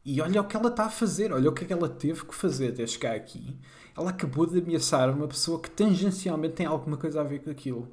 e 0.06 0.22
olha 0.22 0.42
o 0.42 0.46
que 0.46 0.56
ela 0.56 0.70
está 0.70 0.86
a 0.86 0.90
fazer, 0.90 1.32
olha 1.34 1.50
o 1.50 1.54
que 1.54 1.64
é 1.64 1.68
que 1.68 1.74
ela 1.74 1.90
teve 1.90 2.26
que 2.26 2.34
fazer 2.34 2.70
até 2.70 2.88
chegar 2.88 3.16
aqui. 3.16 3.58
Ela 3.96 4.12
acabou 4.12 4.46
de 4.46 4.60
ameaçar 4.60 5.10
uma 5.14 5.28
pessoa 5.28 5.60
que 5.60 5.70
tangencialmente 5.70 6.56
tem 6.56 6.66
alguma 6.66 6.96
coisa 6.96 7.20
a 7.22 7.24
ver 7.24 7.40
com 7.40 7.50
aquilo. 7.50 7.92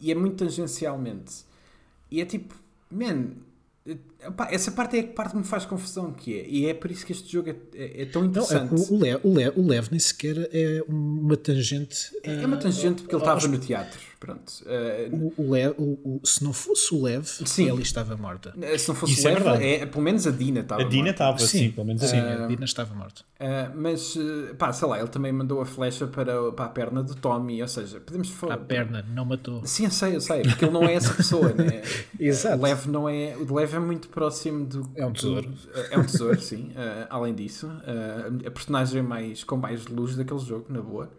E 0.00 0.12
é 0.12 0.14
muito 0.14 0.36
tangencialmente. 0.36 1.44
E 2.10 2.20
é 2.20 2.24
tipo, 2.24 2.54
man, 2.90 3.44
Epá, 4.20 4.48
essa 4.50 4.72
parte 4.72 4.96
é 4.96 5.00
a 5.00 5.06
parte 5.06 5.30
que 5.32 5.38
me 5.38 5.44
faz 5.44 5.64
confusão 5.64 6.12
que 6.12 6.40
é, 6.40 6.46
e 6.48 6.66
é 6.66 6.74
por 6.74 6.90
isso 6.90 7.06
que 7.06 7.12
este 7.12 7.30
jogo 7.30 7.50
é, 7.50 7.56
é, 7.74 8.02
é 8.02 8.04
tão 8.04 8.24
interessante. 8.24 8.74
Não, 8.74 8.96
o, 8.96 8.98
Lev, 8.98 9.20
o, 9.22 9.32
Lev, 9.32 9.56
o 9.56 9.66
Lev 9.66 9.88
nem 9.90 10.00
sequer 10.00 10.48
é 10.52 10.82
uma 10.88 11.36
tangente. 11.36 12.10
É, 12.24 12.42
é 12.42 12.46
uma 12.46 12.56
tangente 12.56 13.02
porque 13.02 13.14
ele 13.14 13.22
estava 13.22 13.46
no 13.46 13.58
teatro. 13.58 14.00
Pronto. 14.18 14.52
Uh, 14.66 15.32
o, 15.36 15.44
o, 15.44 15.50
Lev, 15.52 15.74
o, 15.78 16.20
se 16.24 16.42
não 16.42 16.52
fosse 16.52 16.92
o 16.92 17.00
Lev, 17.00 17.24
sim. 17.24 17.70
ele 17.70 17.82
estava 17.82 18.16
morta. 18.16 18.52
Eh, 18.60 18.76
se 18.76 18.88
não 18.88 18.96
fosse 18.96 19.12
Isso 19.12 19.28
o 19.28 19.30
Lev, 19.30 19.62
é, 19.62 19.86
pelo 19.86 20.02
menos 20.02 20.26
a 20.26 20.32
Dina 20.32 20.60
estava 20.60 20.82
A 20.82 20.84
Dina 20.84 21.10
estava, 21.10 21.38
sim, 21.38 21.46
sim, 21.46 21.70
pelo 21.70 21.86
menos 21.86 22.02
sim, 22.02 22.18
a 22.18 22.48
Dina 22.48 22.64
estava 22.64 22.92
morta. 22.96 23.22
Uh, 23.38 23.76
mas, 23.76 24.18
pá, 24.58 24.72
sei 24.72 24.88
lá, 24.88 24.98
ele 24.98 25.08
também 25.08 25.32
mandou 25.32 25.60
a 25.60 25.66
flecha 25.66 26.08
para, 26.08 26.50
para 26.50 26.64
a 26.64 26.68
perna 26.68 27.00
do 27.04 27.14
Tommy, 27.14 27.62
ou 27.62 27.68
seja, 27.68 28.00
podemos 28.00 28.28
falar. 28.30 28.54
A 28.54 28.58
perna, 28.58 29.04
não 29.14 29.24
matou. 29.24 29.64
Sim, 29.64 29.84
eu 29.84 29.90
sei, 29.92 30.16
eu 30.16 30.20
sei, 30.20 30.42
porque 30.42 30.64
ele 30.64 30.72
não 30.72 30.82
é 30.82 30.94
essa 30.94 31.14
pessoa, 31.14 31.52
né? 31.52 31.82
Exato. 32.18 32.58
O 32.58 32.62
Lev 32.62 32.86
não 32.86 33.08
é. 33.08 33.36
O 33.36 33.54
Lev 33.54 33.74
é 33.74 33.78
muito 33.78 34.07
próximo 34.08 34.66
do. 34.66 34.90
É 34.94 35.06
um 35.06 35.12
tesouro. 35.12 35.48
Do, 35.48 35.80
é 35.90 35.98
um 35.98 36.04
tesouro, 36.04 36.40
sim. 36.42 36.70
Uh, 36.70 37.06
além 37.10 37.34
disso, 37.34 37.66
uh, 37.66 38.46
a 38.46 38.50
personagem 38.50 39.02
mais, 39.02 39.44
com 39.44 39.56
mais 39.56 39.86
luz 39.86 40.16
daquele 40.16 40.40
jogo, 40.40 40.66
na 40.68 40.80
boa. 40.80 41.10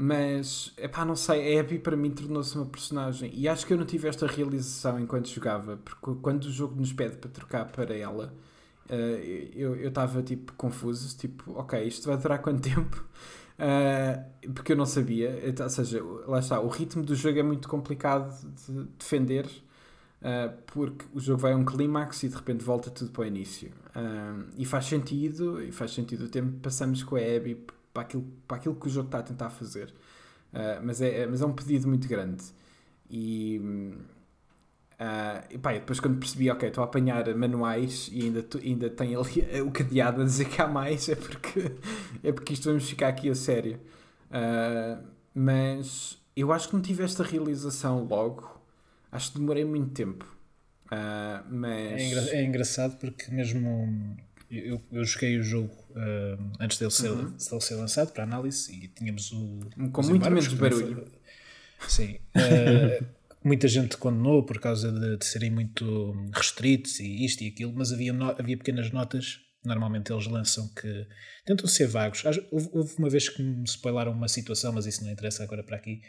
Mas, 0.00 0.72
epá, 0.76 1.04
não 1.04 1.16
sei, 1.16 1.58
a 1.58 1.60
Abby 1.60 1.80
para 1.80 1.96
mim 1.96 2.12
tornou-se 2.12 2.54
uma 2.54 2.66
personagem. 2.66 3.32
E 3.34 3.48
acho 3.48 3.66
que 3.66 3.72
eu 3.72 3.76
não 3.76 3.84
tive 3.84 4.06
esta 4.06 4.28
realização 4.28 5.00
enquanto 5.00 5.28
jogava, 5.28 5.76
porque 5.76 6.20
quando 6.22 6.44
o 6.44 6.52
jogo 6.52 6.76
nos 6.76 6.92
pede 6.92 7.16
para 7.16 7.28
trocar 7.28 7.64
para 7.64 7.96
ela, 7.96 8.32
uh, 8.88 8.92
eu 9.56 9.88
estava 9.88 10.22
tipo 10.22 10.52
confuso, 10.52 11.16
tipo, 11.18 11.52
ok, 11.58 11.82
isto 11.82 12.06
vai 12.06 12.16
durar 12.16 12.40
quanto 12.40 12.62
tempo? 12.68 13.04
Uh, 13.58 14.52
porque 14.52 14.70
eu 14.70 14.76
não 14.76 14.86
sabia, 14.86 15.36
ou 15.60 15.68
seja, 15.68 16.00
lá 16.28 16.38
está, 16.38 16.60
o 16.60 16.68
ritmo 16.68 17.02
do 17.02 17.16
jogo 17.16 17.40
é 17.40 17.42
muito 17.42 17.68
complicado 17.68 18.32
de 18.68 18.84
defender, 18.96 19.46
uh, 20.22 20.56
porque 20.66 21.04
o 21.12 21.20
jogo 21.20 21.40
vai 21.40 21.52
a 21.52 21.56
um 21.56 21.64
clímax 21.64 22.22
e 22.22 22.28
de 22.28 22.36
repente 22.36 22.64
volta 22.64 22.90
tudo 22.90 23.10
para 23.10 23.22
o 23.22 23.26
início. 23.26 23.70
e 24.56 24.64
faz 24.64 24.86
sentido, 24.86 25.62
e 25.62 25.72
faz 25.72 25.92
sentido 25.92 26.24
o 26.26 26.28
tempo 26.28 26.52
que 26.52 26.60
passamos 26.60 27.02
com 27.02 27.16
a 27.16 27.20
Abby 27.20 27.66
para 27.92 28.02
aquilo, 28.02 28.24
para 28.46 28.56
aquilo 28.56 28.74
que 28.74 28.86
o 28.86 28.90
jogo 28.90 29.08
está 29.08 29.18
a 29.18 29.22
tentar 29.22 29.50
fazer. 29.50 29.92
Uh, 30.52 30.80
mas, 30.82 31.00
é, 31.00 31.26
mas 31.26 31.42
é 31.42 31.46
um 31.46 31.52
pedido 31.52 31.88
muito 31.88 32.08
grande. 32.08 32.44
E, 33.10 33.60
uh, 35.00 35.44
e 35.50 35.58
pá, 35.58 35.72
depois 35.72 36.00
quando 36.00 36.18
percebi, 36.18 36.50
ok, 36.50 36.68
estou 36.68 36.82
a 36.82 36.86
apanhar 36.86 37.34
manuais 37.34 38.08
e 38.12 38.22
ainda, 38.22 38.44
ainda 38.62 38.90
tem 38.90 39.14
ali 39.14 39.60
o 39.62 39.70
cadeado 39.70 40.22
a 40.22 40.24
dizer 40.24 40.46
que 40.46 40.60
há 40.60 40.66
mais, 40.66 41.08
é 41.08 41.16
porque, 41.16 41.72
é 42.22 42.32
porque 42.32 42.52
isto 42.52 42.68
vamos 42.68 42.88
ficar 42.88 43.08
aqui 43.08 43.28
a 43.28 43.34
sério. 43.34 43.80
Uh, 44.30 45.02
mas 45.34 46.18
eu 46.36 46.52
acho 46.52 46.68
que 46.68 46.74
não 46.74 46.82
tive 46.82 47.02
esta 47.02 47.22
realização 47.22 48.04
logo. 48.04 48.57
Acho 49.10 49.32
que 49.32 49.38
demorei 49.38 49.64
muito 49.64 49.92
tempo. 49.92 50.24
Uh, 50.86 51.44
mas... 51.50 52.00
é, 52.00 52.06
engra 52.06 52.20
é 52.30 52.44
engraçado 52.44 52.96
porque 52.96 53.30
mesmo 53.30 54.16
eu, 54.50 54.82
eu 54.90 55.04
joguei 55.04 55.38
o 55.38 55.42
jogo 55.42 55.74
uh, 55.90 56.52
antes 56.58 56.78
dele 56.78 56.90
ser, 56.90 57.10
uhum. 57.10 57.30
dele 57.30 57.60
ser 57.60 57.74
lançado 57.74 58.12
para 58.12 58.24
análise 58.24 58.72
e 58.72 58.88
tínhamos 58.88 59.30
o. 59.32 59.60
Com 59.92 60.02
muito 60.02 60.24
menos 60.24 60.48
barulho. 60.54 61.06
Sim. 61.86 62.18
Uh, 62.34 63.04
muita 63.44 63.68
gente 63.68 63.96
condenou 63.98 64.42
por 64.44 64.58
causa 64.58 64.90
de, 64.90 65.18
de, 65.18 65.26
serem 65.26 65.50
muito 65.50 66.12
restritos 66.32 66.98
e 67.00 67.24
isto 67.24 67.42
e 67.42 67.48
aquilo, 67.48 67.72
mas 67.74 67.92
havia, 67.92 68.12
no, 68.12 68.30
havia 68.30 68.56
pequenas 68.56 68.90
notas. 68.90 69.40
Normalmente 69.64 70.10
eles 70.12 70.26
lançam 70.26 70.68
que 70.68 71.06
tentam 71.44 71.66
ser 71.66 71.86
vagos. 71.86 72.24
Houve, 72.50 72.70
houve 72.72 72.94
uma 72.96 73.10
vez 73.10 73.28
que 73.28 73.42
me 73.42 73.64
spoilaram 73.64 74.12
uma 74.12 74.28
situação, 74.28 74.72
mas 74.72 74.86
isso 74.86 75.04
não 75.04 75.10
interessa 75.10 75.42
agora 75.42 75.62
para 75.62 75.76
aqui. 75.76 76.00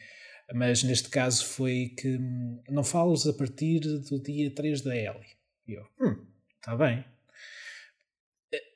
Mas 0.53 0.83
neste 0.83 1.09
caso 1.09 1.45
foi 1.45 1.93
que 1.97 2.17
hum, 2.17 2.61
não 2.69 2.83
falos 2.83 3.27
a 3.27 3.33
partir 3.33 3.79
do 3.79 4.21
dia 4.21 4.53
3 4.53 4.81
da 4.81 4.95
Ellie. 4.95 5.37
E 5.67 5.73
eu, 5.73 5.87
hum, 6.01 6.25
está 6.55 6.75
bem. 6.75 7.05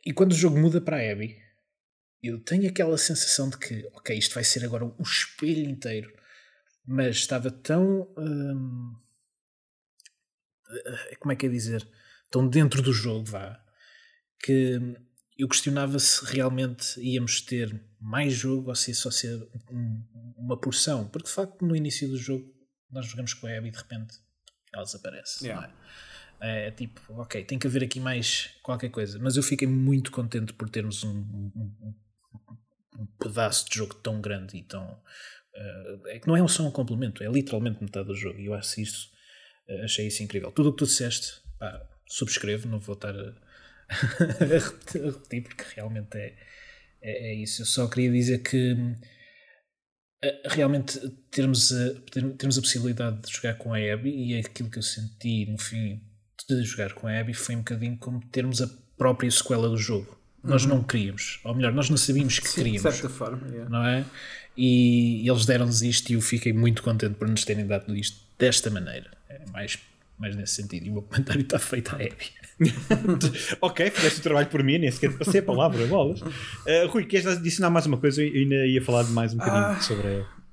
E 0.05 0.13
quando 0.13 0.33
o 0.33 0.35
jogo 0.35 0.59
muda 0.59 0.79
para 0.79 0.97
a 0.97 1.11
Abby, 1.11 1.41
eu 2.21 2.39
tenho 2.39 2.69
aquela 2.69 2.97
sensação 2.97 3.49
de 3.49 3.57
que, 3.57 3.89
ok, 3.93 4.17
isto 4.17 4.35
vai 4.35 4.43
ser 4.43 4.63
agora 4.63 4.85
o 4.85 5.01
espelho 5.01 5.69
inteiro, 5.69 6.13
mas 6.85 7.17
estava 7.17 7.49
tão. 7.49 8.13
Hum, 8.17 8.95
eh, 10.69 11.15
como 11.19 11.31
é 11.31 11.35
que 11.35 11.45
é 11.45 11.49
dizer? 11.49 11.87
Tão 12.29 12.47
dentro 12.47 12.81
do 12.81 12.93
jogo, 12.93 13.25
vá, 13.25 13.63
que 14.39 14.79
eu 15.37 15.47
questionava 15.47 15.97
se 15.99 16.25
realmente 16.25 16.99
íamos 16.99 17.41
ter 17.41 17.83
mais 18.03 18.33
jogo 18.33 18.69
ou 18.69 18.75
se 18.75 18.93
só 18.93 19.09
ser 19.09 19.41
um, 19.71 20.03
uma 20.37 20.59
porção, 20.59 21.07
porque 21.07 21.27
de 21.27 21.33
facto 21.33 21.65
no 21.65 21.75
início 21.75 22.07
do 22.07 22.17
jogo 22.17 22.45
nós 22.91 23.05
jogamos 23.05 23.33
com 23.33 23.47
a 23.47 23.57
Abby 23.57 23.69
e 23.69 23.71
de 23.71 23.77
repente 23.77 24.15
ela 24.73 24.83
desaparece. 24.83 25.45
Yeah. 25.45 25.73
É? 26.41 26.67
é? 26.67 26.71
tipo, 26.71 27.01
ok, 27.13 27.43
tem 27.45 27.57
que 27.57 27.65
haver 27.65 27.83
aqui 27.83 27.99
mais 27.99 28.49
qualquer 28.61 28.89
coisa, 28.89 29.17
mas 29.19 29.37
eu 29.37 29.43
fiquei 29.43 29.67
muito 29.67 30.11
contente 30.11 30.51
por 30.53 30.69
termos 30.69 31.03
um, 31.03 31.17
um, 31.17 31.95
um 32.99 33.05
pedaço 33.19 33.69
de 33.69 33.77
jogo 33.77 33.95
tão 33.95 34.19
grande 34.19 34.57
e 34.57 34.63
tão. 34.63 35.01
Uh, 35.55 36.07
é 36.07 36.19
que 36.19 36.27
não 36.27 36.35
é 36.35 36.47
só 36.47 36.63
um 36.63 36.71
complemento, 36.71 37.23
é 37.23 37.27
literalmente 37.27 37.81
metade 37.81 38.07
do 38.07 38.15
jogo. 38.15 38.39
E 38.39 38.47
eu 38.47 38.53
acho 38.53 38.81
isso, 38.81 39.09
uh, 39.69 39.83
achei 39.83 40.07
isso 40.07 40.23
incrível. 40.23 40.51
Tudo 40.51 40.69
o 40.69 40.71
que 40.73 40.79
tu 40.79 40.85
disseste, 40.85 41.41
pá, 41.57 41.87
subscrevo, 42.07 42.67
não 42.67 42.79
vou 42.79 42.95
estar 42.95 43.15
a, 43.15 43.33
a, 44.43 44.59
repetir, 44.59 45.43
porque 45.43 45.63
realmente 45.75 46.17
é, 46.17 46.35
é, 47.03 47.31
é, 47.31 47.35
isso. 47.35 47.61
Eu 47.61 47.65
só 47.65 47.87
queria 47.87 48.11
dizer 48.11 48.39
que 48.39 48.73
uh, 48.73 48.97
realmente 50.45 50.99
termos 51.29 51.71
a, 51.71 51.93
termos 52.37 52.57
a 52.57 52.61
possibilidade 52.61 53.21
de 53.21 53.31
jogar 53.31 53.55
com 53.55 53.73
a 53.73 53.77
Abby 53.77 54.09
e 54.09 54.39
aquilo 54.39 54.69
que 54.69 54.79
eu 54.79 54.83
senti 54.83 55.45
no 55.45 55.57
fim 55.57 56.01
de 56.49 56.63
jogar 56.63 56.93
com 56.93 57.07
a 57.07 57.19
Abby 57.19 57.33
foi 57.33 57.55
um 57.55 57.59
bocadinho 57.59 57.97
como 57.97 58.19
termos 58.27 58.61
a 58.61 58.67
própria 58.97 59.29
sequela 59.29 59.69
do 59.69 59.77
jogo 59.77 60.23
nós 60.43 60.65
não 60.65 60.83
queríamos, 60.83 61.39
ou 61.43 61.55
melhor, 61.55 61.71
nós 61.71 61.89
não 61.89 61.95
sabíamos 61.95 62.37
que 62.37 62.49
Sim, 62.49 62.55
queríamos. 62.55 62.83
De 62.83 62.91
certa 62.91 63.09
forma, 63.09 63.47
yeah. 63.47 63.69
não 63.69 63.85
é? 63.85 64.05
E, 64.57 65.27
eles 65.27 65.45
deram-nos 65.45 65.81
isto 65.81 66.09
e 66.09 66.13
eu 66.13 66.21
fiquei 66.21 66.51
muito 66.51 66.83
contente 66.83 67.15
por 67.15 67.27
nos 67.27 67.45
terem 67.45 67.65
dado 67.65 67.95
isto 67.95 68.19
desta 68.37 68.69
maneira. 68.69 69.09
É 69.29 69.39
mais, 69.51 69.79
mais 70.17 70.35
nesse 70.35 70.55
sentido. 70.55 70.85
E 70.85 70.89
o 70.89 70.93
meu 70.93 71.01
comentário 71.01 71.41
está 71.41 71.59
feito 71.59 71.93
à 71.93 71.95
Abby. 71.95 72.31
ok, 73.61 73.89
fizeste 73.89 74.19
o 74.19 74.23
trabalho 74.23 74.47
por 74.47 74.63
mim, 74.63 74.77
nem 74.77 74.91
sequer 74.91 75.17
passei 75.17 75.39
a 75.39 75.43
palavra, 75.43 75.85
bolas. 75.87 76.21
Uh, 76.21 76.87
Rui, 76.89 77.05
queres 77.05 77.27
adicionar 77.27 77.69
mais 77.69 77.85
uma 77.85 77.97
coisa? 77.97 78.23
Eu 78.23 78.33
ainda 78.33 78.65
ia 78.67 78.81
falar 78.81 79.03
de 79.03 79.11
mais 79.11 79.33
um 79.33 79.37
bocadinho 79.37 79.65
ah, 79.65 79.79
sobre 79.81 80.07
a. 80.07 80.43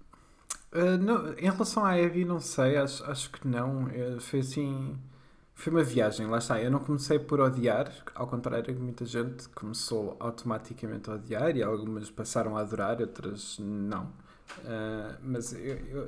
Uh, 0.72 0.98
não, 0.98 1.32
em 1.34 1.50
relação 1.50 1.84
à 1.84 1.94
Abby, 1.94 2.24
não 2.24 2.40
sei, 2.40 2.76
acho, 2.76 3.04
acho 3.04 3.30
que 3.30 3.46
não. 3.46 3.84
Uh, 3.84 4.20
foi 4.20 4.40
assim 4.40 4.96
foi 5.60 5.70
uma 5.74 5.82
viagem, 5.82 6.26
lá 6.26 6.38
está. 6.38 6.58
Eu 6.60 6.70
não 6.70 6.78
comecei 6.78 7.18
por 7.18 7.38
odiar, 7.38 7.92
ao 8.14 8.26
contrário 8.26 8.64
que 8.64 8.80
muita 8.80 9.04
gente 9.04 9.46
começou 9.50 10.16
automaticamente 10.18 11.10
a 11.10 11.14
odiar 11.14 11.54
e 11.54 11.62
algumas 11.62 12.10
passaram 12.10 12.56
a 12.56 12.60
adorar, 12.60 12.98
outras 12.98 13.58
não. 13.58 14.04
Uh, 14.64 15.14
mas 15.22 15.52
eu, 15.52 15.76
eu, 15.76 16.06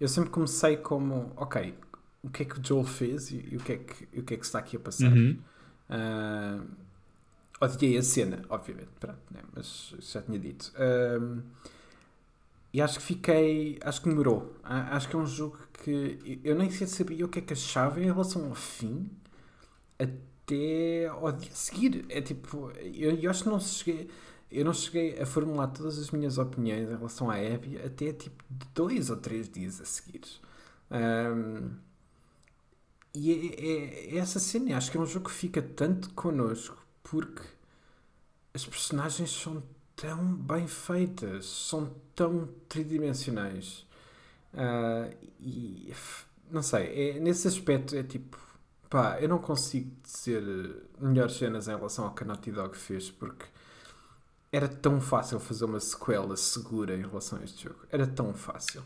eu, 0.00 0.08
sempre 0.08 0.30
comecei 0.30 0.76
como, 0.76 1.32
ok, 1.36 1.74
o 2.22 2.30
que 2.30 2.42
é 2.42 2.46
que 2.46 2.58
o 2.58 2.64
Joel 2.64 2.84
fez 2.84 3.30
e, 3.30 3.48
e 3.50 3.56
o, 3.56 3.60
que 3.60 3.72
é 3.72 3.76
que, 3.78 4.20
o 4.20 4.22
que 4.22 4.34
é 4.34 4.36
que 4.36 4.44
está 4.44 4.58
aqui 4.58 4.76
a 4.76 4.80
passar? 4.80 5.12
Uhum. 5.12 5.38
Uh, 5.90 6.66
odiei 7.60 7.98
a 7.98 8.02
cena, 8.02 8.42
obviamente, 8.48 8.90
pronto, 8.98 9.20
né? 9.30 9.40
mas 9.54 9.94
já 9.98 10.22
tinha 10.22 10.38
dito. 10.38 10.72
Uh, 10.76 11.42
e 12.72 12.80
acho 12.80 12.98
que 12.98 13.04
fiquei. 13.04 13.78
Acho 13.82 14.00
que 14.00 14.08
demorou. 14.08 14.56
Acho 14.62 15.08
que 15.08 15.16
é 15.16 15.18
um 15.18 15.26
jogo 15.26 15.58
que 15.84 16.40
eu 16.42 16.56
nem 16.56 16.70
sequer 16.70 16.88
sabia 16.88 17.24
o 17.26 17.28
que 17.28 17.40
é 17.40 17.42
que 17.42 17.52
achava 17.52 18.00
em 18.00 18.04
relação 18.04 18.48
ao 18.48 18.54
fim 18.54 19.10
até 19.98 21.06
ao 21.08 21.30
dia 21.32 21.50
a 21.52 21.54
seguir. 21.54 22.06
É 22.08 22.22
tipo. 22.22 22.72
Eu, 22.94 23.18
eu 23.18 23.30
acho 23.30 23.44
que 23.44 23.50
não 23.50 23.60
cheguei. 23.60 24.08
Eu 24.50 24.64
não 24.64 24.72
cheguei 24.72 25.20
a 25.20 25.26
formular 25.26 25.68
todas 25.68 25.98
as 25.98 26.10
minhas 26.10 26.38
opiniões 26.38 26.88
em 26.88 26.96
relação 26.96 27.30
à 27.30 27.36
Abby 27.36 27.78
até 27.78 28.12
tipo 28.12 28.42
dois 28.74 29.10
ou 29.10 29.16
três 29.16 29.50
dias 29.50 29.80
a 29.80 29.84
seguir. 29.84 30.22
Um, 30.90 31.70
e 33.14 33.30
é, 33.30 34.14
é, 34.14 34.16
é, 34.16 34.18
essa 34.18 34.38
cena. 34.38 34.76
Acho 34.76 34.90
que 34.90 34.96
é 34.96 35.00
um 35.00 35.06
jogo 35.06 35.28
que 35.28 35.34
fica 35.34 35.60
tanto 35.60 36.10
connosco 36.14 36.76
porque 37.02 37.42
as 38.54 38.64
personagens 38.64 39.30
são 39.30 39.62
tão 39.96 40.34
bem 40.34 40.66
feitas, 40.66 41.46
são 41.46 41.94
tão 42.14 42.48
tridimensionais. 42.68 43.86
Uh, 44.54 45.14
e 45.40 45.92
não 46.50 46.62
sei, 46.62 47.10
é, 47.10 47.20
nesse 47.20 47.48
aspecto 47.48 47.96
é 47.96 48.02
tipo, 48.02 48.38
pá, 48.90 49.18
eu 49.20 49.28
não 49.28 49.38
consigo 49.38 49.90
dizer 50.02 50.42
melhores 51.00 51.36
cenas 51.36 51.68
em 51.68 51.76
relação 51.76 52.04
ao 52.04 52.14
que 52.14 52.22
a 52.22 52.26
Naughty 52.26 52.52
Dog 52.52 52.76
fez 52.76 53.10
porque 53.10 53.46
era 54.50 54.68
tão 54.68 55.00
fácil 55.00 55.40
fazer 55.40 55.64
uma 55.64 55.80
sequela 55.80 56.36
segura 56.36 56.94
em 56.94 57.00
relação 57.00 57.38
a 57.38 57.44
este 57.44 57.64
jogo. 57.64 57.80
Era 57.90 58.06
tão 58.06 58.34
fácil. 58.34 58.82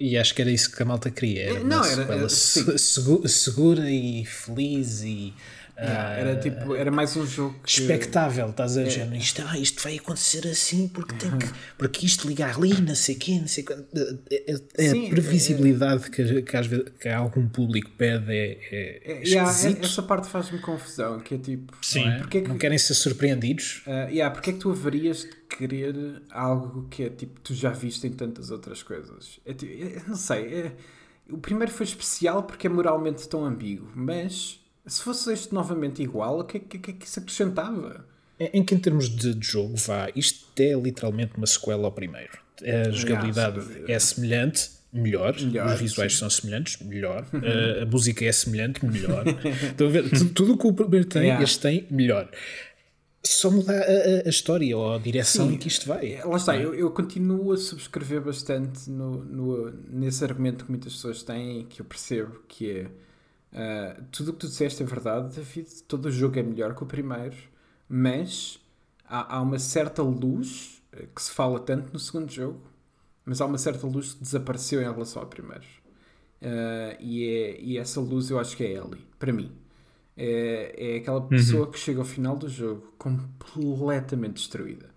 E 0.00 0.16
acho 0.16 0.34
que 0.34 0.40
era 0.40 0.50
isso 0.50 0.74
que 0.74 0.82
a 0.82 0.86
malta 0.86 1.10
queria. 1.10 1.50
Era 1.50 1.60
não, 1.62 1.84
era, 1.84 2.02
era 2.04 2.28
segura 2.28 3.90
e 3.90 4.24
feliz 4.24 5.02
e 5.02 5.34
Yeah, 5.82 6.10
era 6.18 6.36
tipo, 6.36 6.74
era 6.74 6.90
mais 6.90 7.16
um 7.16 7.26
jogo 7.26 7.58
que... 7.64 7.80
expectável, 7.80 8.50
estás 8.50 8.76
a 8.76 8.82
dizer, 8.82 9.10
é. 9.10 9.16
isto, 9.16 9.42
ah, 9.46 9.58
isto 9.58 9.82
vai 9.82 9.96
acontecer 9.96 10.46
assim 10.46 10.86
porque 10.88 11.14
tem 11.14 11.30
que, 11.38 11.48
porque 11.78 12.04
isto 12.04 12.28
ligar 12.28 12.54
ali, 12.56 12.78
não 12.82 12.94
sei 12.94 13.14
quê, 13.14 13.38
não 13.40 13.48
sei 13.48 13.64
quê. 13.64 13.74
É, 14.30 14.52
é, 14.52 14.60
é 14.76 14.90
Sim, 14.90 15.06
a 15.06 15.10
previsibilidade 15.10 16.04
é, 16.04 16.10
que, 16.10 16.42
que, 16.42 16.56
às 16.56 16.66
vezes, 16.66 16.84
que 17.00 17.08
algum 17.08 17.48
público 17.48 17.90
pede 17.96 18.30
é, 18.30 18.58
é, 18.70 19.02
é 19.04 19.22
yeah, 19.24 19.50
essa 19.50 20.02
parte 20.02 20.28
faz-me 20.28 20.58
confusão, 20.58 21.18
que 21.20 21.36
é 21.36 21.38
tipo, 21.38 21.74
Sim, 21.80 22.04
não, 22.04 22.28
que 22.28 22.42
não 22.42 22.58
querem 22.58 22.76
ser 22.76 22.94
surpreendidos? 22.94 23.82
Uh, 23.86 24.10
yeah, 24.10 24.30
porque 24.30 24.50
é 24.50 24.52
que 24.52 24.58
tu 24.58 24.70
haverias 24.70 25.20
de 25.20 25.56
querer 25.56 26.20
algo 26.30 26.88
que 26.90 27.04
é 27.04 27.08
tipo, 27.08 27.40
tu 27.40 27.54
já 27.54 27.70
viste 27.70 28.06
em 28.06 28.12
tantas 28.12 28.50
outras 28.50 28.82
coisas? 28.82 29.40
É, 29.46 29.54
tipo, 29.54 29.72
não 30.06 30.16
sei, 30.16 30.72
o 31.30 31.38
primeiro 31.38 31.72
foi 31.72 31.86
especial 31.86 32.42
porque 32.42 32.66
é 32.66 32.70
moralmente 32.70 33.26
tão 33.28 33.46
ambíguo, 33.46 33.90
mas 33.94 34.59
se 34.90 35.02
fosse 35.02 35.32
este 35.32 35.54
novamente 35.54 36.02
igual, 36.02 36.40
o 36.40 36.44
que, 36.44 36.58
que, 36.58 36.78
que 36.78 36.90
é 36.90 36.94
que 36.94 37.06
isso 37.06 37.20
acrescentava? 37.20 38.04
Em 38.38 38.64
que 38.64 38.74
em 38.74 38.78
termos 38.78 39.08
de, 39.08 39.34
de 39.34 39.46
jogo, 39.46 39.76
vá, 39.76 40.10
isto 40.16 40.46
é 40.58 40.72
literalmente 40.72 41.32
uma 41.36 41.46
sequela 41.46 41.84
ao 41.84 41.92
primeiro. 41.92 42.38
A 42.62 42.90
jogabilidade 42.90 43.60
é 43.86 43.98
semelhante, 43.98 44.70
melhor. 44.92 45.38
melhor. 45.40 45.74
Os 45.74 45.80
visuais 45.80 46.12
sim. 46.14 46.18
são 46.18 46.30
semelhantes, 46.30 46.78
melhor. 46.84 47.26
Uh, 47.32 47.82
a 47.82 47.86
música 47.86 48.24
é 48.24 48.32
semelhante, 48.32 48.84
melhor. 48.84 49.24
Estão 49.70 49.86
a 49.86 49.90
ver? 49.90 50.10
Tudo 50.34 50.54
o 50.54 50.58
que 50.58 50.66
o 50.66 50.72
primeiro 50.72 51.06
tem, 51.06 51.22
yeah. 51.22 51.42
este 51.42 51.60
tem, 51.60 51.86
melhor. 51.90 52.28
Só 53.24 53.50
mudar 53.50 53.80
a, 53.80 54.26
a, 54.26 54.28
história 54.28 54.76
ou 54.76 54.94
a 54.94 54.98
direção 54.98 55.48
sim. 55.48 55.54
em 55.54 55.58
que 55.58 55.68
isto 55.68 55.86
vai. 55.86 56.20
Lá 56.24 56.36
está, 56.36 56.56
é? 56.56 56.64
eu, 56.64 56.74
eu, 56.74 56.90
continuo 56.90 57.52
a 57.52 57.56
subscrever 57.56 58.22
bastante 58.22 58.90
no, 58.90 59.24
no, 59.24 59.70
nesse 59.90 60.24
argumento 60.24 60.64
que 60.64 60.70
muitas 60.70 60.94
pessoas 60.94 61.22
têm 61.22 61.66
que 61.66 61.80
eu 61.80 61.84
percebo 61.84 62.40
que 62.48 62.70
é 62.70 62.86
Uh, 63.52 64.04
tudo 64.12 64.30
o 64.30 64.32
que 64.34 64.40
tu 64.40 64.46
disseste 64.46 64.82
é 64.82 64.86
verdade, 64.86 65.34
David. 65.34 65.82
Todo 65.84 66.06
o 66.06 66.10
jogo 66.10 66.38
é 66.38 66.42
melhor 66.42 66.74
que 66.74 66.82
o 66.82 66.86
primeiro, 66.86 67.36
mas 67.88 68.60
há, 69.04 69.36
há 69.36 69.40
uma 69.40 69.58
certa 69.58 70.02
luz 70.02 70.80
eh, 70.92 71.06
que 71.14 71.22
se 71.22 71.32
fala 71.32 71.58
tanto 71.58 71.92
no 71.92 71.98
segundo 71.98 72.30
jogo, 72.30 72.60
mas 73.24 73.40
há 73.40 73.46
uma 73.46 73.58
certa 73.58 73.86
luz 73.86 74.14
que 74.14 74.22
desapareceu 74.22 74.80
em 74.80 74.90
relação 74.90 75.22
ao 75.22 75.28
primeiro. 75.28 75.64
Uh, 76.40 76.96
e, 77.00 77.26
é, 77.26 77.60
e 77.60 77.78
essa 77.78 78.00
luz 78.00 78.30
eu 78.30 78.38
acho 78.38 78.56
que 78.56 78.64
é 78.64 78.72
Ellie, 78.72 79.04
para 79.18 79.32
mim. 79.32 79.52
É, 80.16 80.94
é 80.94 80.96
aquela 80.98 81.20
uhum. 81.20 81.28
pessoa 81.28 81.66
uhum. 81.66 81.72
que 81.72 81.78
chega 81.78 81.98
ao 81.98 82.04
final 82.04 82.36
do 82.36 82.48
jogo 82.48 82.94
completamente 82.98 84.34
destruída. 84.34 84.88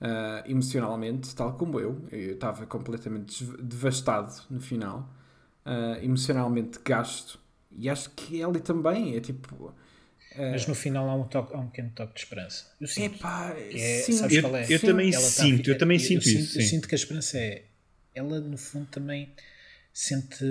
Uh, 0.00 0.50
emocionalmente, 0.50 1.34
tal 1.34 1.54
como 1.54 1.78
eu, 1.78 1.96
eu 2.10 2.34
estava 2.34 2.66
completamente 2.66 3.44
devastado 3.62 4.32
no 4.50 4.60
final, 4.60 5.08
emocionalmente 6.02 6.80
gasto 6.84 7.38
e 7.76 7.88
acho 7.88 8.10
que 8.10 8.40
Ellie 8.40 8.60
também 8.60 9.16
é 9.16 9.20
tipo. 9.20 9.74
Mas 10.34 10.66
no 10.66 10.74
final 10.74 11.10
há 11.10 11.14
um, 11.14 11.24
toque, 11.24 11.54
há 11.54 11.58
um 11.58 11.66
pequeno 11.66 11.90
toque 11.94 12.14
de 12.14 12.20
esperança. 12.20 12.66
Eu 12.80 12.88
sinto. 12.88 13.16
Epá, 13.16 13.54
é, 13.54 14.02
sim, 14.02 14.12
sabes 14.12 14.36
eu, 14.36 14.42
qual 14.42 14.56
é? 14.56 14.64
eu 14.64 14.78
sim. 14.78 14.86
também 14.86 15.14
ela 15.14 15.22
sinto, 15.22 15.64
tá, 15.64 15.70
eu 15.70 15.78
também 15.78 15.98
sinto 15.98 16.26
eu 16.26 16.32
isso. 16.40 16.58
eu 16.58 16.64
sinto 16.64 16.88
que 16.88 16.94
a 16.94 16.96
esperança 16.96 17.38
é. 17.38 17.64
Ela, 18.14 18.40
no 18.40 18.56
fundo, 18.56 18.86
também 18.86 19.30
sente 19.92 20.44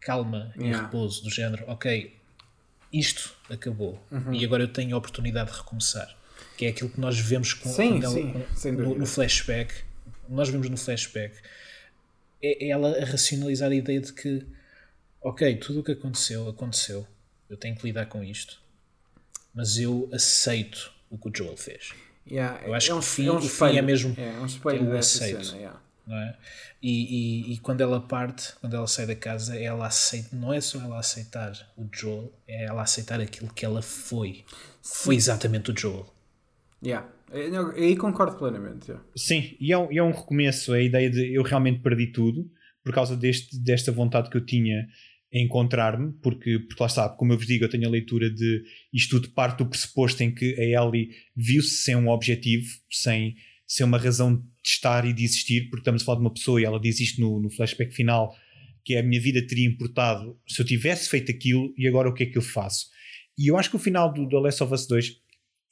calma 0.00 0.52
e 0.56 0.62
yeah. 0.62 0.82
repouso, 0.82 1.22
do 1.22 1.30
género, 1.30 1.64
ok, 1.66 2.16
isto 2.90 3.36
acabou 3.50 4.02
uhum. 4.10 4.32
e 4.32 4.44
agora 4.44 4.62
eu 4.62 4.68
tenho 4.68 4.94
a 4.94 4.98
oportunidade 4.98 5.50
de 5.50 5.58
recomeçar. 5.58 6.16
Que 6.56 6.66
é 6.66 6.68
aquilo 6.70 6.90
que 6.90 7.00
nós 7.00 7.18
vemos 7.18 7.52
com, 7.54 7.68
sim, 7.70 8.00
sim, 8.56 8.70
ela, 8.70 8.82
no, 8.82 8.98
no 8.98 9.06
flashback. 9.06 9.74
Nós 10.28 10.48
vemos 10.48 10.68
no 10.68 10.76
flashback 10.76 11.36
é, 12.42 12.66
é 12.66 12.68
ela 12.70 12.98
a 12.98 13.04
racionalizar 13.04 13.70
a 13.70 13.74
ideia 13.74 14.00
de 14.00 14.12
que, 14.12 14.44
ok, 15.22 15.56
tudo 15.56 15.80
o 15.80 15.82
que 15.82 15.92
aconteceu, 15.92 16.48
aconteceu. 16.48 17.06
Eu 17.48 17.56
tenho 17.56 17.76
que 17.76 17.84
lidar 17.84 18.06
com 18.06 18.22
isto. 18.22 18.60
Mas 19.54 19.78
eu 19.78 20.08
aceito 20.12 20.92
o 21.10 21.18
que 21.18 21.28
o 21.28 21.32
Joel 21.34 21.56
fez. 21.56 21.92
Yeah, 22.26 22.60
eu 22.66 22.74
acho 22.74 22.90
é 22.90 22.94
um, 22.94 23.00
que 23.00 23.04
o 23.04 23.08
fim, 23.08 23.26
é 23.26 23.32
um 23.32 23.36
o 23.36 23.40
fim 23.40 23.76
é 23.76 23.82
mesmo 23.82 24.14
é, 24.16 24.38
um 24.38 24.46
espelho 24.46 24.84
eu 24.84 24.96
aceito. 24.96 25.44
cena, 25.44 25.58
yeah. 25.58 25.80
não 26.06 26.16
é? 26.16 26.36
E, 26.80 27.50
e, 27.50 27.52
e, 27.52 27.58
quando 27.58 27.80
ela 27.80 28.00
parte, 28.00 28.54
quando 28.60 28.74
ela 28.74 28.86
sai 28.86 29.06
da 29.06 29.14
casa, 29.14 29.56
ela 29.56 29.86
aceita, 29.86 30.34
não 30.34 30.52
é 30.52 30.60
só 30.60 30.80
ela 30.80 30.98
aceitar 30.98 31.52
o 31.76 31.86
Joel, 31.92 32.32
é 32.46 32.64
ela 32.64 32.82
aceitar 32.82 33.20
aquilo 33.20 33.52
que 33.52 33.64
ela 33.64 33.82
foi. 33.82 34.44
Foi 34.82 35.14
exatamente 35.14 35.70
o 35.70 35.78
Joel. 35.78 36.06
Yeah. 36.82 37.08
Aí 37.76 37.96
concordo 37.96 38.36
plenamente. 38.36 38.90
Yeah. 38.90 39.04
Sim, 39.16 39.56
e 39.60 39.72
é, 39.72 39.78
um, 39.78 39.92
e 39.92 39.98
é 39.98 40.02
um 40.02 40.12
recomeço 40.12 40.72
a 40.72 40.80
ideia 40.80 41.10
de 41.10 41.34
eu 41.34 41.42
realmente 41.42 41.80
perdi 41.80 42.08
tudo 42.08 42.50
por 42.84 42.92
causa 42.92 43.16
deste, 43.16 43.58
desta 43.58 43.92
vontade 43.92 44.28
que 44.28 44.36
eu 44.36 44.44
tinha 44.44 44.88
encontrar-me, 45.32 46.12
porque, 46.20 46.58
porque 46.58 46.82
lá 46.82 46.86
está, 46.86 47.08
como 47.08 47.32
eu 47.32 47.38
vos 47.38 47.46
digo, 47.46 47.64
eu 47.64 47.70
tenho 47.70 47.88
a 47.88 47.90
leitura 47.90 48.30
de 48.30 48.62
isto 48.92 49.18
tudo 49.18 49.32
parte 49.32 49.58
do 49.58 49.66
pressuposto 49.66 50.22
em 50.22 50.34
que 50.34 50.54
a 50.58 50.82
Ellie 50.82 51.10
viu-se 51.34 51.76
sem 51.76 51.96
um 51.96 52.08
objetivo, 52.08 52.68
sem, 52.90 53.34
sem 53.66 53.86
uma 53.86 53.98
razão 53.98 54.36
de 54.36 54.42
estar 54.64 55.06
e 55.06 55.12
de 55.12 55.24
existir, 55.24 55.70
porque 55.70 55.80
estamos 55.80 56.02
a 56.02 56.04
falar 56.04 56.18
de 56.18 56.24
uma 56.24 56.34
pessoa 56.34 56.60
e 56.60 56.64
ela 56.64 56.78
diz 56.78 57.00
isto 57.00 57.20
no, 57.20 57.40
no 57.40 57.50
flashback 57.50 57.94
final, 57.94 58.36
que 58.84 58.96
a 58.96 59.02
minha 59.02 59.20
vida 59.20 59.44
teria 59.46 59.66
importado 59.66 60.38
se 60.46 60.60
eu 60.60 60.66
tivesse 60.66 61.08
feito 61.08 61.30
aquilo 61.30 61.72
e 61.78 61.88
agora 61.88 62.08
o 62.08 62.14
que 62.14 62.24
é 62.24 62.26
que 62.26 62.36
eu 62.36 62.42
faço? 62.42 62.86
E 63.38 63.50
eu 63.50 63.56
acho 63.56 63.70
que 63.70 63.76
o 63.76 63.78
final 63.78 64.12
do 64.12 64.28
The 64.28 64.36
Last 64.36 64.62
of 64.62 64.74
Us 64.74 64.86
2, 64.86 65.16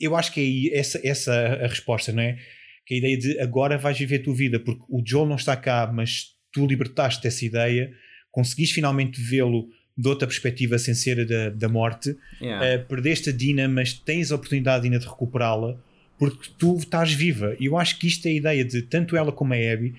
eu 0.01 0.17
acho 0.17 0.33
que 0.33 0.41
é 0.41 0.43
aí 0.43 0.71
essa, 0.73 1.01
essa 1.07 1.35
a 1.35 1.67
resposta, 1.67 2.13
não 2.13 2.23
é? 2.23 2.39
Que 2.87 2.95
a 2.95 2.99
ideia 2.99 3.19
de 3.19 3.41
agora 3.41 3.77
vais 3.77 3.99
viver 3.99 4.21
a 4.21 4.23
tua 4.23 4.35
vida, 4.35 4.59
porque 4.59 4.83
o 4.89 5.03
Joel 5.05 5.27
não 5.27 5.37
está 5.37 5.57
cá, 5.57 5.91
mas 5.93 6.29
tu 6.53 6.67
libertaste 6.67 7.27
essa 7.27 7.45
ideia, 7.45 7.93
conseguiste 8.31 8.75
finalmente 8.75 9.21
vê-lo 9.21 9.69
de 9.97 10.09
outra 10.09 10.27
perspectiva 10.27 10.79
sem 10.79 10.95
ser 10.95 11.27
da, 11.27 11.51
da 11.51 11.69
morte, 11.69 12.17
yeah. 12.41 12.83
uh, 12.83 12.87
perdeste 12.87 13.31
a 13.31 13.33
Dina, 13.33 13.69
mas 13.69 13.93
tens 13.93 14.33
a 14.33 14.37
oportunidade 14.37 14.85
ainda 14.85 14.99
de 14.99 15.07
recuperá-la, 15.07 15.77
porque 16.19 16.51
tu 16.59 16.77
estás 16.77 17.13
viva. 17.13 17.55
E 17.61 17.67
eu 17.67 17.77
acho 17.77 17.99
que 17.99 18.07
isto 18.07 18.27
é 18.27 18.31
a 18.31 18.35
ideia 18.35 18.65
de 18.65 18.83
tanto 18.83 19.17
ela 19.17 19.31
como 19.31 19.53
a 19.53 19.57
Abby 19.57 19.95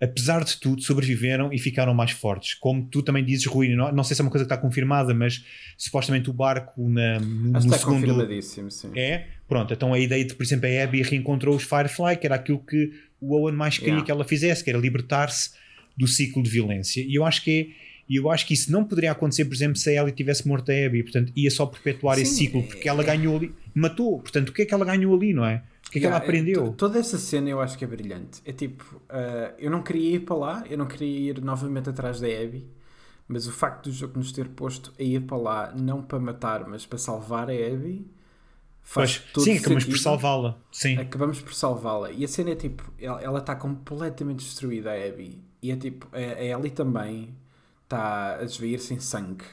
apesar 0.00 0.44
de 0.44 0.56
tudo, 0.58 0.82
sobreviveram 0.82 1.52
e 1.52 1.58
ficaram 1.58 1.94
mais 1.94 2.10
fortes. 2.10 2.54
Como 2.54 2.86
tu 2.86 3.02
também 3.02 3.24
dizes, 3.24 3.46
Rui, 3.46 3.74
não, 3.74 3.90
não 3.92 4.04
sei 4.04 4.14
se 4.14 4.20
é 4.20 4.24
uma 4.24 4.30
coisa 4.30 4.44
que 4.44 4.52
está 4.52 4.60
confirmada, 4.60 5.14
mas 5.14 5.44
supostamente 5.76 6.28
o 6.28 6.32
barco 6.32 6.88
na, 6.88 7.18
no, 7.18 7.56
Acho 7.56 7.66
no 7.66 7.74
está 7.74 7.78
segundo. 7.78 8.00
confirmadíssimo, 8.00 8.70
sim. 8.70 8.90
É? 8.94 9.26
Pronto, 9.48 9.72
então 9.72 9.94
a 9.94 9.98
ideia 9.98 10.24
de, 10.24 10.34
por 10.34 10.42
exemplo, 10.42 10.68
a 10.68 10.84
Abby 10.84 11.02
reencontrou 11.02 11.56
os 11.56 11.62
Firefly, 11.62 12.16
que 12.16 12.26
era 12.26 12.34
aquilo 12.34 12.58
que 12.58 12.92
o 13.20 13.34
Owen 13.34 13.54
mais 13.54 13.78
queria 13.78 13.86
Yeah. 13.96 14.04
que 14.04 14.10
ela 14.10 14.24
fizesse, 14.24 14.62
que 14.62 14.68
era 14.68 14.78
libertar-se 14.78 15.50
do 15.96 16.06
ciclo 16.06 16.42
de 16.42 16.50
violência. 16.50 17.00
E 17.02 17.14
eu 17.14 17.24
acho 17.24 17.42
que 17.42 17.50
é. 17.82 17.86
E 18.08 18.16
eu 18.16 18.30
acho 18.30 18.46
que 18.46 18.54
isso 18.54 18.70
não 18.70 18.84
poderia 18.84 19.10
acontecer, 19.10 19.44
por 19.46 19.54
exemplo, 19.54 19.76
se 19.76 19.90
a 19.90 20.00
Ellie 20.00 20.12
tivesse 20.14 20.46
morto 20.46 20.70
a 20.70 20.74
Abby. 20.86 21.02
Portanto, 21.02 21.32
ia 21.34 21.50
só 21.50 21.66
perpetuar 21.66 22.16
esse 22.20 22.30
Sim, 22.34 22.44
ciclo, 22.46 22.62
porque 22.62 22.88
ela 22.88 23.02
ganhou 23.02 23.36
ali, 23.36 23.52
matou. 23.74 24.20
Portanto, 24.20 24.50
o 24.50 24.52
que 24.52 24.62
é 24.62 24.64
que 24.64 24.72
ela 24.72 24.84
ganhou 24.84 25.12
ali, 25.16 25.32
não 25.32 25.44
é? 25.44 25.64
O 25.88 25.90
que 25.90 25.98
é 25.98 26.00
que 26.00 26.06
ela 26.06 26.14
Yeah, 26.16 26.24
aprendeu? 26.24 26.64
to- 26.70 26.72
Toda 26.76 27.00
essa 27.00 27.18
cena 27.18 27.50
eu 27.50 27.60
acho 27.60 27.76
que 27.76 27.84
é 27.84 27.88
brilhante. 27.88 28.40
É 28.44 28.52
tipo, 28.52 29.02
ah, 29.08 29.52
eu 29.58 29.70
não 29.72 29.82
queria 29.82 30.16
ir 30.16 30.20
para 30.20 30.36
lá, 30.36 30.64
eu 30.70 30.78
não 30.78 30.86
queria 30.86 31.30
ir 31.30 31.40
novamente 31.42 31.88
atrás 31.90 32.20
da 32.20 32.28
Abby, 32.28 32.64
mas 33.26 33.48
o 33.48 33.52
facto 33.52 33.84
do 33.90 33.92
jogo 33.92 34.16
nos 34.18 34.30
ter 34.30 34.48
posto 34.50 34.92
a 35.00 35.02
ir 35.02 35.22
para 35.22 35.36
lá, 35.36 35.72
não 35.76 36.00
para 36.00 36.20
matar, 36.20 36.64
mas 36.68 36.86
para 36.86 36.98
salvar 36.98 37.50
a 37.50 37.52
Abby, 37.52 38.06
faz 38.84 39.18
Pois, 39.32 39.44
sim, 39.44 39.52
acabamos 39.56 39.84
por 39.84 39.90
sentido. 39.90 40.02
salvá-la. 40.04 40.58
Sim. 40.70 40.96
Acabamos 40.98 41.40
por 41.40 41.54
salvá-la. 41.54 42.12
E 42.12 42.24
a 42.24 42.28
cena 42.28 42.50
é 42.50 42.54
tipo, 42.54 42.88
ela 43.00 43.20
ela 43.20 43.38
está 43.40 43.56
completamente 43.56 44.44
destruída, 44.44 44.92
a 44.92 44.94
Abby. 45.08 45.40
E 45.66 45.70
é 45.70 45.76
tipo, 45.76 46.08
a, 46.12 46.18
a 46.18 46.44
Ellie 46.44 46.70
também 46.70 47.34
está 47.84 48.36
a 48.36 48.44
desvair-se 48.44 48.94
em 48.94 49.00
sangue. 49.00 49.44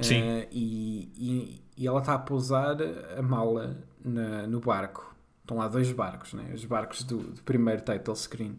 Sim. 0.00 0.22
Ah, 0.22 0.46
e, 0.52 1.10
e, 1.16 1.62
e 1.76 1.86
ela 1.86 2.00
está 2.00 2.14
a 2.14 2.18
pousar 2.18 2.76
a 3.18 3.22
mala 3.22 3.78
na- 4.04 4.46
no 4.46 4.60
barco. 4.60 5.14
Estão 5.42 5.58
lá 5.58 5.68
dois 5.68 5.90
barcos, 5.92 6.32
né? 6.34 6.50
os 6.54 6.64
barcos 6.64 7.02
do, 7.04 7.18
do 7.18 7.42
primeiro 7.42 7.82
title 7.82 8.16
screen. 8.16 8.58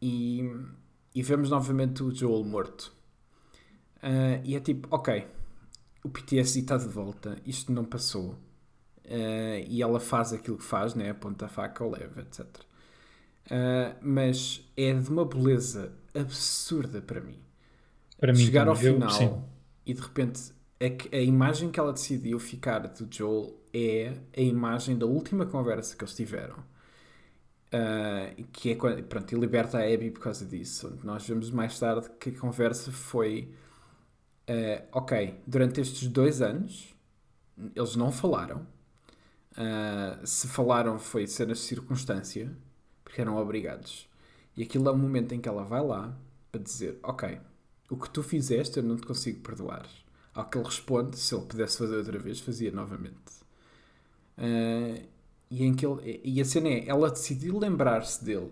E, 0.00 0.42
e 1.14 1.22
vemos 1.22 1.50
novamente 1.50 2.02
o 2.02 2.14
Joel 2.14 2.44
morto. 2.44 2.92
Ah, 4.02 4.40
e 4.44 4.54
é 4.56 4.60
tipo, 4.60 4.88
ok, 4.90 5.26
o 6.04 6.08
PTSD 6.08 6.60
está 6.60 6.76
de 6.76 6.88
volta, 6.88 7.38
isto 7.46 7.72
não 7.72 7.84
passou. 7.84 8.36
Ah, 9.06 9.58
e 9.66 9.82
ela 9.82 10.00
faz 10.00 10.32
aquilo 10.32 10.58
que 10.58 10.64
faz, 10.64 10.94
né? 10.94 11.10
aponta 11.10 11.46
a 11.46 11.48
faca 11.48 11.84
ao 11.84 11.90
leve, 11.90 12.20
etc. 12.20 12.46
Ah, 13.50 13.96
mas 14.02 14.62
é 14.76 14.92
de 14.94 15.10
uma 15.10 15.24
beleza 15.24 15.92
absurda 16.14 17.02
para 17.02 17.20
mim 17.20 17.38
Para 18.18 18.32
mim, 18.32 18.50
chegar 18.50 18.68
ao 18.68 18.76
também. 18.76 18.76
Eu- 18.80 19.08
final 19.08 19.10
sim. 19.10 19.44
e 19.86 19.94
de 19.94 20.00
repente 20.02 20.52
que 20.98 21.14
a 21.16 21.20
imagem 21.20 21.70
que 21.70 21.80
ela 21.80 21.92
decidiu 21.92 22.38
ficar 22.40 22.80
do 22.88 23.08
Joel 23.12 23.56
é 23.72 24.14
a 24.36 24.40
imagem 24.42 24.98
da 24.98 25.06
última 25.06 25.46
conversa 25.46 25.96
que 25.96 26.04
eles 26.04 26.14
tiveram. 26.14 26.56
Ah, 27.72 28.30
que 28.52 28.70
é 28.70 28.74
quando, 28.76 29.02
pronto, 29.04 29.34
e 29.34 29.38
liberta 29.38 29.78
a 29.78 29.82
Abby 29.92 30.10
por 30.10 30.20
causa 30.20 30.44
disso. 30.46 30.96
Nós 31.02 31.26
vemos 31.26 31.50
mais 31.50 31.78
tarde 31.78 32.08
que 32.20 32.30
a 32.30 32.38
conversa 32.38 32.92
foi 32.92 33.52
ah, 34.48 34.82
ok, 34.92 35.40
durante 35.46 35.80
estes 35.80 36.08
dois 36.08 36.42
anos 36.42 36.94
eles 37.76 37.96
não 37.96 38.12
falaram. 38.12 38.66
Ah, 39.56 40.20
se 40.24 40.48
falaram 40.48 40.98
foi 40.98 41.26
cenas 41.26 41.58
de 41.58 41.64
circunstância, 41.64 42.50
porque 43.04 43.20
eram 43.20 43.36
obrigados. 43.36 44.08
E 44.56 44.62
aquilo 44.62 44.88
é 44.88 44.92
o 44.92 44.96
momento 44.98 45.32
em 45.34 45.40
que 45.40 45.48
ela 45.48 45.64
vai 45.64 45.82
lá 45.84 46.16
para 46.50 46.60
dizer: 46.62 46.98
Ok, 47.02 47.38
o 47.90 47.96
que 47.96 48.10
tu 48.10 48.22
fizeste 48.22 48.78
eu 48.78 48.82
não 48.82 48.96
te 48.96 49.06
consigo 49.06 49.40
perdoar. 49.40 49.86
Ao 50.34 50.48
que 50.48 50.58
ele 50.58 50.64
responde: 50.66 51.16
Se 51.18 51.34
ele 51.34 51.46
pudesse 51.46 51.78
fazer 51.78 51.96
outra 51.96 52.18
vez, 52.18 52.40
fazia 52.40 52.70
novamente. 52.72 53.16
Ah, 54.36 55.00
e, 55.50 55.64
em 55.64 55.74
que 55.74 55.86
ele, 55.86 56.20
e 56.24 56.40
a 56.40 56.44
cena 56.44 56.68
é: 56.68 56.88
ela 56.88 57.10
decidiu 57.10 57.58
lembrar-se 57.58 58.24
dele, 58.24 58.50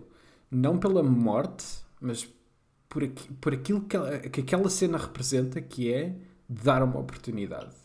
não 0.51 0.77
pela 0.79 1.03
morte, 1.03 1.65
mas 1.99 2.27
por, 2.89 3.03
aqui, 3.03 3.33
por 3.35 3.53
aquilo 3.53 3.81
que, 3.81 3.95
ela- 3.95 4.19
que 4.19 4.41
aquela 4.41 4.69
cena 4.69 4.97
representa, 4.97 5.61
que 5.61 5.91
é 5.93 6.15
dar 6.47 6.83
uma 6.83 6.99
oportunidade. 6.99 7.75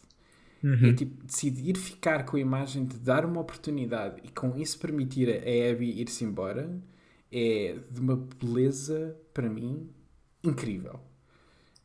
Uhum. 0.62 0.90
É 0.90 0.93
tipo 0.93 1.24
decidir 1.24 1.77
ficar 1.77 2.24
com 2.27 2.36
a 2.36 2.40
imagem 2.40 2.85
de 2.86 2.99
dar 2.99 3.24
uma 3.24 3.40
oportunidade 3.40 4.20
e 4.24 4.31
com 4.31 4.57
isso 4.57 4.78
permitir 4.78 5.28
a 5.31 5.73
Abby 5.73 6.01
ir-se 6.01 6.24
embora 6.24 6.70
é 7.33 7.79
de 7.91 8.01
uma 8.01 8.17
beleza, 8.17 9.17
para 9.35 9.49
mim, 9.49 9.91
incrível. 10.45 11.01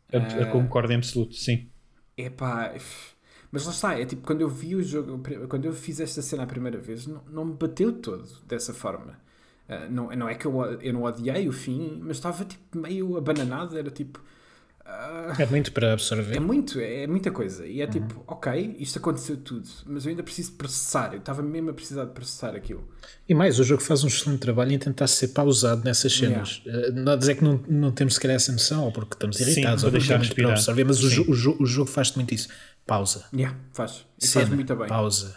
Eu, 0.10 0.26
eu 0.38 0.48
concordo 0.48 0.94
em 0.94 0.96
absoluto, 0.96 1.36
sim. 1.36 1.70
Epá, 2.16 2.74
f- 2.76 3.16
mas 3.52 3.66
lá 3.66 3.72
está, 3.72 4.00
é 4.00 4.06
tipo 4.06 4.22
quando 4.26 4.42
eu 4.42 4.50
vi 4.50 4.76
o 4.76 4.84
jogo, 4.84 5.20
quando 5.48 5.66
eu 5.66 5.74
fiz 5.74 6.00
esta 6.00 6.22
cena 6.22 6.44
a 6.44 6.48
primeira 6.48 6.78
vez, 6.80 7.08
não, 7.08 7.24
não 7.30 7.46
me 7.46 7.54
bateu 7.54 7.92
todo 8.02 8.28
dessa 8.46 8.74
forma. 8.74 9.20
Ah, 9.68 9.88
não, 9.90 10.10
não 10.16 10.30
é 10.30 10.36
que 10.36 10.46
eu, 10.46 10.62
eu 10.82 10.94
não 10.94 11.04
odiei 11.04 11.48
o 11.48 11.52
fim, 11.54 12.00
mas 12.04 12.18
estava 12.18 12.46
tipo 12.46 12.78
meio 12.78 13.18
abananado, 13.18 13.78
era 13.78 13.90
tipo. 13.92 14.22
Ah, 14.86 15.34
É 15.40 15.46
muito 15.46 15.72
para 15.72 15.94
absorver. 15.94 16.36
é 16.36 16.40
muito, 16.40 16.80
é 16.80 17.08
muita 17.08 17.32
coisa. 17.32 17.66
E 17.66 17.82
é 17.82 17.88
tipo, 17.88 18.24
ok, 18.28 18.76
isto 18.80 19.00
aconteceu 19.00 19.38
tudo, 19.38 19.68
mas 19.86 20.06
eu 20.06 20.10
ainda 20.12 20.24
preciso 20.24 20.52
processar. 20.54 21.14
Eu 21.14 21.20
estava 21.20 21.42
mesmo 21.42 21.70
a 21.70 21.74
precisar 21.74 22.06
de 22.06 22.12
processar 22.12 22.56
aquilo. 22.56 22.88
E 23.28 23.34
mais, 23.34 23.60
o 23.60 23.64
jogo 23.64 23.82
faz 23.82 24.04
um 24.04 24.08
excelente 24.08 24.40
trabalho 24.40 24.74
em 24.74 24.78
tentar 24.80 25.08
ser 25.08 25.30
pausado 25.30 25.84
nessas 25.84 26.12
cenas. 26.14 26.62
Eh, 26.66 26.92
Não 26.92 27.18
dizer 27.18 27.36
que 27.36 27.44
não, 27.44 27.64
não 27.68 27.92
temos 27.92 28.16
sequer 28.16 28.32
essa 28.32 28.52
noção, 28.52 28.84
ou 28.86 28.92
porque 28.92 29.14
estamos 29.16 29.38
Sim, 29.38 29.44
irritados, 29.52 29.84
para 29.84 29.88
ou 29.94 30.00
porque 30.00 30.14
é 30.14 30.18
muito 30.18 30.36
para 30.36 30.44
respirar. 30.50 30.52
absorver, 30.54 30.84
mas 30.84 31.04
o, 31.04 31.10
Sim. 31.10 31.22
o, 31.60 31.64
o 31.64 31.66
jogo 31.66 31.90
faz 31.90 32.12
muito 32.16 32.34
isso. 32.34 32.50
Pausa. 32.86 33.26
Yeah, 33.34 33.58
faz. 33.72 34.06
E 34.22 34.28
Cena, 34.28 34.46
faz 34.46 34.56
muito 34.56 34.76
bem. 34.76 34.88
pausa. 34.88 35.36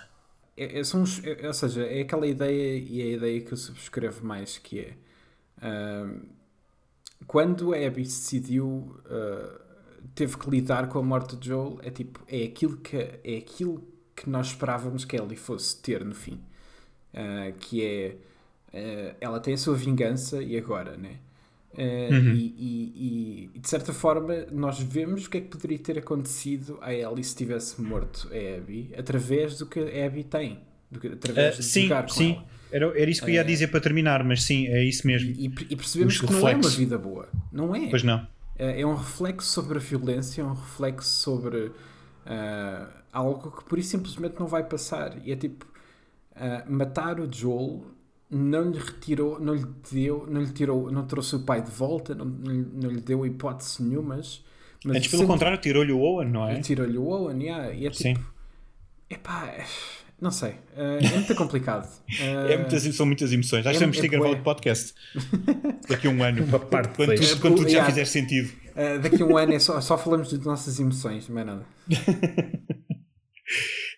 É, 0.56 0.80
é- 0.80 0.84
são 0.84 1.04
é- 1.22 1.46
ou 1.46 1.52
seja, 1.54 1.82
é 1.84 2.00
aquela 2.00 2.26
ideia 2.26 2.78
e 2.78 3.00
é 3.00 3.04
a 3.04 3.16
ideia 3.18 3.40
que 3.42 3.52
eu 3.52 3.56
subscrevo 3.56 4.24
mais 4.26 4.58
que 4.58 4.80
é 4.80 4.94
ahm, 5.62 6.22
quando 7.26 7.72
a 7.74 7.76
Abby 7.78 8.02
decidiu 8.02 8.96
ah, 9.06 9.60
teve 10.14 10.36
que 10.38 10.48
lidar 10.50 10.88
com 10.88 10.98
a 10.98 11.02
morte 11.02 11.36
de 11.36 11.48
Joel 11.48 11.78
é 11.82 11.90
tipo 11.90 12.20
é 12.28 12.44
aquilo 12.44 12.76
que 12.78 12.96
é 12.96 13.36
aquilo 13.38 13.82
que 14.14 14.28
nós 14.30 14.48
esperávamos 14.48 15.04
que 15.04 15.16
ela 15.16 15.34
fosse 15.36 15.80
ter 15.82 16.04
no 16.04 16.14
fim 16.14 16.40
Ah, 17.14 17.52
que 17.58 17.82
é 17.84 18.16
ah, 18.74 19.16
ela 19.20 19.40
tem 19.40 19.54
a 19.54 19.58
sua 19.58 19.74
vingança 19.76 20.42
e 20.42 20.56
agora 20.56 20.96
né 20.96 21.16
Ah, 21.78 21.82
Uhum. 22.10 22.32
e, 22.34 22.54
e- 22.56 23.50
e, 23.54 23.58
de 23.58 23.68
certa 23.68 23.92
forma 23.92 24.46
nós 24.50 24.78
vemos 24.80 25.26
o 25.26 25.30
que 25.30 25.38
é 25.38 25.40
que 25.42 25.48
poderia 25.48 25.78
ter 25.78 25.98
acontecido 25.98 26.78
a 26.80 26.92
Ellie 26.94 27.22
se 27.24 27.36
tivesse 27.36 27.80
morto 27.82 28.30
a 28.32 28.56
Abby 28.58 28.92
através 28.96 29.58
do 29.58 29.66
que 29.66 29.80
a 29.80 30.06
Abby 30.06 30.24
tem 30.24 30.60
do 30.90 30.98
que, 31.00 31.08
através 31.08 31.54
Ah, 31.54 31.56
de 31.58 31.62
sim, 31.64 31.82
jogar 31.82 32.04
com 32.04 32.12
sim. 32.14 32.32
ela. 32.32 32.44
Era, 32.76 33.00
era 33.00 33.10
isso 33.10 33.24
que 33.24 33.30
eu 33.30 33.34
ia 33.34 33.44
dizer 33.44 33.68
para 33.68 33.80
terminar, 33.80 34.22
mas 34.24 34.42
sim, 34.42 34.66
é 34.66 34.82
isso 34.84 35.06
mesmo. 35.06 35.30
E, 35.30 35.46
e- 35.46 35.76
percebemos 35.76 36.14
Os 36.14 36.20
que 36.20 36.26
não 36.26 36.38
é 36.38 36.40
uma 36.42 36.48
reflexos. 36.48 36.74
vida 36.76 36.98
boa 36.98 37.28
não 37.52 37.74
é 37.74 37.88
Pois 37.88 38.02
não. 38.02 38.26
é 38.58 38.80
é 38.82 38.86
um 38.86 38.94
reflexo 38.94 39.48
sobre 39.48 39.78
a 39.78 39.80
violência, 39.80 40.42
é 40.42 40.44
um 40.44 40.52
reflexo 40.54 41.08
sobre 41.08 41.72
ah, 42.26 42.88
algo 43.12 43.50
que 43.50 43.64
por 43.64 43.78
isso 43.78 43.90
simplesmente 43.90 44.34
não 44.38 44.46
vai 44.46 44.62
passar. 44.64 45.16
E 45.24 45.32
é 45.32 45.36
tipo, 45.36 45.64
ah, 46.34 46.64
matar 46.68 47.18
o 47.20 47.32
Joel 47.32 47.82
não 48.30 48.70
lhe 48.70 48.78
retirou, 48.78 49.38
não 49.40 49.54
lhe 49.54 49.66
deu, 49.90 50.26
não 50.28 50.42
lhe 50.42 50.52
tirou, 50.52 50.90
não 50.90 51.06
trouxe 51.06 51.36
o 51.36 51.40
pai 51.40 51.62
de 51.62 51.70
volta, 51.70 52.14
não, 52.14 52.24
não 52.26 52.90
lhe 52.90 53.00
deu 53.00 53.24
hipótese 53.24 53.82
nenhumas. 53.82 54.44
Mas 54.84 54.96
Antes, 54.98 55.08
pelo 55.10 55.22
sempre, 55.22 55.32
contrário, 55.34 55.58
tirou-lhe 55.58 55.92
o 55.92 56.00
Owen, 56.00 56.28
não 56.30 56.46
é? 56.48 56.60
Tirou-lhe 56.60 56.98
o 56.98 57.06
Owen, 57.06 57.42
yeah, 57.42 57.72
e 57.72 57.86
é 57.86 57.90
tipo. 57.90 58.02
Sim. 58.02 58.16
Epá, 59.08 59.54
não 60.20 60.30
sei. 60.30 60.52
Uh, 60.74 61.04
é 61.04 61.14
muito 61.14 61.34
complicado. 61.34 61.86
Uh, 62.08 62.48
é 62.50 62.56
muitas, 62.56 62.82
são 62.94 63.04
muitas 63.04 63.32
emoções. 63.32 63.66
Acho 63.66 63.78
que 63.78 63.84
é, 63.84 63.86
temos 63.86 64.00
de 64.00 64.08
gravar 64.08 64.30
o 64.30 64.42
podcast 64.42 64.94
daqui 65.88 66.06
a 66.06 66.10
um 66.10 66.22
ano. 66.22 66.44
Uma 66.44 66.58
parte 66.58 66.94
quando, 66.94 67.14
tudo, 67.14 67.40
quando 67.40 67.56
tudo 67.56 67.68
já 67.68 67.84
fizer 67.84 68.04
sentido. 68.06 68.50
Uh, 68.70 68.98
daqui 69.00 69.22
a 69.22 69.26
um 69.26 69.36
ano 69.36 69.52
é 69.52 69.58
só, 69.58 69.80
só 69.80 69.98
falamos 69.98 70.32
das 70.32 70.44
nossas 70.44 70.80
emoções, 70.80 71.28
não 71.28 71.38
é 71.38 71.44
nada. 71.44 71.66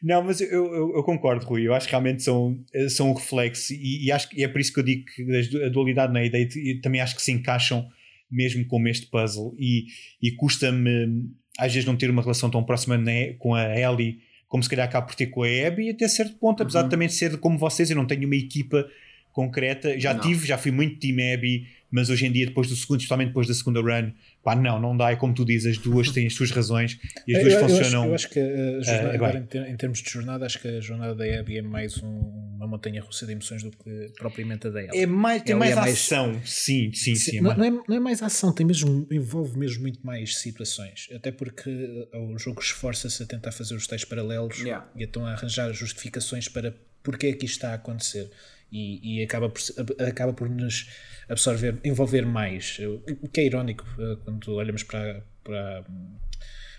Não, 0.01 0.23
mas 0.23 0.40
eu, 0.40 0.49
eu, 0.49 0.93
eu, 0.95 1.03
concordo, 1.03 1.45
Rui. 1.45 1.66
Eu 1.66 1.74
acho 1.74 1.86
que 1.86 1.90
realmente 1.90 2.23
são, 2.23 2.57
são 2.89 3.11
um 3.11 3.15
reflexo 3.15 3.73
e, 3.73 4.07
e 4.07 4.12
acho 4.12 4.28
que 4.28 4.45
é 4.45 4.47
por 4.47 4.61
isso 4.61 4.73
que 4.73 4.78
eu 4.78 4.85
digo 4.85 5.05
que 5.07 5.65
a 5.65 5.69
dualidade 5.69 6.12
na 6.12 6.23
ideia 6.23 6.49
e 6.55 6.81
também 6.81 7.01
acho 7.01 7.16
que 7.16 7.23
se 7.23 7.32
encaixam 7.32 7.85
mesmo 8.31 8.65
como 8.66 8.86
este 8.86 9.07
puzzle 9.07 9.57
e, 9.59 9.86
e 10.23 10.31
custa-me 10.36 11.28
às 11.59 11.73
vezes 11.73 11.85
não 11.85 11.97
ter 11.97 12.11
uma 12.11 12.23
relação 12.23 12.49
tão 12.49 12.62
próxima 12.62 12.97
né, 12.97 13.32
com 13.35 13.55
a 13.55 13.77
Ellie 13.77 14.20
como 14.49 14.62
se 14.62 14.69
calhar 14.69 14.89
acaba 14.89 15.07
por 15.07 15.15
ter 15.15 15.27
com 15.27 15.43
a 15.43 15.47
Abby 15.66 15.91
até 15.91 16.09
certo 16.09 16.35
ponto, 16.37 16.62
apesar 16.62 16.81
uhum. 16.81 16.85
de 16.87 16.91
também 16.91 17.09
ser 17.09 17.39
como 17.39 17.59
vocês, 17.59 17.91
eu 17.91 17.97
não 17.97 18.07
tenho 18.07 18.25
uma 18.25 18.37
equipa 18.37 18.89
concreta, 19.31 19.99
já 20.01 20.15
não. 20.15 20.20
tive, 20.20 20.47
já 20.47 20.59
fui 20.59 20.73
muito 20.73 20.99
Team 20.99 21.35
Abby, 21.35 21.69
mas 21.90 22.10
hoje 22.10 22.27
em 22.27 22.32
dia 22.32 22.47
depois 22.47 22.69
do 22.69 22.77
segundo, 22.77 23.01
especialmente 23.01 23.28
depois 23.28 23.47
da 23.47 23.55
segunda 23.55 23.81
run, 23.81 24.12
Pá, 24.48 24.55
não, 24.55 24.81
não 24.81 24.97
dá. 24.97 25.10
É 25.10 25.16
como 25.16 25.35
tu 25.35 25.44
dizes, 25.44 25.77
as 25.77 25.78
duas 25.78 26.10
têm 26.10 26.27
as 26.27 26.32
suas 26.32 26.51
razões 26.51 26.98
e 27.27 27.36
as 27.36 27.43
duas 27.43 27.55
eu, 27.55 27.60
funcionam. 27.60 28.06
Eu 28.06 28.15
acho, 28.15 28.15
eu 28.15 28.15
acho 28.15 28.28
que 28.31 28.40
a 28.40 28.81
jornada, 28.81 29.10
uh, 29.10 29.15
agora, 29.15 29.48
em, 29.69 29.77
termos 29.77 30.02
de 30.02 30.10
jornada, 30.10 30.47
acho 30.47 30.59
que 30.59 30.69
a 30.69 30.81
jornada 30.81 31.15
da 31.15 31.40
Abby 31.40 31.59
é 31.59 31.62
mais 31.62 32.02
um, 32.02 32.09
uma 32.56 32.66
montanha 32.66 33.02
russa 33.02 33.27
de 33.27 33.32
emoções 33.32 33.62
do 33.62 33.70
que 33.70 34.10
propriamente 34.16 34.69
a 34.69 34.70
da 34.70 34.81
É 34.81 35.05
mais, 35.06 35.43
tem 35.43 35.55
mais, 35.55 35.73
é 35.73 35.74
mais 35.74 35.94
ação, 35.94 36.40
sim, 36.44 36.93
sim, 36.94 37.15
sim. 37.15 37.32
sim 37.32 37.40
não, 37.40 37.55
não, 37.56 37.65
é, 37.65 37.70
não 37.70 37.97
é 37.97 38.01
mais 38.01 38.23
ação, 38.23 38.52
tem 38.52 38.65
mesmo, 38.65 39.06
envolve 39.10 39.59
mesmo 39.59 39.82
muito 39.82 40.01
mais 40.06 40.39
situações. 40.39 41.09
Até 41.15 41.31
porque 41.31 41.70
o 42.15 42.39
jogo 42.39 42.62
esforça-se 42.62 43.23
a 43.23 43.27
tentar 43.27 43.52
fazer 43.52 43.74
os 43.74 43.86
tais 43.86 44.05
paralelos 44.05 44.60
yeah. 44.60 44.89
e 44.97 45.05
então 45.05 45.27
a 45.27 45.32
arranjar 45.32 45.73
justificações 45.73 46.48
para 46.48 46.74
porque 47.02 47.28
é 47.28 47.32
que 47.32 47.44
isto 47.44 47.56
está 47.56 47.70
a 47.70 47.74
acontecer. 47.74 48.31
E, 48.70 49.20
e 49.20 49.23
acaba, 49.23 49.49
por, 49.49 49.62
acaba 50.07 50.32
por 50.32 50.49
nos 50.49 50.89
absorver, 51.28 51.78
envolver 51.85 52.27
mais. 52.27 52.78
O 53.23 53.28
que 53.28 53.40
é 53.40 53.47
irónico 53.47 53.86
eh, 53.99 54.16
quando 54.24 54.53
olhamos 54.53 54.82
para, 54.82 55.24
para, 55.43 55.85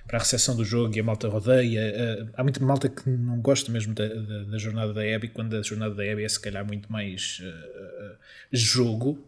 para 0.09 0.17
a 0.17 0.19
recepção 0.19 0.55
do 0.55 0.65
jogo 0.65 0.95
e 0.95 0.99
a 0.99 1.03
malta 1.03 1.27
rodeia. 1.27 1.79
Eh, 1.79 2.27
há 2.33 2.43
muita 2.43 2.63
malta 2.63 2.89
que 2.89 3.09
não 3.09 3.39
gosta 3.41 3.71
mesmo 3.71 3.93
da, 3.93 4.07
da, 4.07 4.43
da 4.43 4.57
jornada 4.57 4.93
da 4.93 5.01
Abby, 5.01 5.29
quando 5.29 5.55
a 5.55 5.61
jornada 5.61 5.93
da 5.95 6.03
Abby 6.03 6.23
é 6.23 6.29
se 6.29 6.39
calhar 6.39 6.65
muito 6.65 6.91
mais 6.91 7.41
uh, 7.41 8.17
jogo 8.51 9.23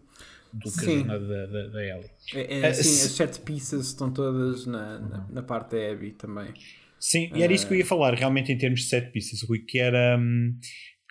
do 0.54 0.72
que 0.72 0.80
Sim. 0.80 0.92
a 0.92 0.98
jornada 0.98 1.28
da, 1.28 1.46
da, 1.46 1.68
da 1.68 1.84
Ellie. 1.86 2.10
É, 2.34 2.60
é 2.60 2.62
uh, 2.62 2.66
as 2.68 2.78
set 2.78 3.40
pieces 3.42 3.88
estão 3.88 4.12
todas 4.12 4.66
na, 4.66 5.00
na, 5.00 5.28
na, 5.30 5.44
parte 5.44 5.76
da 5.76 5.92
Abby 5.92 6.12
também. 6.12 6.54
Sim, 7.00 7.32
e 7.34 7.42
era 7.42 7.52
isso 7.52 7.68
que 7.68 7.74
eu 7.74 7.78
ia 7.78 7.86
falar 7.86 8.14
realmente 8.14 8.52
em 8.52 8.58
termos 8.58 8.82
de 8.82 8.88
set 8.88 9.12
pieces, 9.12 9.42
Rui, 9.42 9.60
que 9.60 9.80
era. 9.80 10.18
Um, 10.20 10.56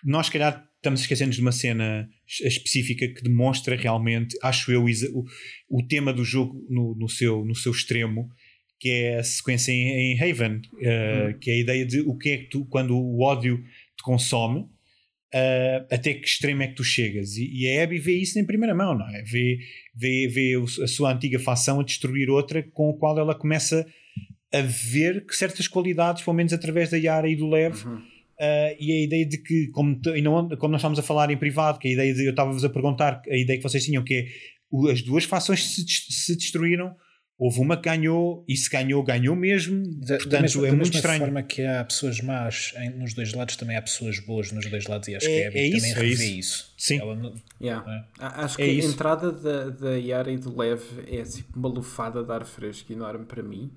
nós, 0.04 0.26
se 0.26 0.32
calhar, 0.32 0.69
estamos 0.80 1.02
esquecendo 1.02 1.32
de 1.32 1.40
uma 1.40 1.52
cena 1.52 2.08
específica 2.26 3.06
que 3.06 3.22
demonstra 3.22 3.76
realmente, 3.76 4.36
acho 4.42 4.72
eu, 4.72 4.82
o, 4.82 5.24
o 5.68 5.86
tema 5.86 6.12
do 6.12 6.24
jogo 6.24 6.66
no, 6.70 6.96
no, 6.98 7.08
seu, 7.08 7.44
no 7.44 7.54
seu 7.54 7.70
extremo, 7.70 8.30
que 8.78 8.88
é 8.88 9.18
a 9.18 9.22
sequência 9.22 9.70
em, 9.70 10.14
em 10.14 10.20
Haven, 10.20 10.56
uh, 10.56 10.56
hum. 10.56 11.38
que 11.38 11.50
é 11.50 11.54
a 11.54 11.58
ideia 11.58 11.86
de 11.86 12.00
o 12.00 12.16
que 12.16 12.30
é 12.30 12.38
que 12.38 12.48
tu, 12.48 12.64
quando 12.64 12.96
o 12.96 13.20
ódio 13.20 13.62
te 13.94 14.02
consome, 14.02 14.60
uh, 14.60 15.86
até 15.90 16.14
que 16.14 16.26
extremo 16.26 16.62
é 16.62 16.68
que 16.68 16.76
tu 16.76 16.84
chegas. 16.84 17.36
E, 17.36 17.50
e, 17.52 17.68
a 17.78 17.84
Abby 17.84 17.98
vê 17.98 18.16
isso 18.16 18.38
em 18.38 18.46
primeira 18.46 18.74
mão, 18.74 18.96
não 18.96 19.06
é? 19.14 19.22
Vê, 19.22 19.58
vê, 19.94 20.28
vê 20.28 20.54
a 20.82 20.86
sua 20.86 21.12
antiga 21.12 21.38
facção 21.38 21.78
a 21.78 21.84
destruir 21.84 22.30
outra 22.30 22.62
com 22.62 22.90
a 22.90 22.98
qual 22.98 23.18
ela 23.18 23.34
começa 23.34 23.86
a 24.50 24.62
ver 24.62 25.26
que 25.26 25.36
certas 25.36 25.68
qualidades, 25.68 26.24
pelo 26.24 26.36
menos 26.36 26.54
através 26.54 26.90
da 26.90 26.96
Yara 26.96 27.28
e 27.28 27.36
do 27.36 27.46
Lev, 27.46 27.84
uhum 27.84 28.09
Uh, 28.40 28.72
e 28.80 28.90
a 28.92 29.04
ideia 29.04 29.26
de 29.26 29.36
que, 29.36 29.68
como, 29.68 30.00
não, 30.22 30.48
como 30.56 30.72
nós 30.72 30.80
estávamos 30.80 30.98
a 30.98 31.02
falar 31.02 31.30
em 31.30 31.36
privado, 31.36 31.78
que 31.78 31.88
a 31.88 31.90
ideia 31.92 32.14
de 32.14 32.24
eu 32.24 32.30
estava-vos 32.30 32.64
a 32.64 32.70
perguntar, 32.70 33.20
a 33.30 33.36
ideia 33.36 33.58
que 33.58 33.62
vocês 33.62 33.84
tinham, 33.84 34.02
que 34.02 34.14
é 34.14 34.90
as 34.90 35.02
duas 35.02 35.24
fações 35.24 35.62
se, 35.62 35.84
se 35.86 36.36
destruíram, 36.36 36.96
houve 37.38 37.60
uma 37.60 37.76
que 37.76 37.82
ganhou 37.82 38.42
e 38.48 38.56
se 38.56 38.70
ganhou, 38.70 39.02
ganhou 39.02 39.36
mesmo. 39.36 39.82
Da, 39.82 40.16
Portanto, 40.16 40.28
da 40.28 40.40
mesma, 40.40 40.66
é 40.66 40.70
da 40.70 40.76
muito 40.78 40.94
estranho. 40.94 41.20
Da 41.20 41.26
forma 41.26 41.42
que 41.42 41.62
há 41.62 41.84
pessoas 41.84 42.20
más 42.22 42.72
em, 42.78 42.90
nos 42.90 43.12
dois 43.12 43.34
lados, 43.34 43.56
também 43.56 43.76
há 43.76 43.82
pessoas 43.82 44.18
boas 44.20 44.52
nos 44.52 44.70
dois 44.70 44.86
lados 44.86 45.08
e 45.08 45.16
acho 45.16 45.26
é, 45.26 45.50
que 45.50 45.58
é, 45.58 45.60
é 45.60 45.66
isso, 45.66 45.94
também 45.94 46.08
é 46.08 46.12
isso. 46.12 46.22
isso. 46.22 46.74
Sim. 46.78 46.98
Ela, 46.98 47.34
yeah. 47.60 48.06
é? 48.18 48.24
Acho 48.24 48.56
que 48.56 48.62
é 48.62 48.64
a 48.64 48.68
isso. 48.68 48.88
entrada 48.88 49.30
da, 49.32 49.68
da 49.68 49.96
Yara 49.96 50.30
e 50.32 50.38
do 50.38 50.58
Lev 50.58 50.80
é 51.06 51.22
tipo 51.24 51.58
uma 51.58 51.68
lufada 51.68 52.22
de 52.22 52.32
ar 52.32 52.46
fresco 52.46 52.90
enorme 52.90 53.26
para 53.26 53.42
mim, 53.42 53.70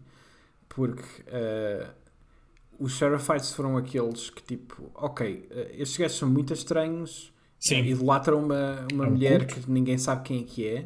porque. 0.69 1.03
Uh, 1.23 2.02
os 2.83 2.97
Seraphites 2.97 3.53
foram 3.53 3.77
aqueles 3.77 4.29
que, 4.29 4.43
tipo, 4.43 4.91
ok, 4.93 5.47
eh, 5.49 5.75
estes 5.77 5.97
gajos 5.97 6.17
são 6.17 6.29
muito 6.29 6.53
estranhos, 6.53 7.31
Sim. 7.57 7.81
Uh, 7.81 7.85
idolatram 7.85 8.43
uma, 8.43 8.85
uma 8.91 9.05
é 9.05 9.07
um 9.07 9.11
mulher 9.11 9.45
culto. 9.45 9.61
que 9.61 9.71
ninguém 9.71 9.97
sabe 9.97 10.23
quem 10.23 10.41
é 10.41 10.43
que 10.43 10.67
é, 10.67 10.85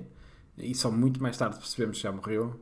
e 0.60 0.76
só 0.76 0.92
muito 0.92 1.20
mais 1.24 1.36
tarde 1.36 1.58
percebemos 1.58 1.98
que 1.98 2.04
já 2.04 2.12
morreu. 2.12 2.60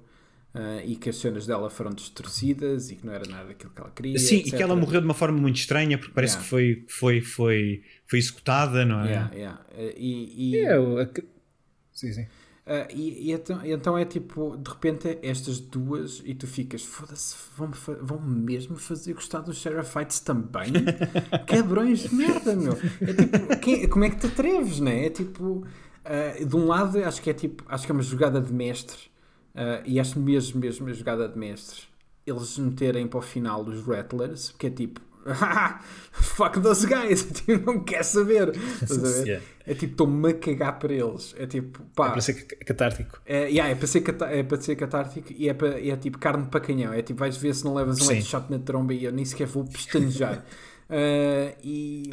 Uh, 0.53 0.79
e 0.85 0.95
que 0.95 1.09
as 1.09 1.17
cenas 1.17 1.45
dela 1.45 1.69
foram 1.69 1.91
distorcidas 1.91 2.89
e 2.89 2.95
que 2.95 3.05
não 3.05 3.11
era 3.11 3.27
nada 3.27 3.49
daquilo 3.49 3.71
que 3.71 3.81
ela 3.81 3.91
queria. 3.91 4.17
Sim, 4.17 4.37
etc. 4.37 4.47
e 4.47 4.55
que 4.55 4.63
ela 4.63 4.73
morreu 4.73 5.01
de 5.01 5.05
uma 5.05 5.13
forma 5.13 5.37
muito 5.37 5.57
estranha 5.57 5.97
porque 5.97 6.13
parece 6.13 6.35
yeah. 6.35 6.43
que 6.45 6.49
foi, 6.49 6.85
foi, 6.87 7.19
foi, 7.19 7.83
foi 8.05 8.19
executada, 8.19 8.85
não 8.85 9.01
é? 9.01 9.07
Yeah, 9.09 9.35
yeah. 9.35 9.65
E, 9.97 10.53
e... 10.53 10.55
Yeah, 10.55 11.11
sim, 11.91 12.13
sim. 12.13 12.25
Uh, 12.65 12.91
e, 12.91 13.29
e 13.29 13.31
então, 13.31 13.63
então, 13.63 13.97
é 13.97 14.03
tipo, 14.05 14.57
de 14.57 14.69
repente, 14.71 15.19
estas 15.21 15.59
duas, 15.59 16.23
e 16.25 16.33
tu 16.33 16.47
ficas, 16.47 16.83
foda-se, 16.83 17.35
vão, 17.55 17.69
vão 18.01 18.19
mesmo 18.19 18.75
fazer 18.75 19.13
gostar 19.13 19.41
dos 19.41 19.61
Seraphites 19.61 20.19
também? 20.19 20.73
Cabrões 21.45 21.99
de 21.99 22.15
merda, 22.15 22.55
meu! 22.55 22.73
É 22.73 23.13
tipo, 23.13 23.59
quem, 23.61 23.87
como 23.87 24.03
é 24.05 24.09
que 24.09 24.15
te 24.15 24.25
atreves, 24.25 24.79
né? 24.79 25.05
É 25.05 25.09
tipo, 25.11 25.63
uh, 25.63 26.45
de 26.45 26.55
um 26.55 26.65
lado, 26.65 26.97
acho 27.03 27.21
que 27.21 27.29
é 27.29 27.33
tipo, 27.35 27.63
acho 27.67 27.85
que 27.85 27.91
é 27.91 27.93
uma 27.93 28.01
jogada 28.01 28.41
de 28.41 28.51
mestre, 28.51 28.97
uh, 29.53 29.83
e 29.85 29.99
acho 29.99 30.19
mesmo, 30.19 30.59
mesmo 30.59 30.87
uma 30.87 30.93
jogada 30.93 31.29
de 31.29 31.37
mestre, 31.37 31.83
eles 32.25 32.57
meterem 32.57 33.05
para 33.05 33.19
o 33.19 33.21
final 33.21 33.61
os 33.61 33.85
Rattlers, 33.85 34.49
porque 34.49 34.65
é 34.65 34.71
tipo, 34.71 34.99
fuck 36.11 36.59
those 36.61 36.85
guys, 36.85 37.23
tipo, 37.33 37.65
não 37.65 37.83
quer 37.83 38.03
saber. 38.03 38.53
yeah. 39.25 39.43
É 39.65 39.73
tipo, 39.73 39.93
estou-me 39.93 40.29
a 40.29 40.33
cagar 40.35 40.77
para 40.77 40.93
eles. 40.93 41.35
É 41.37 41.47
tipo, 41.47 41.83
pá. 41.95 42.07
É 42.07 42.11
para 42.11 42.21
ser 42.21 42.33
catártico. 42.33 43.21
É, 43.25 43.47
yeah, 43.47 43.71
é, 43.71 43.75
para 43.75 43.87
ser 43.87 44.03
é 44.29 44.43
para 44.43 44.61
ser 44.61 44.75
catártico 44.75 45.33
e 45.33 45.49
é, 45.49 45.53
para, 45.53 45.81
é 45.81 45.95
tipo 45.95 46.19
carne 46.19 46.45
para 46.45 46.59
canhão. 46.59 46.93
É 46.93 47.01
tipo, 47.01 47.19
vais 47.19 47.35
ver 47.37 47.55
se 47.55 47.65
não 47.65 47.73
levas 47.73 47.99
um 48.01 48.07
headshot 48.11 48.45
na 48.49 48.59
tromba 48.59 48.93
e 48.93 49.05
eu 49.05 49.11
nem 49.11 49.25
sequer 49.25 49.47
vou 49.47 49.65
pestanejar. 49.65 50.45
uh, 50.89 51.57
e 51.63 52.11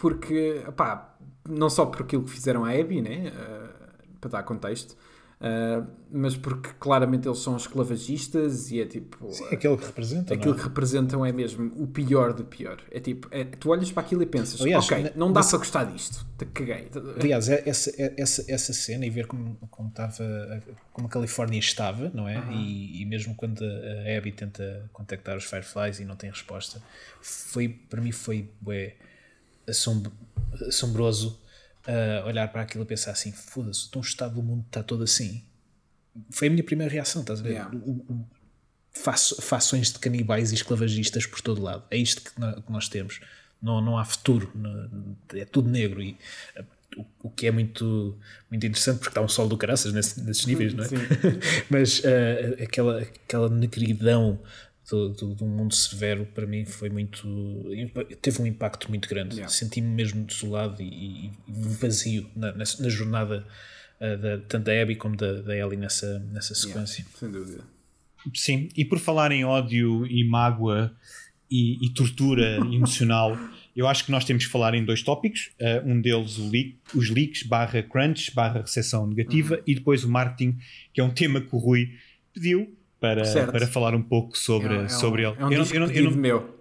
porque, 0.00 0.64
pá, 0.76 1.16
não 1.48 1.68
só 1.68 1.86
por 1.86 2.02
aquilo 2.02 2.22
que 2.22 2.30
fizeram 2.30 2.64
a 2.64 2.70
Abby, 2.70 3.02
né? 3.02 3.32
Uh, 3.34 3.82
para 4.20 4.30
dar 4.30 4.42
contexto, 4.44 4.96
Uh, 5.42 5.84
mas 6.08 6.36
porque 6.36 6.70
claramente 6.78 7.26
eles 7.26 7.40
são 7.40 7.56
esclavagistas 7.56 8.70
e 8.70 8.80
é 8.80 8.86
tipo. 8.86 9.32
Sim, 9.32 9.46
aquilo 9.46 9.76
que 9.76 9.86
representam. 9.86 10.36
Aquilo 10.36 10.54
é? 10.54 10.56
que 10.56 10.62
representam 10.62 11.26
é 11.26 11.32
mesmo 11.32 11.72
o 11.82 11.88
pior 11.88 12.32
do 12.32 12.44
pior. 12.44 12.80
É 12.92 13.00
tipo, 13.00 13.26
é, 13.32 13.42
tu 13.44 13.70
olhas 13.70 13.90
para 13.90 14.04
aquilo 14.04 14.22
e 14.22 14.26
pensas, 14.26 14.60
Aliás, 14.60 14.84
ok, 14.84 15.10
não 15.16 15.32
dá 15.32 15.42
para 15.42 15.58
gostar 15.58 15.84
disto, 15.84 16.24
te 16.38 16.44
caguei. 16.44 16.88
Aliás, 17.18 17.48
é, 17.48 17.68
essa, 17.68 17.90
é, 18.00 18.14
essa, 18.16 18.44
essa 18.46 18.72
cena 18.72 19.04
e 19.04 19.10
ver 19.10 19.26
como, 19.26 19.56
como, 19.68 19.88
estava, 19.88 20.62
como 20.92 21.08
a 21.08 21.10
Califórnia 21.10 21.58
estava, 21.58 22.08
não 22.14 22.28
é? 22.28 22.38
Uhum. 22.38 22.52
E, 22.52 23.02
e, 23.02 23.04
mesmo 23.04 23.34
quando 23.34 23.64
a 23.64 24.16
Abby 24.16 24.30
tenta 24.30 24.88
contactar 24.92 25.36
os 25.36 25.44
Fireflies 25.44 25.98
e 25.98 26.04
não 26.04 26.14
tem 26.14 26.30
resposta, 26.30 26.80
foi, 27.20 27.68
para 27.68 28.00
mim 28.00 28.12
foi 28.12 28.48
ué, 28.64 28.94
assombroso 30.68 31.41
uh, 31.86 32.26
olhar 32.26 32.48
para 32.48 32.62
aquilo 32.62 32.84
e 32.84 32.86
pensar 32.86 33.12
assim: 33.12 33.32
foda-se, 33.32 33.86
então 33.88 34.00
o 34.00 34.04
estado 34.04 34.34
do 34.34 34.42
mundo 34.42 34.64
está 34.66 34.82
todo 34.82 35.02
assim. 35.04 35.42
Foi 36.30 36.48
a 36.48 36.50
minha 36.50 36.64
primeira 36.64 36.92
reação, 36.92 37.22
estás 37.22 37.40
a 37.40 37.42
ver? 37.42 37.52
Yeah. 37.52 37.74
O, 37.74 37.90
o, 37.90 38.26
faço, 38.92 39.40
fações 39.40 39.92
de 39.92 39.98
canibais 39.98 40.52
e 40.52 40.54
esclavagistas 40.54 41.26
por 41.26 41.40
todo 41.40 41.62
lado. 41.62 41.84
É 41.90 41.96
isto 41.96 42.22
que, 42.22 42.30
que 42.30 42.72
nós 42.72 42.88
temos. 42.88 43.20
Não, 43.60 43.80
não 43.80 43.96
há 43.96 44.04
futuro, 44.04 44.50
não, 44.54 45.16
é 45.34 45.44
tudo 45.44 45.70
negro. 45.70 46.02
E, 46.02 46.18
o, 46.96 47.06
o, 47.22 47.30
que 47.30 47.46
é 47.46 47.50
muito, 47.50 48.18
muito 48.50 48.66
interessante 48.66 48.98
porque 48.98 49.10
está 49.10 49.22
um 49.22 49.28
sol 49.28 49.48
do 49.48 49.56
caraças 49.56 49.92
nesse, 49.92 50.20
nesses 50.20 50.44
níveis, 50.44 50.74
não 50.74 50.84
é? 50.84 50.88
Mas 51.70 52.00
uh, 52.00 52.62
aquela, 52.62 53.00
aquela 53.00 53.48
negridão 53.48 54.38
do, 54.92 55.08
do, 55.08 55.34
do, 55.34 55.46
mundo 55.46 55.74
severo 55.74 56.26
para 56.26 56.46
mim 56.46 56.66
foi 56.66 56.90
muito 56.90 57.26
teve 58.20 58.42
um 58.42 58.46
impacto 58.46 58.90
muito 58.90 59.08
grande 59.08 59.36
yeah. 59.36 59.48
senti-me 59.48 59.88
mesmo 59.88 60.24
desolado 60.24 60.82
e, 60.82 61.26
e 61.26 61.32
vazio 61.48 62.28
na, 62.36 62.52
na, 62.52 62.64
na 62.78 62.88
jornada 62.90 63.46
uh, 63.98 64.18
da, 64.18 64.38
tanto 64.46 64.64
da 64.64 64.82
Abby 64.82 64.96
como 64.96 65.16
da, 65.16 65.40
da 65.40 65.56
Ellie 65.56 65.78
nessa, 65.78 66.18
nessa 66.30 66.54
sequência 66.54 67.00
yeah, 67.00 67.18
sem 67.18 67.30
dúvida 67.30 67.64
sim, 68.34 68.68
e 68.76 68.84
por 68.84 68.98
falar 68.98 69.32
em 69.32 69.44
ódio 69.44 70.06
e 70.06 70.22
mágoa 70.28 70.94
e, 71.50 71.86
e 71.86 71.90
tortura 71.94 72.56
emocional 72.70 73.38
eu 73.74 73.88
acho 73.88 74.04
que 74.04 74.10
nós 74.10 74.26
temos 74.26 74.44
que 74.44 74.52
falar 74.52 74.74
em 74.74 74.84
dois 74.84 75.02
tópicos. 75.02 75.50
Uh, 75.58 75.90
um 75.90 75.98
deles, 75.98 76.36
leak, 76.36 76.76
os 76.94 77.08
leaks, 77.08 77.42
barra 77.42 77.82
crunch, 77.82 78.30
barra 78.34 78.60
recepção 78.60 79.06
negativa, 79.06 79.54
uhum. 79.54 79.62
e 79.66 79.74
depois 79.74 80.04
o 80.04 80.10
marketing, 80.10 80.58
que 80.92 81.00
é 81.00 81.04
um 81.04 81.08
tema 81.08 81.40
que 81.40 81.56
o 81.56 81.58
Rui 81.58 81.88
pediu 82.34 82.76
para, 83.02 83.46
para 83.46 83.66
falar 83.66 83.96
um 83.96 84.00
pouco 84.00 84.38
sobre, 84.38 84.72
é, 84.72 84.82
é 84.84 84.88
sobre 84.88 85.26
um, 85.26 85.30
ele. 85.30 85.40
É 85.40 85.44
um 85.44 85.52
eu, 85.52 85.64
eu, 85.64 85.90
eu, 85.90 86.04
não, 86.04 86.16
meu. 86.16 86.58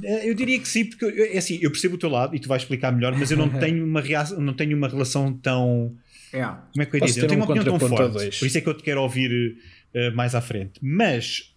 Eh, 0.00 0.30
eu 0.30 0.34
diria 0.34 0.60
que 0.60 0.68
sim, 0.68 0.84
porque 0.84 1.04
é 1.04 1.36
assim, 1.36 1.58
eu 1.60 1.72
percebo 1.72 1.96
o 1.96 1.98
teu 1.98 2.08
lado 2.08 2.36
e 2.36 2.38
tu 2.38 2.46
vais 2.46 2.62
explicar 2.62 2.92
melhor, 2.92 3.12
mas 3.18 3.32
eu 3.32 3.36
não 3.36 3.48
tenho 3.58 3.84
uma, 3.84 4.00
reação, 4.00 4.40
não 4.40 4.54
tenho 4.54 4.76
uma 4.76 4.88
relação 4.88 5.32
tão. 5.32 5.92
É. 6.32 6.44
Como 6.44 6.82
é 6.82 6.86
que 6.86 6.96
eu 6.96 7.00
ia 7.00 7.06
dizer? 7.06 7.20
Eu 7.20 7.22
não 7.22 7.28
tenho 7.28 7.40
uma 7.40 7.46
opinião 7.46 7.78
tão 7.78 7.88
forte. 7.88 8.12
Dois. 8.12 8.38
Por 8.38 8.46
isso 8.46 8.58
é 8.58 8.60
que 8.60 8.68
eu 8.68 8.74
te 8.74 8.84
quero 8.84 9.02
ouvir 9.02 9.56
uh, 9.92 10.14
mais 10.14 10.34
à 10.36 10.40
frente. 10.40 10.78
Mas. 10.80 11.52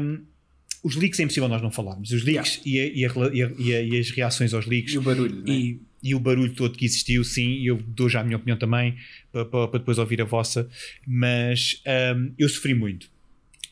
Um, 0.00 0.24
os 0.82 0.96
leaks 0.96 1.20
é 1.20 1.22
impossível 1.22 1.48
nós 1.48 1.62
não 1.62 1.70
falarmos. 1.70 2.10
Os 2.10 2.24
leaks 2.24 2.60
yeah. 2.66 2.92
e, 2.92 3.06
a, 3.06 3.08
e, 3.32 3.72
a, 3.72 3.82
e, 3.82 4.00
as 4.00 4.10
reações 4.10 4.52
aos 4.52 4.66
leaks. 4.66 4.92
E 4.92 4.98
o 4.98 5.02
barulho. 5.02 5.48
E, 5.48 5.74
né? 5.74 5.78
E 6.02 6.14
o 6.14 6.20
barulho 6.20 6.52
todo 6.52 6.76
que 6.76 6.84
existiu, 6.84 7.22
sim. 7.22 7.62
Eu 7.64 7.76
dou 7.86 8.08
já 8.08 8.20
a 8.20 8.24
minha 8.24 8.36
opinião 8.36 8.58
também, 8.58 8.96
para, 9.30 9.44
para, 9.44 9.68
para 9.68 9.78
depois 9.78 9.98
ouvir 9.98 10.20
a 10.20 10.24
vossa. 10.24 10.68
Mas 11.06 11.82
um, 12.16 12.32
eu 12.38 12.48
sofri 12.48 12.74
muito. 12.74 13.04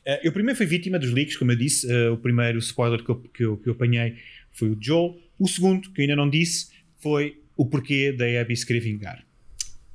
Uh, 0.06 0.20
eu 0.22 0.32
primeiro 0.32 0.56
fui 0.56 0.66
vítima 0.66 0.98
dos 0.98 1.10
leaks, 1.10 1.36
como 1.36 1.52
eu 1.52 1.56
disse. 1.56 1.86
Uh, 1.92 2.12
o 2.12 2.16
primeiro 2.16 2.58
spoiler 2.58 3.02
que 3.02 3.10
eu, 3.10 3.16
que, 3.16 3.44
eu, 3.44 3.56
que 3.56 3.68
eu 3.68 3.72
apanhei 3.72 4.16
foi 4.52 4.68
o 4.70 4.78
Joel. 4.80 5.18
O 5.38 5.48
segundo, 5.48 5.90
que 5.90 6.00
eu 6.00 6.02
ainda 6.04 6.16
não 6.16 6.28
disse, 6.28 6.68
foi 7.00 7.38
o 7.56 7.66
porquê 7.66 8.12
da 8.12 8.24
Abby 8.40 8.56
se 8.56 8.66
querer 8.66 8.80
vingar. 8.80 9.24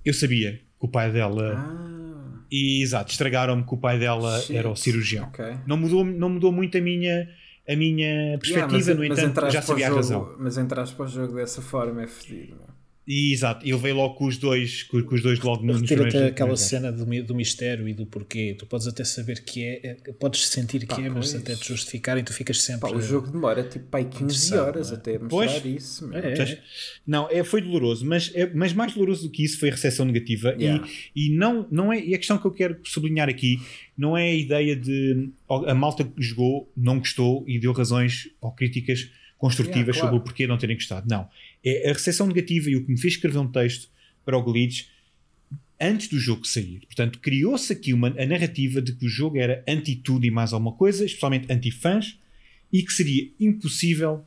Eu 0.03 0.13
sabia 0.13 0.61
que 0.79 0.85
o 0.85 0.87
pai 0.87 1.11
dela. 1.11 1.55
Ah. 1.57 2.45
E 2.51 2.81
exato, 2.83 3.11
estragaram-me 3.11 3.63
que 3.63 3.73
o 3.73 3.77
pai 3.77 3.97
dela 3.97 4.39
Shit. 4.39 4.55
era 4.55 4.69
o 4.69 4.75
cirurgião. 4.75 5.27
Okay. 5.29 5.55
Não, 5.65 5.75
mudou, 5.75 6.05
não 6.05 6.29
mudou 6.29 6.51
muito 6.51 6.77
a 6.77 6.81
minha, 6.81 7.27
a 7.67 7.75
minha 7.75 8.37
perspectiva, 8.37 8.91
yeah, 8.91 9.09
mas, 9.09 9.19
no 9.19 9.29
entanto, 9.29 9.51
já 9.51 9.61
sabia 9.61 9.87
jogo, 9.87 9.97
a 9.97 10.01
razão. 10.01 10.35
Mas 10.37 10.57
entrar 10.57 10.87
para 10.87 11.05
o 11.05 11.07
jogo 11.07 11.35
dessa 11.35 11.61
forma 11.61 12.03
é 12.03 12.07
fedido. 12.07 12.74
E, 13.07 13.33
exato, 13.33 13.63
ele 13.63 13.77
veio 13.77 13.95
logo 13.95 14.15
com 14.15 14.25
os 14.25 14.37
dois, 14.37 14.81
com, 14.81 15.01
com 15.03 15.13
os 15.13 15.21
dois 15.21 15.39
logo 15.39 15.59
primeiros 15.59 16.15
até 16.15 16.27
aquela 16.27 16.57
cena 16.57 16.91
do, 16.91 17.05
do 17.23 17.35
mistério 17.35 17.87
e 17.87 17.93
do 17.93 18.03
porquê. 18.03 18.55
Tu 18.57 18.65
podes 18.65 18.87
até 18.87 19.03
saber 19.03 19.43
que 19.43 19.63
é, 19.63 19.97
é 20.03 20.11
podes 20.13 20.47
sentir 20.47 20.87
pá, 20.87 20.95
que 20.95 21.03
é, 21.03 21.09
mas 21.09 21.35
até 21.35 21.55
te 21.55 21.67
justificarem, 21.67 22.23
tu 22.23 22.33
ficas 22.33 22.59
sempre. 22.63 22.89
Pá, 22.89 22.95
o 22.95 22.99
jogo 22.99 23.29
demora 23.29 23.63
tipo 23.63 23.85
pá, 23.85 24.03
15 24.03 24.57
horas 24.57 24.91
é? 24.91 24.95
até 24.95 25.19
mostrar 25.19 25.29
pois, 25.29 25.65
isso. 25.65 26.11
É, 26.15 26.33
é. 26.33 26.61
Não, 27.05 27.29
é, 27.29 27.43
foi 27.43 27.61
doloroso, 27.61 28.03
mas, 28.03 28.31
é, 28.33 28.51
mas 28.51 28.73
mais 28.73 28.93
doloroso 28.95 29.27
do 29.27 29.29
que 29.29 29.43
isso 29.43 29.59
foi 29.59 29.69
a 29.69 29.73
recepção 29.73 30.05
negativa. 30.05 30.55
Yeah. 30.59 30.87
E, 31.15 31.27
e, 31.27 31.37
não, 31.37 31.67
não 31.69 31.93
é, 31.93 32.03
e 32.03 32.15
a 32.15 32.17
questão 32.17 32.39
que 32.39 32.45
eu 32.45 32.51
quero 32.51 32.79
sublinhar 32.83 33.29
aqui 33.29 33.59
não 33.95 34.17
é 34.17 34.31
a 34.31 34.35
ideia 34.35 34.75
de 34.75 35.29
a 35.47 35.75
malta 35.75 36.03
que 36.03 36.21
jogou 36.23 36.71
não 36.75 36.97
gostou 36.97 37.43
e 37.47 37.59
deu 37.59 37.71
razões 37.71 38.29
ou 38.41 38.51
críticas 38.51 39.11
construtivas 39.37 39.95
yeah, 39.95 39.99
claro. 39.99 40.07
sobre 40.07 40.17
o 40.17 40.23
porquê 40.23 40.47
não 40.47 40.57
terem 40.57 40.75
gostado. 40.75 41.07
Não 41.07 41.29
é 41.65 41.89
a 41.89 41.93
recepção 41.93 42.27
negativa 42.27 42.69
e 42.69 42.75
o 42.75 42.85
que 42.85 42.91
me 42.91 42.99
fez 42.99 43.15
escrever 43.15 43.39
um 43.39 43.51
texto 43.51 43.89
para 44.23 44.37
o 44.37 44.43
Glitch 44.43 44.85
antes 45.79 46.07
do 46.07 46.19
jogo 46.19 46.45
sair. 46.45 46.81
Portanto, 46.85 47.19
criou-se 47.19 47.71
aqui 47.73 47.93
uma, 47.93 48.09
a 48.09 48.25
narrativa 48.25 48.81
de 48.81 48.93
que 48.93 49.05
o 49.05 49.09
jogo 49.09 49.37
era 49.37 49.63
anti-tudo 49.67 50.25
e 50.25 50.31
mais 50.31 50.53
alguma 50.53 50.73
coisa, 50.73 51.05
especialmente 51.05 51.51
anti-fãs, 51.51 52.17
e 52.71 52.83
que 52.83 52.93
seria 52.93 53.29
impossível 53.39 54.23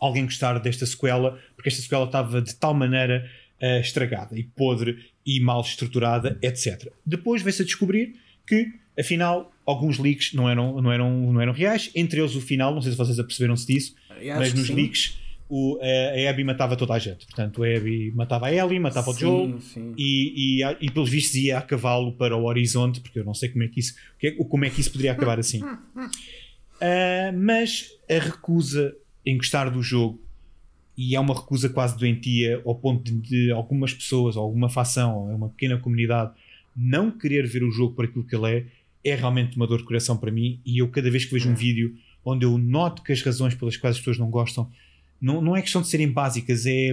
alguém 0.00 0.24
gostar 0.24 0.58
desta 0.58 0.86
sequela, 0.86 1.38
porque 1.54 1.68
esta 1.68 1.82
sequela 1.82 2.04
estava 2.04 2.40
de 2.40 2.54
tal 2.54 2.74
maneira 2.74 3.28
uh, 3.60 3.80
estragada 3.80 4.38
e 4.38 4.42
podre 4.42 5.12
e 5.26 5.40
mal 5.40 5.60
estruturada, 5.60 6.38
etc. 6.42 6.90
Depois 7.04 7.42
veio-se 7.42 7.62
a 7.62 7.64
descobrir 7.64 8.14
que, 8.46 8.72
afinal, 8.98 9.52
alguns 9.66 9.98
leaks 9.98 10.32
não 10.32 10.48
eram, 10.48 10.80
não, 10.80 10.92
eram, 10.92 11.32
não 11.32 11.40
eram 11.40 11.52
reais, 11.52 11.90
entre 11.94 12.20
eles 12.20 12.34
o 12.34 12.40
final, 12.40 12.74
não 12.74 12.80
sei 12.80 12.92
se 12.92 12.98
vocês 12.98 13.18
aperceberam-se 13.18 13.66
disso, 13.66 13.94
mas 14.36 14.54
nos 14.54 14.68
sim. 14.68 14.74
leaks 14.74 15.18
o, 15.48 15.78
a, 15.80 16.30
Abby 16.30 16.44
matava 16.44 16.76
toda 16.76 16.94
a 16.94 16.98
gente. 16.98 17.24
Portanto, 17.26 17.62
a 17.64 17.66
Abby 17.66 18.12
matava 18.14 18.46
a 18.46 18.54
Ellie, 18.54 18.78
matava 18.78 19.12
sim, 19.12 19.16
o 19.16 19.18
Joel 19.18 19.60
sim. 19.60 19.94
E, 19.96 20.60
e, 20.60 20.76
e, 20.80 20.90
pelos 20.90 21.08
vistos 21.08 21.34
ia 21.36 21.58
a 21.58 21.62
cavalo 21.62 22.12
para 22.12 22.36
o 22.36 22.44
horizonte, 22.44 23.00
porque 23.00 23.18
eu 23.18 23.24
não 23.24 23.34
sei 23.34 23.48
como 23.48 23.64
é 23.64 23.68
que 23.68 23.80
isso, 23.80 23.94
é, 24.22 24.30
como 24.32 24.64
é 24.64 24.70
que 24.70 24.80
isso 24.80 24.92
poderia 24.92 25.12
acabar 25.12 25.38
assim. 25.38 25.62
Uh, 25.62 27.32
mas 27.38 27.90
a 28.08 28.18
recusa 28.18 28.94
em 29.24 29.36
gostar 29.36 29.70
do 29.70 29.82
jogo, 29.82 30.20
e 30.96 31.14
é 31.14 31.20
uma 31.20 31.34
recusa 31.34 31.68
quase 31.68 31.96
doentia, 31.96 32.60
ao 32.66 32.74
ponto 32.74 33.04
de, 33.04 33.12
de 33.20 33.50
algumas 33.52 33.94
pessoas, 33.94 34.36
ou 34.36 34.42
alguma 34.42 34.68
facção, 34.68 35.16
ou 35.16 35.34
uma 35.34 35.48
pequena 35.48 35.78
comunidade, 35.78 36.32
não 36.76 37.10
querer 37.10 37.46
ver 37.46 37.62
o 37.62 37.70
jogo 37.70 37.94
por 37.94 38.04
aquilo 38.04 38.24
que 38.24 38.34
ele 38.34 38.50
é, 38.50 38.66
é 39.04 39.14
realmente 39.14 39.56
uma 39.56 39.66
dor 39.66 39.78
de 39.78 39.84
coração 39.84 40.16
para 40.16 40.30
mim. 40.30 40.60
E 40.64 40.78
eu, 40.78 40.88
cada 40.88 41.10
vez 41.10 41.24
que 41.24 41.32
vejo 41.32 41.48
um 41.48 41.54
vídeo 41.54 41.96
onde 42.24 42.44
eu 42.44 42.58
noto 42.58 43.02
que 43.02 43.12
as 43.12 43.22
razões 43.22 43.54
pelas 43.54 43.76
quais 43.76 43.96
as 43.96 44.00
pessoas 44.00 44.18
não 44.18 44.28
gostam 44.28 44.70
não, 45.20 45.40
não 45.40 45.56
é 45.56 45.62
questão 45.62 45.82
de 45.82 45.88
serem 45.88 46.10
básicas, 46.10 46.66
é, 46.66 46.92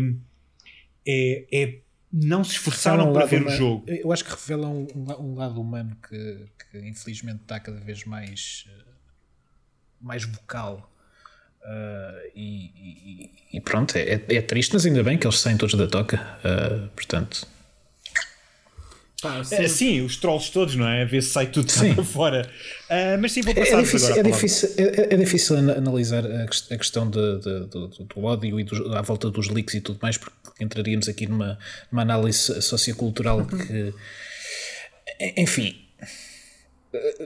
é, 1.07 1.45
é 1.51 1.79
não 2.11 2.43
se 2.43 2.51
esforçaram 2.51 3.09
um 3.09 3.13
para 3.13 3.25
ver 3.25 3.41
humano, 3.41 3.55
o 3.55 3.57
jogo. 3.57 3.85
Eu 3.87 4.11
acho 4.11 4.23
que 4.23 4.31
revelam 4.31 4.87
um, 4.95 5.11
um, 5.19 5.35
lado 5.35 5.59
humano 5.59 5.97
que, 6.07 6.45
que, 6.71 6.79
infelizmente 6.79 7.41
está 7.41 7.59
cada 7.59 7.79
vez 7.79 8.05
mais, 8.05 8.65
mais 9.99 10.23
vocal. 10.23 10.91
Uh, 11.61 12.31
e, 12.35 12.71
e, 12.75 13.31
e, 13.53 13.61
pronto, 13.61 13.95
é, 13.97 14.13
é, 14.13 14.41
triste, 14.41 14.73
mas 14.73 14.85
ainda 14.85 15.03
bem 15.03 15.17
que 15.17 15.25
eles 15.25 15.39
saem 15.39 15.57
todos 15.57 15.75
da 15.75 15.87
toca. 15.87 16.17
Uh, 16.39 16.87
portanto, 16.89 17.47
Pá, 19.21 19.41
é, 19.51 19.67
sim, 19.67 20.01
os 20.01 20.17
trolls 20.17 20.51
todos, 20.51 20.75
não 20.75 20.87
é? 20.87 21.03
A 21.03 21.05
ver 21.05 21.23
se 21.23 21.29
sai 21.29 21.47
tudo 21.47 21.71
para 21.95 22.03
fora. 22.03 22.49
Uh, 22.89 23.19
mas 23.19 23.31
sim, 23.31 23.41
vou 23.41 23.55
passar 23.55 23.79
é, 23.79 23.81
difícil, 23.81 24.07
agora. 24.07 24.27
É 24.27 24.31
difícil, 24.31 24.69
é, 24.77 25.13
é, 25.13 25.17
difícil 25.17 25.57
analisar 25.57 26.25
a 26.25 26.77
questão 26.77 27.09
de, 27.09 27.39
de, 27.39 27.59
do, 27.67 27.87
do, 27.87 28.23
ódio 28.23 28.59
e 28.59 28.63
do, 28.63 28.93
à 28.93 29.01
volta 29.01 29.29
dos 29.29 29.47
leaks 29.49 29.73
e 29.75 29.81
tudo 29.81 29.99
mais, 30.01 30.17
porque 30.17 30.35
entraríamos 30.59 31.07
aqui 31.07 31.27
numa, 31.27 31.57
numa 31.91 32.01
análise 32.01 32.61
sociocultural 32.61 33.39
uhum. 33.39 33.47
que. 33.47 33.93
Enfim. 35.37 35.75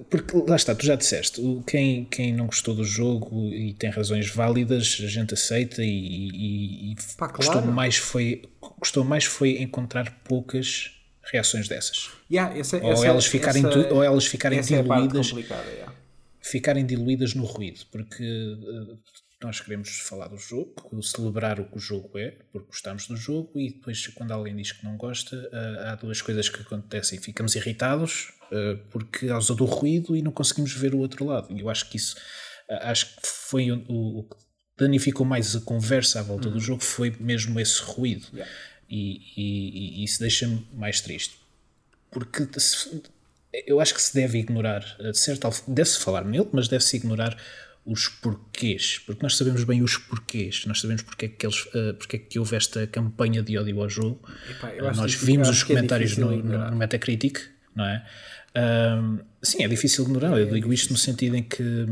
Porque 0.10 0.36
lá 0.48 0.56
está, 0.56 0.74
tu 0.74 0.84
já 0.84 0.96
disseste, 0.96 1.40
quem, 1.68 2.06
quem 2.06 2.34
não 2.34 2.48
gostou 2.48 2.74
do 2.74 2.84
jogo 2.84 3.50
e 3.54 3.74
tem 3.76 3.92
razões 3.92 4.28
válidas, 4.28 4.98
a 5.04 5.08
gente 5.08 5.36
aceita 5.36 5.84
e, 5.84 5.88
e, 5.88 6.92
e 6.92 6.96
Pá, 7.16 7.28
gostou, 7.28 7.62
mais 7.62 7.98
foi, 7.98 8.42
gostou 8.80 9.04
mais 9.04 9.26
foi 9.26 9.62
encontrar 9.62 10.12
poucas 10.24 10.99
reações 11.32 11.68
dessas. 11.68 12.10
Yeah, 12.32 12.58
essa, 12.58 12.78
ou, 12.78 12.92
essa, 12.92 13.08
elas 13.08 13.26
ficarem 13.26 13.66
essa, 13.66 13.94
ou 13.94 14.04
elas 14.04 14.26
ficarem 14.26 14.60
é 14.60 14.62
diluídas. 14.62 15.30
Yeah. 15.32 15.94
Ficarem 16.42 16.86
diluídas 16.86 17.34
no 17.34 17.44
ruído, 17.44 17.82
porque 17.92 18.24
uh, 18.24 19.00
nós 19.44 19.60
queremos 19.60 19.90
falar 20.00 20.28
do 20.28 20.38
jogo, 20.38 20.74
celebrar 21.02 21.60
o 21.60 21.66
que 21.66 21.78
o 21.78 21.80
jogo 21.80 22.18
é, 22.18 22.38
porque 22.52 22.68
gostamos 22.68 23.08
do 23.08 23.16
jogo, 23.16 23.60
e 23.60 23.70
depois, 23.70 24.08
quando 24.08 24.32
alguém 24.32 24.56
diz 24.56 24.72
que 24.72 24.84
não 24.84 24.98
gosta, 24.98 25.36
uh, 25.36 25.88
há 25.88 25.96
duas 25.96 26.22
coisas 26.22 26.50
que 26.50 26.62
acontecem. 26.62 27.20
Ficamos 27.20 27.56
irritados 27.56 28.34
uh, 28.52 28.78
porque 28.90 29.28
causa 29.28 29.54
do 29.54 29.66
ruído 29.66 30.16
e 30.16 30.22
não 30.22 30.32
conseguimos 30.32 30.74
ver 30.74 30.96
o 30.96 31.00
outro 31.00 31.26
lado. 31.26 31.54
E 31.54 31.60
eu 31.60 31.70
acho 31.70 31.90
que 31.90 31.98
isso 31.98 32.16
acho 32.70 33.16
que 33.16 33.28
foi 33.28 33.72
o, 33.72 33.84
o, 33.88 34.24
que 34.24 34.36
danificou 34.78 35.26
mais 35.26 35.56
a 35.56 35.62
conversa 35.62 36.20
à 36.20 36.24
volta 36.24 36.50
do 36.50 36.56
uhum. 36.56 36.60
jogo 36.60 36.84
foi 36.84 37.16
mesmo 37.20 37.60
esse 37.60 37.82
ruído. 37.82 38.28
Yeah. 38.34 38.52
E, 38.90 39.22
e, 39.38 40.02
e 40.02 40.04
isso 40.04 40.20
deixa-me 40.20 40.66
mais 40.74 41.00
triste. 41.02 41.38
Porque 42.12 42.48
se, 42.60 43.02
eu 43.68 43.80
acho 43.80 43.94
que 43.94 44.02
se 44.02 44.14
deve 44.14 44.40
ignorar, 44.40 44.84
de 45.00 45.18
certa 45.18 45.50
deve-se 45.68 46.00
falar 46.00 46.26
nele, 46.26 46.48
mas 46.52 46.68
deve-se 46.68 46.98
ignorar 46.98 47.38
os 47.86 48.08
porquês, 48.08 49.00
porque 49.06 49.24
nós 49.24 49.36
sabemos 49.36 49.64
bem 49.64 49.82
os 49.82 49.98
porquês, 49.98 50.66
nós 50.66 50.80
sabemos 50.80 51.02
porque 51.02 51.26
é 51.26 51.28
que, 51.28 51.46
eles, 51.46 51.66
uh, 51.66 51.94
porque 51.98 52.18
é 52.18 52.20
que 52.20 52.38
houve 52.38 52.56
esta 52.56 52.86
campanha 52.86 53.42
de 53.42 53.58
ódio 53.58 53.82
ao 53.82 53.90
jogo. 53.90 54.22
Epá, 54.50 54.70
uh, 54.70 54.96
nós 54.96 55.16
vimos 55.16 55.50
os 55.50 55.64
é 55.64 55.66
comentários 55.66 56.18
é 56.18 56.22
no, 56.22 56.38
no, 56.38 56.76
Metacritic, 56.76 57.40
não 57.76 57.86
é? 57.86 58.06
Uh, 58.56 59.24
sim, 59.42 59.64
é 59.64 59.68
difícil 59.68 60.04
ignorar. 60.04 60.38
Eu 60.38 60.52
digo 60.52 60.72
isto 60.72 60.92
no 60.92 61.00
sentido 61.00 61.36
em 61.36 61.44
que 61.44 61.86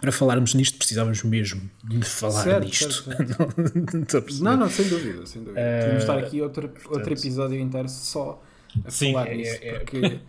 para 0.00 0.12
falarmos 0.12 0.54
nisto 0.54 0.78
precisávamos 0.78 1.22
mesmo 1.22 1.70
de 1.84 2.04
falar 2.04 2.44
certo, 2.44 2.64
nisto. 2.64 2.92
Certo, 2.92 4.10
certo. 4.10 4.34
não, 4.42 4.56
não, 4.56 4.70
sem 4.70 4.88
dúvida, 4.88 5.26
sem 5.26 5.42
dúvida. 5.42 5.60
Uh, 5.60 5.80
Podemos 5.80 6.02
estar 6.02 6.18
aqui 6.18 6.42
outro, 6.42 6.68
portanto, 6.68 6.94
outro 6.94 7.12
episódio 7.12 7.60
inteiro 7.60 7.88
só 7.88 8.42
a 8.84 8.90
sim, 8.90 9.12
falar 9.12 9.28
é, 9.28 9.34
nisso, 9.34 9.58
é, 9.60 9.78
porque 9.78 10.20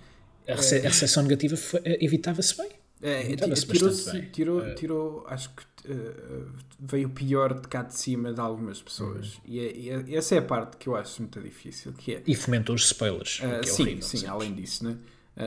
a, 0.47 0.55
recepção 0.55 1.23
negativa 1.23 1.55
eh, 1.85 2.05
evitava-se 2.05 2.57
bem. 2.57 2.69
É, 3.01 3.21
evitava-se 3.25 3.65
tirou, 3.67 3.91
bem. 3.91 4.29
Tirou, 4.31 4.59
uh, 4.59 4.75
tirou, 4.75 5.25
acho 5.27 5.49
que 5.49 5.91
uh, 5.91 6.51
veio 6.79 7.07
o 7.07 7.11
pior 7.11 7.59
de 7.59 7.67
cá 7.67 7.83
de 7.83 7.95
cima 7.95 8.33
de 8.33 8.39
algumas 8.39 8.81
pessoas. 8.81 9.35
Uhum. 9.35 9.41
E, 9.45 9.59
é, 9.59 9.75
e, 9.75 9.89
é, 9.89 10.15
essa 10.15 10.35
é 10.35 10.37
a 10.37 10.41
parte 10.41 10.77
que 10.77 10.87
eu 10.87 10.95
acho 10.95 11.21
muito 11.21 11.39
difícil. 11.41 11.93
Que 11.93 12.15
é, 12.15 12.23
e 12.25 12.35
fomentou 12.35 12.75
os 12.75 12.85
spoilers. 12.85 13.39
Uh, 13.39 13.65
sim, 13.65 13.83
horrível, 13.83 14.03
sim, 14.03 14.25
além 14.25 14.53
disso, 14.53 14.85
né? 14.85 14.97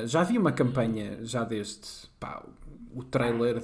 já 0.05 0.22
havia 0.22 0.40
uma 0.40 0.51
campanha 0.51 1.20
já 1.22 1.44
desde 1.44 1.78
pá, 2.18 2.44
o 2.97 3.05
trailer 3.05 3.62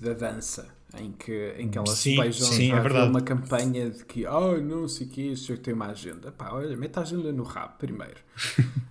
da 0.00 0.12
dança 0.14 0.74
em 0.98 1.12
que, 1.12 1.54
em 1.58 1.68
que 1.68 1.76
elas 1.76 1.90
sim, 1.90 2.16
beijam 2.16 2.46
sim, 2.48 2.70
é 2.70 3.02
uma 3.04 3.20
campanha 3.20 3.90
de 3.90 4.04
que 4.04 4.26
oh, 4.26 4.60
não 4.60 4.86
sei 4.86 5.06
o 5.06 5.10
que, 5.10 5.22
isso 5.32 5.56
tem 5.58 5.74
uma 5.74 5.86
agenda. 5.86 6.30
Pá, 6.30 6.52
olha, 6.52 6.76
mete 6.76 6.98
a 6.98 7.02
agenda 7.02 7.32
no 7.32 7.42
rabo 7.42 7.74
primeiro. 7.78 8.20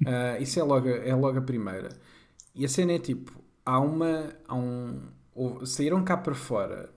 uh, 0.02 0.36
isso 0.42 0.60
é 0.60 0.64
logo, 0.64 0.90
é 0.90 1.16
logo 1.16 1.40
a 1.40 1.42
primeira. 1.42 1.90
E 2.54 2.66
a 2.66 2.70
cena 2.70 2.94
é 2.94 3.00
tipo, 3.00 3.32
há 3.66 3.80
uma. 3.80 4.36
Há 4.48 4.56
um, 4.56 5.02
saíram 5.66 6.04
cá 6.04 6.18
para 6.18 6.36
fora 6.36 6.90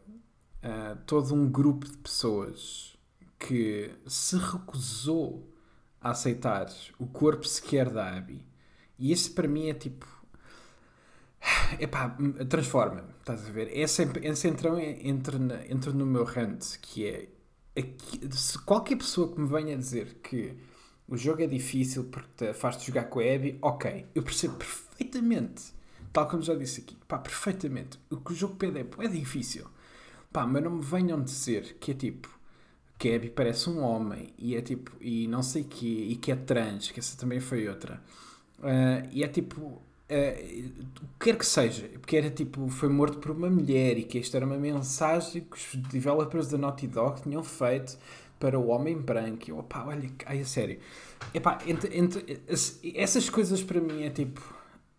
uh, 0.63 0.99
todo 1.07 1.35
um 1.35 1.49
grupo 1.49 1.87
de 1.87 1.97
pessoas 1.99 2.97
que 3.39 3.91
se 4.07 4.37
recusou 4.37 5.49
a 6.01 6.11
aceitar 6.11 6.67
o 6.99 7.07
corpo 7.07 7.47
sequer 7.47 7.91
da 7.91 8.17
Abby. 8.17 8.45
E 8.99 9.13
esse 9.13 9.31
para 9.31 9.47
mim 9.47 9.69
é 9.69 9.75
tipo. 9.75 10.16
Epá, 11.79 12.17
transforma-me, 12.49 13.11
estás 13.21 13.47
a 13.47 13.51
ver? 13.51 13.77
Essa, 13.77 14.03
essa 14.23 14.49
então 14.49 14.79
entra, 14.79 15.39
entra 15.69 15.93
no 15.93 16.07
meu 16.07 16.25
rant, 16.25 16.79
que 16.81 17.07
é. 17.07 17.29
Se 18.31 18.59
qualquer 18.61 18.97
pessoa 18.97 19.33
que 19.33 19.41
me 19.41 19.49
venha 19.49 19.77
dizer 19.77 20.21
que 20.23 20.57
o 21.07 21.17
jogo 21.17 21.43
é 21.43 21.47
difícil 21.47 22.05
porque 22.05 22.53
faz-te 22.55 22.87
jogar 22.87 23.05
com 23.05 23.21
a 23.21 23.23
Abby, 23.23 23.59
ok, 23.61 24.07
eu 24.15 24.23
percebo 24.23 24.55
perfeitamente, 24.57 25.75
tal 26.13 26.27
como 26.27 26.43
já 26.43 26.55
disse 26.55 26.81
aqui, 26.81 26.97
pá, 27.07 27.19
perfeitamente. 27.19 27.99
O 28.11 28.17
que 28.17 28.33
o 28.33 28.35
jogo 28.35 28.57
pede 28.57 28.79
é, 28.81 28.87
é 29.05 29.09
difícil, 29.09 29.67
pá, 30.33 30.47
mas 30.47 30.63
não 30.63 30.71
me 30.71 30.83
venham 30.83 31.23
dizer 31.23 31.77
que 31.79 31.91
é 31.91 31.95
tipo, 31.95 32.29
que 32.99 33.13
a 33.13 33.17
Abby 33.17 33.31
parece 33.31 33.69
um 33.69 33.83
homem 33.83 34.33
e 34.39 34.57
é 34.57 34.63
tipo, 34.63 34.93
e 35.01 35.29
não 35.29 35.43
sei 35.43 35.65
que, 35.65 35.87
e 35.87 36.17
que 36.17 36.33
é 36.33 36.37
trans, 36.37 36.91
que 36.91 36.99
essa 36.99 37.17
também 37.19 37.41
foi 37.41 37.69
outra. 37.69 38.03
Uh, 38.59 39.07
e 39.13 39.23
é 39.23 39.29
tipo, 39.29 39.83
uh, 40.11 40.87
quer 41.19 41.37
que 41.37 41.47
seja, 41.47 41.89
porque 42.01 42.17
era 42.17 42.31
tipo, 42.31 42.69
foi 42.69 42.89
morto 42.89 43.19
por 43.19 43.31
uma 43.31 43.51
mulher 43.51 43.99
e 43.99 44.05
que 44.05 44.19
esta 44.19 44.37
era 44.39 44.47
uma 44.47 44.57
mensagem 44.57 45.43
que 45.43 45.57
os 45.57 45.75
developers 45.89 46.49
da 46.49 46.59
Naughty 46.59 46.87
Dog 46.87 47.23
tinham 47.23 47.43
feito 47.43 47.99
para 48.39 48.59
o 48.59 48.69
homem 48.69 48.97
branco. 48.97 49.51
Eu, 49.51 49.59
opá, 49.59 49.85
olha, 49.85 50.11
ai, 50.27 50.41
a 50.41 50.45
sério. 50.45 50.79
Epá, 51.33 51.59
entre, 51.67 51.97
entre, 51.97 52.41
essas 52.95 53.29
coisas 53.29 53.63
para 53.63 53.81
mim 53.81 54.03
é 54.03 54.11
tipo, 54.11 54.43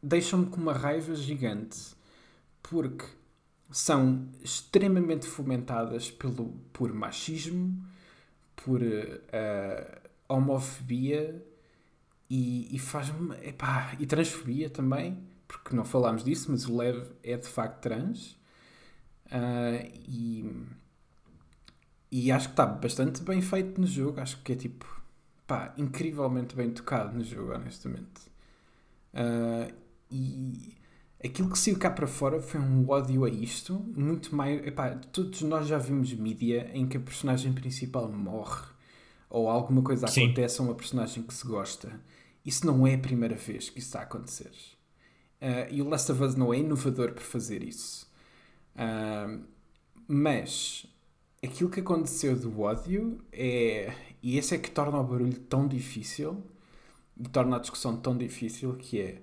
deixam-me 0.01 0.47
com 0.47 0.57
uma 0.57 0.73
raiva 0.73 1.15
gigante 1.15 1.95
porque 2.61 3.05
são 3.71 4.27
extremamente 4.43 5.25
fomentadas 5.27 6.09
pelo, 6.09 6.53
por 6.73 6.93
machismo, 6.93 7.81
por 8.55 8.81
uh, 8.81 9.99
homofobia 10.27 11.43
e, 12.29 12.75
e 12.75 12.79
faz-me. 12.79 13.35
E 13.99 14.05
transfobia 14.05 14.69
também, 14.69 15.17
porque 15.47 15.75
não 15.75 15.85
falámos 15.85 16.23
disso, 16.23 16.51
mas 16.51 16.67
o 16.67 16.77
Lev 16.77 17.07
é 17.23 17.37
de 17.37 17.47
facto 17.47 17.81
trans. 17.81 18.37
Uh, 19.27 19.85
e, 20.07 20.45
e 22.11 22.31
acho 22.31 22.47
que 22.47 22.53
está 22.53 22.65
bastante 22.65 23.21
bem 23.23 23.41
feito 23.41 23.79
no 23.79 23.87
jogo. 23.87 24.19
Acho 24.19 24.41
que 24.41 24.53
é 24.53 24.55
tipo. 24.55 24.97
Pá, 25.45 25.73
incrivelmente 25.77 26.55
bem 26.55 26.69
tocado 26.71 27.17
no 27.17 27.23
jogo, 27.23 27.53
honestamente. 27.53 28.27
Uh, 29.13 29.73
e 30.11 30.75
aquilo 31.23 31.49
que 31.49 31.57
saiu 31.57 31.79
cá 31.79 31.89
para 31.89 32.05
fora 32.05 32.41
foi 32.41 32.59
um 32.59 32.89
ódio 32.89 33.23
a 33.23 33.29
isto, 33.29 33.79
muito 33.95 34.35
mais. 34.35 34.65
Epá, 34.65 34.89
todos 35.11 35.41
nós 35.43 35.67
já 35.67 35.77
vimos 35.77 36.13
mídia 36.13 36.69
em 36.73 36.85
que 36.85 36.97
a 36.97 36.99
personagem 36.99 37.53
principal 37.53 38.11
morre 38.11 38.65
ou 39.29 39.49
alguma 39.49 39.81
coisa 39.81 40.07
Sim. 40.07 40.25
acontece 40.25 40.61
a 40.61 40.63
uma 40.63 40.75
personagem 40.75 41.23
que 41.23 41.33
se 41.33 41.45
gosta. 41.45 41.99
Isso 42.47 42.65
não 42.65 42.87
é 42.87 42.95
a 42.95 42.97
primeira 42.97 43.35
vez 43.35 43.69
que 43.69 43.79
isso 43.79 43.89
está 43.89 43.99
a 43.99 44.03
acontecer. 44.03 44.51
Uh, 45.41 45.69
e 45.69 45.81
o 45.81 45.89
Last 45.89 46.09
of 46.11 46.23
Us 46.23 46.35
não 46.35 46.53
é 46.53 46.59
inovador 46.59 47.11
por 47.11 47.21
fazer 47.21 47.61
isso. 47.61 48.09
Uh, 48.73 49.43
mas 50.07 50.85
aquilo 51.43 51.69
que 51.69 51.81
aconteceu 51.81 52.39
do 52.39 52.61
ódio 52.61 53.19
é. 53.33 53.93
E 54.23 54.37
esse 54.37 54.55
é 54.55 54.57
que 54.57 54.71
torna 54.71 54.97
o 54.97 55.03
barulho 55.03 55.37
tão 55.41 55.67
difícil 55.67 56.41
e 57.19 57.27
torna 57.27 57.57
a 57.57 57.59
discussão 57.59 57.97
tão 57.97 58.17
difícil 58.17 58.75
que 58.77 59.01
é 59.01 59.21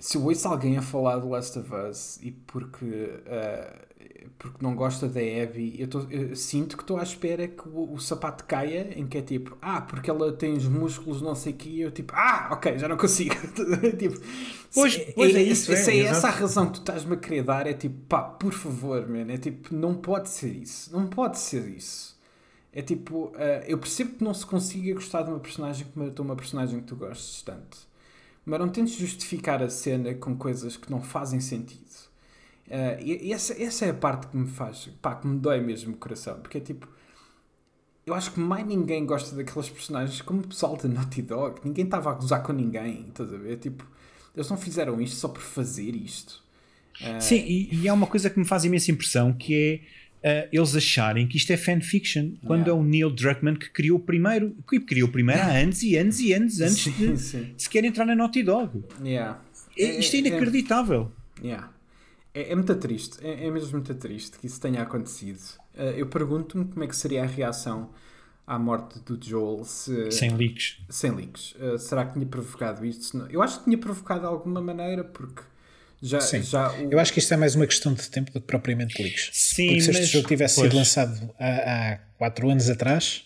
se 0.00 0.16
eu 0.16 0.24
ouço 0.24 0.48
alguém 0.48 0.78
a 0.78 0.82
falar 0.82 1.18
do 1.18 1.28
Last 1.28 1.58
of 1.58 1.70
Us 1.74 2.18
e 2.22 2.30
porque, 2.30 2.84
uh, 2.84 3.89
porque 4.38 4.58
não 4.60 4.74
gosta 4.74 5.08
da 5.08 5.20
Abby, 5.20 5.74
eu, 5.78 5.88
tô, 5.88 6.00
eu 6.10 6.34
sinto 6.34 6.76
que 6.76 6.82
estou 6.82 6.98
à 6.98 7.02
espera 7.02 7.46
que 7.46 7.68
o, 7.68 7.92
o, 7.92 8.00
sapato 8.00 8.44
caia, 8.44 8.92
em 8.98 9.06
que 9.06 9.18
é 9.18 9.22
tipo, 9.22 9.56
ah, 9.60 9.80
porque 9.80 10.10
ela 10.10 10.32
tem 10.32 10.52
os 10.52 10.66
músculos 10.66 11.20
não 11.20 11.34
sei 11.34 11.52
o 11.52 11.56
que, 11.56 11.80
eu 11.80 11.90
tipo, 11.90 12.12
ah, 12.14 12.48
ok, 12.52 12.78
já 12.78 12.88
não 12.88 12.96
consigo. 12.96 13.34
tipo, 13.98 14.20
pois, 14.74 14.94
se, 14.94 15.12
pois 15.14 15.34
é, 15.34 15.38
é 15.38 15.42
isso. 15.42 15.74
Se 15.76 15.90
é, 15.90 15.96
é 15.98 16.00
essa 16.04 16.28
a 16.28 16.30
razão 16.30 16.66
que 16.66 16.72
tu 16.74 16.80
estás-me 16.80 17.14
a 17.14 17.16
querer 17.16 17.42
dar, 17.42 17.66
é 17.66 17.72
tipo, 17.72 17.96
pá, 18.08 18.22
por 18.22 18.52
favor, 18.52 19.08
man, 19.08 19.32
é 19.32 19.38
tipo, 19.38 19.74
não 19.74 19.94
pode 19.94 20.28
ser 20.28 20.54
isso, 20.54 20.92
não 20.92 21.06
pode 21.06 21.38
ser 21.38 21.68
isso. 21.68 22.18
É 22.72 22.82
tipo, 22.82 23.26
uh, 23.26 23.64
eu 23.66 23.78
percebo 23.78 24.16
que 24.16 24.24
não 24.24 24.32
se 24.32 24.46
consiga 24.46 24.94
gostar 24.94 25.22
de 25.22 25.30
uma 25.30 25.40
personagem 25.40 25.86
que 25.86 25.98
matou 25.98 26.24
uma 26.24 26.36
personagem 26.36 26.80
que 26.80 26.86
tu 26.86 26.96
gostes 26.96 27.42
tanto 27.42 27.90
mas 28.44 28.58
não 28.58 28.68
tentes 28.68 28.94
justificar 28.94 29.62
a 29.62 29.68
cena 29.68 30.14
com 30.14 30.36
coisas 30.36 30.76
que 30.76 30.90
não 30.90 31.00
fazem 31.00 31.40
sentido. 31.40 31.89
Uh, 32.70 33.02
e 33.02 33.32
essa, 33.32 33.60
essa 33.60 33.84
é 33.84 33.90
a 33.90 33.94
parte 33.94 34.28
que 34.28 34.36
me 34.36 34.46
faz, 34.46 34.88
pá, 35.02 35.16
que 35.16 35.26
me 35.26 35.40
dói 35.40 35.60
mesmo 35.60 35.94
o 35.94 35.96
coração, 35.96 36.38
porque 36.38 36.58
é 36.58 36.60
tipo, 36.60 36.88
eu 38.06 38.14
acho 38.14 38.30
que 38.30 38.38
mais 38.38 38.64
ninguém 38.64 39.04
gosta 39.04 39.34
daquelas 39.34 39.68
personagens 39.68 40.22
como 40.22 40.40
o 40.40 40.46
pessoal 40.46 40.76
da 40.76 40.88
Naughty 40.88 41.22
Dog, 41.22 41.60
ninguém 41.64 41.84
estava 41.84 42.10
a 42.10 42.14
gozar 42.14 42.44
com 42.44 42.52
ninguém, 42.52 43.06
estás 43.08 43.32
a 43.32 43.36
ver? 43.36 43.56
Tipo, 43.56 43.84
eles 44.36 44.48
não 44.48 44.56
fizeram 44.56 45.00
isto 45.00 45.16
só 45.16 45.26
por 45.26 45.42
fazer 45.42 45.96
isto. 45.96 46.44
Uh... 47.00 47.20
Sim, 47.20 47.44
e, 47.44 47.74
e 47.82 47.88
há 47.88 47.92
uma 47.92 48.06
coisa 48.06 48.30
que 48.30 48.38
me 48.38 48.44
faz 48.44 48.64
imensa 48.64 48.92
impressão 48.92 49.32
que 49.32 49.82
é 50.22 50.44
uh, 50.44 50.48
eles 50.52 50.76
acharem 50.76 51.26
que 51.26 51.36
isto 51.36 51.52
é 51.52 51.56
fanfiction, 51.56 52.34
quando 52.46 52.68
yeah. 52.68 52.70
é 52.70 52.72
o 52.72 52.84
Neil 52.84 53.10
Druckmann 53.10 53.56
que 53.56 53.68
criou 53.70 53.98
o 53.98 54.00
primeiro, 54.00 54.54
que 54.68 54.78
criou 54.78 55.08
o 55.08 55.12
primeiro 55.12 55.42
há 55.42 55.58
anos 55.58 55.82
e 55.82 55.96
anos 55.96 56.20
e 56.20 56.32
anos 56.32 56.60
antes 56.60 56.84
sim, 56.84 56.92
de 56.92 57.18
sim. 57.18 57.54
sequer 57.56 57.84
entrar 57.84 58.04
na 58.04 58.14
Naughty 58.14 58.44
Dog. 58.44 58.84
Yeah. 59.02 59.40
É, 59.76 59.98
isto 59.98 60.14
é, 60.14 60.18
é 60.18 60.20
inacreditável. 60.20 61.10
É, 61.42 61.46
yeah. 61.48 61.70
É, 62.34 62.52
é 62.52 62.54
muito 62.54 62.74
triste, 62.76 63.18
é, 63.22 63.46
é, 63.46 63.50
mesmo 63.50 63.72
muito 63.72 63.94
triste 63.94 64.38
que 64.38 64.46
isso 64.46 64.60
tenha 64.60 64.82
acontecido. 64.82 65.40
Uh, 65.74 65.82
eu 65.96 66.06
pergunto-me 66.06 66.64
como 66.64 66.84
é 66.84 66.86
que 66.86 66.96
seria 66.96 67.22
a 67.22 67.26
reação 67.26 67.90
à 68.46 68.58
morte 68.58 68.98
do 69.00 69.18
Joel 69.22 69.64
se, 69.64 70.10
sem 70.10 70.36
leaks. 70.36 70.78
Sem 70.88 71.10
leaks. 71.10 71.54
Uh, 71.54 71.78
será 71.78 72.04
que 72.04 72.14
tinha 72.14 72.26
provocado 72.26 72.84
isto? 72.84 73.26
Eu 73.30 73.42
acho 73.42 73.58
que 73.58 73.64
tinha 73.64 73.78
provocado 73.78 74.20
de 74.20 74.26
alguma 74.26 74.60
maneira, 74.60 75.04
porque 75.04 75.42
já, 76.02 76.20
Sim. 76.20 76.42
Já 76.42 76.72
o... 76.72 76.92
Eu 76.92 76.98
acho 76.98 77.12
que 77.12 77.18
isto 77.18 77.32
é 77.34 77.36
mais 77.36 77.54
uma 77.54 77.66
questão 77.66 77.92
de 77.92 78.08
tempo 78.08 78.32
do 78.32 78.40
que 78.40 78.46
propriamente 78.46 79.00
leaks. 79.02 79.30
Sim, 79.32 79.68
Porque 79.68 79.80
se 79.82 79.90
este 79.90 80.04
jogo 80.06 80.28
tivesse 80.28 80.56
pois. 80.56 80.68
sido 80.68 80.78
lançado 80.78 81.30
há, 81.38 81.92
há 81.92 81.98
4 82.16 82.50
anos 82.50 82.70
atrás, 82.70 83.24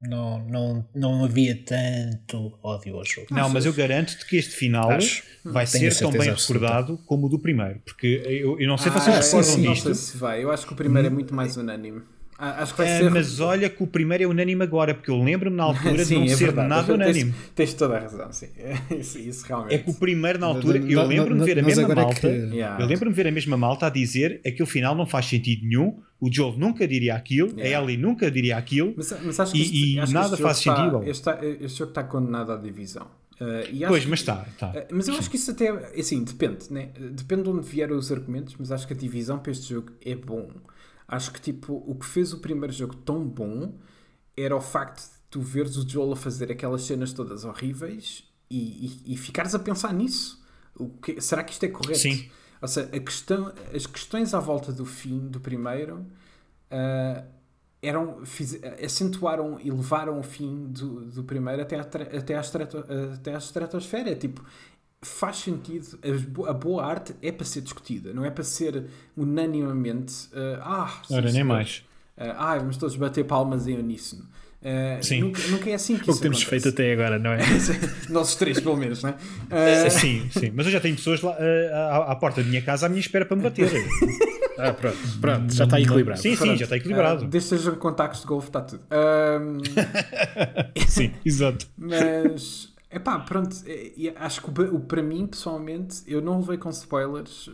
não, 0.00 0.38
não, 0.46 0.88
não 0.94 1.24
havia 1.24 1.54
tanto 1.54 2.58
ódio 2.62 2.96
ao 2.96 3.04
jogo. 3.04 3.26
Não, 3.30 3.48
mas 3.50 3.66
eu 3.66 3.72
garanto-te 3.72 4.26
que 4.26 4.36
este 4.36 4.54
final 4.54 4.90
acho, 4.90 5.22
vai 5.44 5.66
ser 5.66 5.94
tão 5.98 6.10
bem 6.10 6.30
recordado 6.30 6.98
como 7.06 7.26
o 7.26 7.28
do 7.28 7.38
primeiro. 7.38 7.80
Porque 7.84 8.22
eu, 8.24 8.58
eu 8.58 8.66
não 8.66 8.78
sei 8.78 8.90
se 8.90 8.96
ah, 8.96 9.00
vocês 9.00 9.26
recordam 9.26 9.72
disto. 9.72 9.88
Não 9.88 9.94
sei 9.94 10.12
se 10.12 10.16
vai. 10.16 10.42
Eu 10.42 10.50
acho 10.50 10.66
que 10.66 10.72
o 10.72 10.76
primeiro 10.76 11.08
é 11.08 11.10
muito 11.10 11.34
mais 11.34 11.56
unânime. 11.56 12.02
Ah, 12.42 12.62
acho 12.62 12.72
que 12.72 12.78
vai 12.78 12.88
é, 12.88 12.98
ser... 12.98 13.10
Mas 13.10 13.38
olha 13.38 13.68
que 13.68 13.82
o 13.82 13.86
primeiro 13.86 14.24
é 14.24 14.26
unânime 14.26 14.62
agora, 14.62 14.94
porque 14.94 15.10
eu 15.10 15.22
lembro-me 15.22 15.56
na 15.56 15.64
altura 15.70 16.04
sim, 16.04 16.14
de 16.14 16.20
não 16.20 16.24
é 16.24 16.36
ser 16.36 16.46
verdade. 16.46 16.68
nada 16.68 16.94
unânime. 16.94 17.32
Tens, 17.32 17.52
tens, 17.54 17.74
toda 17.74 17.96
a 17.96 18.00
razão, 18.00 18.32
sim. 18.32 18.48
Isso, 18.98 19.18
isso, 19.18 19.46
realmente. 19.46 19.74
É 19.74 19.78
que 19.78 19.90
o 19.90 19.94
primeiro 19.94 20.38
na 20.38 20.46
altura, 20.46 20.78
eu 20.78 21.06
lembro-me 21.06 21.40
de 21.40 21.46
ver 21.46 21.58
a 21.58 21.62
mesma 21.62 21.94
malta, 21.94 22.20
que... 22.20 22.26
eu 22.26 22.86
lembro-me 22.86 23.14
ver 23.14 23.26
a 23.26 23.30
mesma 23.30 23.56
malta 23.56 23.86
a 23.86 23.90
dizer 23.90 24.40
aquele 24.46 24.66
final 24.66 24.94
não 24.94 25.06
faz 25.06 25.26
sentido 25.26 25.66
nenhum, 25.66 26.00
o 26.18 26.32
Joel 26.32 26.54
nunca 26.58 26.86
diria 26.88 27.14
aquilo, 27.14 27.50
yeah. 27.58 27.78
a 27.78 27.82
Ellie 27.82 27.96
nunca 27.96 28.30
diria 28.30 28.56
aquilo, 28.56 28.94
mas, 28.96 29.14
mas 29.22 29.40
acho 29.40 29.52
que 29.52 29.58
e, 29.58 29.98
e 29.98 30.12
nada 30.12 30.36
faz 30.36 30.58
sentido. 30.58 31.02
Este, 31.04 31.30
este 31.60 31.78
jogo 31.78 31.90
está 31.90 32.04
condenado 32.04 32.52
à 32.52 32.56
divisão. 32.56 33.06
Uh, 33.40 33.88
pois, 33.88 34.04
mas 34.04 34.20
está. 34.20 34.44
Tá. 34.58 34.68
Uh, 34.68 34.86
mas 34.92 35.08
eu 35.08 35.14
acho 35.14 35.30
que 35.30 35.36
isso 35.36 35.50
até, 35.50 35.70
assim, 35.98 36.22
depende, 36.22 36.70
né? 36.70 36.90
Depende 37.12 37.44
de 37.44 37.48
onde 37.48 37.66
vieram 37.66 37.96
os 37.96 38.12
argumentos, 38.12 38.54
mas 38.58 38.70
acho 38.70 38.86
que 38.86 38.92
a 38.92 38.96
divisão 38.96 39.38
para 39.38 39.50
este 39.50 39.70
jogo 39.72 39.92
é 40.04 40.14
bom. 40.14 40.50
Acho 41.10 41.32
que 41.32 41.40
tipo, 41.40 41.82
o 41.84 41.96
que 41.96 42.06
fez 42.06 42.32
o 42.32 42.38
primeiro 42.38 42.72
jogo 42.72 42.94
tão 42.94 43.26
bom 43.26 43.74
era 44.36 44.54
o 44.54 44.60
facto 44.60 45.00
de 45.00 45.18
tu 45.28 45.40
veres 45.40 45.76
o 45.76 45.88
Joel 45.88 46.12
a 46.12 46.16
fazer 46.16 46.52
aquelas 46.52 46.82
cenas 46.82 47.12
todas 47.12 47.44
horríveis 47.44 48.24
e, 48.48 49.02
e, 49.06 49.14
e 49.14 49.16
ficares 49.16 49.52
a 49.52 49.58
pensar 49.58 49.92
nisso. 49.92 50.40
O 50.76 50.88
que, 50.88 51.20
será 51.20 51.42
que 51.42 51.52
isto 51.52 51.64
é 51.64 51.68
correto? 51.68 51.98
Sim. 51.98 52.30
Ou 52.62 52.68
seja, 52.68 52.88
a 52.94 53.00
questão, 53.00 53.52
as 53.74 53.86
questões 53.86 54.34
à 54.34 54.38
volta 54.38 54.72
do 54.72 54.86
fim 54.86 55.26
do 55.26 55.40
primeiro 55.40 56.06
uh, 56.70 57.24
eram, 57.82 58.24
fiz, 58.24 58.60
acentuaram 58.84 59.58
e 59.60 59.68
levaram 59.68 60.20
o 60.20 60.22
fim 60.22 60.66
do, 60.68 61.06
do 61.06 61.24
primeiro 61.24 61.62
até, 61.62 61.76
a, 61.76 61.82
até 61.82 63.34
à 63.34 63.38
estratosfera. 63.38 64.14
Tipo, 64.14 64.44
faz 65.02 65.36
sentido, 65.36 65.98
a 66.46 66.52
boa 66.52 66.84
arte 66.84 67.14
é 67.22 67.32
para 67.32 67.46
ser 67.46 67.62
discutida, 67.62 68.12
não 68.12 68.24
é 68.24 68.30
para 68.30 68.44
ser 68.44 68.84
unanimamente 69.16 70.28
uh, 70.32 70.60
ah, 70.60 71.02
Ora, 71.10 71.32
nem 71.32 71.42
mais. 71.42 71.78
Uh, 72.18 72.36
ah, 72.36 72.58
vamos 72.58 72.76
todos 72.76 72.96
bater 72.96 73.24
palmas 73.24 73.66
em 73.66 73.78
uníssono. 73.78 74.28
Uh, 74.60 75.02
sim. 75.02 75.22
Nunca, 75.22 75.40
nunca, 75.48 75.70
é 75.70 75.74
assim 75.74 75.96
que 75.96 76.02
o 76.10 76.14
que 76.14 76.20
temos 76.20 76.42
acontece. 76.42 76.62
feito 76.62 76.68
até 76.68 76.92
agora, 76.92 77.18
não 77.18 77.32
é? 77.32 77.38
Nossos 78.10 78.34
três, 78.34 78.60
pelo 78.60 78.76
menos, 78.76 79.02
não 79.02 79.10
é? 79.10 79.86
Uh... 79.86 79.90
Sim, 79.90 80.28
sim. 80.30 80.52
Mas 80.54 80.66
eu 80.66 80.72
já 80.72 80.80
tenho 80.80 80.96
pessoas 80.96 81.22
lá 81.22 81.34
à, 81.72 82.12
à, 82.12 82.16
porta 82.16 82.42
da 82.42 82.48
minha 82.48 82.60
casa 82.60 82.84
à 82.84 82.88
minha 82.90 83.00
espera 83.00 83.24
para 83.24 83.38
me 83.38 83.42
bater. 83.42 83.70
ah, 84.58 84.74
pronto, 84.74 84.98
pronto, 85.18 85.54
já 85.54 85.64
está 85.64 85.80
equilibrado. 85.80 86.20
Sim, 86.20 86.36
sim, 86.36 86.58
já 86.58 86.64
está 86.64 86.76
equilibrado. 86.76 87.24
Uh, 87.24 87.28
desde 87.28 87.48
sejam 87.48 87.74
contactos 87.76 88.20
de 88.20 88.26
golfe, 88.26 88.48
está 88.48 88.60
tudo. 88.60 88.84
sim, 90.86 91.10
exato. 91.24 91.66
Mas 91.78 92.69
É 92.90 92.98
pá, 92.98 93.20
pronto, 93.20 93.56
é, 93.66 94.12
acho 94.16 94.42
que 94.42 94.50
o, 94.50 94.80
para 94.80 95.00
mim, 95.00 95.26
pessoalmente, 95.26 96.02
eu 96.08 96.20
não 96.20 96.40
levei 96.40 96.58
com 96.58 96.70
spoilers, 96.70 97.48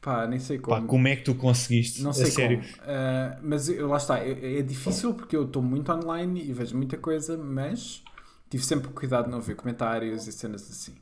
pá, 0.00 0.24
nem 0.26 0.38
sei 0.38 0.58
como. 0.58 0.80
Pá, 0.80 0.86
como 0.86 1.08
é 1.08 1.16
que 1.16 1.24
tu 1.24 1.34
conseguiste? 1.34 2.00
Não 2.00 2.12
sei 2.12 2.26
sério. 2.26 2.60
como. 2.60 2.70
Uh, 2.70 3.38
mas 3.42 3.68
eu, 3.68 3.88
lá 3.88 3.96
está, 3.96 4.20
é, 4.20 4.58
é 4.58 4.62
difícil 4.62 5.14
porque 5.14 5.34
eu 5.34 5.44
estou 5.44 5.60
muito 5.60 5.90
online 5.90 6.40
e 6.48 6.52
vejo 6.52 6.76
muita 6.76 6.96
coisa, 6.96 7.36
mas 7.36 8.04
tive 8.48 8.64
sempre 8.64 8.88
cuidado 8.92 9.24
de 9.24 9.32
não 9.32 9.40
ver 9.40 9.56
comentários 9.56 10.28
e 10.28 10.32
cenas 10.32 10.62
assim. 10.70 10.94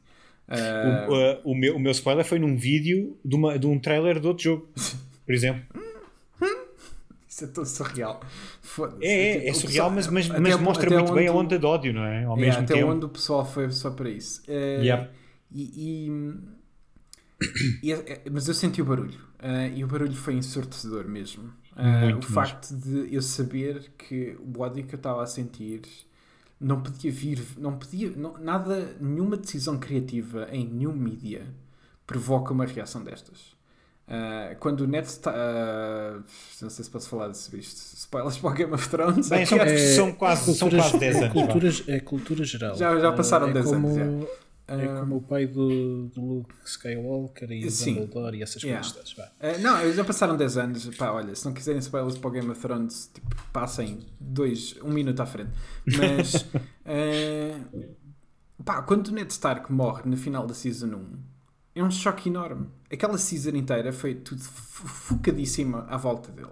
Uh... 0.49 1.11
O, 1.11 1.15
uh, 1.15 1.41
o, 1.45 1.55
meu, 1.55 1.77
o 1.77 1.79
meu 1.79 1.93
spoiler 1.93 2.25
foi 2.25 2.39
num 2.39 2.57
vídeo 2.57 3.19
de, 3.23 3.37
uma, 3.37 3.59
de 3.59 3.67
um 3.67 3.79
trailer 3.79 4.19
de 4.19 4.27
outro 4.27 4.43
jogo, 4.43 4.69
por 5.27 5.35
exemplo. 5.35 5.63
Isso 7.37 7.45
é 7.45 7.49
tão 7.49 7.67
surreal. 7.67 8.19
É, 9.03 9.09
é, 9.09 9.49
é, 9.51 9.53
surreal, 9.53 9.91
mas, 9.91 10.07
mas, 10.07 10.27
mas 10.27 10.59
mostra 10.59 10.89
muito 10.89 11.13
bem 11.13 11.29
a 11.29 11.33
onda 11.33 11.59
de 11.59 11.67
ódio, 11.67 11.93
não 11.93 12.03
é? 12.03 12.25
Ao 12.25 12.35
mesmo 12.35 12.63
até 12.63 12.73
tempo. 12.73 12.91
onde 12.91 13.05
o 13.05 13.11
pessoal 13.11 13.45
foi 13.45 13.71
só 13.71 13.91
para 13.91 14.09
isso. 14.09 14.41
Uh, 14.49 14.83
yep. 14.83 15.11
e, 15.53 16.09
e, 17.83 17.89
e, 17.89 17.93
é, 17.93 18.23
mas 18.33 18.49
eu 18.49 18.55
senti 18.55 18.81
o 18.81 18.87
barulho. 18.87 19.21
Uh, 19.39 19.71
e 19.77 19.85
o 19.85 19.87
barulho 19.87 20.15
foi 20.15 20.33
ensurdecedor 20.33 21.07
mesmo. 21.07 21.53
Uh, 21.73 22.17
o 22.17 22.23
facto 22.23 22.75
de 22.75 23.15
eu 23.15 23.21
saber 23.21 23.93
que 23.99 24.35
o 24.41 24.59
ódio 24.63 24.87
que 24.87 24.95
eu 24.95 24.99
estava 24.99 25.23
a 25.23 25.27
sentir 25.27 25.83
não 26.59 26.81
podia 26.81 27.13
vir, 27.13 27.47
não 27.59 27.77
podia, 27.77 28.13
não, 28.17 28.39
nada, 28.39 28.97
nenhuma 28.99 29.37
decisão 29.37 29.79
criativa 29.79 30.49
em 30.51 30.67
nenhum 30.67 30.95
mídia 30.95 31.47
provoca 32.07 32.55
uma 32.55 32.65
reação 32.65 33.05
destas. 33.05 33.55
Uh, 34.09 34.55
quando 34.61 34.83
o 34.83 34.87
Ned 34.87 35.05
está. 35.05 35.33
Uh, 35.33 36.23
não 36.63 36.71
sei 36.71 36.85
se 36.85 36.91
posso 36.91 37.09
falar 37.09 37.29
disso, 37.29 37.57
isto. 37.57 37.97
Spoilers 37.97 38.39
para 38.39 38.51
o 38.51 38.55
Game 38.55 38.73
of 38.73 38.89
Thrones. 38.89 39.29
Bem, 39.29 39.45
são, 39.45 39.59
é, 39.59 39.77
são, 39.77 40.13
quase, 40.13 40.55
são 40.55 40.71
quase 40.71 40.97
10 40.97 41.17
anos. 41.17 41.33
Culturas, 41.33 41.83
é 41.89 41.99
cultura 41.99 42.45
geral. 42.45 42.77
Já, 42.77 42.97
já 43.01 43.13
passaram 43.13 43.49
uh, 43.49 43.51
é 43.51 43.53
10 43.55 43.67
como, 43.67 43.89
anos. 43.89 44.29
É 44.69 44.75
ah, 44.75 45.01
como 45.01 45.17
o 45.17 45.21
pai 45.21 45.47
do, 45.47 46.07
do 46.07 46.21
Luke 46.21 46.55
Skywalker 46.65 47.51
e 47.51 47.67
o 47.67 47.71
Dumbledore 47.71 48.37
e 48.37 48.43
essas 48.43 48.63
yeah. 48.63 48.81
coisas 48.81 49.13
todas. 49.13 49.61
Não, 49.61 49.93
já 49.93 50.05
passaram 50.05 50.37
10 50.37 50.57
anos. 50.57 50.87
Pá, 50.97 51.11
olha, 51.11 51.35
se 51.35 51.45
não 51.45 51.53
quiserem 51.53 51.81
spoilers 51.81 52.17
para 52.17 52.29
o 52.29 52.31
Game 52.31 52.49
of 52.49 52.61
Thrones, 52.61 53.11
tipo, 53.13 53.35
passem 53.53 54.07
dois, 54.21 54.77
um 54.85 54.93
minuto 54.93 55.21
à 55.21 55.27
frente. 55.27 55.51
Mas. 55.85 56.47
pá, 58.65 58.83
quando 58.83 59.09
o 59.09 59.13
Ned 59.13 59.33
Stark 59.33 59.73
morre 59.73 60.03
no 60.05 60.17
final 60.17 60.47
da 60.47 60.55
Season 60.55 60.95
1 60.95 61.36
é 61.77 61.85
um 61.85 61.91
choque 61.91 62.31
enorme. 62.31 62.69
Aquela 62.91 63.19
season 63.19 63.51
inteira 63.51 63.93
foi 63.93 64.15
tudo 64.15 64.41
focadíssima 64.43 65.87
à 65.91 65.99
volta 65.99 66.33
dele. 66.33 66.49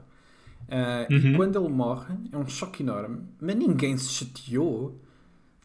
Uh, 0.68 1.12
uhum. 1.12 1.32
E 1.32 1.36
quando 1.36 1.58
ele 1.58 1.68
morre, 1.68 2.14
é 2.30 2.36
um 2.36 2.46
choque 2.46 2.82
enorme, 2.82 3.22
mas 3.40 3.56
ninguém 3.56 3.96
se 3.96 4.10
chateou. 4.10 5.00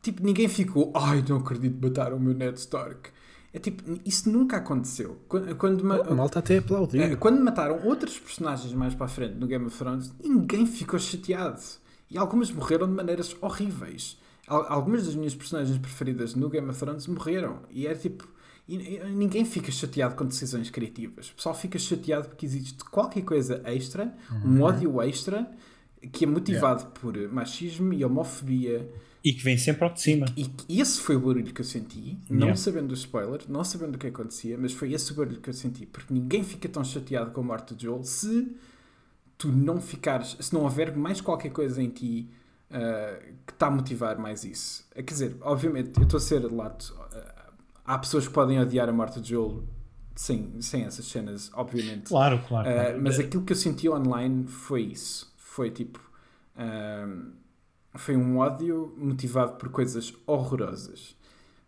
Tipo, 0.02 0.24
ninguém 0.24 0.48
ficou, 0.48 0.94
ai, 0.96 1.24
não 1.28 1.38
acredito 1.38 1.78
matar 1.86 2.14
o 2.14 2.20
meu 2.20 2.34
Ned 2.34 2.58
Stark. 2.58 3.10
É 3.52 3.60
tipo, 3.60 3.84
isso 4.06 4.30
nunca 4.30 4.58
aconteceu. 4.58 5.18
Quando, 5.28 5.56
quando 5.56 5.82
oh, 5.82 6.16
malta 6.16 6.40
até 6.40 6.60
aplaudiu. 6.60 7.04
Uh, 7.04 7.18
quando 7.18 7.44
mataram 7.44 7.86
outros 7.86 8.18
personagens 8.18 8.72
mais 8.74 8.96
para 8.96 9.08
a 9.08 9.10
frente 9.10 9.36
no 9.36 9.46
Game 9.46 9.66
of 9.66 9.78
Thrones, 9.78 10.14
ninguém 10.24 10.66
ficou 10.66 10.98
chateado. 10.98 11.60
E 12.10 12.18
algumas 12.18 12.50
morreram 12.50 12.88
de 12.88 12.94
maneiras 12.94 13.36
horríveis. 13.42 14.18
Algumas 14.48 15.06
das 15.06 15.16
minhas 15.16 15.36
personagens 15.36 15.78
preferidas 15.78 16.34
no 16.34 16.50
Game 16.50 16.68
of 16.70 16.80
Thrones 16.80 17.08
morreram. 17.08 17.60
E 17.70 17.86
era 17.86 17.98
tipo 17.98 18.28
e 18.70 19.00
ninguém 19.10 19.44
fica 19.44 19.72
chateado 19.72 20.16
com 20.16 20.24
decisões 20.24 20.70
criativas. 20.70 21.30
O 21.30 21.36
pessoal 21.36 21.56
fica 21.56 21.80
chateado 21.80 22.30
porque 22.30 22.46
existe 22.46 22.84
qualquer 22.86 23.24
coisa 23.24 23.62
extra, 23.66 24.14
uhum. 24.32 24.60
um 24.60 24.62
ódio 24.62 25.02
extra, 25.02 25.50
que 26.12 26.24
é 26.24 26.28
motivado 26.28 26.82
yeah. 26.82 27.00
por 27.00 27.18
machismo 27.34 27.92
e 27.94 28.06
homofobia. 28.06 28.88
E 29.24 29.34
que 29.34 29.44
vem 29.44 29.58
sempre 29.58 29.84
ao 29.84 29.92
de 29.92 30.02
cima. 30.02 30.28
E, 30.38 30.50
e 30.70 30.80
esse 30.80 31.02
foi 31.02 31.16
o 31.16 31.20
barulho 31.20 31.52
que 31.52 31.62
eu 31.62 31.66
senti, 31.66 32.16
não 32.30 32.48
yeah. 32.48 32.56
sabendo 32.56 32.90
dos 32.90 33.00
spoilers, 33.00 33.48
não 33.48 33.64
sabendo 33.64 33.96
o 33.96 33.98
que 33.98 34.06
acontecia, 34.06 34.56
mas 34.56 34.72
foi 34.72 34.94
esse 34.94 35.12
o 35.12 35.16
barulho 35.16 35.42
que 35.42 35.50
eu 35.50 35.54
senti. 35.54 35.88
Porque 35.88 36.14
ninguém 36.14 36.44
fica 36.44 36.70
tão 36.70 36.84
chateado 36.84 37.32
com 37.32 37.42
a 37.42 37.44
morte 37.44 37.74
de 37.74 37.84
Joel 37.84 38.04
se 38.04 38.56
tu 39.36 39.48
não 39.48 39.82
ficares, 39.82 40.38
se 40.40 40.54
não 40.54 40.62
houver 40.62 40.96
mais 40.96 41.22
qualquer 41.22 41.50
coisa 41.50 41.82
em 41.82 41.90
ti 41.90 42.30
uh, 42.70 43.34
que 43.48 43.52
está 43.52 43.66
a 43.66 43.72
motivar 43.72 44.20
mais 44.20 44.44
isso. 44.44 44.86
Quer 44.94 45.04
dizer, 45.04 45.38
obviamente, 45.42 45.98
eu 45.98 46.04
estou 46.04 46.18
a 46.18 46.22
ser 46.22 46.40
lato. 46.52 46.96
Há 47.90 47.98
pessoas 47.98 48.28
que 48.28 48.34
podem 48.36 48.60
odiar 48.60 48.88
a 48.88 48.94
morte 48.94 49.20
de 49.20 49.30
Joel 49.30 49.64
sem, 50.16 50.62
sem 50.62 50.84
essas 50.84 51.06
cenas, 51.06 51.50
obviamente. 51.56 52.10
Claro, 52.10 52.40
claro. 52.48 52.70
Uh, 52.70 53.02
mas 53.02 53.18
aquilo 53.18 53.44
que 53.44 53.52
eu 53.52 53.58
senti 53.58 53.90
online 53.90 54.46
foi 54.46 54.84
isso. 54.84 55.34
Foi 55.38 55.72
tipo. 55.72 56.00
Uh, 56.56 57.32
foi 57.96 58.16
um 58.16 58.38
ódio 58.38 58.94
motivado 58.96 59.54
por 59.54 59.70
coisas 59.70 60.14
horrorosas. 60.28 61.18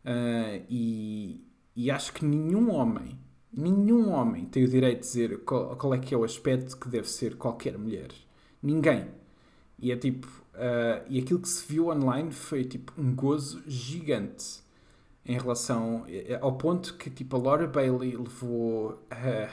Uh, 0.06 0.64
e, 0.70 1.44
e 1.76 1.90
acho 1.90 2.14
que 2.14 2.24
nenhum 2.24 2.70
homem, 2.70 3.18
nenhum 3.52 4.12
homem 4.12 4.46
tem 4.46 4.64
o 4.64 4.68
direito 4.68 5.00
de 5.00 5.08
dizer 5.08 5.40
qual, 5.40 5.76
qual 5.76 5.96
é 5.96 5.98
que 5.98 6.14
é 6.14 6.18
o 6.20 6.24
aspecto 6.24 6.78
que 6.78 6.88
deve 6.88 7.10
ser 7.10 7.36
qualquer 7.36 7.80
mulher. 7.80 8.10
Ninguém. 8.62 9.08
E 9.80 9.92
é 9.92 9.98
tipo. 9.98 10.28
E 11.10 11.18
aquilo 11.18 11.40
que 11.40 11.50
se 11.50 11.66
viu 11.68 11.88
online 11.88 12.32
foi 12.32 12.64
tipo 12.64 12.94
um 12.96 13.16
gozo 13.16 13.64
gigante 13.66 14.62
em 15.26 15.38
relação 15.38 16.04
eh, 16.08 16.38
ao 16.42 16.54
ponto 16.54 16.96
que 16.96 17.10
tipo 17.10 17.36
a 17.36 17.40
Laura 17.40 17.68
Bailey 17.68 18.18
levou 18.18 18.92
uh, 18.92 18.98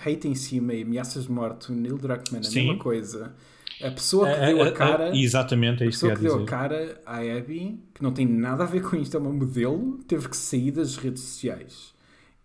hate 0.04 0.26
em 0.26 0.34
cima 0.34 0.72
e 0.72 0.82
ameaças 0.82 1.24
de 1.24 1.32
morte, 1.32 1.70
o 1.70 1.74
Neil 1.74 1.98
Druckmann 1.98 2.40
a 2.40 2.42
Sim. 2.42 2.66
mesma 2.66 2.78
coisa. 2.78 3.34
A 3.82 3.90
pessoa 3.90 4.28
que 4.28 4.40
deu 4.40 4.62
a 4.62 4.72
cara. 4.72 5.16
exatamente, 5.16 5.84
é 5.84 5.86
a 5.86 5.90
pessoa 5.90 6.12
que, 6.12 6.18
que 6.18 6.24
deu 6.24 6.42
a 6.42 6.44
cara 6.44 7.00
à 7.06 7.18
Abby, 7.18 7.80
que 7.94 8.02
não 8.02 8.12
tem 8.12 8.26
nada 8.26 8.64
a 8.64 8.66
ver 8.66 8.82
com 8.82 8.96
isto, 8.96 9.16
é 9.16 9.20
uma 9.20 9.32
modelo, 9.32 10.00
teve 10.08 10.28
que 10.28 10.36
sair 10.36 10.72
das 10.72 10.96
redes 10.96 11.22
sociais. 11.22 11.94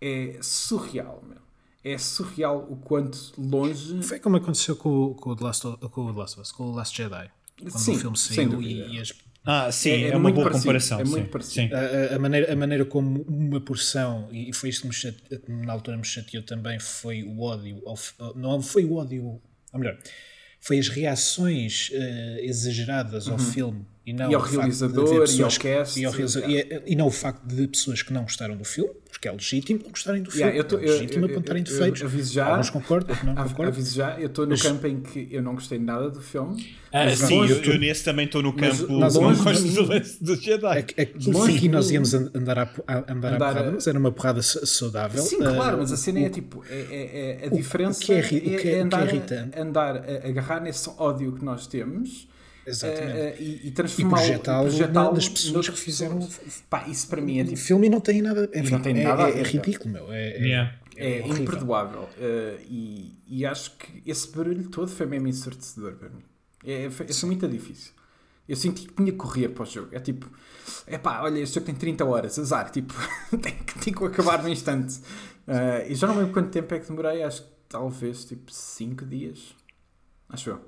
É 0.00 0.38
surreal, 0.40 1.24
meu. 1.26 1.38
É 1.82 1.98
surreal 1.98 2.66
o 2.70 2.76
quanto 2.76 3.32
longe. 3.36 4.00
Foi 4.02 4.20
como 4.20 4.36
aconteceu 4.36 4.76
com, 4.76 5.14
com, 5.14 5.30
o, 5.30 5.36
The 5.36 5.44
Last, 5.44 5.66
com 5.90 6.02
o 6.02 6.12
Last 6.12 6.38
of 6.38 6.42
Us, 6.42 6.52
com 6.52 6.64
o 6.64 6.74
Last 6.74 6.96
Jedi. 6.96 7.30
Quando 7.58 7.78
Sim, 7.78 7.96
o 7.96 7.98
filme 7.98 8.16
saiu 8.16 8.62
e, 8.62 8.94
e 8.94 9.00
as 9.00 9.12
ah, 9.46 9.70
sim, 9.70 9.90
é, 9.90 10.00
é, 10.02 10.08
é 10.10 10.16
uma 10.16 10.32
boa 10.32 10.44
parecido, 10.44 10.62
comparação. 10.62 11.00
É 11.00 11.04
muito 11.04 11.24
sim, 11.24 11.30
parecido. 11.30 11.68
Sim. 11.68 11.74
A, 11.74 12.16
a, 12.16 12.18
maneira, 12.18 12.52
a 12.52 12.56
maneira 12.56 12.84
como 12.84 13.22
uma 13.28 13.60
porção, 13.60 14.28
e 14.32 14.52
foi 14.54 14.70
isso 14.70 14.82
que 14.82 14.88
me 14.88 14.94
chate, 14.94 15.22
na 15.48 15.72
altura 15.72 15.98
me 15.98 16.04
chateou 16.04 16.42
também, 16.42 16.78
foi 16.80 17.22
o 17.22 17.42
ódio. 17.42 17.82
Ao, 17.86 17.96
não 18.34 18.62
foi 18.62 18.84
o 18.84 18.94
ódio, 18.94 19.40
ou 19.72 19.78
melhor, 19.78 19.98
foi 20.60 20.78
as 20.78 20.88
reações 20.88 21.90
uh, 21.90 22.38
exageradas 22.40 23.28
ao 23.28 23.34
uhum. 23.34 23.38
filme 23.38 23.86
e, 24.06 24.14
não 24.14 24.30
e 24.30 24.34
ao 24.34 24.40
realizador 24.40 25.26
e 25.28 25.42
ao 25.42 25.50
cast. 25.50 26.00
E, 26.00 26.04
ao 26.06 26.12
realizador, 26.12 26.50
e, 26.50 26.82
e, 26.86 26.96
não 26.96 27.06
o 27.06 27.10
facto 27.10 27.44
de 27.46 27.68
pessoas 27.68 28.02
que 28.02 28.14
não 28.14 28.22
gostaram 28.22 28.56
do 28.56 28.64
filme, 28.64 28.94
porque 29.24 29.28
é 29.28 29.32
legítimo 29.32 29.80
não 29.82 29.90
gostarem 29.90 30.22
do 30.22 30.30
filme. 30.30 30.46
Yeah, 30.46 30.68
tô, 30.68 30.78
é 30.78 30.80
legítimo 30.82 31.26
apontarem 31.26 31.62
defeitos. 31.62 32.02
Aviso 32.02 32.32
já. 32.32 32.46
Alguns 32.46 32.70
concordam, 32.70 33.10
outros 33.10 33.24
não 33.26 33.34
concordam. 33.34 33.68
Aviso 33.68 33.96
já, 33.96 34.20
eu 34.20 34.26
estou 34.26 34.44
no 34.44 34.50
mas, 34.50 34.62
campo 34.62 34.86
em 34.86 35.00
que 35.00 35.28
eu 35.30 35.42
não 35.42 35.54
gostei 35.54 35.78
nada 35.78 36.10
do 36.10 36.20
filme. 36.20 36.74
Ah, 36.92 37.10
sim, 37.10 37.46
eu, 37.48 37.62
eu, 37.62 37.78
nesse 37.78 38.04
também 38.04 38.26
estou 38.26 38.42
no 38.42 38.52
campo 38.52 38.86
mas, 39.00 39.14
não 39.14 39.34
gosto 39.34 39.62
do, 39.62 40.34
do 40.34 40.36
Jedi. 40.40 40.84
É, 40.96 41.02
é, 41.02 41.02
aqui 41.02 41.68
nós 41.68 41.90
íamos 41.90 42.14
andar 42.14 42.58
a, 42.58 42.70
a 42.86 43.12
andar, 43.12 43.34
andar 43.34 43.34
a 43.34 43.38
porrada, 43.38 43.72
mas 43.72 43.86
era 43.86 43.98
uma 43.98 44.12
porrada 44.12 44.42
saudável. 44.42 45.22
Sim, 45.22 45.38
claro, 45.38 45.76
uh, 45.76 45.80
mas 45.80 45.92
a 45.92 45.96
cena 45.96 46.20
é 46.20 46.28
tipo, 46.28 46.62
é, 46.68 46.74
é, 46.74 47.38
é 47.42 47.46
a 47.46 47.50
diferença 47.50 48.02
o 48.02 48.06
que 48.06 48.12
é, 48.12 48.20
o 48.20 48.28
que 48.60 48.68
é, 48.68 48.72
é 48.72 48.80
andar, 48.80 49.08
andar 49.56 49.96
a 49.96 50.28
agarrar 50.28 50.60
nesse 50.60 50.88
ódio 50.98 51.32
que 51.32 51.44
nós 51.44 51.66
temos 51.66 52.28
Exatamente. 52.66 53.40
Uh, 53.40 53.42
e, 53.42 53.68
e 53.68 53.70
transformar 53.70 54.26
e 54.26 54.38
projetá-lo 54.38 55.14
nas 55.14 55.28
pessoas 55.28 55.68
que 55.68 55.78
fizeram 55.78 56.26
pá, 56.70 56.86
isso 56.88 57.08
para 57.08 57.20
mim 57.20 57.38
é 57.38 57.44
tipo, 57.44 57.56
o 57.56 57.60
filme 57.60 57.88
não 57.88 58.00
tem 58.00 58.22
nada, 58.22 58.50
enfim, 58.54 58.70
não 58.70 58.80
tem 58.80 59.00
é, 59.00 59.04
nada 59.04 59.30
é, 59.30 59.40
é, 59.40 59.42
ridículo 59.42 59.90
meu. 59.90 60.12
É, 60.12 60.38
yeah. 60.38 60.74
é, 60.96 61.18
é 61.18 61.28
imperdoável. 61.28 62.02
Uh, 62.02 62.60
e, 62.68 63.18
e 63.26 63.46
acho 63.46 63.76
que 63.76 64.02
esse 64.06 64.30
barulho 64.34 64.68
todo 64.68 64.88
foi 64.88 65.06
mesmo 65.06 65.28
ensurdecedor 65.28 65.94
para 65.94 66.08
mim. 66.08 66.22
É, 66.64 66.88
foi, 66.90 67.06
foi 67.06 67.26
muito 67.26 67.46
difícil. 67.48 67.92
Eu 68.48 68.56
senti 68.56 68.86
que 68.86 68.94
tinha 68.94 69.12
que 69.12 69.18
correr 69.18 69.48
para 69.48 69.62
o 69.62 69.66
jogo. 69.66 69.88
É 69.92 70.00
tipo 70.00 70.30
é 70.86 70.98
pá, 70.98 71.22
olha, 71.22 71.38
este 71.38 71.54
jogo 71.54 71.66
tem 71.66 71.74
30 71.74 72.04
horas 72.04 72.38
azar, 72.38 72.70
tipo, 72.70 72.94
tem, 73.30 73.54
tem 73.82 73.92
que 73.92 74.04
acabar 74.04 74.42
no 74.42 74.48
instante. 74.48 74.98
Uh, 75.46 75.84
e 75.88 75.94
já 75.94 76.06
não 76.06 76.16
lembro 76.16 76.32
quanto 76.32 76.50
tempo 76.50 76.74
é 76.74 76.78
que 76.78 76.88
demorei 76.88 77.22
acho 77.22 77.42
que 77.42 77.48
talvez 77.68 78.24
tipo 78.24 78.50
5 78.52 79.04
dias. 79.04 79.54
Acho 80.28 80.50
eu. 80.50 80.60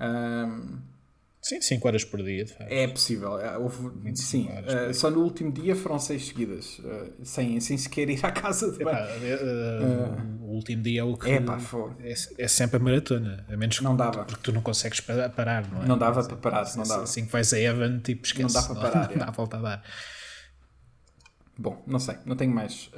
Um, 0.00 0.78
Sim, 1.46 1.60
5 1.60 1.86
horas 1.86 2.04
por 2.04 2.20
dia. 2.24 2.44
É 2.58 2.88
possível. 2.88 3.38
É, 3.38 3.56
houve, 3.56 3.88
sim, 4.16 4.48
uh, 4.48 4.92
só 4.92 5.08
no 5.08 5.22
último 5.22 5.52
dia 5.52 5.76
foram 5.76 5.96
6 5.96 6.26
seguidas, 6.26 6.80
uh, 6.80 7.12
sem, 7.22 7.60
sem 7.60 7.78
sequer 7.78 8.10
ir 8.10 8.18
à 8.26 8.32
casa 8.32 8.72
de 8.72 8.82
banho. 8.82 8.98
Uh, 8.98 10.42
o 10.42 10.54
último 10.56 10.82
dia 10.82 11.02
é 11.02 11.04
o 11.04 11.16
que. 11.16 11.30
Epá, 11.30 11.56
é, 12.00 12.14
é 12.38 12.48
sempre 12.48 12.78
a 12.78 12.80
maratona, 12.80 13.46
a 13.48 13.56
menos 13.56 13.80
não 13.80 13.94
dava. 13.94 14.24
porque 14.24 14.42
tu 14.42 14.52
não 14.52 14.60
consegues 14.60 14.98
parar, 15.00 15.70
não 15.70 15.84
é? 15.84 15.86
Não 15.86 15.96
dava 15.96 16.24
para 16.24 16.36
parar, 16.36 16.76
não 16.76 16.82
dava. 16.82 17.04
Assim 17.04 17.26
que 17.26 17.30
vais 17.30 17.52
a 17.52 17.60
Evan, 17.60 18.00
tipo, 18.00 18.26
esquece. 18.26 18.52
Não 18.52 18.60
dá 18.60 18.66
para 18.66 18.90
parar. 18.90 19.10
Não, 19.10 19.18
dá 19.24 19.28
a 19.28 19.30
volta 19.30 19.56
a 19.58 19.60
dar. 19.60 19.84
Bom, 21.56 21.80
não 21.86 22.00
sei, 22.00 22.16
não 22.24 22.34
tenho 22.34 22.52
mais 22.52 22.90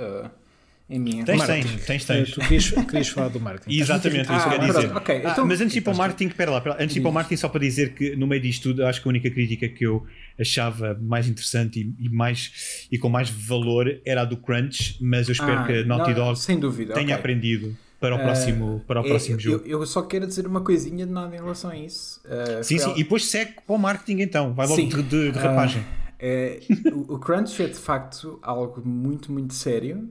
em 0.90 0.98
minha. 0.98 1.24
Tens, 1.24 1.44
tens, 1.44 1.84
tens, 1.84 2.04
tens. 2.04 2.30
Tu 2.30 2.40
querias, 2.40 2.70
querias 2.70 3.08
falar 3.08 3.28
do 3.28 3.38
marketing. 3.38 3.78
Exatamente, 3.78 4.22
isso 4.22 4.32
ah, 4.32 4.48
que 4.48 4.54
eu 4.54 4.66
dizer. 4.66 4.96
Okay, 4.96 5.22
ah, 5.24 5.30
então, 5.32 5.46
mas 5.46 5.60
antes 5.60 5.72
de 5.72 5.78
ir 5.80 5.82
para 5.82 5.92
o 5.92 5.96
marketing, 5.96 6.34
pera 6.34 6.50
lá, 6.50 6.62
antes 6.78 6.94
de 6.94 6.98
ir 6.98 7.02
para 7.02 7.10
o 7.10 7.12
marketing, 7.14 7.36
só 7.36 7.48
para 7.48 7.60
dizer 7.60 7.92
que 7.92 8.16
no 8.16 8.26
meio 8.26 8.40
disto 8.40 8.70
tudo, 8.70 8.86
acho 8.86 9.02
que 9.02 9.08
a 9.08 9.10
única 9.10 9.30
crítica 9.30 9.68
que 9.68 9.84
eu 9.84 10.06
achava 10.40 10.98
mais 11.00 11.28
interessante 11.28 11.80
e, 11.80 12.06
e 12.06 12.08
mais, 12.08 12.86
e 12.90 12.98
com 12.98 13.10
mais 13.10 13.28
valor 13.28 14.00
era 14.04 14.22
a 14.22 14.24
do 14.24 14.38
Crunch, 14.38 14.96
mas 15.00 15.28
eu 15.28 15.32
espero 15.32 15.60
ah, 15.60 15.66
que 15.66 15.72
a 15.72 15.84
Naughty 15.84 16.14
Dog 16.14 16.38
sem 16.38 16.58
dúvida, 16.58 16.94
tenha 16.94 17.06
okay. 17.06 17.16
aprendido 17.16 17.76
para 18.00 18.14
o 18.14 18.18
próximo, 18.18 18.76
uh, 18.76 18.80
para 18.80 19.00
o 19.00 19.04
próximo 19.04 19.36
é, 19.36 19.40
jogo. 19.40 19.64
Eu, 19.66 19.80
eu, 19.80 19.86
só 19.86 20.02
quero 20.02 20.26
dizer 20.26 20.46
uma 20.46 20.60
coisinha 20.60 21.04
de 21.04 21.12
nada 21.12 21.34
em 21.34 21.38
relação 21.38 21.70
a 21.70 21.76
isso. 21.76 22.20
Uh, 22.24 22.62
sim, 22.62 22.78
sim, 22.78 22.92
e 22.92 23.02
depois 23.02 23.26
segue 23.26 23.54
para 23.66 23.74
o 23.74 23.78
marketing 23.78 24.22
então, 24.22 24.54
vai 24.54 24.66
logo 24.66 24.80
de, 24.80 25.02
de, 25.02 25.32
de, 25.32 25.38
rapagem. 25.38 25.82
Uh, 25.82 25.84
é, 26.20 26.60
o, 26.92 27.14
o 27.14 27.18
Crunch 27.18 27.60
é 27.60 27.66
de 27.66 27.78
facto 27.78 28.38
algo 28.40 28.80
muito, 28.86 29.30
muito 29.30 29.52
sério 29.52 30.08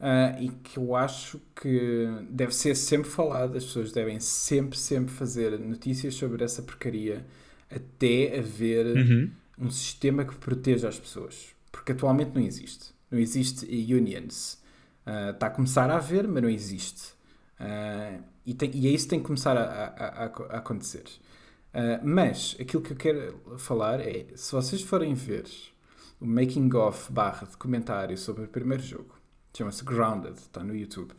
uh, 0.00 0.42
e 0.42 0.48
que 0.48 0.78
eu 0.78 0.96
acho 0.96 1.40
que 1.54 2.08
deve 2.30 2.54
ser 2.54 2.74
sempre 2.74 3.08
falado, 3.08 3.56
as 3.56 3.64
pessoas 3.64 3.92
devem 3.92 4.18
sempre, 4.18 4.78
sempre 4.78 5.12
fazer 5.12 5.58
notícias 5.58 6.14
sobre 6.14 6.42
essa 6.42 6.62
porcaria 6.62 7.24
até 7.70 8.38
haver 8.38 8.86
uhum. 8.96 9.30
um 9.58 9.70
sistema 9.70 10.24
que 10.24 10.34
proteja 10.36 10.88
as 10.88 10.98
pessoas. 10.98 11.54
Porque 11.70 11.92
atualmente 11.92 12.32
não 12.34 12.42
existe. 12.42 12.92
Não 13.10 13.18
existe 13.18 13.66
unions. 13.66 14.60
Uh, 15.06 15.30
está 15.30 15.46
a 15.46 15.50
começar 15.50 15.88
a 15.90 15.96
haver, 15.96 16.26
mas 16.26 16.42
não 16.42 16.50
existe. 16.50 17.12
Uh, 17.60 18.22
e, 18.44 18.54
tem, 18.54 18.70
e 18.74 18.86
é 18.86 18.90
isso 18.90 19.04
que 19.04 19.10
tem 19.10 19.20
que 19.20 19.26
começar 19.26 19.56
a, 19.56 19.62
a, 19.62 20.24
a 20.24 20.58
acontecer. 20.58 21.04
Uh, 21.72 22.00
mas 22.02 22.56
aquilo 22.58 22.82
que 22.82 22.92
eu 22.92 22.96
quero 22.96 23.58
falar 23.58 24.00
é: 24.00 24.26
se 24.34 24.50
vocês 24.50 24.82
forem 24.82 25.14
ver 25.14 25.44
o 26.20 26.26
making 26.26 26.74
of 26.74 27.12
barra 27.12 27.46
documentário 27.46 28.16
sobre 28.18 28.44
o 28.44 28.48
primeiro 28.48 28.82
jogo, 28.82 29.19
chama-se 29.56 29.84
Grounded, 29.84 30.36
está 30.38 30.62
no 30.62 30.74
YouTube. 30.74 31.12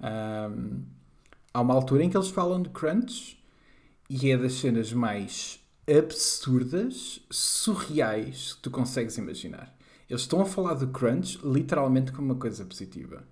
Um, 0.00 0.84
há 1.52 1.60
uma 1.60 1.74
altura 1.74 2.04
em 2.04 2.10
que 2.10 2.16
eles 2.16 2.28
falam 2.28 2.62
de 2.62 2.70
crunch 2.70 3.42
e 4.08 4.30
é 4.30 4.36
das 4.36 4.54
cenas 4.54 4.92
mais 4.92 5.60
absurdas, 5.88 7.20
surreais 7.30 8.54
que 8.54 8.62
tu 8.62 8.70
consegues 8.70 9.16
imaginar. 9.18 9.74
Eles 10.08 10.22
estão 10.22 10.40
a 10.40 10.46
falar 10.46 10.74
de 10.74 10.86
crunch 10.88 11.38
literalmente 11.44 12.12
como 12.12 12.32
uma 12.32 12.34
coisa 12.36 12.64
positiva. 12.64 13.24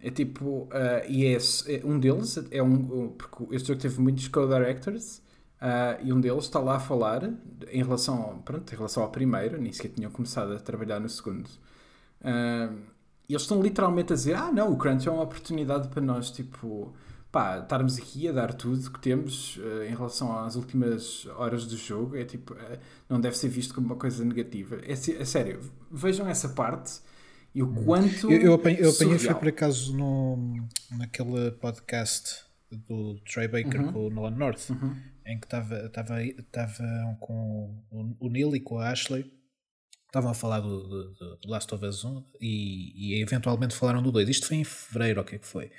É 0.00 0.10
tipo, 0.10 0.64
uh, 0.64 1.08
e 1.08 1.26
é, 1.26 1.36
é, 1.36 1.84
um 1.84 1.98
deles 1.98 2.38
é 2.50 2.62
um, 2.62 3.08
porque 3.10 3.56
este 3.56 3.68
jogo 3.68 3.80
teve 3.80 4.00
muitos 4.00 4.28
co-directors 4.28 5.18
uh, 5.60 6.04
e 6.04 6.12
um 6.12 6.20
deles 6.20 6.44
está 6.44 6.60
lá 6.60 6.76
a 6.76 6.80
falar 6.80 7.24
em 7.68 7.82
relação, 7.82 8.40
pronto, 8.44 8.72
em 8.72 8.76
relação 8.76 9.02
ao 9.02 9.10
primeiro, 9.10 9.60
nem 9.60 9.72
sequer 9.72 9.88
tinham 9.88 10.10
começado 10.10 10.52
a 10.52 10.60
trabalhar 10.60 11.00
no 11.00 11.08
segundo. 11.08 11.48
Uh, 12.20 12.78
e 13.28 13.34
eles 13.34 13.42
estão 13.42 13.60
literalmente 13.60 14.12
a 14.12 14.16
dizer: 14.16 14.34
Ah, 14.34 14.50
não, 14.50 14.72
o 14.72 14.76
Crunch 14.76 15.06
é 15.06 15.10
uma 15.10 15.22
oportunidade 15.22 15.88
para 15.88 16.00
nós, 16.00 16.30
tipo, 16.30 16.94
pá, 17.30 17.58
estarmos 17.58 17.98
aqui 17.98 18.26
a 18.26 18.32
dar 18.32 18.54
tudo 18.54 18.90
que 18.90 18.98
temos 19.00 19.58
uh, 19.58 19.84
em 19.84 19.94
relação 19.94 20.38
às 20.38 20.56
últimas 20.56 21.26
horas 21.36 21.66
do 21.66 21.76
jogo. 21.76 22.16
É 22.16 22.24
tipo, 22.24 22.54
uh, 22.54 22.78
não 23.08 23.20
deve 23.20 23.36
ser 23.36 23.48
visto 23.48 23.74
como 23.74 23.86
uma 23.86 23.96
coisa 23.96 24.24
negativa. 24.24 24.76
É, 24.82 24.92
é 24.92 25.24
sério, 25.24 25.60
vejam 25.90 26.26
essa 26.26 26.48
parte 26.48 27.00
e 27.54 27.62
o 27.62 27.66
hum. 27.66 27.84
quanto. 27.84 28.32
Eu, 28.32 28.40
eu 28.40 28.54
apanhei, 28.54 28.82
eu 28.82 28.90
apanhei 28.90 29.18
foi 29.18 29.34
por 29.34 29.48
acaso 29.48 29.94
no, 29.94 30.66
naquele 30.92 31.50
podcast 31.52 32.46
do 32.70 33.18
Trey 33.20 33.48
Baker 33.48 33.82
uhum. 33.82 33.92
com 33.92 34.06
o 34.06 34.10
Nolan 34.10 34.30
North, 34.30 34.70
uhum. 34.70 34.96
em 35.26 35.38
que 35.38 35.46
estava 35.46 35.90
com 37.20 37.74
o 37.90 38.28
Neil 38.28 38.56
e 38.56 38.60
com 38.60 38.78
a 38.78 38.90
Ashley 38.90 39.37
estavam 40.08 40.30
a 40.30 40.34
falar 40.34 40.60
do, 40.60 40.88
do, 40.88 41.36
do, 41.36 41.48
Last 41.48 41.72
of 41.74 41.84
Us 41.84 42.04
1 42.04 42.24
e, 42.40 43.18
e, 43.18 43.22
eventualmente 43.22 43.74
falaram 43.74 44.02
do 44.02 44.10
2. 44.10 44.28
Isto 44.28 44.48
foi 44.48 44.56
em 44.56 44.64
fevereiro, 44.64 45.20
o 45.20 45.24
que 45.24 45.36
é 45.36 45.38
que 45.38 45.46
foi? 45.46 45.70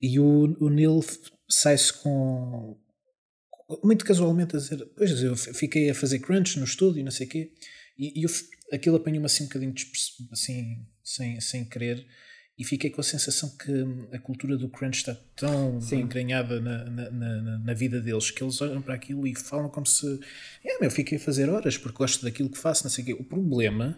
E 0.00 0.18
o, 0.18 0.56
o 0.60 0.68
Neil 0.68 1.00
sai-se 1.48 1.92
com. 1.92 2.78
Muito 3.84 4.04
casualmente 4.04 4.56
a 4.56 4.58
dizer: 4.58 4.84
Pois 4.96 5.22
eu 5.22 5.36
fiquei 5.36 5.90
a 5.90 5.94
fazer 5.94 6.18
crunch 6.20 6.58
no 6.58 6.64
estúdio 6.64 7.00
e 7.00 7.04
não 7.04 7.10
sei 7.10 7.26
o 7.26 7.30
quê. 7.30 7.52
E, 7.98 8.20
e 8.20 8.24
eu, 8.24 8.30
aquilo 8.72 8.96
apanhou-me 8.96 9.26
assim 9.26 9.44
um 9.44 9.46
bocadinho 9.46 9.74
assim, 10.32 10.86
sem, 11.04 11.40
sem 11.40 11.64
querer 11.68 12.06
e 12.60 12.64
fiquei 12.64 12.90
com 12.90 13.00
a 13.00 13.04
sensação 13.04 13.48
que 13.56 14.14
a 14.14 14.18
cultura 14.18 14.54
do 14.54 14.68
crunch 14.68 14.98
está 14.98 15.16
tão 15.34 15.80
Sim. 15.80 16.00
entranhada 16.00 16.60
na, 16.60 16.84
na, 16.84 17.10
na, 17.10 17.58
na, 17.58 17.72
vida 17.72 18.02
deles 18.02 18.30
que 18.30 18.44
eles 18.44 18.60
olham 18.60 18.82
para 18.82 18.94
aquilo 18.94 19.26
e 19.26 19.34
falam 19.34 19.70
como 19.70 19.86
se 19.86 20.20
é, 20.62 20.78
meu, 20.78 20.90
fiquei 20.90 21.16
a 21.16 21.20
fazer 21.20 21.48
horas 21.48 21.78
porque 21.78 21.96
gosto 21.96 22.22
daquilo 22.22 22.50
que 22.50 22.58
faço, 22.58 22.84
não 22.84 22.90
sei 22.90 23.02
o 23.02 23.06
quê. 23.06 23.12
O 23.14 23.24
problema 23.24 23.96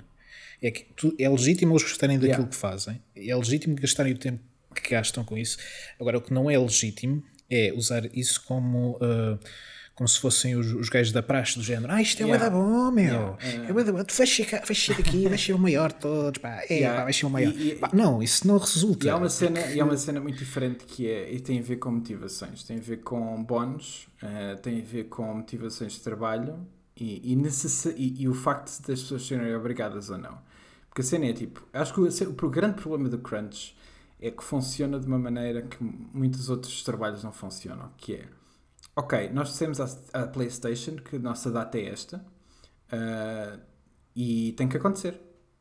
é 0.62 0.70
que 0.70 0.84
tu, 0.94 1.12
é 1.18 1.28
legítimo 1.28 1.72
eles 1.72 1.82
gostarem 1.82 2.18
daquilo 2.18 2.34
yeah. 2.34 2.50
que 2.50 2.54
fazem, 2.54 3.02
é 3.16 3.34
legítimo 3.34 3.74
gastarem 3.74 4.12
o 4.12 4.18
tempo 4.18 4.40
que 4.76 4.90
gastam 4.90 5.24
com 5.24 5.36
isso. 5.36 5.58
Agora, 5.98 6.18
o 6.18 6.20
que 6.20 6.32
não 6.32 6.48
é 6.48 6.56
legítimo 6.56 7.20
é 7.50 7.72
usar 7.74 8.16
isso 8.16 8.44
como. 8.44 8.92
Uh, 8.98 9.40
como 9.94 10.08
se 10.08 10.18
fossem 10.18 10.56
os, 10.56 10.72
os 10.72 10.88
gajos 10.88 11.12
da 11.12 11.22
praxe 11.22 11.58
do 11.58 11.62
género. 11.62 11.92
Ah, 11.92 12.00
isto 12.00 12.22
é 12.22 12.26
yeah. 12.26 12.50
bom, 12.50 12.90
meu. 12.90 13.04
Yeah. 13.04 13.68
É 13.68 13.72
bué 13.72 13.84
bom. 13.84 14.02
Tu 14.04 14.14
vais 14.14 14.28
chegar, 14.28 14.64
vais 14.64 14.76
chegar 14.76 15.00
aqui, 15.00 15.26
vais 15.28 15.40
ser 15.40 15.52
o 15.52 15.58
maior 15.58 15.92
de 15.92 15.98
todos. 15.98 16.40
Pá. 16.40 16.62
É, 16.68 16.74
yeah. 16.74 16.98
pá, 16.98 17.04
vais 17.04 17.16
ser 17.16 17.26
o 17.26 17.30
maior. 17.30 17.52
E, 17.52 17.76
pá, 17.76 17.90
não, 17.92 18.22
isso 18.22 18.46
não 18.46 18.56
resulta. 18.56 19.06
E 19.06 19.10
há, 19.10 19.16
uma 19.16 19.28
cena, 19.28 19.60
e 19.60 19.80
há 19.80 19.84
uma 19.84 19.96
cena 19.96 20.20
muito 20.20 20.38
diferente 20.38 20.84
que 20.84 21.08
é, 21.08 21.32
e 21.32 21.40
tem 21.40 21.58
a 21.58 21.62
ver 21.62 21.76
com 21.76 21.90
motivações. 21.90 22.62
Tem 22.64 22.78
a 22.78 22.80
ver 22.80 22.98
com 22.98 23.42
bónus, 23.44 24.08
uh, 24.22 24.56
tem 24.62 24.80
a 24.80 24.84
ver 24.84 25.04
com 25.04 25.34
motivações 25.34 25.92
de 25.92 26.00
trabalho 26.00 26.66
e, 26.96 27.32
e, 27.32 27.38
e, 27.96 28.22
e 28.22 28.28
o 28.28 28.34
facto 28.34 28.70
das 28.86 29.02
pessoas 29.02 29.26
serem 29.26 29.54
obrigadas 29.54 30.08
ou 30.08 30.16
não. 30.16 30.38
Porque 30.88 31.02
a 31.02 31.04
cena 31.04 31.26
é 31.26 31.32
tipo, 31.32 31.66
acho 31.72 31.92
que 31.92 32.00
o, 32.00 32.46
o 32.46 32.50
grande 32.50 32.80
problema 32.80 33.08
do 33.08 33.18
crunch 33.18 33.76
é 34.20 34.30
que 34.30 34.42
funciona 34.42 35.00
de 35.00 35.06
uma 35.06 35.18
maneira 35.18 35.62
que 35.62 35.76
muitos 35.82 36.48
outros 36.48 36.82
trabalhos 36.82 37.24
não 37.24 37.32
funcionam, 37.32 37.90
que 37.96 38.14
é 38.14 38.24
ok, 38.96 39.30
nós 39.32 39.48
dissemos 39.48 39.80
à, 39.80 39.88
à 40.12 40.26
PlayStation 40.26 40.96
que 40.96 41.16
a 41.16 41.18
nossa 41.18 41.50
data 41.50 41.78
é 41.78 41.86
esta 41.88 42.24
uh, 42.92 43.60
e 44.14 44.52
tem 44.52 44.68
que 44.68 44.76
acontecer. 44.76 45.20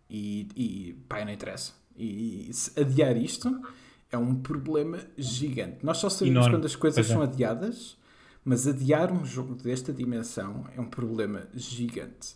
E, 0.09 0.47
e 0.55 0.93
pá, 1.07 1.23
não 1.23 1.31
interessa. 1.31 1.73
E, 1.95 2.49
e 2.49 2.79
adiar 2.79 3.15
isto 3.15 3.61
é 4.11 4.17
um 4.17 4.35
problema 4.35 4.99
gigante. 5.17 5.85
Nós 5.85 5.97
só 5.97 6.09
sabemos 6.09 6.37
Enorme. 6.37 6.57
quando 6.57 6.65
as 6.65 6.75
coisas 6.75 7.09
é. 7.09 7.13
são 7.13 7.21
adiadas, 7.21 7.97
mas 8.43 8.67
adiar 8.67 9.11
um 9.11 9.23
jogo 9.23 9.55
desta 9.55 9.93
dimensão 9.93 10.65
é 10.75 10.81
um 10.81 10.89
problema 10.89 11.47
gigante. 11.53 12.35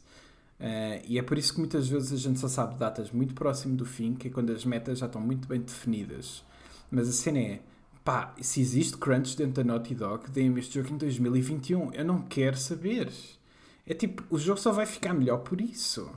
Uh, 0.58 1.04
e 1.06 1.20
é 1.20 1.22
por 1.22 1.38
isso 1.38 1.54
que 1.54 1.60
muitas 1.60 1.88
vezes 1.90 2.14
a 2.14 2.16
gente 2.16 2.40
só 2.40 2.48
sabe 2.48 2.76
datas 2.80 3.12
muito 3.12 3.34
próximo 3.34 3.76
do 3.76 3.86
fim, 3.86 4.14
que 4.14 4.30
é 4.30 4.32
quando 4.32 4.52
as 4.52 4.64
metas 4.64 5.00
já 5.00 5.06
estão 5.06 5.20
muito 5.20 5.48
bem 5.48 5.60
definidas. 5.60 6.46
Mas 6.90 7.10
a 7.10 7.12
cena 7.12 7.40
é 7.40 7.60
pá, 8.06 8.36
se 8.40 8.62
existe 8.62 8.98
crunch 8.98 9.36
dentro 9.36 9.56
da 9.56 9.64
Naughty 9.64 9.96
Dog, 9.96 10.30
deem-me 10.30 10.60
este 10.60 10.76
jogo 10.80 10.94
em 10.94 10.98
2021. 10.98 11.92
Eu 11.92 12.06
não 12.06 12.22
quero 12.22 12.56
saber. 12.56 13.12
É 13.86 13.96
tipo, 13.96 14.24
o 14.30 14.38
jogo 14.38 14.60
só 14.60 14.72
vai 14.72 14.86
ficar 14.86 15.14
melhor 15.14 15.40
por 15.40 15.60
isso. 15.60 16.10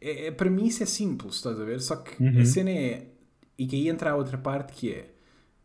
É, 0.00 0.28
é 0.28 0.30
para 0.30 0.48
mim 0.48 0.66
isso 0.66 0.84
é 0.84 0.86
simples, 0.86 1.34
estás 1.34 1.60
a 1.60 1.64
ver? 1.64 1.80
Só 1.80 1.96
que 1.96 2.22
uhum. 2.22 2.40
a 2.40 2.44
cena 2.44 2.70
é. 2.70 3.08
E 3.58 3.66
que 3.66 3.76
aí 3.76 3.88
entra 3.88 4.12
a 4.12 4.16
outra 4.16 4.38
parte 4.38 4.72
que 4.72 4.92
é. 4.92 5.10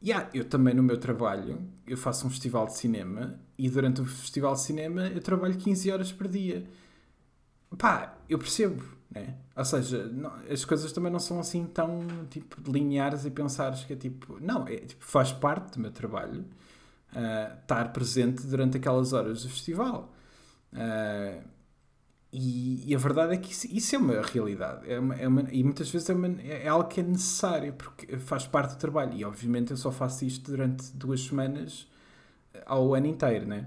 Yeah, 0.01 0.29
eu 0.33 0.45
também 0.45 0.73
no 0.73 0.81
meu 0.81 0.97
trabalho, 0.97 1.61
eu 1.85 1.97
faço 1.97 2.25
um 2.25 2.29
festival 2.29 2.65
de 2.65 2.77
cinema 2.77 3.37
e 3.57 3.69
durante 3.69 3.99
o 3.99 4.05
festival 4.05 4.53
de 4.53 4.61
cinema 4.61 5.07
eu 5.07 5.21
trabalho 5.21 5.57
15 5.57 5.91
horas 5.91 6.11
por 6.11 6.27
dia. 6.27 6.63
Pá, 7.77 8.17
eu 8.29 8.39
percebo 8.39 8.81
né? 9.11 9.35
Ou 9.55 9.65
seja, 9.65 10.05
não, 10.05 10.31
as 10.49 10.63
coisas 10.63 10.91
também 10.91 11.11
não 11.11 11.19
são 11.19 11.39
assim 11.39 11.65
tão 11.65 12.05
tipo, 12.29 12.71
lineares 12.71 13.25
e 13.25 13.31
pensares 13.31 13.83
que 13.83 13.93
é 13.93 13.95
tipo, 13.95 14.37
não, 14.39 14.67
é, 14.67 14.77
tipo, 14.77 15.03
faz 15.03 15.31
parte 15.31 15.73
do 15.73 15.79
meu 15.79 15.91
trabalho 15.91 16.45
uh, 17.13 17.59
estar 17.61 17.91
presente 17.91 18.45
durante 18.45 18.77
aquelas 18.77 19.13
horas 19.13 19.43
do 19.43 19.49
festival. 19.49 20.13
Uh, 20.73 21.41
e, 22.31 22.91
e, 22.91 22.93
a 22.93 22.97
verdade 22.99 23.33
é 23.33 23.37
que 23.37 23.51
isso, 23.51 23.67
isso 23.71 23.95
é 23.95 23.97
uma 23.97 24.21
realidade. 24.21 24.89
É 24.89 24.99
uma, 24.99 25.15
é 25.15 25.27
uma, 25.27 25.47
e 25.51 25.63
muitas 25.63 25.89
vezes 25.89 26.07
é, 26.07 26.13
uma, 26.13 26.27
é, 26.43 26.67
algo 26.67 26.87
que 26.87 26.99
é 26.99 27.03
necessário, 27.03 27.73
porque 27.73 28.17
faz 28.19 28.45
parte 28.45 28.75
do 28.75 28.77
trabalho. 28.77 29.13
E 29.15 29.25
obviamente 29.25 29.71
eu 29.71 29.77
só 29.77 29.91
faço 29.91 30.23
isto 30.25 30.51
durante 30.51 30.91
duas 30.95 31.21
semanas 31.21 31.87
ao 32.67 32.93
ano 32.93 33.07
inteiro, 33.07 33.47
né? 33.47 33.65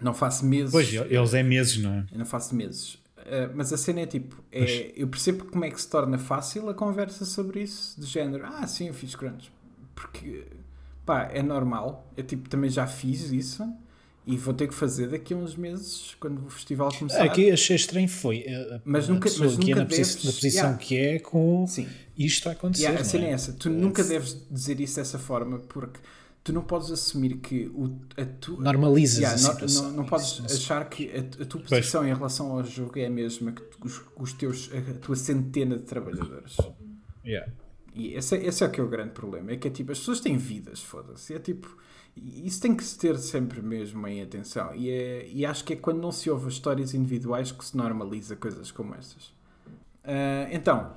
Não 0.00 0.12
faço 0.12 0.44
meses. 0.44 0.72
Pois, 0.72 0.92
eles 0.92 1.34
é 1.34 1.42
meses, 1.44 1.76
não 1.76 1.92
é? 1.92 2.06
Eu 2.10 2.18
não 2.18 2.26
faço 2.26 2.56
meses. 2.56 2.98
Uh, 3.30 3.52
mas 3.54 3.72
a 3.72 3.76
cena 3.76 4.00
é 4.00 4.06
tipo, 4.06 4.42
é, 4.50 4.92
eu 4.96 5.06
percebo 5.06 5.44
como 5.44 5.64
é 5.64 5.70
que 5.70 5.80
se 5.80 5.88
torna 5.88 6.18
fácil 6.18 6.68
a 6.68 6.74
conversa 6.74 7.24
sobre 7.24 7.62
isso, 7.62 8.00
do 8.00 8.04
género, 8.04 8.44
ah, 8.44 8.66
sim, 8.66 8.88
eu 8.88 8.94
fiz 8.94 9.14
crunch. 9.14 9.52
Porque, 9.94 10.46
pá, 11.06 11.30
é 11.32 11.40
normal. 11.40 12.10
Eu 12.16 12.24
tipo, 12.24 12.48
também 12.48 12.68
já 12.68 12.88
fiz 12.88 13.30
isso 13.30 13.72
e 14.26 14.36
vou 14.36 14.52
ter 14.52 14.66
que 14.66 14.74
fazer 14.74 15.08
daqui 15.08 15.32
a 15.32 15.36
uns 15.36 15.54
meses, 15.54 16.16
quando 16.18 16.44
o 16.44 16.50
festival 16.50 16.92
começar. 16.92 17.22
Aqui 17.22 17.52
achei 17.52 17.76
estranho 17.76 18.08
foi, 18.08 18.44
a, 18.48 18.80
mas 18.84 19.08
nunca, 19.08 19.30
mas 19.38 19.56
nunca 19.56 19.70
é 19.70 19.74
na, 19.76 19.84
deves, 19.84 20.16
posição, 20.16 20.24
na 20.24 20.32
posição 20.32 20.64
yeah. 20.64 20.78
que 20.78 20.96
é 20.96 21.18
com 21.20 21.66
sim. 21.68 21.86
isto 22.18 22.48
a 22.48 22.52
acontecer. 22.52 22.82
Yeah, 22.82 23.00
a 23.00 23.04
cena 23.04 23.26
é? 23.26 23.28
é 23.28 23.32
essa, 23.32 23.52
tu 23.52 23.68
é. 23.68 23.72
nunca 23.72 24.02
deves 24.02 24.44
dizer 24.50 24.80
isso 24.80 24.96
dessa 24.96 25.20
forma, 25.20 25.60
porque 25.60 26.00
tu 26.50 26.54
não 26.54 26.62
podes 26.62 26.90
assumir 26.90 27.36
que 27.36 27.66
o, 27.74 27.98
a 28.16 28.24
tu, 28.24 28.60
normalizas 28.60 29.18
yeah, 29.18 29.34
a 29.34 29.38
situação. 29.38 29.82
Não, 29.84 29.90
não, 29.90 29.96
não 29.98 30.04
podes 30.04 30.42
achar 30.44 30.88
que 30.88 31.10
a, 31.10 31.42
a 31.42 31.46
tua 31.46 31.60
posição 31.60 32.00
pois. 32.00 32.12
em 32.12 32.14
relação 32.14 32.52
ao 32.52 32.64
jogo 32.64 32.98
é 32.98 33.06
a 33.06 33.10
mesma 33.10 33.52
que 33.52 33.62
os, 33.82 34.02
os 34.16 34.32
teus, 34.32 34.70
a 34.74 34.94
tua 34.94 35.16
centena 35.16 35.76
de 35.76 35.84
trabalhadores. 35.84 36.56
Yeah. 37.24 37.52
E 37.94 38.14
esse, 38.14 38.36
é, 38.36 38.46
esse 38.46 38.64
é 38.64 38.66
o 38.66 38.70
que 38.70 38.80
é 38.80 38.84
o 38.84 38.88
grande 38.88 39.12
problema. 39.12 39.52
É 39.52 39.56
que 39.56 39.68
é 39.68 39.70
tipo, 39.70 39.92
as 39.92 39.98
pessoas 39.98 40.20
têm 40.20 40.36
vidas, 40.36 40.82
foda-se. 40.82 41.34
É 41.34 41.38
tipo, 41.38 41.76
isso 42.16 42.60
tem 42.60 42.74
que 42.74 42.82
se 42.82 42.98
ter 42.98 43.16
sempre 43.18 43.62
mesmo 43.62 44.06
em 44.06 44.22
atenção. 44.22 44.74
E, 44.74 44.90
é, 44.90 45.28
e 45.28 45.46
acho 45.46 45.64
que 45.64 45.74
é 45.74 45.76
quando 45.76 46.00
não 46.00 46.12
se 46.12 46.30
ouve 46.30 46.48
histórias 46.48 46.94
individuais 46.94 47.52
que 47.52 47.64
se 47.64 47.76
normaliza 47.76 48.36
coisas 48.36 48.70
como 48.70 48.94
estas. 48.94 49.26
Uh, 50.04 50.48
então, 50.50 50.94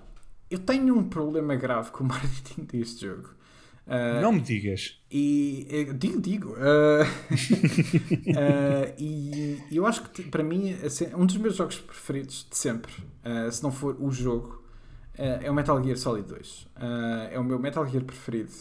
eu 0.49 0.59
tenho 0.59 0.95
um 0.95 1.03
problema 1.03 1.55
grave 1.55 1.91
com 1.91 2.03
o 2.03 2.07
marketing 2.07 2.63
deste 2.63 3.05
jogo. 3.05 3.29
Uh, 3.85 4.21
não 4.21 4.31
me 4.31 4.41
digas. 4.41 4.99
E 5.11 5.87
digo, 5.97 6.21
digo. 6.21 6.49
Uh, 6.51 7.03
uh, 7.03 8.93
e 8.97 9.59
eu 9.71 9.85
acho 9.85 10.03
que 10.09 10.23
para 10.23 10.43
mim 10.43 10.73
assim, 10.85 11.07
um 11.15 11.25
dos 11.25 11.37
meus 11.37 11.55
jogos 11.55 11.77
preferidos 11.79 12.47
de 12.49 12.57
sempre, 12.57 12.93
se 13.51 13.61
não 13.61 13.71
for 13.71 13.97
o 13.99 14.11
jogo, 14.11 14.63
é 15.15 15.49
o 15.51 15.53
Metal 15.53 15.81
Gear 15.83 15.97
Solid 15.97 16.27
2. 16.27 16.67
é 17.31 17.39
o 17.39 17.43
meu 17.43 17.59
Metal 17.59 17.85
Gear 17.85 18.03
preferido. 18.03 18.51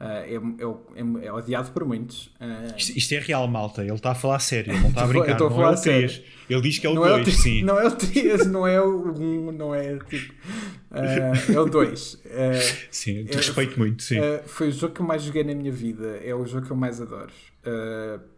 Uh, 0.00 0.04
é, 0.04 1.24
é, 1.24 1.26
é, 1.26 1.32
odiado 1.32 1.70
por 1.72 1.84
muitos. 1.84 2.28
Uh, 2.40 2.74
isto, 2.74 2.96
isto, 2.96 3.12
é 3.12 3.18
real, 3.18 3.46
malta. 3.46 3.82
Ele 3.82 3.92
está 3.92 4.12
a 4.12 4.14
falar 4.14 4.38
sério, 4.38 4.72
não 4.80 4.88
está 4.88 5.02
a 5.02 5.06
brincar. 5.06 5.38
não 5.38 5.62
é 5.62 5.70
o 5.70 5.76
3. 5.76 6.22
Ele 6.48 6.60
diz 6.62 6.78
que 6.78 6.86
é 6.86 6.90
o 6.90 6.94
2, 6.94 7.28
é 7.28 7.30
sim. 7.30 7.62
Não 7.62 7.78
é 7.78 7.86
o 7.86 7.90
3, 7.90 8.46
não 8.46 8.66
é 8.66 8.80
o 8.80 9.12
1, 9.12 9.52
não 9.52 9.74
é 9.74 9.98
tipo. 9.98 10.32
Uh, 10.90 11.52
é 11.54 11.60
o 11.60 11.66
2. 11.66 12.22
sim, 12.90 13.24
te 13.24 13.36
respeito 13.36 13.78
muito, 13.78 14.02
sim. 14.02 14.16
foi 14.46 14.68
o 14.68 14.72
jogo 14.72 14.94
que 14.94 15.02
eu 15.02 15.06
mais 15.06 15.22
joguei 15.22 15.44
na 15.44 15.54
minha 15.54 15.70
vida. 15.70 16.18
É 16.24 16.34
o 16.34 16.46
jogo 16.46 16.64
que 16.64 16.72
eu 16.72 16.76
mais 16.76 16.98
adoro. 16.98 17.32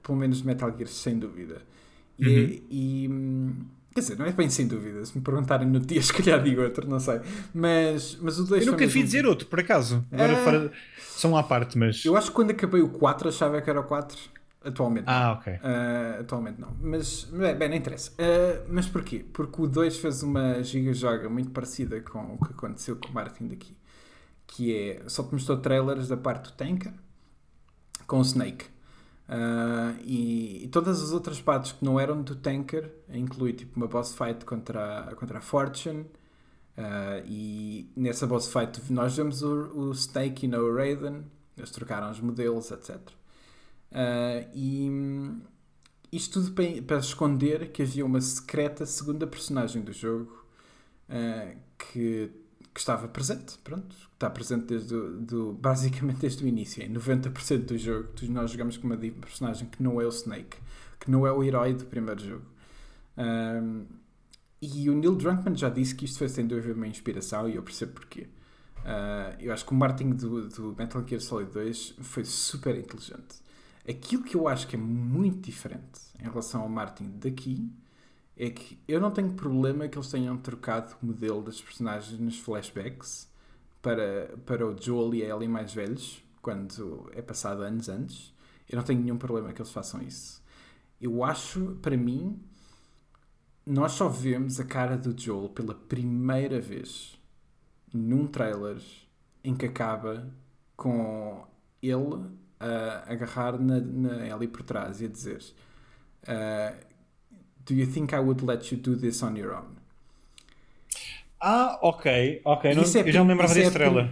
pelo 0.02 0.18
menos 0.18 0.42
Metal 0.42 0.68
Gear, 0.76 0.88
sem 0.88 1.16
dúvida. 1.16 1.62
E, 2.18 2.26
uhum. 2.26 2.60
e 2.70 3.08
Quer 3.94 4.00
dizer, 4.00 4.18
não 4.18 4.24
é 4.24 4.32
bem 4.32 4.48
sem 4.48 4.66
dúvida. 4.66 5.04
Se 5.04 5.16
me 5.16 5.22
perguntarem 5.22 5.68
no 5.68 5.78
dia, 5.78 6.00
se 6.02 6.12
calhar 6.12 6.42
digo 6.42 6.62
outro, 6.62 6.88
não 6.88 6.98
sei. 6.98 7.20
Mas, 7.52 8.16
mas 8.20 8.38
o 8.38 8.44
2 8.44 8.66
Eu 8.66 8.72
nunca 8.72 8.86
devia 8.86 9.04
dizer 9.04 9.26
outro, 9.26 9.46
por 9.46 9.60
acaso. 9.60 10.04
Agora 10.10 10.32
é... 10.32 10.44
fora, 10.44 10.72
são 10.98 11.36
à 11.36 11.42
parte, 11.42 11.76
mas. 11.78 12.04
Eu 12.04 12.16
acho 12.16 12.28
que 12.28 12.34
quando 12.34 12.50
acabei 12.50 12.80
o 12.80 12.88
4 12.88 13.28
achava 13.28 13.60
que 13.60 13.68
era 13.68 13.80
o 13.80 13.84
4. 13.84 14.18
Atualmente. 14.64 15.04
Ah, 15.08 15.32
ok. 15.32 15.54
Uh, 15.54 16.20
atualmente 16.20 16.60
não. 16.60 16.76
Mas, 16.80 17.24
bem, 17.24 17.68
não 17.68 17.76
interessa. 17.76 18.12
Uh, 18.12 18.64
mas 18.68 18.86
porquê? 18.86 19.24
Porque 19.32 19.60
o 19.60 19.66
2 19.66 19.96
fez 19.96 20.22
uma 20.22 20.62
giga-joga 20.62 21.28
muito 21.28 21.50
parecida 21.50 22.00
com 22.00 22.34
o 22.34 22.44
que 22.44 22.52
aconteceu 22.52 22.96
com 22.96 23.08
o 23.08 23.12
Martin 23.12 23.48
daqui. 23.48 23.76
Que 24.46 24.76
é. 24.76 25.02
Só 25.08 25.24
te 25.24 25.32
mostrou 25.32 25.58
trailers 25.58 26.08
da 26.08 26.16
parte 26.16 26.50
do 26.50 26.52
Tanker 26.52 26.92
com 28.06 28.18
o 28.18 28.22
Snake. 28.22 28.66
Uh, 29.28 29.98
e, 30.04 30.64
e, 30.64 30.68
todas 30.68 31.02
as 31.02 31.12
outras 31.12 31.40
partes 31.40 31.72
que 31.72 31.84
não 31.84 31.98
eram 31.98 32.22
do 32.22 32.34
Tanker, 32.34 32.92
inclui 33.08 33.52
tipo 33.52 33.76
uma 33.76 33.86
boss 33.86 34.14
fight 34.14 34.44
contra, 34.44 35.14
contra 35.16 35.38
a 35.38 35.40
Fortune. 35.40 36.06
Uh, 36.76 37.22
e 37.26 37.90
nessa 37.96 38.26
boss 38.26 38.50
fight 38.52 38.80
nós 38.92 39.16
vemos 39.16 39.42
o, 39.42 39.70
o 39.74 39.92
Snake 39.92 40.46
e 40.46 40.48
não 40.48 40.60
o 40.60 40.74
Raiden, 40.74 41.24
eles 41.56 41.70
trocaram 41.70 42.10
os 42.10 42.20
modelos, 42.20 42.70
etc. 42.70 42.96
Uh, 42.96 43.10
ah, 43.92 44.48
e 44.54 44.90
isto 46.10 46.40
tudo 46.40 46.52
para, 46.52 46.82
para, 46.82 46.98
esconder 46.98 47.70
que 47.72 47.82
havia 47.82 48.04
uma 48.04 48.20
secreta 48.20 48.86
segunda 48.86 49.26
personagem 49.26 49.82
do 49.82 49.92
jogo 49.92 50.42
que 51.76 52.30
que 52.72 52.80
estava 52.80 53.06
presente, 53.06 53.58
pronto, 53.58 53.94
está 54.14 54.30
presente 54.30 54.64
desde 54.64 54.94
do, 54.94 55.52
basicamente 55.52 56.20
desde 56.20 56.44
o 56.44 56.48
início. 56.48 56.82
Em 56.82 56.92
90% 56.92 57.66
do 57.66 57.76
jogo, 57.76 58.08
nós 58.28 58.50
jogamos 58.50 58.76
com 58.76 58.86
uma 58.86 58.96
personagem 58.96 59.68
que 59.68 59.82
não 59.82 60.00
é 60.00 60.06
o 60.06 60.08
Snake, 60.08 60.56
que 60.98 61.10
não 61.10 61.26
é 61.26 61.32
o 61.32 61.44
herói 61.44 61.74
do 61.74 61.84
primeiro 61.84 62.22
jogo. 62.22 62.46
Um, 63.16 63.84
e 64.60 64.88
o 64.88 64.94
Neil 64.94 65.16
Drunkman 65.16 65.56
já 65.56 65.68
disse 65.68 65.94
que 65.94 66.04
isto 66.04 66.18
foi 66.18 66.28
sem 66.28 66.46
dúvida 66.46 66.72
uma 66.72 66.86
inspiração 66.86 67.48
e 67.48 67.56
eu 67.56 67.62
percebo 67.62 67.92
porquê. 67.92 68.28
Uh, 68.78 69.36
eu 69.38 69.52
acho 69.52 69.66
que 69.66 69.72
o 69.72 69.74
marketing 69.74 70.10
do, 70.10 70.48
do 70.48 70.74
Metal 70.76 71.06
Gear 71.06 71.20
Solid 71.20 71.50
2 71.50 71.96
foi 72.00 72.24
super 72.24 72.76
inteligente. 72.76 73.42
Aquilo 73.86 74.22
que 74.22 74.36
eu 74.36 74.48
acho 74.48 74.66
que 74.66 74.76
é 74.76 74.78
muito 74.78 75.40
diferente 75.40 76.00
em 76.18 76.22
relação 76.22 76.62
ao 76.62 76.68
marketing 76.68 77.18
daqui 77.18 77.70
é 78.36 78.50
que 78.50 78.78
eu 78.88 79.00
não 79.00 79.10
tenho 79.10 79.32
problema 79.32 79.88
que 79.88 79.98
eles 79.98 80.10
tenham 80.10 80.36
trocado 80.36 80.94
o 81.02 81.06
modelo 81.06 81.42
das 81.42 81.60
personagens 81.60 82.18
nos 82.18 82.38
flashbacks 82.38 83.30
para, 83.80 84.36
para 84.46 84.66
o 84.66 84.76
Joel 84.80 85.14
e 85.14 85.22
a 85.24 85.34
Ellie 85.34 85.48
mais 85.48 85.74
velhos, 85.74 86.22
quando 86.40 87.10
é 87.12 87.20
passado 87.20 87.62
anos 87.62 87.88
antes. 87.88 88.32
Eu 88.68 88.76
não 88.76 88.84
tenho 88.84 89.00
nenhum 89.00 89.18
problema 89.18 89.52
que 89.52 89.60
eles 89.60 89.72
façam 89.72 90.00
isso. 90.02 90.42
Eu 91.00 91.22
acho, 91.24 91.76
para 91.82 91.96
mim, 91.96 92.40
nós 93.66 93.92
só 93.92 94.08
vemos 94.08 94.58
a 94.58 94.64
cara 94.64 94.96
do 94.96 95.18
Joel 95.20 95.48
pela 95.48 95.74
primeira 95.74 96.60
vez 96.60 97.18
num 97.92 98.26
trailer 98.26 98.80
em 99.44 99.54
que 99.54 99.66
acaba 99.66 100.32
com 100.76 101.46
ele 101.82 102.30
a 102.58 103.12
agarrar 103.12 103.58
na, 103.58 103.80
na 103.80 104.26
Ellie 104.26 104.48
por 104.48 104.62
trás 104.62 105.00
e 105.00 105.06
a 105.06 105.08
dizer 105.08 105.42
uh, 106.22 106.91
Do 107.66 107.74
you 107.74 107.86
think 107.86 108.14
I 108.14 108.18
would 108.18 108.44
let 108.44 108.72
you 108.72 108.78
do 108.78 108.96
this 108.96 109.22
on 109.22 109.36
your 109.36 109.54
own? 109.54 109.76
Ah, 111.40 111.78
ok, 111.82 112.40
ok. 112.44 112.74
Não, 112.74 112.82
é, 112.82 113.08
eu 113.08 113.12
já 113.12 113.22
me 113.24 113.30
lembrava 113.30 113.52
desse 113.52 113.68
é 113.68 113.70
trailer. 113.70 114.10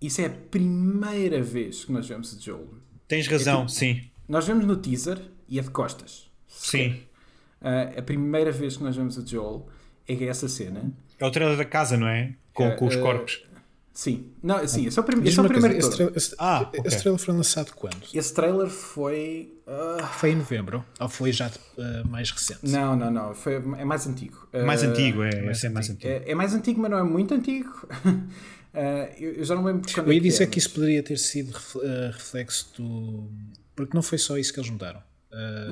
Isso 0.00 0.20
é 0.20 0.26
a 0.26 0.30
primeira 0.30 1.42
vez 1.42 1.84
que 1.84 1.92
nós 1.92 2.08
vemos 2.08 2.32
o 2.32 2.40
Joel. 2.40 2.68
Tens 3.08 3.26
razão, 3.26 3.62
é 3.62 3.66
tipo, 3.66 3.70
sim. 3.70 4.02
Nós 4.28 4.46
vemos 4.46 4.64
no 4.64 4.76
teaser 4.76 5.20
e 5.48 5.58
é 5.58 5.62
de 5.62 5.70
costas. 5.70 6.30
Sim. 6.46 7.02
Uh, 7.60 7.98
a 7.98 8.02
primeira 8.02 8.52
vez 8.52 8.76
que 8.76 8.84
nós 8.84 8.96
vemos 8.96 9.16
o 9.16 9.26
Joel 9.26 9.66
é 10.08 10.24
essa 10.24 10.48
cena. 10.48 10.92
É 11.18 11.26
o 11.26 11.30
trailer 11.30 11.56
da 11.56 11.64
casa, 11.64 11.96
não 11.96 12.06
é? 12.06 12.34
Com, 12.54 12.68
uh, 12.68 12.76
com 12.76 12.86
os 12.86 12.96
corpos. 12.96 13.44
Sim, 13.92 14.32
não, 14.42 14.66
sim, 14.66 14.86
esse 14.86 14.98
é 14.98 15.02
o, 15.02 15.04
prim 15.04 15.20
esse 15.24 15.38
é 15.38 15.42
o 15.42 15.48
primeiro 15.48 15.74
coisa, 15.74 15.88
esse, 15.88 15.96
trailer, 15.96 16.16
esse, 16.16 16.34
ah, 16.38 16.60
okay. 16.62 16.80
esse 16.84 16.98
trailer 17.00 17.20
foi 17.20 17.34
lançado 17.34 17.72
quando? 17.74 18.02
Esse 18.14 18.32
trailer 18.32 18.68
foi. 18.68 19.52
Uh... 19.66 20.06
Foi 20.06 20.30
em 20.30 20.36
novembro? 20.36 20.84
Ou 21.00 21.08
foi 21.08 21.32
já 21.32 21.48
uh, 21.48 22.08
mais 22.08 22.30
recente? 22.30 22.60
Não, 22.62 22.94
não, 22.94 23.10
não. 23.10 23.34
Foi, 23.34 23.54
é 23.54 23.84
mais 23.84 24.06
antigo. 24.06 24.48
Mais 24.64 24.82
uh, 24.82 24.86
antigo, 24.86 25.22
é, 25.22 25.42
mais, 25.42 25.64
é 25.64 25.68
mais 25.68 25.90
antigo. 25.90 26.08
É, 26.08 26.30
é, 26.30 26.34
mais 26.34 26.54
antigo, 26.54 26.80
mas 26.80 26.90
não 26.90 26.98
é 26.98 27.02
muito 27.02 27.34
antigo. 27.34 27.88
eu, 29.18 29.32
eu, 29.32 29.44
já 29.44 29.56
não 29.56 29.64
lembro 29.64 29.82
quando. 29.92 30.06
Eu 30.06 30.12
ia 30.12 30.20
dizer 30.20 30.44
é, 30.44 30.46
que 30.46 30.58
isso 30.58 30.70
poderia 30.70 31.02
ter 31.02 31.18
sido 31.18 31.52
reflexo 32.12 32.72
do. 32.78 33.28
Porque 33.74 33.94
não 33.94 34.02
foi 34.02 34.18
só 34.18 34.38
isso 34.38 34.52
que 34.52 34.60
eles 34.60 34.70
mudaram. 34.70 35.02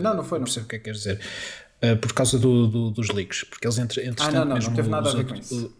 não, 0.00 0.16
não 0.16 0.24
foi. 0.24 0.38
Não 0.38 0.44
percebo 0.44 0.66
o 0.66 0.68
que 0.68 0.76
é 0.76 0.78
que 0.80 0.84
quer 0.86 0.92
dizer. 0.92 1.20
por 2.00 2.12
causa 2.12 2.36
do, 2.36 2.66
do, 2.66 2.90
dos 2.90 3.08
leaks. 3.10 3.44
Porque 3.44 3.64
eles, 3.64 3.78
entre, 3.78 4.02
entretanto, 4.02 4.36
ah, 4.36 4.44
não, 4.44 4.56
não, 4.56 4.58
não 4.58 4.74
teve 4.74 4.88
nada 4.88 5.08
a 5.08 5.14
ver 5.14 5.24
com 5.24 5.34
isso 5.36 5.77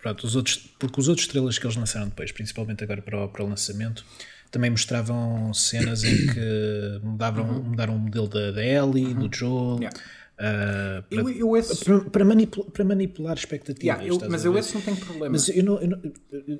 Pronto, 0.00 0.24
os 0.24 0.36
outros, 0.36 0.56
porque 0.78 1.00
os 1.00 1.08
outros 1.08 1.26
trailers 1.26 1.58
que 1.58 1.66
eles 1.66 1.76
lançaram 1.76 2.08
depois, 2.08 2.30
principalmente 2.30 2.84
agora 2.84 3.02
para 3.02 3.24
o, 3.24 3.28
para 3.28 3.44
o 3.44 3.48
lançamento, 3.48 4.04
também 4.50 4.70
mostravam 4.70 5.52
cenas 5.52 6.04
em 6.04 6.26
que 6.26 7.00
mudavam, 7.02 7.48
uhum. 7.48 7.62
mudaram 7.62 7.96
o 7.96 7.98
modelo 7.98 8.28
da, 8.28 8.52
da 8.52 8.64
Ellie, 8.64 9.06
uhum. 9.06 9.28
do 9.28 9.36
Joel. 9.36 9.78
Yeah. 9.80 9.98
Uh, 10.38 11.02
para, 11.02 11.18
eu, 11.18 11.30
eu 11.30 11.56
esse... 11.56 11.84
para, 11.84 12.00
para, 12.00 12.24
manipular, 12.24 12.70
para, 12.70 12.84
manipular 12.84 13.36
expectativas. 13.36 13.84
Yeah, 13.84 14.06
eu, 14.06 14.30
mas 14.30 14.44
eu 14.44 14.56
esse 14.56 14.72
não 14.74 14.82
tenho 14.82 14.96
problema. 14.96 15.32
Mas 15.32 15.48
eu, 15.48 15.64
não, 15.64 15.80
eu, 15.80 15.88
não, 15.88 16.00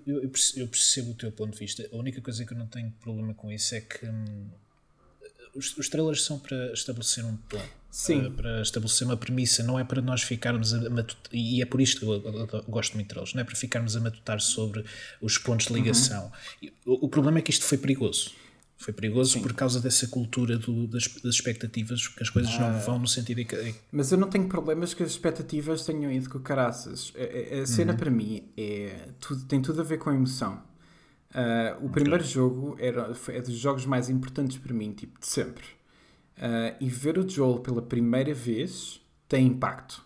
eu, 0.05 0.69
percebo 0.69 1.13
o 1.13 1.15
teu 1.15 1.31
ponto 1.31 1.53
de 1.53 1.59
vista. 1.61 1.89
A 1.93 1.97
única 1.97 2.21
coisa 2.21 2.45
que 2.45 2.53
eu 2.53 2.59
não 2.59 2.67
tenho 2.67 2.93
problema 3.01 3.33
com 3.35 3.53
isso 3.53 3.77
é 3.77 3.81
que 3.81 4.05
hum, 4.05 4.49
os, 5.55 5.77
os 5.79 5.89
trailers 5.89 6.23
são 6.23 6.41
para 6.41 6.73
estabelecer 6.73 7.25
um 7.25 7.37
tom. 7.49 7.63
Sim. 7.91 8.27
Uh, 8.27 8.31
para 8.31 8.61
estabelecer 8.63 9.07
uma 9.07 9.17
premissa, 9.17 9.63
não 9.63 9.79
é 9.79 9.85
para 9.85 10.03
nós 10.03 10.23
ficarmos 10.23 10.75
a 10.75 10.91
matutar, 10.91 11.33
e 11.33 11.63
é 11.63 11.67
por 11.67 11.81
isto 11.81 12.01
que 12.01 12.07
eu, 12.07 12.63
gosto 12.69 12.95
muito 12.95 13.15
deles, 13.15 13.35
não 13.35 13.41
é 13.41 13.45
para 13.45 13.57
ficarmos 13.57 13.97
a 13.97 14.01
matutar 14.01 14.41
sobre 14.41 14.85
os 15.21 15.39
pontos 15.39 15.67
de 15.67 15.73
ligação. 15.73 16.31
Uhum. 16.63 16.71
O, 16.85 17.07
o, 17.07 17.09
problema 17.09 17.39
é 17.39 17.43
que 17.43 17.51
isto 17.51 17.65
foi 17.65 17.79
perigoso. 17.79 18.33
Foi 18.77 18.93
perigoso 18.95 19.33
Sim. 19.33 19.43
por 19.43 19.53
causa 19.55 19.81
dessa 19.81 20.07
cultura 20.07 20.57
do, 20.57 20.87
das, 20.87 21.09
das, 21.09 21.35
expectativas, 21.35 22.07
que 22.07 22.23
as 22.23 22.31
coisas 22.31 22.55
ah. 22.55 22.71
não 22.71 22.79
vão 22.79 22.99
no 22.99 23.09
sentido 23.09 23.45
que. 23.45 23.75
Mas 23.91 24.13
eu 24.13 24.19
não 24.19 24.29
tenho 24.29 24.49
problemas 24.49 24.95
que 24.95 25.03
as 25.03 25.11
expectativas 25.11 25.85
tenham 25.85 26.13
ido 26.13 26.31
com 26.31 26.39
caraças. 26.39 27.13
A, 27.17 27.63
a, 27.63 27.67
cena 27.67 27.93
uhum. 27.93 27.99
para 27.99 28.11
mim 28.11 28.45
é, 28.57 29.09
tudo, 29.19 29.45
tem 29.47 29.61
tudo 29.61 29.81
a 29.81 29.85
ver 29.85 29.99
com 29.99 30.11
a 30.11 30.15
emoção. 30.15 30.63
Uh, 31.31 31.85
o 31.85 31.91
primeiro 31.91 32.25
jogo 32.25 32.77
era, 32.79 33.13
é 33.29 33.41
dos 33.41 33.55
jogos 33.55 33.85
mais 33.85 34.09
importantes 34.09 34.57
para 34.59 34.73
mim, 34.73 34.93
tipo, 34.93 35.19
de 35.21 35.27
sempre. 35.27 35.65
Uh, 36.39 36.77
e 36.81 36.89
ver 36.89 37.19
o 37.19 37.29
Joel 37.29 37.59
pela 37.59 37.83
primeira 37.83 38.33
vez 38.33 39.01
tem 39.29 39.47
impacto. 39.47 40.03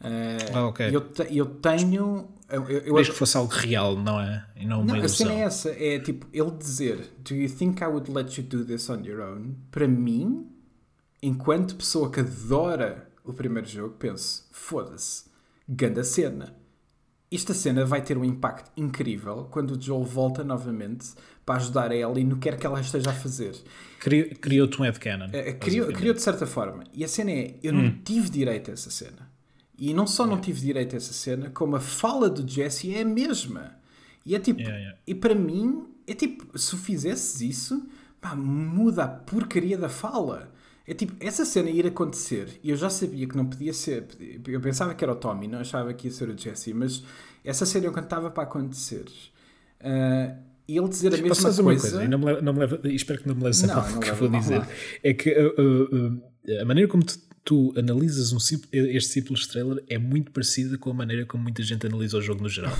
Uh, 0.00 0.56
ah, 0.56 0.66
ok. 0.66 0.94
Eu, 0.94 1.00
te, 1.00 1.36
eu 1.36 1.46
tenho. 1.46 2.28
Eu, 2.48 2.68
eu 2.68 2.94
Desde 2.94 3.12
que 3.12 3.18
fosse 3.18 3.36
algo 3.36 3.52
real, 3.52 3.96
não 3.96 4.20
é? 4.20 4.44
E 4.56 4.66
não, 4.66 4.84
não 4.84 4.94
uma 4.94 5.04
a 5.04 5.08
cena 5.08 5.32
é 5.32 5.40
essa: 5.40 5.70
é 5.70 6.00
tipo, 6.00 6.26
ele 6.32 6.50
dizer 6.50 7.12
Do 7.18 7.34
you 7.34 7.48
think 7.48 7.82
I 7.82 7.86
would 7.86 8.10
let 8.10 8.36
you 8.36 8.42
do 8.42 8.64
this 8.64 8.90
on 8.90 9.02
your 9.04 9.20
own? 9.20 9.54
Para 9.70 9.86
mim, 9.86 10.48
enquanto 11.22 11.76
pessoa 11.76 12.10
que 12.10 12.20
adora 12.20 13.08
o 13.24 13.32
primeiro 13.32 13.68
jogo, 13.68 13.94
penso: 13.96 14.48
foda-se, 14.50 15.26
ganda 15.68 16.02
cena 16.02 16.60
esta 17.32 17.54
cena 17.54 17.84
vai 17.84 18.02
ter 18.02 18.18
um 18.18 18.24
impacto 18.24 18.70
incrível 18.76 19.46
quando 19.50 19.72
o 19.72 19.80
Joel 19.80 20.02
volta 20.02 20.42
novamente 20.42 21.12
para 21.46 21.56
ajudar 21.56 21.92
a 21.92 21.94
Ellie 21.96 22.24
no 22.24 22.36
que 22.36 22.42
quer 22.50 22.58
que 22.58 22.66
ela 22.66 22.80
esteja 22.80 23.10
a 23.10 23.14
fazer. 23.14 23.54
Criou-te 24.00 24.80
um 24.80 24.84
headcanon. 24.84 25.26
Uh, 25.26 25.58
criou, 25.58 25.92
criou 25.92 26.14
de 26.14 26.22
certa 26.22 26.46
forma. 26.46 26.84
E 26.94 27.04
a 27.04 27.08
cena 27.08 27.30
é: 27.30 27.54
eu 27.62 27.74
hum. 27.74 27.82
não 27.82 27.90
tive 28.02 28.30
direito 28.30 28.70
a 28.70 28.74
essa 28.74 28.90
cena. 28.90 29.30
E 29.78 29.92
não 29.94 30.06
só 30.06 30.26
não 30.26 30.40
tive 30.40 30.60
direito 30.60 30.94
a 30.94 30.96
essa 30.96 31.12
cena, 31.12 31.50
como 31.50 31.76
a 31.76 31.80
fala 31.80 32.28
do 32.28 32.46
Jesse 32.46 32.94
é 32.94 33.02
a 33.02 33.04
mesma. 33.04 33.76
E 34.24 34.34
é 34.34 34.38
tipo, 34.38 34.60
yeah, 34.60 34.78
yeah. 34.78 34.98
e 35.06 35.14
para 35.14 35.34
mim, 35.34 35.86
é 36.06 36.14
tipo, 36.14 36.58
se 36.58 36.76
fizesses 36.76 37.40
isso, 37.40 37.88
pá, 38.20 38.34
muda 38.34 39.04
a 39.04 39.08
porcaria 39.08 39.78
da 39.78 39.88
fala. 39.88 40.52
É 40.86 40.92
tipo, 40.92 41.14
essa 41.20 41.44
cena 41.44 41.70
ir 41.70 41.86
acontecer, 41.86 42.58
e 42.62 42.70
eu 42.70 42.76
já 42.76 42.90
sabia 42.90 43.26
que 43.26 43.36
não 43.36 43.46
podia 43.46 43.72
ser, 43.72 44.06
eu 44.46 44.60
pensava 44.60 44.94
que 44.94 45.04
era 45.04 45.12
o 45.12 45.16
Tommy, 45.16 45.46
não 45.46 45.60
achava 45.60 45.94
que 45.94 46.08
ia 46.08 46.12
ser 46.12 46.28
o 46.28 46.36
Jesse, 46.36 46.74
mas 46.74 47.02
essa 47.44 47.64
cena 47.64 47.86
eu 47.86 47.92
cantava 47.92 48.30
para 48.30 48.42
acontecer. 48.42 49.06
Uh, 49.80 50.49
ele 50.78 50.88
dizer 50.88 51.14
a 51.14 51.18
mesma 51.18 51.34
coisa. 51.34 51.62
Uma 51.62 51.76
coisa 51.76 52.04
e 52.04 52.08
não 52.08 52.18
me 52.18 52.24
leva, 52.26 52.40
não 52.40 52.52
me 52.52 52.58
leva, 52.60 52.80
espero 52.84 53.20
que 53.20 53.28
não 53.28 53.34
me 53.34 53.44
leve 53.44 53.64
a 53.64 53.66
mal 53.66 53.96
o 53.96 54.00
que 54.00 54.12
vou 54.12 54.28
dizer. 54.28 54.62
É 55.02 55.14
que 55.14 55.30
uh, 55.30 56.16
uh, 56.16 56.60
a 56.60 56.64
maneira 56.64 56.88
como 56.88 57.04
tu, 57.04 57.18
tu 57.44 57.74
analisas 57.76 58.32
um, 58.32 58.38
este 58.72 59.12
simples 59.12 59.46
trailer 59.46 59.82
é 59.88 59.98
muito 59.98 60.30
parecida 60.30 60.76
com 60.78 60.90
a 60.90 60.94
maneira 60.94 61.24
como 61.26 61.42
muita 61.42 61.62
gente 61.62 61.86
analisa 61.86 62.18
o 62.18 62.22
jogo 62.22 62.42
no 62.42 62.48
geral. 62.48 62.72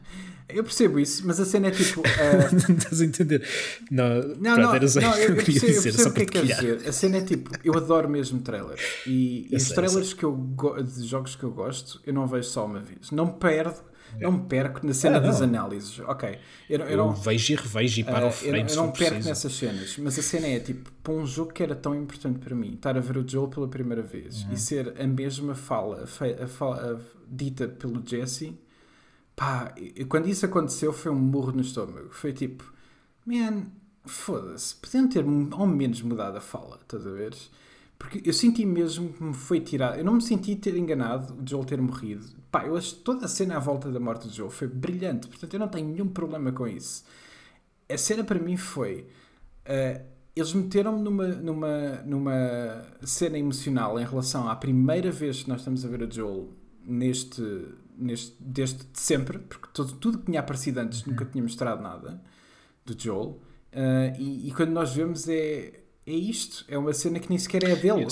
eu 0.48 0.62
percebo 0.62 0.98
isso, 0.98 1.26
mas 1.26 1.40
a 1.40 1.44
cena 1.44 1.68
é 1.68 1.70
tipo. 1.70 2.00
Uh... 2.00 2.72
Estás 2.72 3.00
a 3.00 3.04
entender? 3.04 3.46
Não, 3.90 4.20
não, 4.38 4.56
não, 4.56 4.74
era 4.74 4.88
só 4.88 5.00
não 5.00 5.14
eu, 5.16 5.30
eu 5.30 5.36
percebo, 5.36 5.66
dizer, 5.66 5.76
eu 5.76 5.82
percebo 5.82 6.10
o 6.10 6.12
que 6.12 6.22
é 6.22 6.24
que 6.26 6.32
quer 6.32 6.54
dizer. 6.54 6.88
A 6.88 6.92
cena 6.92 7.18
é 7.18 7.22
tipo, 7.22 7.50
eu 7.64 7.74
adoro 7.74 8.08
mesmo 8.08 8.40
trailers. 8.40 8.80
E, 9.06 9.48
e 9.50 9.56
os 9.56 9.68
trailers 9.70 10.12
que 10.12 10.24
eu 10.24 10.34
de 10.82 11.06
jogos 11.06 11.36
que 11.36 11.44
eu 11.44 11.50
gosto, 11.50 12.00
eu 12.06 12.12
não 12.12 12.26
vejo 12.26 12.48
só 12.48 12.66
uma 12.66 12.80
vez. 12.80 13.10
Não 13.10 13.28
perdo 13.28 13.93
não 14.20 14.32
me 14.32 14.46
perco 14.46 14.86
na 14.86 14.94
cena 14.94 15.16
ah, 15.16 15.20
das 15.20 15.40
análises. 15.40 15.98
Ok. 16.00 16.38
Eu, 16.68 16.80
eu, 16.80 16.86
eu 16.86 16.96
não, 16.96 17.12
vejo 17.12 17.52
e 17.52 17.56
revejo 17.56 18.00
e 18.00 18.04
para 18.04 18.26
uh, 18.26 18.28
o 18.28 18.32
frame. 18.32 18.60
Eu, 18.60 18.66
eu 18.68 18.76
não 18.76 18.92
perco 18.92 19.10
preciso. 19.10 19.28
nessas 19.28 19.52
cenas, 19.54 19.96
mas 19.98 20.18
a 20.18 20.22
cena 20.22 20.46
é 20.46 20.60
tipo, 20.60 20.90
para 21.02 21.12
um 21.12 21.26
jogo 21.26 21.52
que 21.52 21.62
era 21.62 21.74
tão 21.74 21.94
importante 21.94 22.38
para 22.38 22.54
mim, 22.54 22.74
estar 22.74 22.96
a 22.96 23.00
ver 23.00 23.16
o 23.16 23.28
Joel 23.28 23.48
pela 23.48 23.68
primeira 23.68 24.02
vez 24.02 24.42
uhum. 24.42 24.52
e 24.52 24.56
ser 24.56 25.00
a 25.00 25.06
mesma 25.06 25.54
fala, 25.54 26.04
a 26.04 26.46
fala 26.46 27.00
dita 27.28 27.68
pelo 27.68 28.02
Jesse, 28.04 28.58
pá, 29.34 29.74
quando 30.08 30.28
isso 30.28 30.46
aconteceu 30.46 30.92
foi 30.92 31.10
um 31.10 31.28
burro 31.28 31.52
no 31.52 31.60
estômago. 31.60 32.08
Foi 32.10 32.32
tipo, 32.32 32.72
man, 33.26 33.66
foda-se, 34.04 34.74
podiam 34.76 35.08
ter 35.08 35.24
ao 35.52 35.66
menos 35.66 36.02
mudado 36.02 36.36
a 36.36 36.40
fala, 36.40 36.78
estás 36.82 37.06
a 37.06 37.10
ver? 37.10 37.34
Porque 38.04 38.20
eu 38.22 38.34
senti 38.34 38.66
mesmo 38.66 39.14
que 39.14 39.22
me 39.22 39.32
foi 39.32 39.60
tirado. 39.60 39.96
Eu 39.96 40.04
não 40.04 40.12
me 40.12 40.20
senti 40.20 40.54
ter 40.54 40.76
enganado 40.76 41.32
o 41.40 41.48
Joel 41.48 41.64
ter 41.64 41.80
morrido. 41.80 42.26
Pá, 42.50 42.66
eu 42.66 42.76
acho 42.76 42.96
toda 42.96 43.24
a 43.24 43.28
cena 43.28 43.56
à 43.56 43.58
volta 43.58 43.90
da 43.90 43.98
morte 43.98 44.28
do 44.28 44.34
Joel 44.34 44.50
foi 44.50 44.68
brilhante. 44.68 45.26
Portanto, 45.26 45.54
eu 45.54 45.58
não 45.58 45.68
tenho 45.68 45.88
nenhum 45.88 46.08
problema 46.08 46.52
com 46.52 46.68
isso. 46.68 47.02
A 47.88 47.96
cena 47.96 48.22
para 48.22 48.38
mim 48.38 48.58
foi. 48.58 49.06
Uh, 49.64 50.04
eles 50.36 50.52
meteram-me 50.52 51.00
numa, 51.00 51.28
numa, 51.28 52.02
numa 52.04 52.84
cena 53.00 53.38
emocional 53.38 53.98
em 53.98 54.04
relação 54.04 54.50
à 54.50 54.54
primeira 54.54 55.10
vez 55.10 55.42
que 55.42 55.48
nós 55.48 55.60
estamos 55.60 55.82
a 55.82 55.88
ver 55.88 56.02
o 56.02 56.12
Joel 56.12 56.50
neste, 56.84 57.68
neste 57.96 58.36
desde 58.38 58.84
sempre, 58.92 59.38
porque 59.38 59.68
todo, 59.72 59.92
tudo 59.94 60.18
que 60.18 60.26
tinha 60.26 60.40
aparecido 60.40 60.78
antes 60.78 61.00
uhum. 61.00 61.12
nunca 61.12 61.24
tinha 61.24 61.42
mostrado 61.42 61.82
nada 61.82 62.20
do 62.84 62.94
Joel. 63.00 63.40
Uh, 63.72 64.20
e, 64.20 64.48
e, 64.48 64.52
quando 64.52 64.72
nós 64.72 64.92
vemos 64.92 65.26
é 65.26 65.83
é 66.06 66.12
isto. 66.12 66.64
É 66.68 66.76
uma 66.76 66.92
cena 66.92 67.18
que 67.18 67.28
nem 67.28 67.38
sequer 67.38 67.64
é 67.64 67.76
dele. 67.76 68.06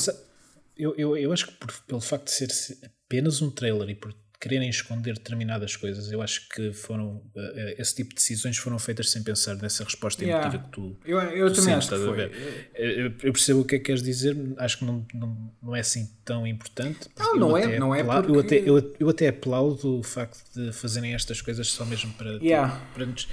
Eu, 0.76 0.94
eu, 0.96 1.16
eu 1.16 1.32
acho 1.32 1.46
que 1.46 1.52
por, 1.52 1.72
pelo 1.86 2.00
facto 2.00 2.24
de 2.24 2.32
ser 2.32 2.78
apenas 2.84 3.42
um 3.42 3.50
trailer 3.50 3.90
e 3.90 3.94
por 3.94 4.14
quererem 4.42 4.68
esconder 4.68 5.14
determinadas 5.14 5.76
coisas, 5.76 6.10
eu 6.10 6.20
acho 6.20 6.48
que 6.48 6.72
foram 6.72 7.22
uh, 7.36 7.74
esse 7.78 7.94
tipo 7.94 8.08
de 8.08 8.16
decisões 8.16 8.58
foram 8.58 8.76
feitas 8.76 9.08
sem 9.08 9.22
pensar 9.22 9.54
nessa 9.54 9.84
resposta 9.84 10.24
yeah. 10.24 10.44
emotiva 10.44 10.64
que 10.64 10.70
tu 10.72 10.96
eu, 11.04 11.20
eu 11.20 11.52
tu 11.52 11.60
também 11.60 11.80
sentes, 11.80 11.92
acho 11.92 12.02
que 12.02 12.14
foi. 12.14 12.68
Eu, 12.74 13.14
eu, 13.22 13.32
percebo 13.32 13.60
o 13.60 13.64
que 13.64 13.76
é 13.76 13.78
que 13.78 13.84
queres 13.84 14.02
dizer 14.02 14.36
acho 14.56 14.78
que 14.78 14.84
não, 14.84 15.06
não, 15.14 15.52
não 15.62 15.76
é 15.76 15.80
assim 15.80 16.10
tão 16.24 16.44
importante 16.44 17.08
não, 17.16 17.36
não 17.36 17.56
é, 17.56 17.78
não 17.78 17.94
é 17.94 18.02
porque... 18.02 18.32
eu, 18.32 18.40
até, 18.40 18.56
eu, 18.68 18.94
eu 18.98 19.08
até 19.08 19.28
aplaudo 19.28 20.00
o 20.00 20.02
facto 20.02 20.42
de 20.56 20.72
fazerem 20.72 21.14
estas 21.14 21.40
coisas 21.40 21.68
só 21.68 21.84
mesmo 21.84 22.12
para, 22.14 22.32
yeah. 22.42 22.84
para 22.94 23.06
nos 23.06 23.28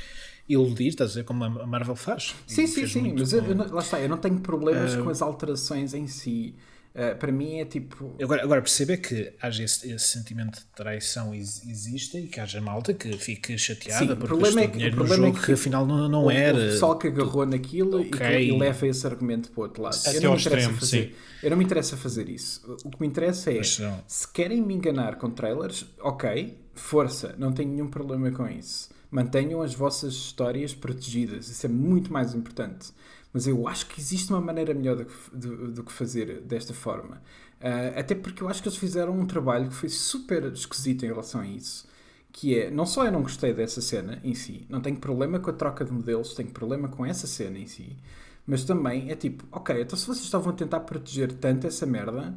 iludir, 0.50 0.88
estás 0.88 1.12
a 1.12 1.14
dizer, 1.14 1.24
como 1.24 1.44
a 1.44 1.68
Marvel 1.68 1.96
faz. 1.96 2.36
Sim, 2.48 2.66
sim, 2.66 2.88
sim, 2.88 3.14
mas 3.18 3.32
eu, 3.32 3.44
eu, 3.46 3.56
lá 3.56 3.82
está, 3.82 4.00
eu 4.00 4.10
não 4.10 4.18
tenho 4.18 4.40
problemas 4.40 4.96
uh, 4.96 5.04
com 5.04 5.10
as 5.10 5.22
alterações 5.22 5.94
em 5.94 6.08
si. 6.08 6.56
Uh, 6.90 7.16
para 7.18 7.32
mim 7.32 7.60
é 7.60 7.66
tipo. 7.66 8.16
Agora, 8.20 8.42
agora 8.42 8.62
percebe 8.64 8.98
que 8.98 9.32
haja 9.40 9.64
esse, 9.64 9.92
esse, 9.92 10.08
sentimento 10.08 10.58
de 10.60 10.66
traição 10.76 11.36
existe 11.36 12.18
e 12.18 12.28
que 12.28 12.40
haja 12.40 12.60
malta 12.60 12.96
que 12.96 13.16
fique 13.16 13.56
chateada 13.60 14.00
Sim, 14.00 14.08
porque 14.08 14.26
problema 14.26 14.62
é 14.62 14.68
que, 14.68 14.74
dinheiro 14.74 14.96
o 14.96 14.98
problema 14.98 15.28
jogo 15.28 15.38
é 15.38 15.40
que, 15.40 15.46
que 15.46 15.52
afinal 15.54 15.86
não, 15.86 16.10
não 16.10 16.26
o, 16.26 16.32
era. 16.32 16.58
O 16.58 16.62
pessoal 16.62 16.98
que 16.98 17.08
agarrou 17.08 17.46
naquilo 17.46 18.02
okay. 18.02 18.08
e, 18.08 18.48
que, 18.48 18.56
e 18.56 18.58
leva 18.60 18.88
esse 18.88 19.06
argumento 19.06 19.52
para 19.52 19.62
o 19.62 19.64
outro 19.66 19.84
lado. 19.84 19.98
Até 20.04 20.18
eu 20.18 20.22
não, 20.24 20.32
me 20.32 20.38
extremo, 20.38 20.74
fazer, 20.80 21.04
sim. 21.10 21.12
eu 21.44 21.50
não 21.52 21.58
me 21.58 21.64
interessa 21.64 21.96
fazer 21.96 22.28
isso. 22.28 22.76
O 22.84 22.90
que 22.90 23.00
me 23.00 23.08
interessa 23.08 23.54
é 23.54 23.62
se 23.64 24.28
querem 24.34 24.60
me 24.60 24.74
enganar 24.74 25.18
com 25.18 25.30
trailers, 25.30 25.86
ok, 26.02 26.58
força, 26.74 27.36
não 27.38 27.52
tenho 27.52 27.70
nenhum 27.70 27.88
problema 27.88 28.32
com 28.32 28.48
isso 28.48 28.90
mantenham 29.12 29.62
as 29.62 29.74
vossas 29.74 30.14
histórias 30.14 30.74
protegidas. 30.74 31.50
Isso 31.50 31.66
é 31.66 31.70
muito 31.70 32.12
mais 32.12 32.34
importante. 32.34 32.92
Mas 33.34 33.48
eu 33.48 33.68
acho 33.68 33.88
que 33.88 34.00
existe 34.00 34.32
uma 34.32 34.42
maneira 34.42 34.74
melhor 34.74 34.96
do 35.32 35.84
que, 35.84 35.92
fazer 35.92 36.42
desta 36.42 36.74
forma. 36.74 37.22
Uh, 37.60 38.00
até 38.00 38.16
porque 38.16 38.42
eu 38.42 38.50
acho 38.50 38.62
que 38.62 38.70
eles 38.70 38.78
fizeram 38.78 39.20
um 39.20 39.26
trabalho 39.26 39.70
que 39.70 39.76
foi 39.76 39.90
super 39.90 40.46
esquisito 40.46 41.06
em 41.06 41.10
relação 41.10 41.42
a 41.42 41.48
isso. 41.48 41.88
Que 42.32 42.60
é, 42.60 42.72
não 42.72 42.86
só 42.86 43.06
eu 43.06 43.12
não 43.12 43.22
gostei 43.22 43.54
dessa 43.54 43.82
cena 43.82 44.20
em 44.24 44.34
si, 44.34 44.66
não 44.70 44.82
tenho 44.82 44.98
problema 44.98 45.40
com 45.40 45.50
a 45.50 45.54
troca 45.54 45.84
de 45.84 45.92
modelos, 45.92 46.36
tenho 46.36 46.50
problema 46.52 46.88
com 46.88 47.04
essa 47.06 47.26
cena 47.26 47.58
em 47.58 47.66
si, 47.66 47.98
mas 48.46 48.64
também 48.64 49.10
é 49.10 49.16
tipo, 49.16 49.44
ok, 49.52 49.82
então 49.82 49.98
se 49.98 50.06
vocês 50.06 50.26
estavam 50.26 50.52
a 50.52 50.56
tentar 50.56 50.82
proteger 50.82 51.34
tanto 51.34 51.66
essa 51.66 51.88
merda, 51.88 52.36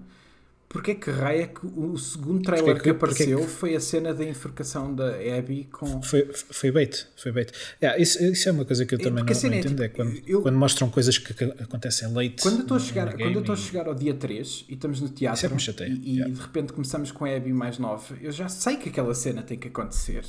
Porquê 0.72 0.94
que 0.94 1.10
raia 1.10 1.48
que 1.48 1.66
o 1.66 1.98
segundo 1.98 2.40
trailer 2.40 2.76
que, 2.76 2.84
que, 2.84 2.88
apareceu 2.88 3.40
que, 3.40 3.46
foi 3.46 3.76
a 3.76 3.80
cena 3.80 4.14
da 4.14 4.24
enforcação 4.24 4.94
da 4.94 5.16
Abby 5.38 5.68
com. 5.70 6.00
Foi, 6.00 6.26
foi 6.32 6.72
bait, 6.72 7.06
foi 7.14 7.30
bait. 7.30 7.52
Yeah, 7.82 8.00
isso, 8.00 8.24
isso 8.24 8.48
é 8.48 8.52
uma 8.52 8.64
coisa 8.64 8.86
que 8.86 8.94
eu 8.94 8.98
também 8.98 9.22
não, 9.22 9.26
não 9.26 9.54
é 9.54 9.58
entendo. 9.58 9.82
É, 9.82 9.88
tipo, 9.88 9.96
quando, 9.96 10.22
eu, 10.26 10.40
quando, 10.40 10.56
mostram 10.56 10.88
coisas 10.88 11.18
que, 11.18 11.34
que 11.34 11.44
acontecem 11.44 12.10
late. 12.10 12.40
Quando 12.40 12.54
eu 12.54 12.62
estou 12.62 12.78
a 12.78 12.80
chegar, 12.80 13.12
quando 13.12 13.34
eu 13.34 13.40
estou 13.40 13.52
a 13.52 13.58
chegar 13.58 13.86
ao 13.86 13.94
dia 13.94 14.14
3 14.14 14.64
e 14.66 14.72
estamos 14.72 15.02
no 15.02 15.10
teatro 15.10 15.46
é 15.46 15.88
e, 15.88 15.92
e 15.92 16.16
yeah. 16.16 16.32
de 16.32 16.40
repente 16.40 16.72
começamos 16.72 17.12
com 17.12 17.26
a 17.26 17.36
Abby 17.36 17.52
mais 17.52 17.78
nova, 17.78 18.16
eu 18.22 18.32
já 18.32 18.48
sei 18.48 18.78
que 18.78 18.88
aquela 18.88 19.14
cena 19.14 19.42
tem 19.42 19.58
que 19.58 19.68
acontecer. 19.68 20.24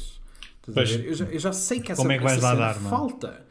Eu 0.67 1.15
já, 1.15 1.25
eu 1.25 1.39
já 1.39 1.53
sei 1.53 1.79
que 1.79 1.93
essa, 1.93 2.01
como 2.01 2.11
é 2.11 2.19
que 2.19 2.25
essa 2.25 2.41
cena 2.41 2.55
dar, 2.55 2.73
falta. 2.73 3.45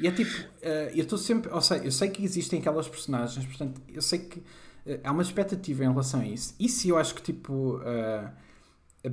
E 0.00 0.08
é 0.08 0.10
tipo, 0.10 0.32
uh, 0.32 0.90
eu 0.92 1.04
estou 1.04 1.18
sempre. 1.18 1.52
Ou 1.52 1.60
seja, 1.60 1.84
eu 1.84 1.92
sei 1.92 2.10
que 2.10 2.24
existem 2.24 2.58
aquelas 2.58 2.88
personagens, 2.88 3.46
portanto, 3.46 3.80
eu 3.94 4.02
sei 4.02 4.18
que 4.18 4.42
há 5.04 5.12
uma 5.12 5.22
expectativa 5.22 5.84
em 5.84 5.88
relação 5.88 6.20
a 6.20 6.26
isso. 6.26 6.54
Isso 6.58 6.88
eu 6.88 6.98
acho 6.98 7.14
que 7.14 7.22
tipo. 7.22 7.78
Uh, 7.78 8.30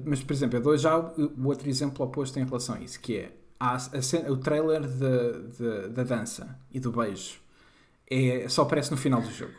mas, 0.05 0.21
por 0.21 0.33
exemplo, 0.33 0.57
eu 0.57 0.61
dou 0.61 0.77
já 0.77 0.97
o, 0.97 1.47
outro 1.47 1.67
exemplo 1.67 2.05
oposto 2.05 2.39
em 2.39 2.45
relação 2.45 2.75
a 2.75 2.79
isso, 2.79 2.99
que 2.99 3.17
é 3.17 3.31
a, 3.59 3.75
a 3.75 4.31
o 4.31 4.37
trailer 4.37 4.81
de, 4.81 5.57
de, 5.57 5.89
da 5.89 6.03
dança 6.03 6.59
e 6.71 6.79
do 6.79 6.91
beijo 6.91 7.39
é, 8.09 8.47
só 8.49 8.63
aparece 8.63 8.91
no 8.91 8.97
final 8.97 9.21
do 9.21 9.31
jogo. 9.31 9.53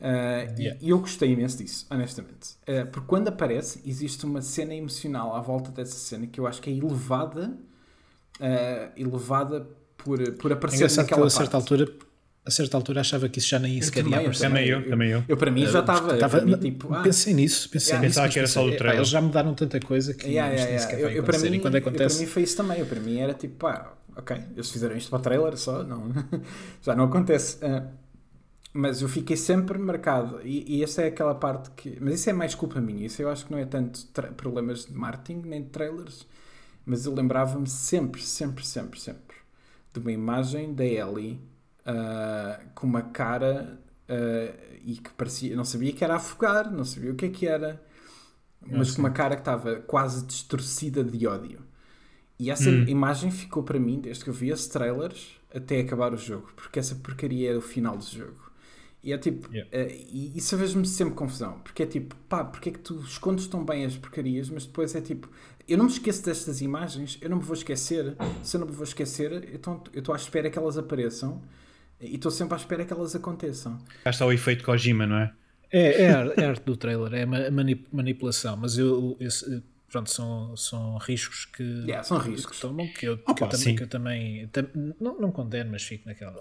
Uh, 0.00 0.60
yeah. 0.60 0.78
E 0.80 0.90
eu 0.90 0.98
gostei 0.98 1.30
imenso 1.30 1.58
disso, 1.58 1.86
honestamente. 1.90 2.56
Uh, 2.62 2.86
porque 2.90 3.06
quando 3.06 3.28
aparece, 3.28 3.80
existe 3.86 4.24
uma 4.24 4.42
cena 4.42 4.74
emocional 4.74 5.34
à 5.36 5.40
volta 5.40 5.70
dessa 5.70 5.94
cena 5.94 6.26
que 6.26 6.40
eu 6.40 6.46
acho 6.46 6.60
que 6.60 6.70
é 6.70 6.72
elevada, 6.72 7.56
uh, 8.40 8.92
elevada 8.96 9.68
por, 9.96 10.18
por 10.32 10.52
aparecer 10.52 10.90
é 10.90 10.96
naquela 10.96 11.20
que 11.20 11.26
a 11.28 11.30
certa 11.30 11.56
altura 11.56 11.86
a 12.44 12.50
certa 12.50 12.76
altura 12.76 13.00
achava 13.00 13.28
que 13.28 13.38
isso 13.38 13.48
já 13.48 13.58
nem 13.58 13.80
sequer 13.80 14.04
ia 14.04 14.18
aparecer. 14.18 14.48
Também 14.48 14.68
eu, 14.68 14.88
também 14.88 15.10
eu. 15.10 15.24
Eu 15.28 15.36
para 15.36 15.50
mim 15.50 15.64
já 15.66 15.80
estava. 15.80 16.18
Tipo, 16.58 16.92
ah, 16.92 17.02
pensei 17.02 17.32
nisso, 17.32 17.68
pensei 17.70 17.90
yeah, 17.90 18.06
nisso. 18.06 18.18
Pensava 18.18 18.32
que 18.32 18.38
era 18.38 18.48
só 18.48 18.66
o 18.66 18.76
trailer. 18.76 18.96
Eles 18.96 19.08
já 19.08 19.20
mudaram 19.20 19.54
tanta 19.54 19.78
coisa 19.78 20.12
que 20.12 20.26
yeah, 20.26 20.52
yeah, 20.52 20.72
yeah. 20.72 20.98
Eu, 20.98 21.10
eu, 21.10 21.22
para 21.22 21.38
mim, 21.38 21.60
quando 21.60 21.76
acontece... 21.76 22.02
eu, 22.02 22.08
para 22.08 22.20
mim 22.20 22.26
foi 22.26 22.42
isso 22.42 22.56
também. 22.56 22.78
Eu, 22.80 22.86
para 22.86 23.00
mim 23.00 23.18
era 23.18 23.32
tipo, 23.32 23.54
pá, 23.56 23.94
ok, 24.16 24.36
eles 24.54 24.70
fizeram 24.70 24.96
isto 24.96 25.08
para 25.08 25.18
o 25.18 25.22
trailer 25.22 25.56
só, 25.56 25.84
não, 25.84 26.10
já 26.82 26.96
não 26.96 27.04
acontece. 27.04 27.58
Uh, 27.64 27.86
mas 28.72 29.02
eu 29.02 29.08
fiquei 29.08 29.36
sempre 29.36 29.78
marcado. 29.78 30.40
E, 30.42 30.78
e 30.78 30.82
essa 30.82 31.02
é 31.02 31.06
aquela 31.06 31.36
parte 31.36 31.70
que. 31.76 31.96
Mas 32.00 32.14
isso 32.14 32.30
é 32.30 32.32
mais 32.32 32.56
culpa 32.56 32.80
minha. 32.80 33.06
Isso 33.06 33.22
eu 33.22 33.30
acho 33.30 33.46
que 33.46 33.52
não 33.52 33.58
é 33.58 33.64
tanto 33.64 34.04
problemas 34.36 34.86
de 34.86 34.94
marketing 34.94 35.42
nem 35.46 35.62
de 35.62 35.68
trailers. 35.68 36.26
Mas 36.84 37.06
eu 37.06 37.14
lembrava-me 37.14 37.68
sempre, 37.68 38.20
sempre, 38.20 38.66
sempre, 38.66 38.98
sempre 38.98 39.36
de 39.92 40.00
uma 40.00 40.10
imagem 40.10 40.74
da 40.74 40.84
Ellie 40.84 41.38
uh, 41.86 42.62
com 42.74 42.86
uma 42.86 43.02
cara 43.02 43.78
uh, 44.08 44.78
e 44.84 44.96
que 44.96 45.10
parecia, 45.10 45.54
não 45.56 45.64
sabia 45.64 45.92
que 45.92 46.04
era 46.04 46.16
afogar, 46.16 46.70
não 46.70 46.84
sabia 46.84 47.12
o 47.12 47.14
que 47.14 47.26
é 47.26 47.28
que 47.28 47.46
era, 47.46 47.82
mas 48.66 48.92
com 48.92 49.00
uma 49.00 49.10
cara 49.10 49.34
que 49.34 49.42
estava 49.42 49.76
quase 49.76 50.24
distorcida 50.24 51.02
de 51.02 51.26
ódio. 51.26 51.60
E 52.38 52.50
essa 52.50 52.68
hum. 52.68 52.84
imagem 52.88 53.30
ficou 53.30 53.62
para 53.62 53.78
mim, 53.78 54.00
desde 54.00 54.24
que 54.24 54.30
eu 54.30 54.34
vi 54.34 54.50
esse 54.50 54.68
trailers 54.68 55.40
até 55.54 55.80
acabar 55.80 56.12
o 56.12 56.16
jogo, 56.16 56.50
porque 56.56 56.78
essa 56.78 56.94
porcaria 56.94 57.52
é 57.52 57.56
o 57.56 57.60
final 57.60 57.96
do 57.96 58.04
jogo. 58.04 58.50
E 59.02 59.12
é 59.12 59.18
tipo, 59.18 59.52
yeah. 59.52 59.68
uh, 59.70 60.06
e 60.12 60.32
isso 60.36 60.56
fez-me 60.56 60.86
sempre 60.86 61.14
confusão, 61.14 61.58
porque 61.60 61.82
é 61.82 61.86
tipo, 61.86 62.14
pá, 62.28 62.44
porque 62.44 62.68
é 62.68 62.72
que 62.72 62.78
tu 62.78 63.00
escondes 63.00 63.48
tão 63.48 63.64
bem 63.64 63.84
as 63.84 63.96
porcarias, 63.96 64.48
mas 64.48 64.64
depois 64.64 64.94
é 64.94 65.00
tipo, 65.00 65.28
eu 65.68 65.76
não 65.76 65.86
me 65.86 65.90
esqueço 65.90 66.24
destas 66.24 66.60
imagens, 66.60 67.18
eu 67.20 67.28
não 67.28 67.38
me 67.38 67.42
vou 67.42 67.54
esquecer, 67.54 68.16
se 68.44 68.56
eu 68.56 68.60
não 68.60 68.66
me 68.66 68.72
vou 68.72 68.84
esquecer, 68.84 69.50
então 69.52 69.82
eu 69.92 69.98
estou 69.98 70.12
à 70.12 70.16
espera 70.16 70.48
que 70.48 70.58
elas 70.58 70.78
apareçam 70.78 71.42
e 72.02 72.16
estou 72.16 72.30
sempre 72.30 72.54
à 72.54 72.56
espera 72.56 72.84
que 72.84 72.92
elas 72.92 73.14
aconteçam. 73.14 73.78
Cá 74.04 74.10
está 74.10 74.26
o 74.26 74.32
efeito 74.32 74.64
Kojima, 74.64 75.06
não 75.06 75.16
é? 75.16 75.32
É, 75.70 76.02
é, 76.02 76.06
é 76.36 76.44
arte 76.44 76.64
do 76.64 76.76
trailer, 76.76 77.14
é 77.14 77.24
manip, 77.24 77.86
manipulação, 77.90 78.56
mas 78.58 78.76
eu, 78.76 79.16
eu, 79.18 79.30
pronto, 79.90 80.10
são, 80.10 80.54
são 80.54 80.98
riscos 80.98 81.46
que, 81.46 81.62
yeah, 81.62 82.02
são 82.02 82.18
riscos. 82.18 82.56
que 82.56 82.60
tomam, 82.60 82.86
que 82.88 83.06
eu, 83.06 83.14
Opa, 83.14 83.34
que 83.34 83.42
eu 83.42 83.48
também, 83.48 83.76
que 83.76 83.82
eu 83.82 83.86
também 83.86 84.48
tam, 84.48 84.68
não, 85.00 85.18
não 85.18 85.32
condeno, 85.32 85.70
mas 85.70 85.82
fico 85.82 86.06
naquela. 86.06 86.40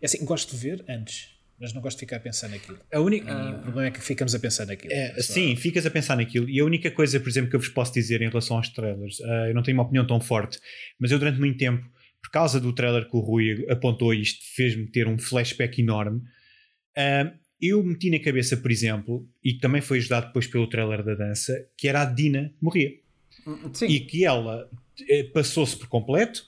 É 0.00 0.04
assim, 0.04 0.22
gosto 0.26 0.50
de 0.50 0.56
ver 0.56 0.84
antes, 0.86 1.30
mas 1.58 1.72
não 1.72 1.80
gosto 1.80 1.96
de 1.96 2.00
ficar 2.00 2.16
a 2.16 2.20
pensar 2.20 2.48
naquilo. 2.48 2.80
A 2.92 3.00
única, 3.00 3.32
uh, 3.32 3.58
o 3.58 3.62
problema 3.62 3.86
é 3.86 3.90
que 3.90 4.00
ficamos 4.00 4.34
a 4.34 4.38
pensar 4.38 4.66
naquilo. 4.66 4.92
É, 4.92 5.14
sim, 5.22 5.56
ficas 5.56 5.86
a 5.86 5.90
pensar 5.90 6.16
naquilo. 6.16 6.50
E 6.50 6.58
a 6.60 6.64
única 6.64 6.90
coisa, 6.90 7.20
por 7.20 7.28
exemplo, 7.28 7.48
que 7.48 7.56
eu 7.56 7.60
vos 7.60 7.68
posso 7.68 7.94
dizer 7.94 8.20
em 8.20 8.28
relação 8.28 8.56
aos 8.56 8.68
trailers, 8.68 9.20
uh, 9.20 9.46
eu 9.48 9.54
não 9.54 9.62
tenho 9.62 9.76
uma 9.76 9.84
opinião 9.84 10.06
tão 10.06 10.20
forte, 10.20 10.58
mas 10.98 11.10
eu 11.12 11.18
durante 11.18 11.38
muito 11.38 11.56
tempo, 11.56 11.86
por 12.22 12.30
causa 12.30 12.60
do 12.60 12.72
trailer 12.72 13.08
que 13.08 13.16
o 13.16 13.20
Rui 13.20 13.66
apontou, 13.68 14.14
isto 14.14 14.44
fez-me 14.54 14.86
ter 14.86 15.08
um 15.08 15.18
flashback 15.18 15.80
enorme. 15.80 16.20
Uh, 16.96 17.36
eu 17.60 17.82
meti 17.82 18.10
na 18.10 18.18
cabeça, 18.18 18.56
por 18.56 18.70
exemplo, 18.70 19.28
e 19.42 19.54
também 19.54 19.80
foi 19.80 19.98
ajudado 19.98 20.26
depois 20.26 20.46
pelo 20.46 20.68
trailer 20.68 21.04
da 21.04 21.14
dança, 21.14 21.54
que 21.76 21.86
era 21.86 22.02
a 22.02 22.04
Dina 22.04 22.52
morria. 22.60 22.92
Sim. 23.72 23.86
E 23.86 24.00
que 24.00 24.24
ela 24.24 24.68
eh, 25.08 25.24
passou-se 25.32 25.76
por 25.76 25.88
completo, 25.88 26.44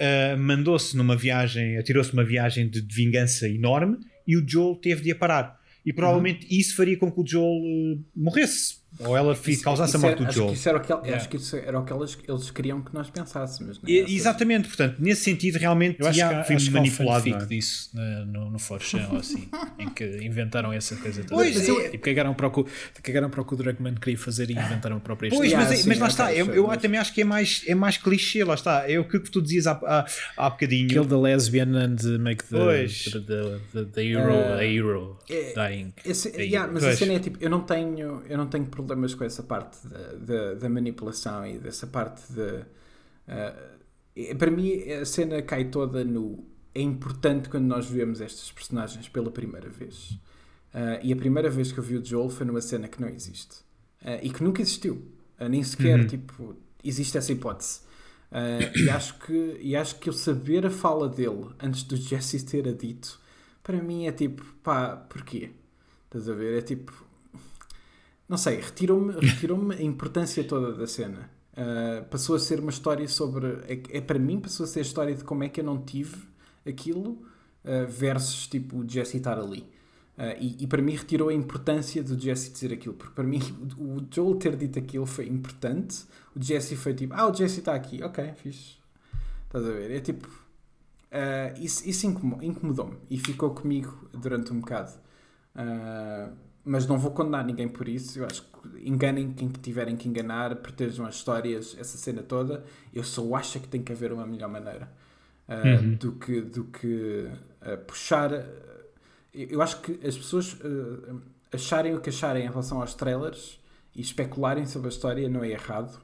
uh, 0.00 0.38
mandou-se 0.38 0.96
numa 0.96 1.16
viagem, 1.16 1.76
atirou-se 1.78 2.14
numa 2.14 2.24
viagem 2.24 2.68
de, 2.68 2.80
de, 2.80 2.94
vingança 2.94 3.48
enorme 3.48 3.98
e 4.26 4.36
o 4.36 4.46
Joel 4.46 4.76
teve 4.76 5.02
de 5.02 5.12
a 5.12 5.16
parar. 5.16 5.60
E 5.84 5.92
provavelmente 5.92 6.46
uhum. 6.46 6.58
isso 6.58 6.74
faria 6.74 6.96
com 6.96 7.12
que 7.12 7.20
o 7.20 7.26
Joel 7.26 7.62
uh, 7.62 8.04
morresse. 8.14 8.76
Ou 8.98 9.16
ela 9.16 9.36
isso, 9.46 9.62
causasse 9.62 9.90
isso 9.90 9.96
a 9.98 10.08
morte 10.08 10.22
era, 10.22 10.30
do 10.30 10.34
Joel. 10.34 10.52
Acho 10.52 10.62
que, 10.62 10.68
era 10.68 10.78
o 10.78 10.80
que, 10.80 10.92
yeah. 10.92 11.16
acho 11.16 11.28
que 11.28 11.36
isso 11.36 11.56
era 11.56 11.78
o 11.78 11.84
que 11.84 11.92
eles, 11.92 12.18
eles 12.26 12.50
queriam 12.50 12.80
que 12.80 12.94
nós 12.94 13.10
pensássemos. 13.10 13.78
É? 13.86 13.92
exatamente, 13.92 14.68
portanto, 14.68 14.96
nesse 14.98 15.22
sentido, 15.22 15.58
realmente 15.58 16.00
eu 16.00 16.06
acho 16.06 16.18
que, 16.18 16.58
fui 16.58 16.70
manipulado. 16.70 17.28
Um 17.28 17.36
é? 17.36 17.44
disso 17.44 17.90
no, 18.26 18.50
no 18.50 18.58
Forchan 18.58 19.06
ou 19.10 19.18
assim, 19.18 19.48
em 19.78 19.88
que 19.90 20.04
inventaram 20.24 20.72
essa 20.72 20.96
coisa 20.96 21.22
toda. 21.22 21.34
Pois, 21.34 21.56
mas 21.56 21.68
eu, 21.68 21.94
e 21.94 21.98
cagaram 21.98 22.32
para, 22.34 22.46
o 22.46 22.50
que, 22.50 22.70
cagaram 23.02 23.28
para 23.28 23.40
o 23.42 23.44
que 23.44 23.54
o 23.54 23.56
Druckmann 23.56 23.94
queria 23.96 24.18
fazer 24.18 24.48
e 24.50 24.54
inventaram 24.54 24.96
a 24.96 25.00
própria 25.00 25.30
Pois, 25.30 25.52
mas, 25.52 25.70
yeah, 25.70 25.84
mas 25.86 25.98
lá 25.98 26.08
está, 26.08 26.32
eu, 26.32 26.46
eu 26.54 26.66
mas... 26.66 26.80
também 26.80 26.98
acho 26.98 27.12
que 27.12 27.20
é 27.20 27.24
mais, 27.24 27.64
é 27.66 27.74
mais 27.74 27.98
clichê, 27.98 28.44
lá 28.44 28.54
está. 28.54 28.90
É 28.90 28.98
o 28.98 29.04
que 29.04 29.18
tu 29.18 29.42
dizias 29.42 29.66
há, 29.66 29.72
há, 29.72 30.06
há 30.36 30.50
bocadinho. 30.50 30.88
Kill 30.88 31.04
the 31.04 31.16
lesbian 31.16 31.76
and 31.76 32.18
make 32.18 32.44
the, 32.44 32.56
the, 32.56 33.20
the, 33.20 33.60
the, 33.72 33.84
the 33.84 34.02
hero 34.02 34.32
uh, 34.32 34.54
a 34.54 34.64
hero 34.64 35.18
é, 35.28 35.52
dying. 35.52 35.92
Esse, 36.04 36.30
yeah, 36.40 36.70
mas 36.72 36.82
pois. 36.82 36.94
a 36.94 36.98
cena 36.98 37.12
é 37.14 37.18
tipo, 37.18 37.38
eu 37.40 37.50
não 37.50 37.60
tenho, 37.60 38.22
eu 38.28 38.38
não 38.38 38.46
tenho 38.46 38.64
problemas 38.86 39.14
com 39.14 39.24
essa 39.24 39.42
parte 39.42 39.86
da, 39.86 40.12
da, 40.12 40.54
da 40.54 40.68
manipulação 40.68 41.46
e 41.46 41.58
dessa 41.58 41.86
parte 41.86 42.32
de. 42.32 42.64
Uh, 43.26 44.36
para 44.36 44.50
mim, 44.50 44.72
a 44.90 45.04
cena 45.04 45.42
cai 45.42 45.66
toda 45.66 46.04
no. 46.04 46.44
É 46.74 46.80
importante 46.80 47.48
quando 47.48 47.64
nós 47.64 47.86
vemos 47.86 48.20
estes 48.20 48.52
personagens 48.52 49.08
pela 49.08 49.30
primeira 49.30 49.68
vez. 49.68 50.10
Uh, 50.72 51.00
e 51.02 51.12
a 51.12 51.16
primeira 51.16 51.50
vez 51.50 51.72
que 51.72 51.78
eu 51.78 51.84
vi 51.84 51.96
o 51.96 52.04
Joel 52.04 52.28
foi 52.28 52.46
numa 52.46 52.60
cena 52.60 52.86
que 52.86 53.00
não 53.00 53.08
existe. 53.08 53.56
Uh, 54.02 54.20
e 54.22 54.30
que 54.30 54.42
nunca 54.42 54.62
existiu. 54.62 55.10
nem 55.50 55.62
sequer, 55.62 56.00
uhum. 56.00 56.06
tipo, 56.06 56.56
existe 56.84 57.16
essa 57.16 57.32
hipótese. 57.32 57.80
e, 58.74 58.90
acho 58.90 59.18
que, 59.20 59.58
e 59.60 59.74
acho 59.74 59.98
que 59.98 60.08
eu 60.08 60.12
saber 60.12 60.66
a 60.66 60.70
fala 60.70 61.08
dele 61.08 61.48
antes 61.60 61.82
do 61.82 61.96
Jesse 61.96 62.44
ter 62.44 62.68
a 62.68 62.72
dito, 62.72 63.18
para 63.62 63.80
mim 63.82 64.06
é 64.06 64.12
tipo, 64.12 64.44
pá, 64.62 64.96
porquê? 64.96 65.50
Estás 66.04 66.28
a 66.28 66.34
ver? 66.34 66.58
É 66.58 66.62
tipo, 66.62 67.05
não 68.28 68.36
sei, 68.36 68.60
retirou-me 68.60 69.12
retirou 69.12 69.70
a 69.70 69.82
importância 69.82 70.42
toda 70.44 70.72
da 70.72 70.86
cena. 70.86 71.30
Uh, 71.52 72.04
passou 72.06 72.36
a 72.36 72.38
ser 72.38 72.60
uma 72.60 72.70
história 72.70 73.06
sobre. 73.08 73.46
É, 73.68 73.98
é, 73.98 74.00
para 74.00 74.18
mim, 74.18 74.40
passou 74.40 74.64
a 74.64 74.66
ser 74.66 74.80
a 74.80 74.82
história 74.82 75.14
de 75.14 75.24
como 75.24 75.44
é 75.44 75.48
que 75.48 75.60
eu 75.60 75.64
não 75.64 75.80
tive 75.80 76.16
aquilo 76.68 77.12
uh, 77.64 77.86
versus 77.88 78.46
tipo 78.46 78.78
o 78.78 78.88
Jesse 78.88 79.16
estar 79.16 79.38
ali. 79.38 79.60
Uh, 80.18 80.36
e, 80.40 80.64
e, 80.64 80.66
para 80.66 80.82
mim 80.82 80.92
retirou 80.92 81.28
a 81.28 81.34
importância 81.34 82.02
do 82.02 82.18
Jesse 82.18 82.50
dizer 82.50 82.72
aquilo, 82.72 82.94
porque 82.94 83.14
para 83.14 83.24
mim 83.24 83.40
o, 83.78 83.98
o 84.00 84.06
Joel 84.10 84.34
ter 84.36 84.56
dito 84.56 84.78
aquilo 84.78 85.06
foi 85.06 85.28
importante. 85.28 86.04
O 86.34 86.42
Jesse 86.42 86.74
foi 86.76 86.94
tipo, 86.94 87.14
ah, 87.14 87.30
o 87.30 87.34
Jesse 87.34 87.60
está 87.60 87.74
aqui, 87.74 88.02
ok, 88.02 88.32
fixe. 88.34 88.76
Estás 89.46 89.64
a 89.64 89.70
ver? 89.70 89.90
É 89.92 90.00
tipo. 90.00 90.28
isso 91.58 91.88
isso 91.88 92.06
incomodou-me 92.06 92.98
e 93.08 93.18
ficou 93.18 93.50
comigo 93.50 94.10
durante 94.12 94.52
um 94.52 94.60
bocado. 94.60 94.92
Uh, 95.54 96.45
mas 96.66 96.84
não 96.84 96.98
vou 96.98 97.12
condenar 97.12 97.44
ninguém 97.44 97.68
por 97.68 97.88
isso. 97.88 98.18
Eu 98.18 98.26
acho 98.26 98.42
que 98.42 98.88
enganem 98.88 99.32
quem 99.32 99.48
tiverem 99.48 99.96
que 99.96 100.08
enganar, 100.08 100.56
protejam 100.56 101.06
as 101.06 101.14
histórias, 101.14 101.76
essa 101.78 101.96
cena 101.96 102.24
toda. 102.24 102.64
Eu 102.92 103.04
só 103.04 103.36
acho 103.36 103.60
que 103.60 103.68
tem 103.68 103.80
que 103.80 103.92
haver 103.92 104.12
uma 104.12 104.26
melhor 104.26 104.50
maneira 104.50 104.90
uh, 105.48 105.84
uhum. 105.84 105.94
do 105.94 106.12
que, 106.12 106.40
do 106.40 106.64
que 106.64 107.28
uh, 107.62 107.78
puxar. 107.86 108.30
Eu 109.32 109.62
acho 109.62 109.80
que 109.80 109.92
as 110.04 110.16
pessoas 110.16 110.54
uh, 110.54 111.22
acharem 111.52 111.94
o 111.94 112.00
que 112.00 112.10
acharem 112.10 112.44
em 112.44 112.48
relação 112.48 112.80
aos 112.80 112.94
trailers 112.94 113.60
e 113.94 114.00
especularem 114.00 114.66
sobre 114.66 114.88
a 114.88 114.90
história 114.90 115.28
não 115.28 115.44
é 115.44 115.50
errado. 115.50 116.00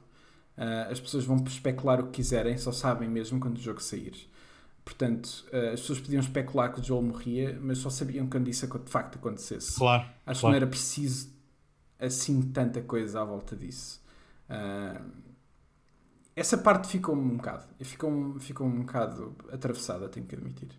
as 0.89 0.99
pessoas 0.99 1.25
vão 1.25 1.43
especular 1.45 1.99
o 1.99 2.05
que 2.05 2.13
quiserem, 2.13 2.57
só 2.57 2.71
sabem 2.71 3.09
mesmo 3.09 3.39
quando 3.39 3.57
o 3.57 3.61
jogo 3.61 3.83
sair. 3.83 4.13
Portanto, 4.83 5.45
uh, 5.53 5.73
as 5.73 5.79
pessoas 5.81 5.99
podiam 5.99 6.19
especular 6.19 6.73
que 6.73 6.81
o 6.81 6.83
Joel 6.83 7.01
morria, 7.03 7.57
mas 7.61 7.77
só 7.77 7.89
sabiam 7.89 8.27
quando 8.27 8.49
isso 8.49 8.67
de 8.67 8.91
facto 8.91 9.15
acontecesse. 9.17 9.77
Claro. 9.77 10.03
Acho 10.03 10.13
claro. 10.23 10.37
que 10.39 10.45
não 10.45 10.53
era 10.53 10.67
preciso 10.67 11.33
assim 11.99 12.41
tanta 12.51 12.81
coisa 12.81 13.21
à 13.21 13.25
volta 13.25 13.55
disso. 13.55 14.03
Uh, 14.49 15.23
essa 16.35 16.57
parte 16.57 16.87
ficou-me 16.87 17.21
um 17.21 17.37
bocado. 17.37 17.65
Ficou, 17.81 18.39
ficou 18.39 18.67
um 18.67 18.81
bocado 18.81 19.35
atravessada, 19.51 20.09
tenho 20.09 20.25
que 20.25 20.35
admitir. 20.35 20.69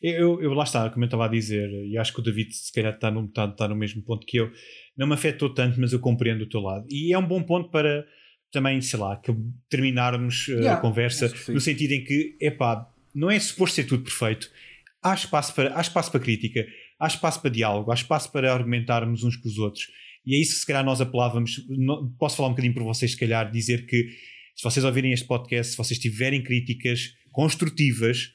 Eu, 0.00 0.40
eu 0.40 0.52
lá 0.52 0.64
está, 0.64 0.88
como 0.90 1.04
eu 1.04 1.06
estava 1.06 1.24
a 1.24 1.28
dizer, 1.28 1.68
e 1.68 1.98
acho 1.98 2.12
que 2.12 2.20
o 2.20 2.22
David 2.22 2.54
se 2.54 2.72
calhar 2.72 2.94
está 2.94 3.10
no, 3.10 3.24
está, 3.24 3.46
está 3.46 3.66
no 3.66 3.74
mesmo 3.74 4.02
ponto 4.02 4.26
que 4.26 4.38
eu. 4.38 4.50
Não 4.96 5.06
me 5.06 5.14
afetou 5.14 5.52
tanto, 5.52 5.80
mas 5.80 5.92
eu 5.92 5.98
compreendo 5.98 6.42
o 6.42 6.48
teu 6.48 6.60
lado. 6.60 6.86
E 6.88 7.12
é 7.12 7.18
um 7.18 7.26
bom 7.26 7.42
ponto 7.42 7.70
para 7.70 8.06
também, 8.52 8.80
sei 8.80 8.98
lá, 8.98 9.16
que 9.16 9.34
terminarmos 9.68 10.48
uh, 10.48 10.52
yeah, 10.52 10.74
a 10.74 10.76
conversa 10.76 11.32
no 11.48 11.60
sentido 11.60 11.92
em 11.92 12.04
que, 12.04 12.36
epá, 12.40 12.86
não 13.14 13.30
é 13.30 13.38
suposto 13.38 13.76
ser 13.76 13.84
tudo 13.84 14.04
perfeito. 14.04 14.50
Há 15.02 15.14
espaço, 15.14 15.54
para, 15.54 15.76
há 15.76 15.80
espaço 15.80 16.10
para 16.10 16.20
crítica, 16.20 16.66
há 16.98 17.06
espaço 17.06 17.40
para 17.40 17.50
diálogo, 17.50 17.90
há 17.90 17.94
espaço 17.94 18.30
para 18.30 18.52
argumentarmos 18.52 19.24
uns 19.24 19.36
com 19.36 19.48
os 19.48 19.58
outros. 19.58 19.88
E 20.24 20.36
é 20.36 20.40
isso 20.40 20.52
que 20.52 20.60
se 20.60 20.66
calhar 20.66 20.84
nós 20.84 21.00
apelávamos. 21.00 21.60
Posso 22.18 22.36
falar 22.36 22.48
um 22.48 22.52
bocadinho 22.52 22.74
por 22.74 22.84
vocês, 22.84 23.12
se 23.12 23.16
calhar, 23.16 23.50
dizer 23.50 23.86
que 23.86 24.08
se 24.54 24.62
vocês 24.62 24.84
ouvirem 24.84 25.12
este 25.12 25.26
podcast, 25.26 25.72
se 25.72 25.78
vocês 25.78 25.98
tiverem 25.98 26.42
críticas 26.42 27.14
construtivas 27.32 28.32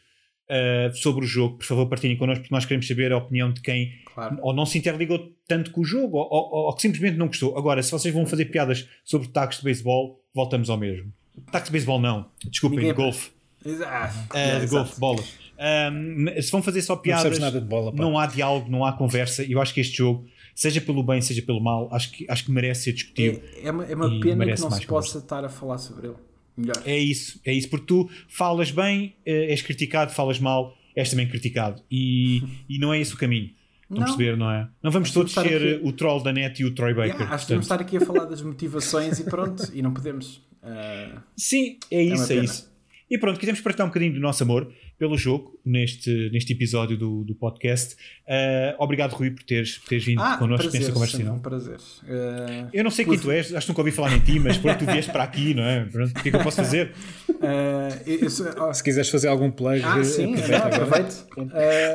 uh, 0.50 0.94
sobre 0.96 1.24
o 1.24 1.28
jogo, 1.28 1.58
por 1.58 1.66
favor 1.66 1.88
partilhem 1.88 2.18
connosco, 2.18 2.42
porque 2.42 2.54
nós 2.54 2.66
queremos 2.66 2.88
saber 2.88 3.12
a 3.12 3.18
opinião 3.18 3.52
de 3.54 3.62
quem 3.62 3.94
claro. 4.14 4.38
ou 4.42 4.54
não 4.54 4.66
se 4.66 4.78
interligou 4.78 5.34
tanto 5.48 5.72
com 5.72 5.82
o 5.82 5.86
jogo, 5.86 6.18
ou, 6.18 6.28
ou, 6.30 6.66
ou, 6.66 6.76
que 6.76 6.82
simplesmente 6.82 7.18
não 7.18 7.28
gostou. 7.28 7.58
Agora, 7.58 7.82
se 7.82 7.92
vocês 7.92 8.14
vão 8.14 8.26
fazer 8.26 8.46
piadas 8.46 8.88
sobre 9.06 9.30
tacos 9.30 9.58
de 9.60 9.64
beisebol, 9.64 10.22
voltamos 10.34 10.70
ao 10.70 10.78
mesmo. 10.78 11.14
Tacos 11.52 11.70
de 11.70 11.72
beisebol 11.72 12.02
não, 12.02 12.30
desculpem, 12.50 12.80
Ninguém... 12.80 12.94
golfe. 12.94 13.37
Exato. 13.68 14.16
Uh, 14.32 14.60
de 14.60 14.68
golfe, 14.68 15.00
bolas. 15.00 15.48
Um, 15.58 16.42
se 16.42 16.52
vão 16.52 16.62
fazer 16.62 16.82
só 16.84 16.96
piadas, 16.96 17.40
não, 17.40 17.62
bola, 17.62 17.92
não, 17.92 18.18
há 18.18 18.28
diálogo, 18.28 18.70
não 18.70 18.86
há 18.86 18.94
conversa. 18.94 19.44
E 19.44 19.54
eu 19.54 19.62
acho 19.62 19.74
que 19.74 19.82
este 19.82 19.98
jogo, 19.98 20.26
seja 20.54 20.80
pelo 20.80 21.04
bem, 21.04 21.22
seja 21.22 21.42
pelo 21.42 21.60
mal, 21.60 21.90
acho 21.92 22.12
que, 22.12 22.26
acho 22.30 22.46
que 22.46 22.52
merece 22.52 22.84
ser 22.84 22.94
discutido. 22.94 23.42
É, 23.56 23.68
é 23.68 23.72
uma, 23.72 23.86
é 23.86 23.96
uma 23.96 24.20
pena 24.20 24.46
que 24.46 24.62
não 24.62 24.72
se 24.72 24.86
possa 24.86 25.18
estar 25.18 25.44
a 25.44 25.50
falar 25.50 25.80
sobre 25.80 26.08
ele. 26.08 26.18
Melhor. 26.56 26.82
É 26.86 26.98
isso, 26.98 27.40
é 27.46 27.54
isso, 27.54 27.70
porque 27.70 27.86
tu 27.86 28.10
falas 28.28 28.72
bem, 28.72 29.16
eh, 29.24 29.52
és 29.52 29.62
criticado, 29.62 30.12
falas 30.12 30.40
mal, 30.40 30.76
és 30.96 31.08
também 31.08 31.28
criticado. 31.28 31.84
E, 31.90 32.42
e 32.68 32.80
não 32.80 32.92
é 32.92 33.00
esse 33.00 33.14
o 33.14 33.18
caminho. 33.18 33.52
Estão 33.84 34.02
a 34.02 34.06
perceber, 34.06 34.36
não 34.36 34.52
é? 34.52 34.68
Não 34.84 34.92
vamos 34.92 35.12
todos 35.12 35.32
ser 35.32 35.76
aqui... 35.76 35.88
o 35.88 35.94
troll 35.94 36.22
da 36.22 36.34
net 36.34 36.62
e 36.62 36.66
o 36.66 36.74
Troy 36.74 36.94
Baker. 36.94 37.14
Yeah, 37.14 37.34
acho 37.34 37.46
que 37.46 37.50
devemos 37.50 37.66
estar 37.66 37.80
aqui 37.80 37.98
a 37.98 38.02
falar 38.02 38.26
das 38.26 38.42
motivações 38.42 39.20
e 39.20 39.24
pronto, 39.24 39.72
e 39.74 39.82
não 39.82 39.94
podemos. 39.94 40.38
Uh... 40.62 41.20
Sim, 41.38 41.78
é 41.90 42.04
isso, 42.04 42.34
é, 42.34 42.38
é 42.38 42.44
isso. 42.44 42.77
E 43.10 43.18
pronto, 43.18 43.40
quisemos 43.40 43.62
partilhar 43.62 43.86
um 43.86 43.90
bocadinho 43.90 44.14
do 44.14 44.20
nosso 44.20 44.44
amor 44.44 44.70
pelo 45.00 45.18
jogo 45.18 45.58
neste, 45.64 46.30
neste 46.32 46.52
episódio 46.52 46.98
do, 46.98 47.24
do 47.24 47.34
podcast. 47.36 47.96
Uh, 48.26 48.76
obrigado, 48.80 49.14
Rui, 49.14 49.32
por 49.32 49.44
teres, 49.44 49.78
por 49.78 49.88
teres 49.88 50.04
vindo 50.04 50.22
ah, 50.22 50.36
connosco 50.38 50.72
nesta 50.74 50.92
conversa. 50.92 51.32
Um 51.32 51.40
prazer. 51.40 51.78
Uh, 52.04 52.70
eu 52.74 52.84
não 52.84 52.92
sei 52.92 53.06
quem 53.06 53.18
tu 53.18 53.32
és, 53.32 53.54
acho 53.54 53.66
que 53.66 53.72
nunca 53.72 53.82
ouvi 53.82 53.92
falar 53.92 54.14
em 54.14 54.20
ti, 54.20 54.40
mas 54.40 54.58
pronto, 54.58 54.80
tu 54.80 54.92
vieste 54.92 55.10
para 55.12 55.24
aqui, 55.24 55.54
não 55.54 55.64
é? 55.64 55.86
Pronto, 55.86 56.12
o 56.12 56.22
que 56.22 56.28
é 56.28 56.32
que 56.32 56.38
eu 56.38 56.44
posso 56.44 56.58
fazer? 56.58 56.92
Uh, 57.30 58.30
sou, 58.30 58.48
oh. 58.60 58.74
Se 58.74 58.84
quiseres 58.84 59.10
fazer 59.10 59.30
algum 59.30 59.52
plug, 59.52 59.82
ah, 59.84 60.04
sim, 60.04 60.36
aproveito. 60.36 61.28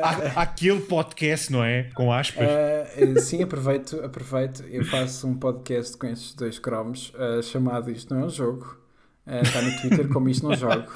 Há, 0.01 0.41
aquele 0.41 0.79
podcast, 0.81 1.51
não 1.51 1.63
é? 1.63 1.89
Com 1.93 2.11
aspas. 2.11 2.47
sim, 3.21 3.43
aproveito, 3.43 3.99
aproveito. 4.03 4.63
Eu 4.67 4.83
faço 4.85 5.27
um 5.27 5.35
podcast 5.35 5.95
com 5.95 6.07
estes 6.07 6.33
dois 6.33 6.57
cromos 6.57 7.13
chamado 7.43 7.91
Isto 7.91 8.15
Não 8.15 8.21
é 8.21 8.25
um 8.25 8.29
Jogo 8.29 8.82
está 9.25 9.61
no 9.61 9.81
Twitter, 9.81 10.09
como 10.09 10.29
isto 10.29 10.47
não 10.47 10.55
jogo. 10.55 10.91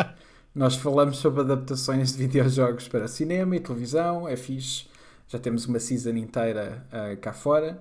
Nós 0.58 0.76
falamos 0.76 1.18
sobre 1.18 1.42
adaptações 1.42 2.14
de 2.14 2.18
videojogos 2.18 2.88
para 2.88 3.08
cinema 3.08 3.56
e 3.56 3.60
televisão, 3.60 4.28
é 4.28 4.36
fixe. 4.36 4.88
Já 5.28 5.38
temos 5.38 5.66
uma 5.66 5.80
season 5.80 6.12
inteira 6.18 6.84
uh, 6.88 7.16
cá 7.18 7.32
fora, 7.32 7.80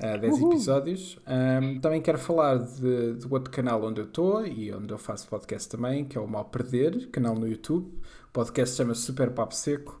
uh, 0.00 0.18
10 0.18 0.32
Uhul. 0.38 0.52
episódios. 0.52 1.18
Um, 1.26 1.80
também 1.80 2.00
quero 2.00 2.18
falar 2.18 2.56
de, 2.58 3.14
de 3.14 3.26
outro 3.28 3.50
canal 3.50 3.82
onde 3.84 4.00
eu 4.00 4.06
estou 4.06 4.46
e 4.46 4.72
onde 4.72 4.92
eu 4.92 4.96
faço 4.96 5.28
podcast 5.28 5.68
também, 5.68 6.04
que 6.04 6.16
é 6.16 6.20
o 6.20 6.26
Mal 6.26 6.46
Perder, 6.46 7.08
canal 7.10 7.34
no 7.34 7.46
YouTube. 7.46 7.88
O 8.28 8.32
podcast 8.32 8.76
chama-se 8.76 9.02
Super 9.02 9.30
Papo 9.30 9.54
Seco. 9.54 10.00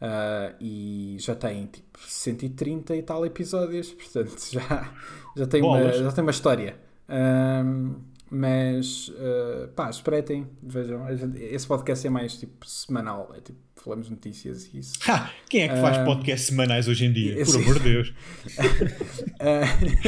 Uh, 0.00 0.54
e 0.60 1.16
já 1.18 1.34
tem 1.34 1.66
tipo 1.66 1.98
130 1.98 2.94
e 2.94 3.02
tal 3.02 3.26
episódios, 3.26 3.90
portanto 3.98 4.40
já, 4.52 4.92
já, 5.36 5.46
tem, 5.46 5.60
uma, 5.60 5.92
já 5.92 6.12
tem 6.12 6.22
uma 6.22 6.30
história. 6.30 6.76
Um, 7.08 7.96
mas 8.30 9.08
uh, 9.08 9.68
pá, 9.68 9.90
espreitem, 9.90 10.46
vejam. 10.62 11.06
Esse 11.36 11.66
podcast 11.66 12.06
é 12.06 12.10
mais 12.10 12.36
tipo 12.36 12.66
semanal, 12.66 13.32
é 13.36 13.40
tipo 13.40 13.58
falamos 13.76 14.10
notícias 14.10 14.68
e 14.72 14.80
isso. 14.80 14.94
Ha, 15.08 15.30
quem 15.48 15.62
é 15.62 15.68
que 15.68 15.80
faz 15.80 15.98
uh, 15.98 16.04
podcasts 16.04 16.48
semanais 16.48 16.88
hoje 16.88 17.06
em 17.06 17.12
dia? 17.12 17.44
Por 17.44 17.56
amor 17.56 17.78
de 17.78 17.80
Deus. 17.80 18.08
uh, 18.08 18.12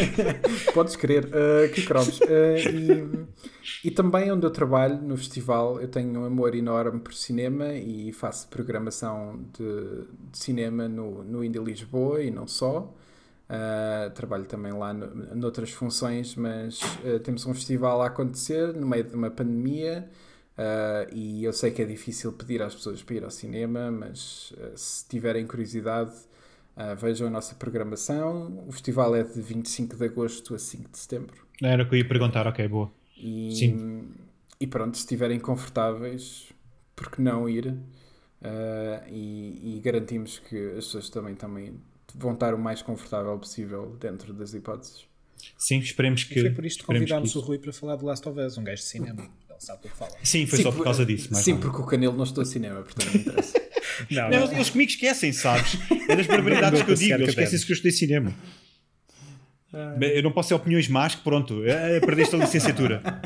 podes 0.75 0.97
crer, 0.97 1.27
uh, 1.27 1.73
que 1.73 1.83
cromos. 1.83 2.21
E, 2.21 3.89
e 3.89 3.91
também 3.91 4.31
onde 4.31 4.45
eu 4.45 4.51
trabalho, 4.51 5.01
no 5.01 5.17
festival, 5.17 5.81
eu 5.81 5.89
tenho 5.89 6.21
um 6.21 6.25
amor 6.25 6.55
enorme 6.55 7.01
por 7.01 7.15
cinema 7.15 7.73
e 7.75 8.13
faço 8.13 8.49
programação 8.49 9.45
de, 9.57 10.05
de 10.31 10.39
cinema 10.39 10.89
no, 10.89 11.23
no 11.23 11.45
Indie 11.45 11.61
Lisboa 11.61 12.23
e 12.23 12.31
não 12.31 12.47
só. 12.47 12.95
Uh, 13.51 14.09
trabalho 14.11 14.45
também 14.45 14.73
lá 14.73 14.95
no, 14.95 15.35
noutras 15.35 15.73
funções, 15.73 16.37
mas 16.37 16.81
uh, 16.81 17.19
temos 17.19 17.45
um 17.47 17.53
festival 17.53 18.01
a 18.01 18.07
acontecer 18.07 18.73
no 18.73 18.87
meio 18.87 19.03
de 19.03 19.17
uma 19.17 19.29
pandemia 19.29 20.09
uh, 20.57 21.13
e 21.13 21.43
eu 21.43 21.53
sei 21.53 21.73
que 21.73 21.83
é 21.83 21.85
difícil 21.85 22.33
pedir 22.33 22.63
às 22.63 22.77
pessoas 22.77 23.03
para 23.03 23.17
ir 23.17 23.25
ao 23.25 23.31
cinema, 23.31 23.91
mas 23.91 24.55
se 24.77 25.09
tiverem 25.09 25.49
curiosidade, 25.49 26.15
vejam 26.97 27.27
a 27.27 27.31
nossa 27.31 27.57
programação. 27.57 28.65
O 28.69 28.73
festival 28.73 29.17
é 29.17 29.25
de 29.25 29.43
25 29.43 29.97
de 29.97 30.05
agosto 30.05 30.55
a 30.55 30.59
5 30.59 30.89
de 30.89 30.99
setembro. 30.99 31.45
Era 31.61 31.83
o 31.83 31.89
que 31.89 31.97
eu 31.97 31.99
ia 31.99 32.09
perguntar, 32.09 32.47
ok, 32.47 32.69
boa. 32.69 32.91
E, 33.17 33.53
Sim. 33.53 34.09
e 34.61 34.67
pronto, 34.67 34.97
se 34.97 35.03
estiverem 35.03 35.41
confortáveis, 35.41 36.53
por 36.95 37.11
que 37.11 37.21
não 37.21 37.49
ir? 37.49 37.77
E, 39.09 39.77
e, 39.77 39.81
garantimos 39.85 40.39
que 40.39 40.69
as 40.69 40.85
pessoas 40.87 41.11
também, 41.11 41.35
também 41.35 41.75
vão 42.15 42.35
estar 42.35 42.55
o 42.55 42.59
mais 42.59 42.83
confortável 42.83 43.39
possível 43.39 43.97
dentro 44.01 44.33
das 44.33 44.55
hipóteses. 44.55 45.05
Sim, 45.57 45.79
esperemos 45.79 46.25
que. 46.25 46.39
E 46.39 46.43
foi 46.43 46.51
por 46.51 46.67
isto 46.67 46.81
que 46.81 46.87
convidámos 46.87 47.35
o 47.35 47.41
Rui 47.41 47.59
para 47.59 47.73
falar 47.73 47.97
de 47.97 48.05
Last 48.05 48.29
of 48.29 48.39
Us, 48.39 48.59
um 48.59 48.65
gajo 48.65 48.83
de 48.83 48.89
cinema. 48.89 49.23
Ele 49.49 49.59
sabe 49.59 49.81
o 49.85 49.91
que 49.91 49.97
fala. 49.97 50.13
Sim, 50.23 50.47
foi 50.47 50.59
sim, 50.59 50.63
só 50.65 50.73
por 50.73 50.85
causa 50.85 51.05
disso. 51.05 51.35
sim, 51.35 51.53
não. 51.53 51.61
porque 51.61 51.81
o 51.81 51.87
Canelo 51.87 52.17
não 52.17 52.25
estou 52.25 52.43
a 52.43 52.45
cinema, 52.45 52.83
portanto 52.83 53.15
não 53.15 53.21
interessa. 53.21 53.61
não, 54.11 54.31
não, 54.31 54.53
Eles 54.53 54.71
comigo 54.71 54.91
esquecem, 54.91 55.33
sabes? 55.33 55.79
É 56.09 56.17
das 56.17 56.27
barbaridades 56.27 56.83
que 56.83 56.91
eu 56.91 56.95
digo, 56.95 57.15
eles 57.15 57.29
esquecem-se 57.31 57.65
que 57.67 57.73
eu 57.73 57.75
estudei 57.75 57.93
cinema. 57.93 58.35
Ah. 59.73 59.97
Eu 60.01 60.23
não 60.23 60.33
posso 60.33 60.49
ter 60.49 60.55
opiniões 60.55 60.89
más 60.89 61.15
que 61.15 61.23
pronto, 61.23 61.65
é, 61.65 61.97
é, 61.97 62.01
perdeste 62.01 62.35
a 62.35 62.39
licenciatura. 62.39 63.03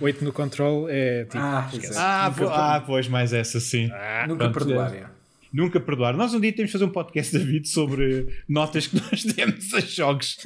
Oito 0.00 0.24
no 0.24 0.32
control 0.32 0.88
é 0.88 1.24
tipo. 1.24 1.38
Ah, 1.38 1.68
ah, 1.96 2.32
ah, 2.76 2.80
pois, 2.86 3.08
mais 3.08 3.32
essa 3.32 3.58
sim. 3.60 3.90
Ah, 3.92 4.26
nunca 4.28 4.50
perdoar. 4.50 5.11
É 5.52 5.56
nunca 5.56 5.80
perdoar. 5.80 6.16
Nós 6.16 6.34
um 6.34 6.40
dia 6.40 6.52
temos 6.52 6.70
de 6.70 6.72
fazer 6.72 6.84
um 6.84 6.92
podcast, 6.92 7.32
David, 7.36 7.68
sobre 7.68 8.26
notas 8.48 8.86
que 8.86 8.96
nós 8.96 9.24
demos 9.24 9.72
a 9.74 9.80
jogos. 9.80 10.38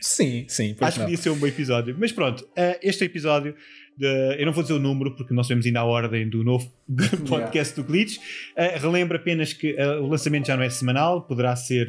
sim, 0.00 0.44
sim. 0.48 0.76
Acho 0.80 0.98
que 0.98 1.04
podia 1.04 1.16
ser 1.16 1.30
um 1.30 1.36
bom 1.36 1.46
episódio. 1.46 1.96
Mas 1.98 2.12
pronto, 2.12 2.42
uh, 2.42 2.78
este 2.82 3.04
episódio. 3.04 3.54
De, 3.94 4.40
eu 4.40 4.46
não 4.46 4.54
vou 4.54 4.62
dizer 4.62 4.72
o 4.72 4.78
número 4.78 5.14
porque 5.14 5.34
nós 5.34 5.46
vemos 5.46 5.66
ainda 5.66 5.80
a 5.80 5.84
ordem 5.84 6.26
do 6.26 6.42
novo 6.42 6.66
podcast 7.28 7.74
yeah. 7.74 7.76
do 7.76 7.84
Glitch. 7.84 8.16
Uh, 8.16 8.80
relembro 8.80 9.18
apenas 9.18 9.52
que 9.52 9.74
uh, 9.74 10.02
o 10.02 10.06
lançamento 10.06 10.46
já 10.46 10.56
não 10.56 10.64
é 10.64 10.70
semanal, 10.70 11.26
poderá 11.26 11.54
ser 11.54 11.86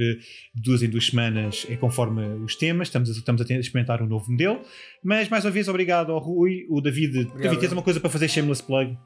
duas 0.53 0.83
em 0.83 0.89
duas 0.89 1.05
semanas, 1.05 1.65
é 1.69 1.77
conforme 1.77 2.21
os 2.43 2.57
temas. 2.57 2.89
Estamos 2.89 3.09
a, 3.09 3.13
estamos 3.13 3.41
a 3.41 3.53
experimentar 3.53 4.01
um 4.01 4.05
novo 4.05 4.29
modelo. 4.29 4.61
Mas 5.01 5.29
mais 5.29 5.45
uma 5.45 5.51
vez, 5.51 5.69
obrigado 5.69 6.11
ao 6.11 6.19
Rui. 6.19 6.65
O 6.69 6.81
David, 6.81 7.19
obrigado. 7.19 7.41
David, 7.41 7.59
tens 7.61 7.71
uma 7.71 7.81
coisa 7.81 8.01
para 8.01 8.09
fazer 8.09 8.27
shameless 8.27 8.61
plug? 8.61 8.97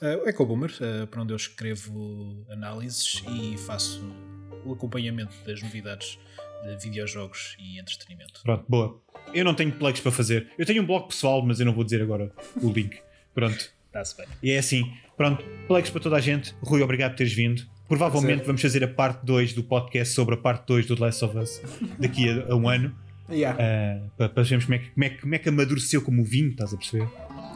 Uh, 0.00 0.24
o 0.24 0.28
EcoBoomer, 0.28 0.70
uh, 0.70 1.06
para 1.06 1.22
onde 1.22 1.32
eu 1.32 1.36
escrevo 1.36 2.44
análises 2.48 3.22
e 3.28 3.58
faço 3.58 4.00
o 4.64 4.72
acompanhamento 4.72 5.34
das 5.44 5.62
novidades 5.62 6.18
de 6.64 6.84
videojogos 6.84 7.56
e 7.58 7.78
entretenimento. 7.78 8.40
Pronto, 8.42 8.64
boa. 8.68 9.00
Eu 9.32 9.44
não 9.44 9.54
tenho 9.54 9.72
plugs 9.72 10.00
para 10.00 10.12
fazer. 10.12 10.48
Eu 10.58 10.66
tenho 10.66 10.82
um 10.82 10.86
blog 10.86 11.08
pessoal, 11.08 11.44
mas 11.44 11.60
eu 11.60 11.66
não 11.66 11.72
vou 11.72 11.84
dizer 11.84 12.02
agora 12.02 12.32
o 12.62 12.70
link. 12.70 12.98
Pronto. 13.34 13.72
Está-se 13.86 14.16
bem. 14.16 14.26
E 14.42 14.50
é 14.50 14.58
assim. 14.58 14.92
Pronto, 15.16 15.44
plugs 15.66 15.90
para 15.90 16.00
toda 16.00 16.16
a 16.16 16.20
gente. 16.20 16.54
Rui, 16.62 16.82
obrigado 16.82 17.12
por 17.12 17.18
teres 17.18 17.32
vindo. 17.32 17.62
Provavelmente 17.88 18.44
vamos 18.44 18.60
fazer 18.60 18.84
a 18.84 18.88
parte 18.88 19.24
2 19.24 19.54
do 19.54 19.64
podcast 19.64 20.14
sobre 20.14 20.34
a 20.34 20.38
parte 20.38 20.66
2 20.66 20.86
do 20.86 20.96
The 20.96 21.04
Last 21.06 21.24
of 21.24 21.38
Us 21.38 21.60
daqui 21.98 22.28
a, 22.28 22.52
a 22.52 22.56
um 22.56 22.68
ano. 22.68 22.94
Yeah. 23.30 23.58
Uh, 23.58 24.10
para, 24.16 24.28
para 24.28 24.42
vermos 24.42 24.64
como 24.64 24.74
é, 24.74 24.78
que, 24.78 24.90
como, 24.90 25.04
é, 25.04 25.10
como 25.10 25.34
é 25.34 25.38
que 25.38 25.48
amadureceu 25.48 26.02
como 26.02 26.24
vinho, 26.24 26.50
estás 26.50 26.72
a 26.72 26.76
perceber? 26.76 27.08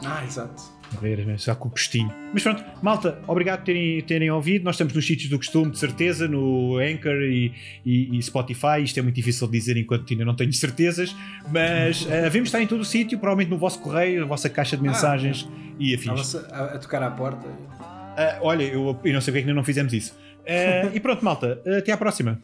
Ah, 0.03 0.23
exato 0.25 0.82
a 0.97 1.01
ver, 1.01 1.37
já 1.37 1.55
com 1.55 1.67
o 1.67 1.71
gostinho. 1.71 2.13
Mas 2.33 2.43
pronto, 2.43 2.63
malta, 2.81 3.19
obrigado 3.27 3.59
por 3.59 3.65
terem, 3.65 4.01
terem 4.01 4.31
ouvido. 4.31 4.63
Nós 4.63 4.75
estamos 4.75 4.93
nos 4.93 5.05
sítios 5.05 5.29
do 5.29 5.37
costume, 5.37 5.71
de 5.71 5.79
certeza, 5.79 6.27
no 6.27 6.77
Anchor 6.77 7.21
e, 7.21 7.51
e, 7.85 8.17
e 8.17 8.21
Spotify. 8.21 8.81
Isto 8.83 8.99
é 8.99 9.01
muito 9.01 9.15
difícil 9.15 9.47
de 9.47 9.53
dizer 9.53 9.77
enquanto 9.77 10.11
ainda 10.11 10.25
não 10.25 10.35
tenho 10.35 10.51
certezas, 10.53 11.15
mas 11.51 12.03
uh, 12.03 12.09
devemos 12.09 12.49
estar 12.49 12.61
em 12.61 12.67
todo 12.67 12.81
o 12.81 12.85
sítio, 12.85 13.17
provavelmente 13.17 13.49
no 13.49 13.57
vosso 13.57 13.79
correio, 13.79 14.23
a 14.23 14.25
vossa 14.25 14.49
caixa 14.49 14.77
de 14.77 14.87
ah, 14.87 14.91
mensagens 14.91 15.47
ah, 15.49 15.75
e 15.79 15.95
afins. 15.95 16.35
A, 16.35 16.65
a, 16.65 16.77
tocar 16.79 17.01
à 17.03 17.11
porta. 17.11 17.47
Uh, 17.47 18.39
olha, 18.41 18.63
eu, 18.63 18.99
eu 19.03 19.13
não 19.13 19.21
sei 19.21 19.31
porque 19.31 19.39
é 19.39 19.41
que 19.41 19.49
ainda 19.49 19.53
não 19.53 19.63
fizemos 19.63 19.93
isso. 19.93 20.13
Uh, 20.41 20.91
e 20.95 20.99
pronto, 20.99 21.23
malta, 21.23 21.61
até 21.77 21.91
à 21.91 21.97
próxima. 21.97 22.39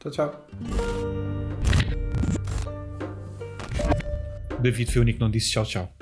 Tchau, 0.00 0.12
tchau. 0.12 0.46
David 4.60 4.92
foi 4.92 5.00
o 5.00 5.02
único 5.02 5.18
que 5.18 5.24
não 5.24 5.30
disse 5.30 5.50
tchau, 5.50 5.64
tchau. 5.64 5.97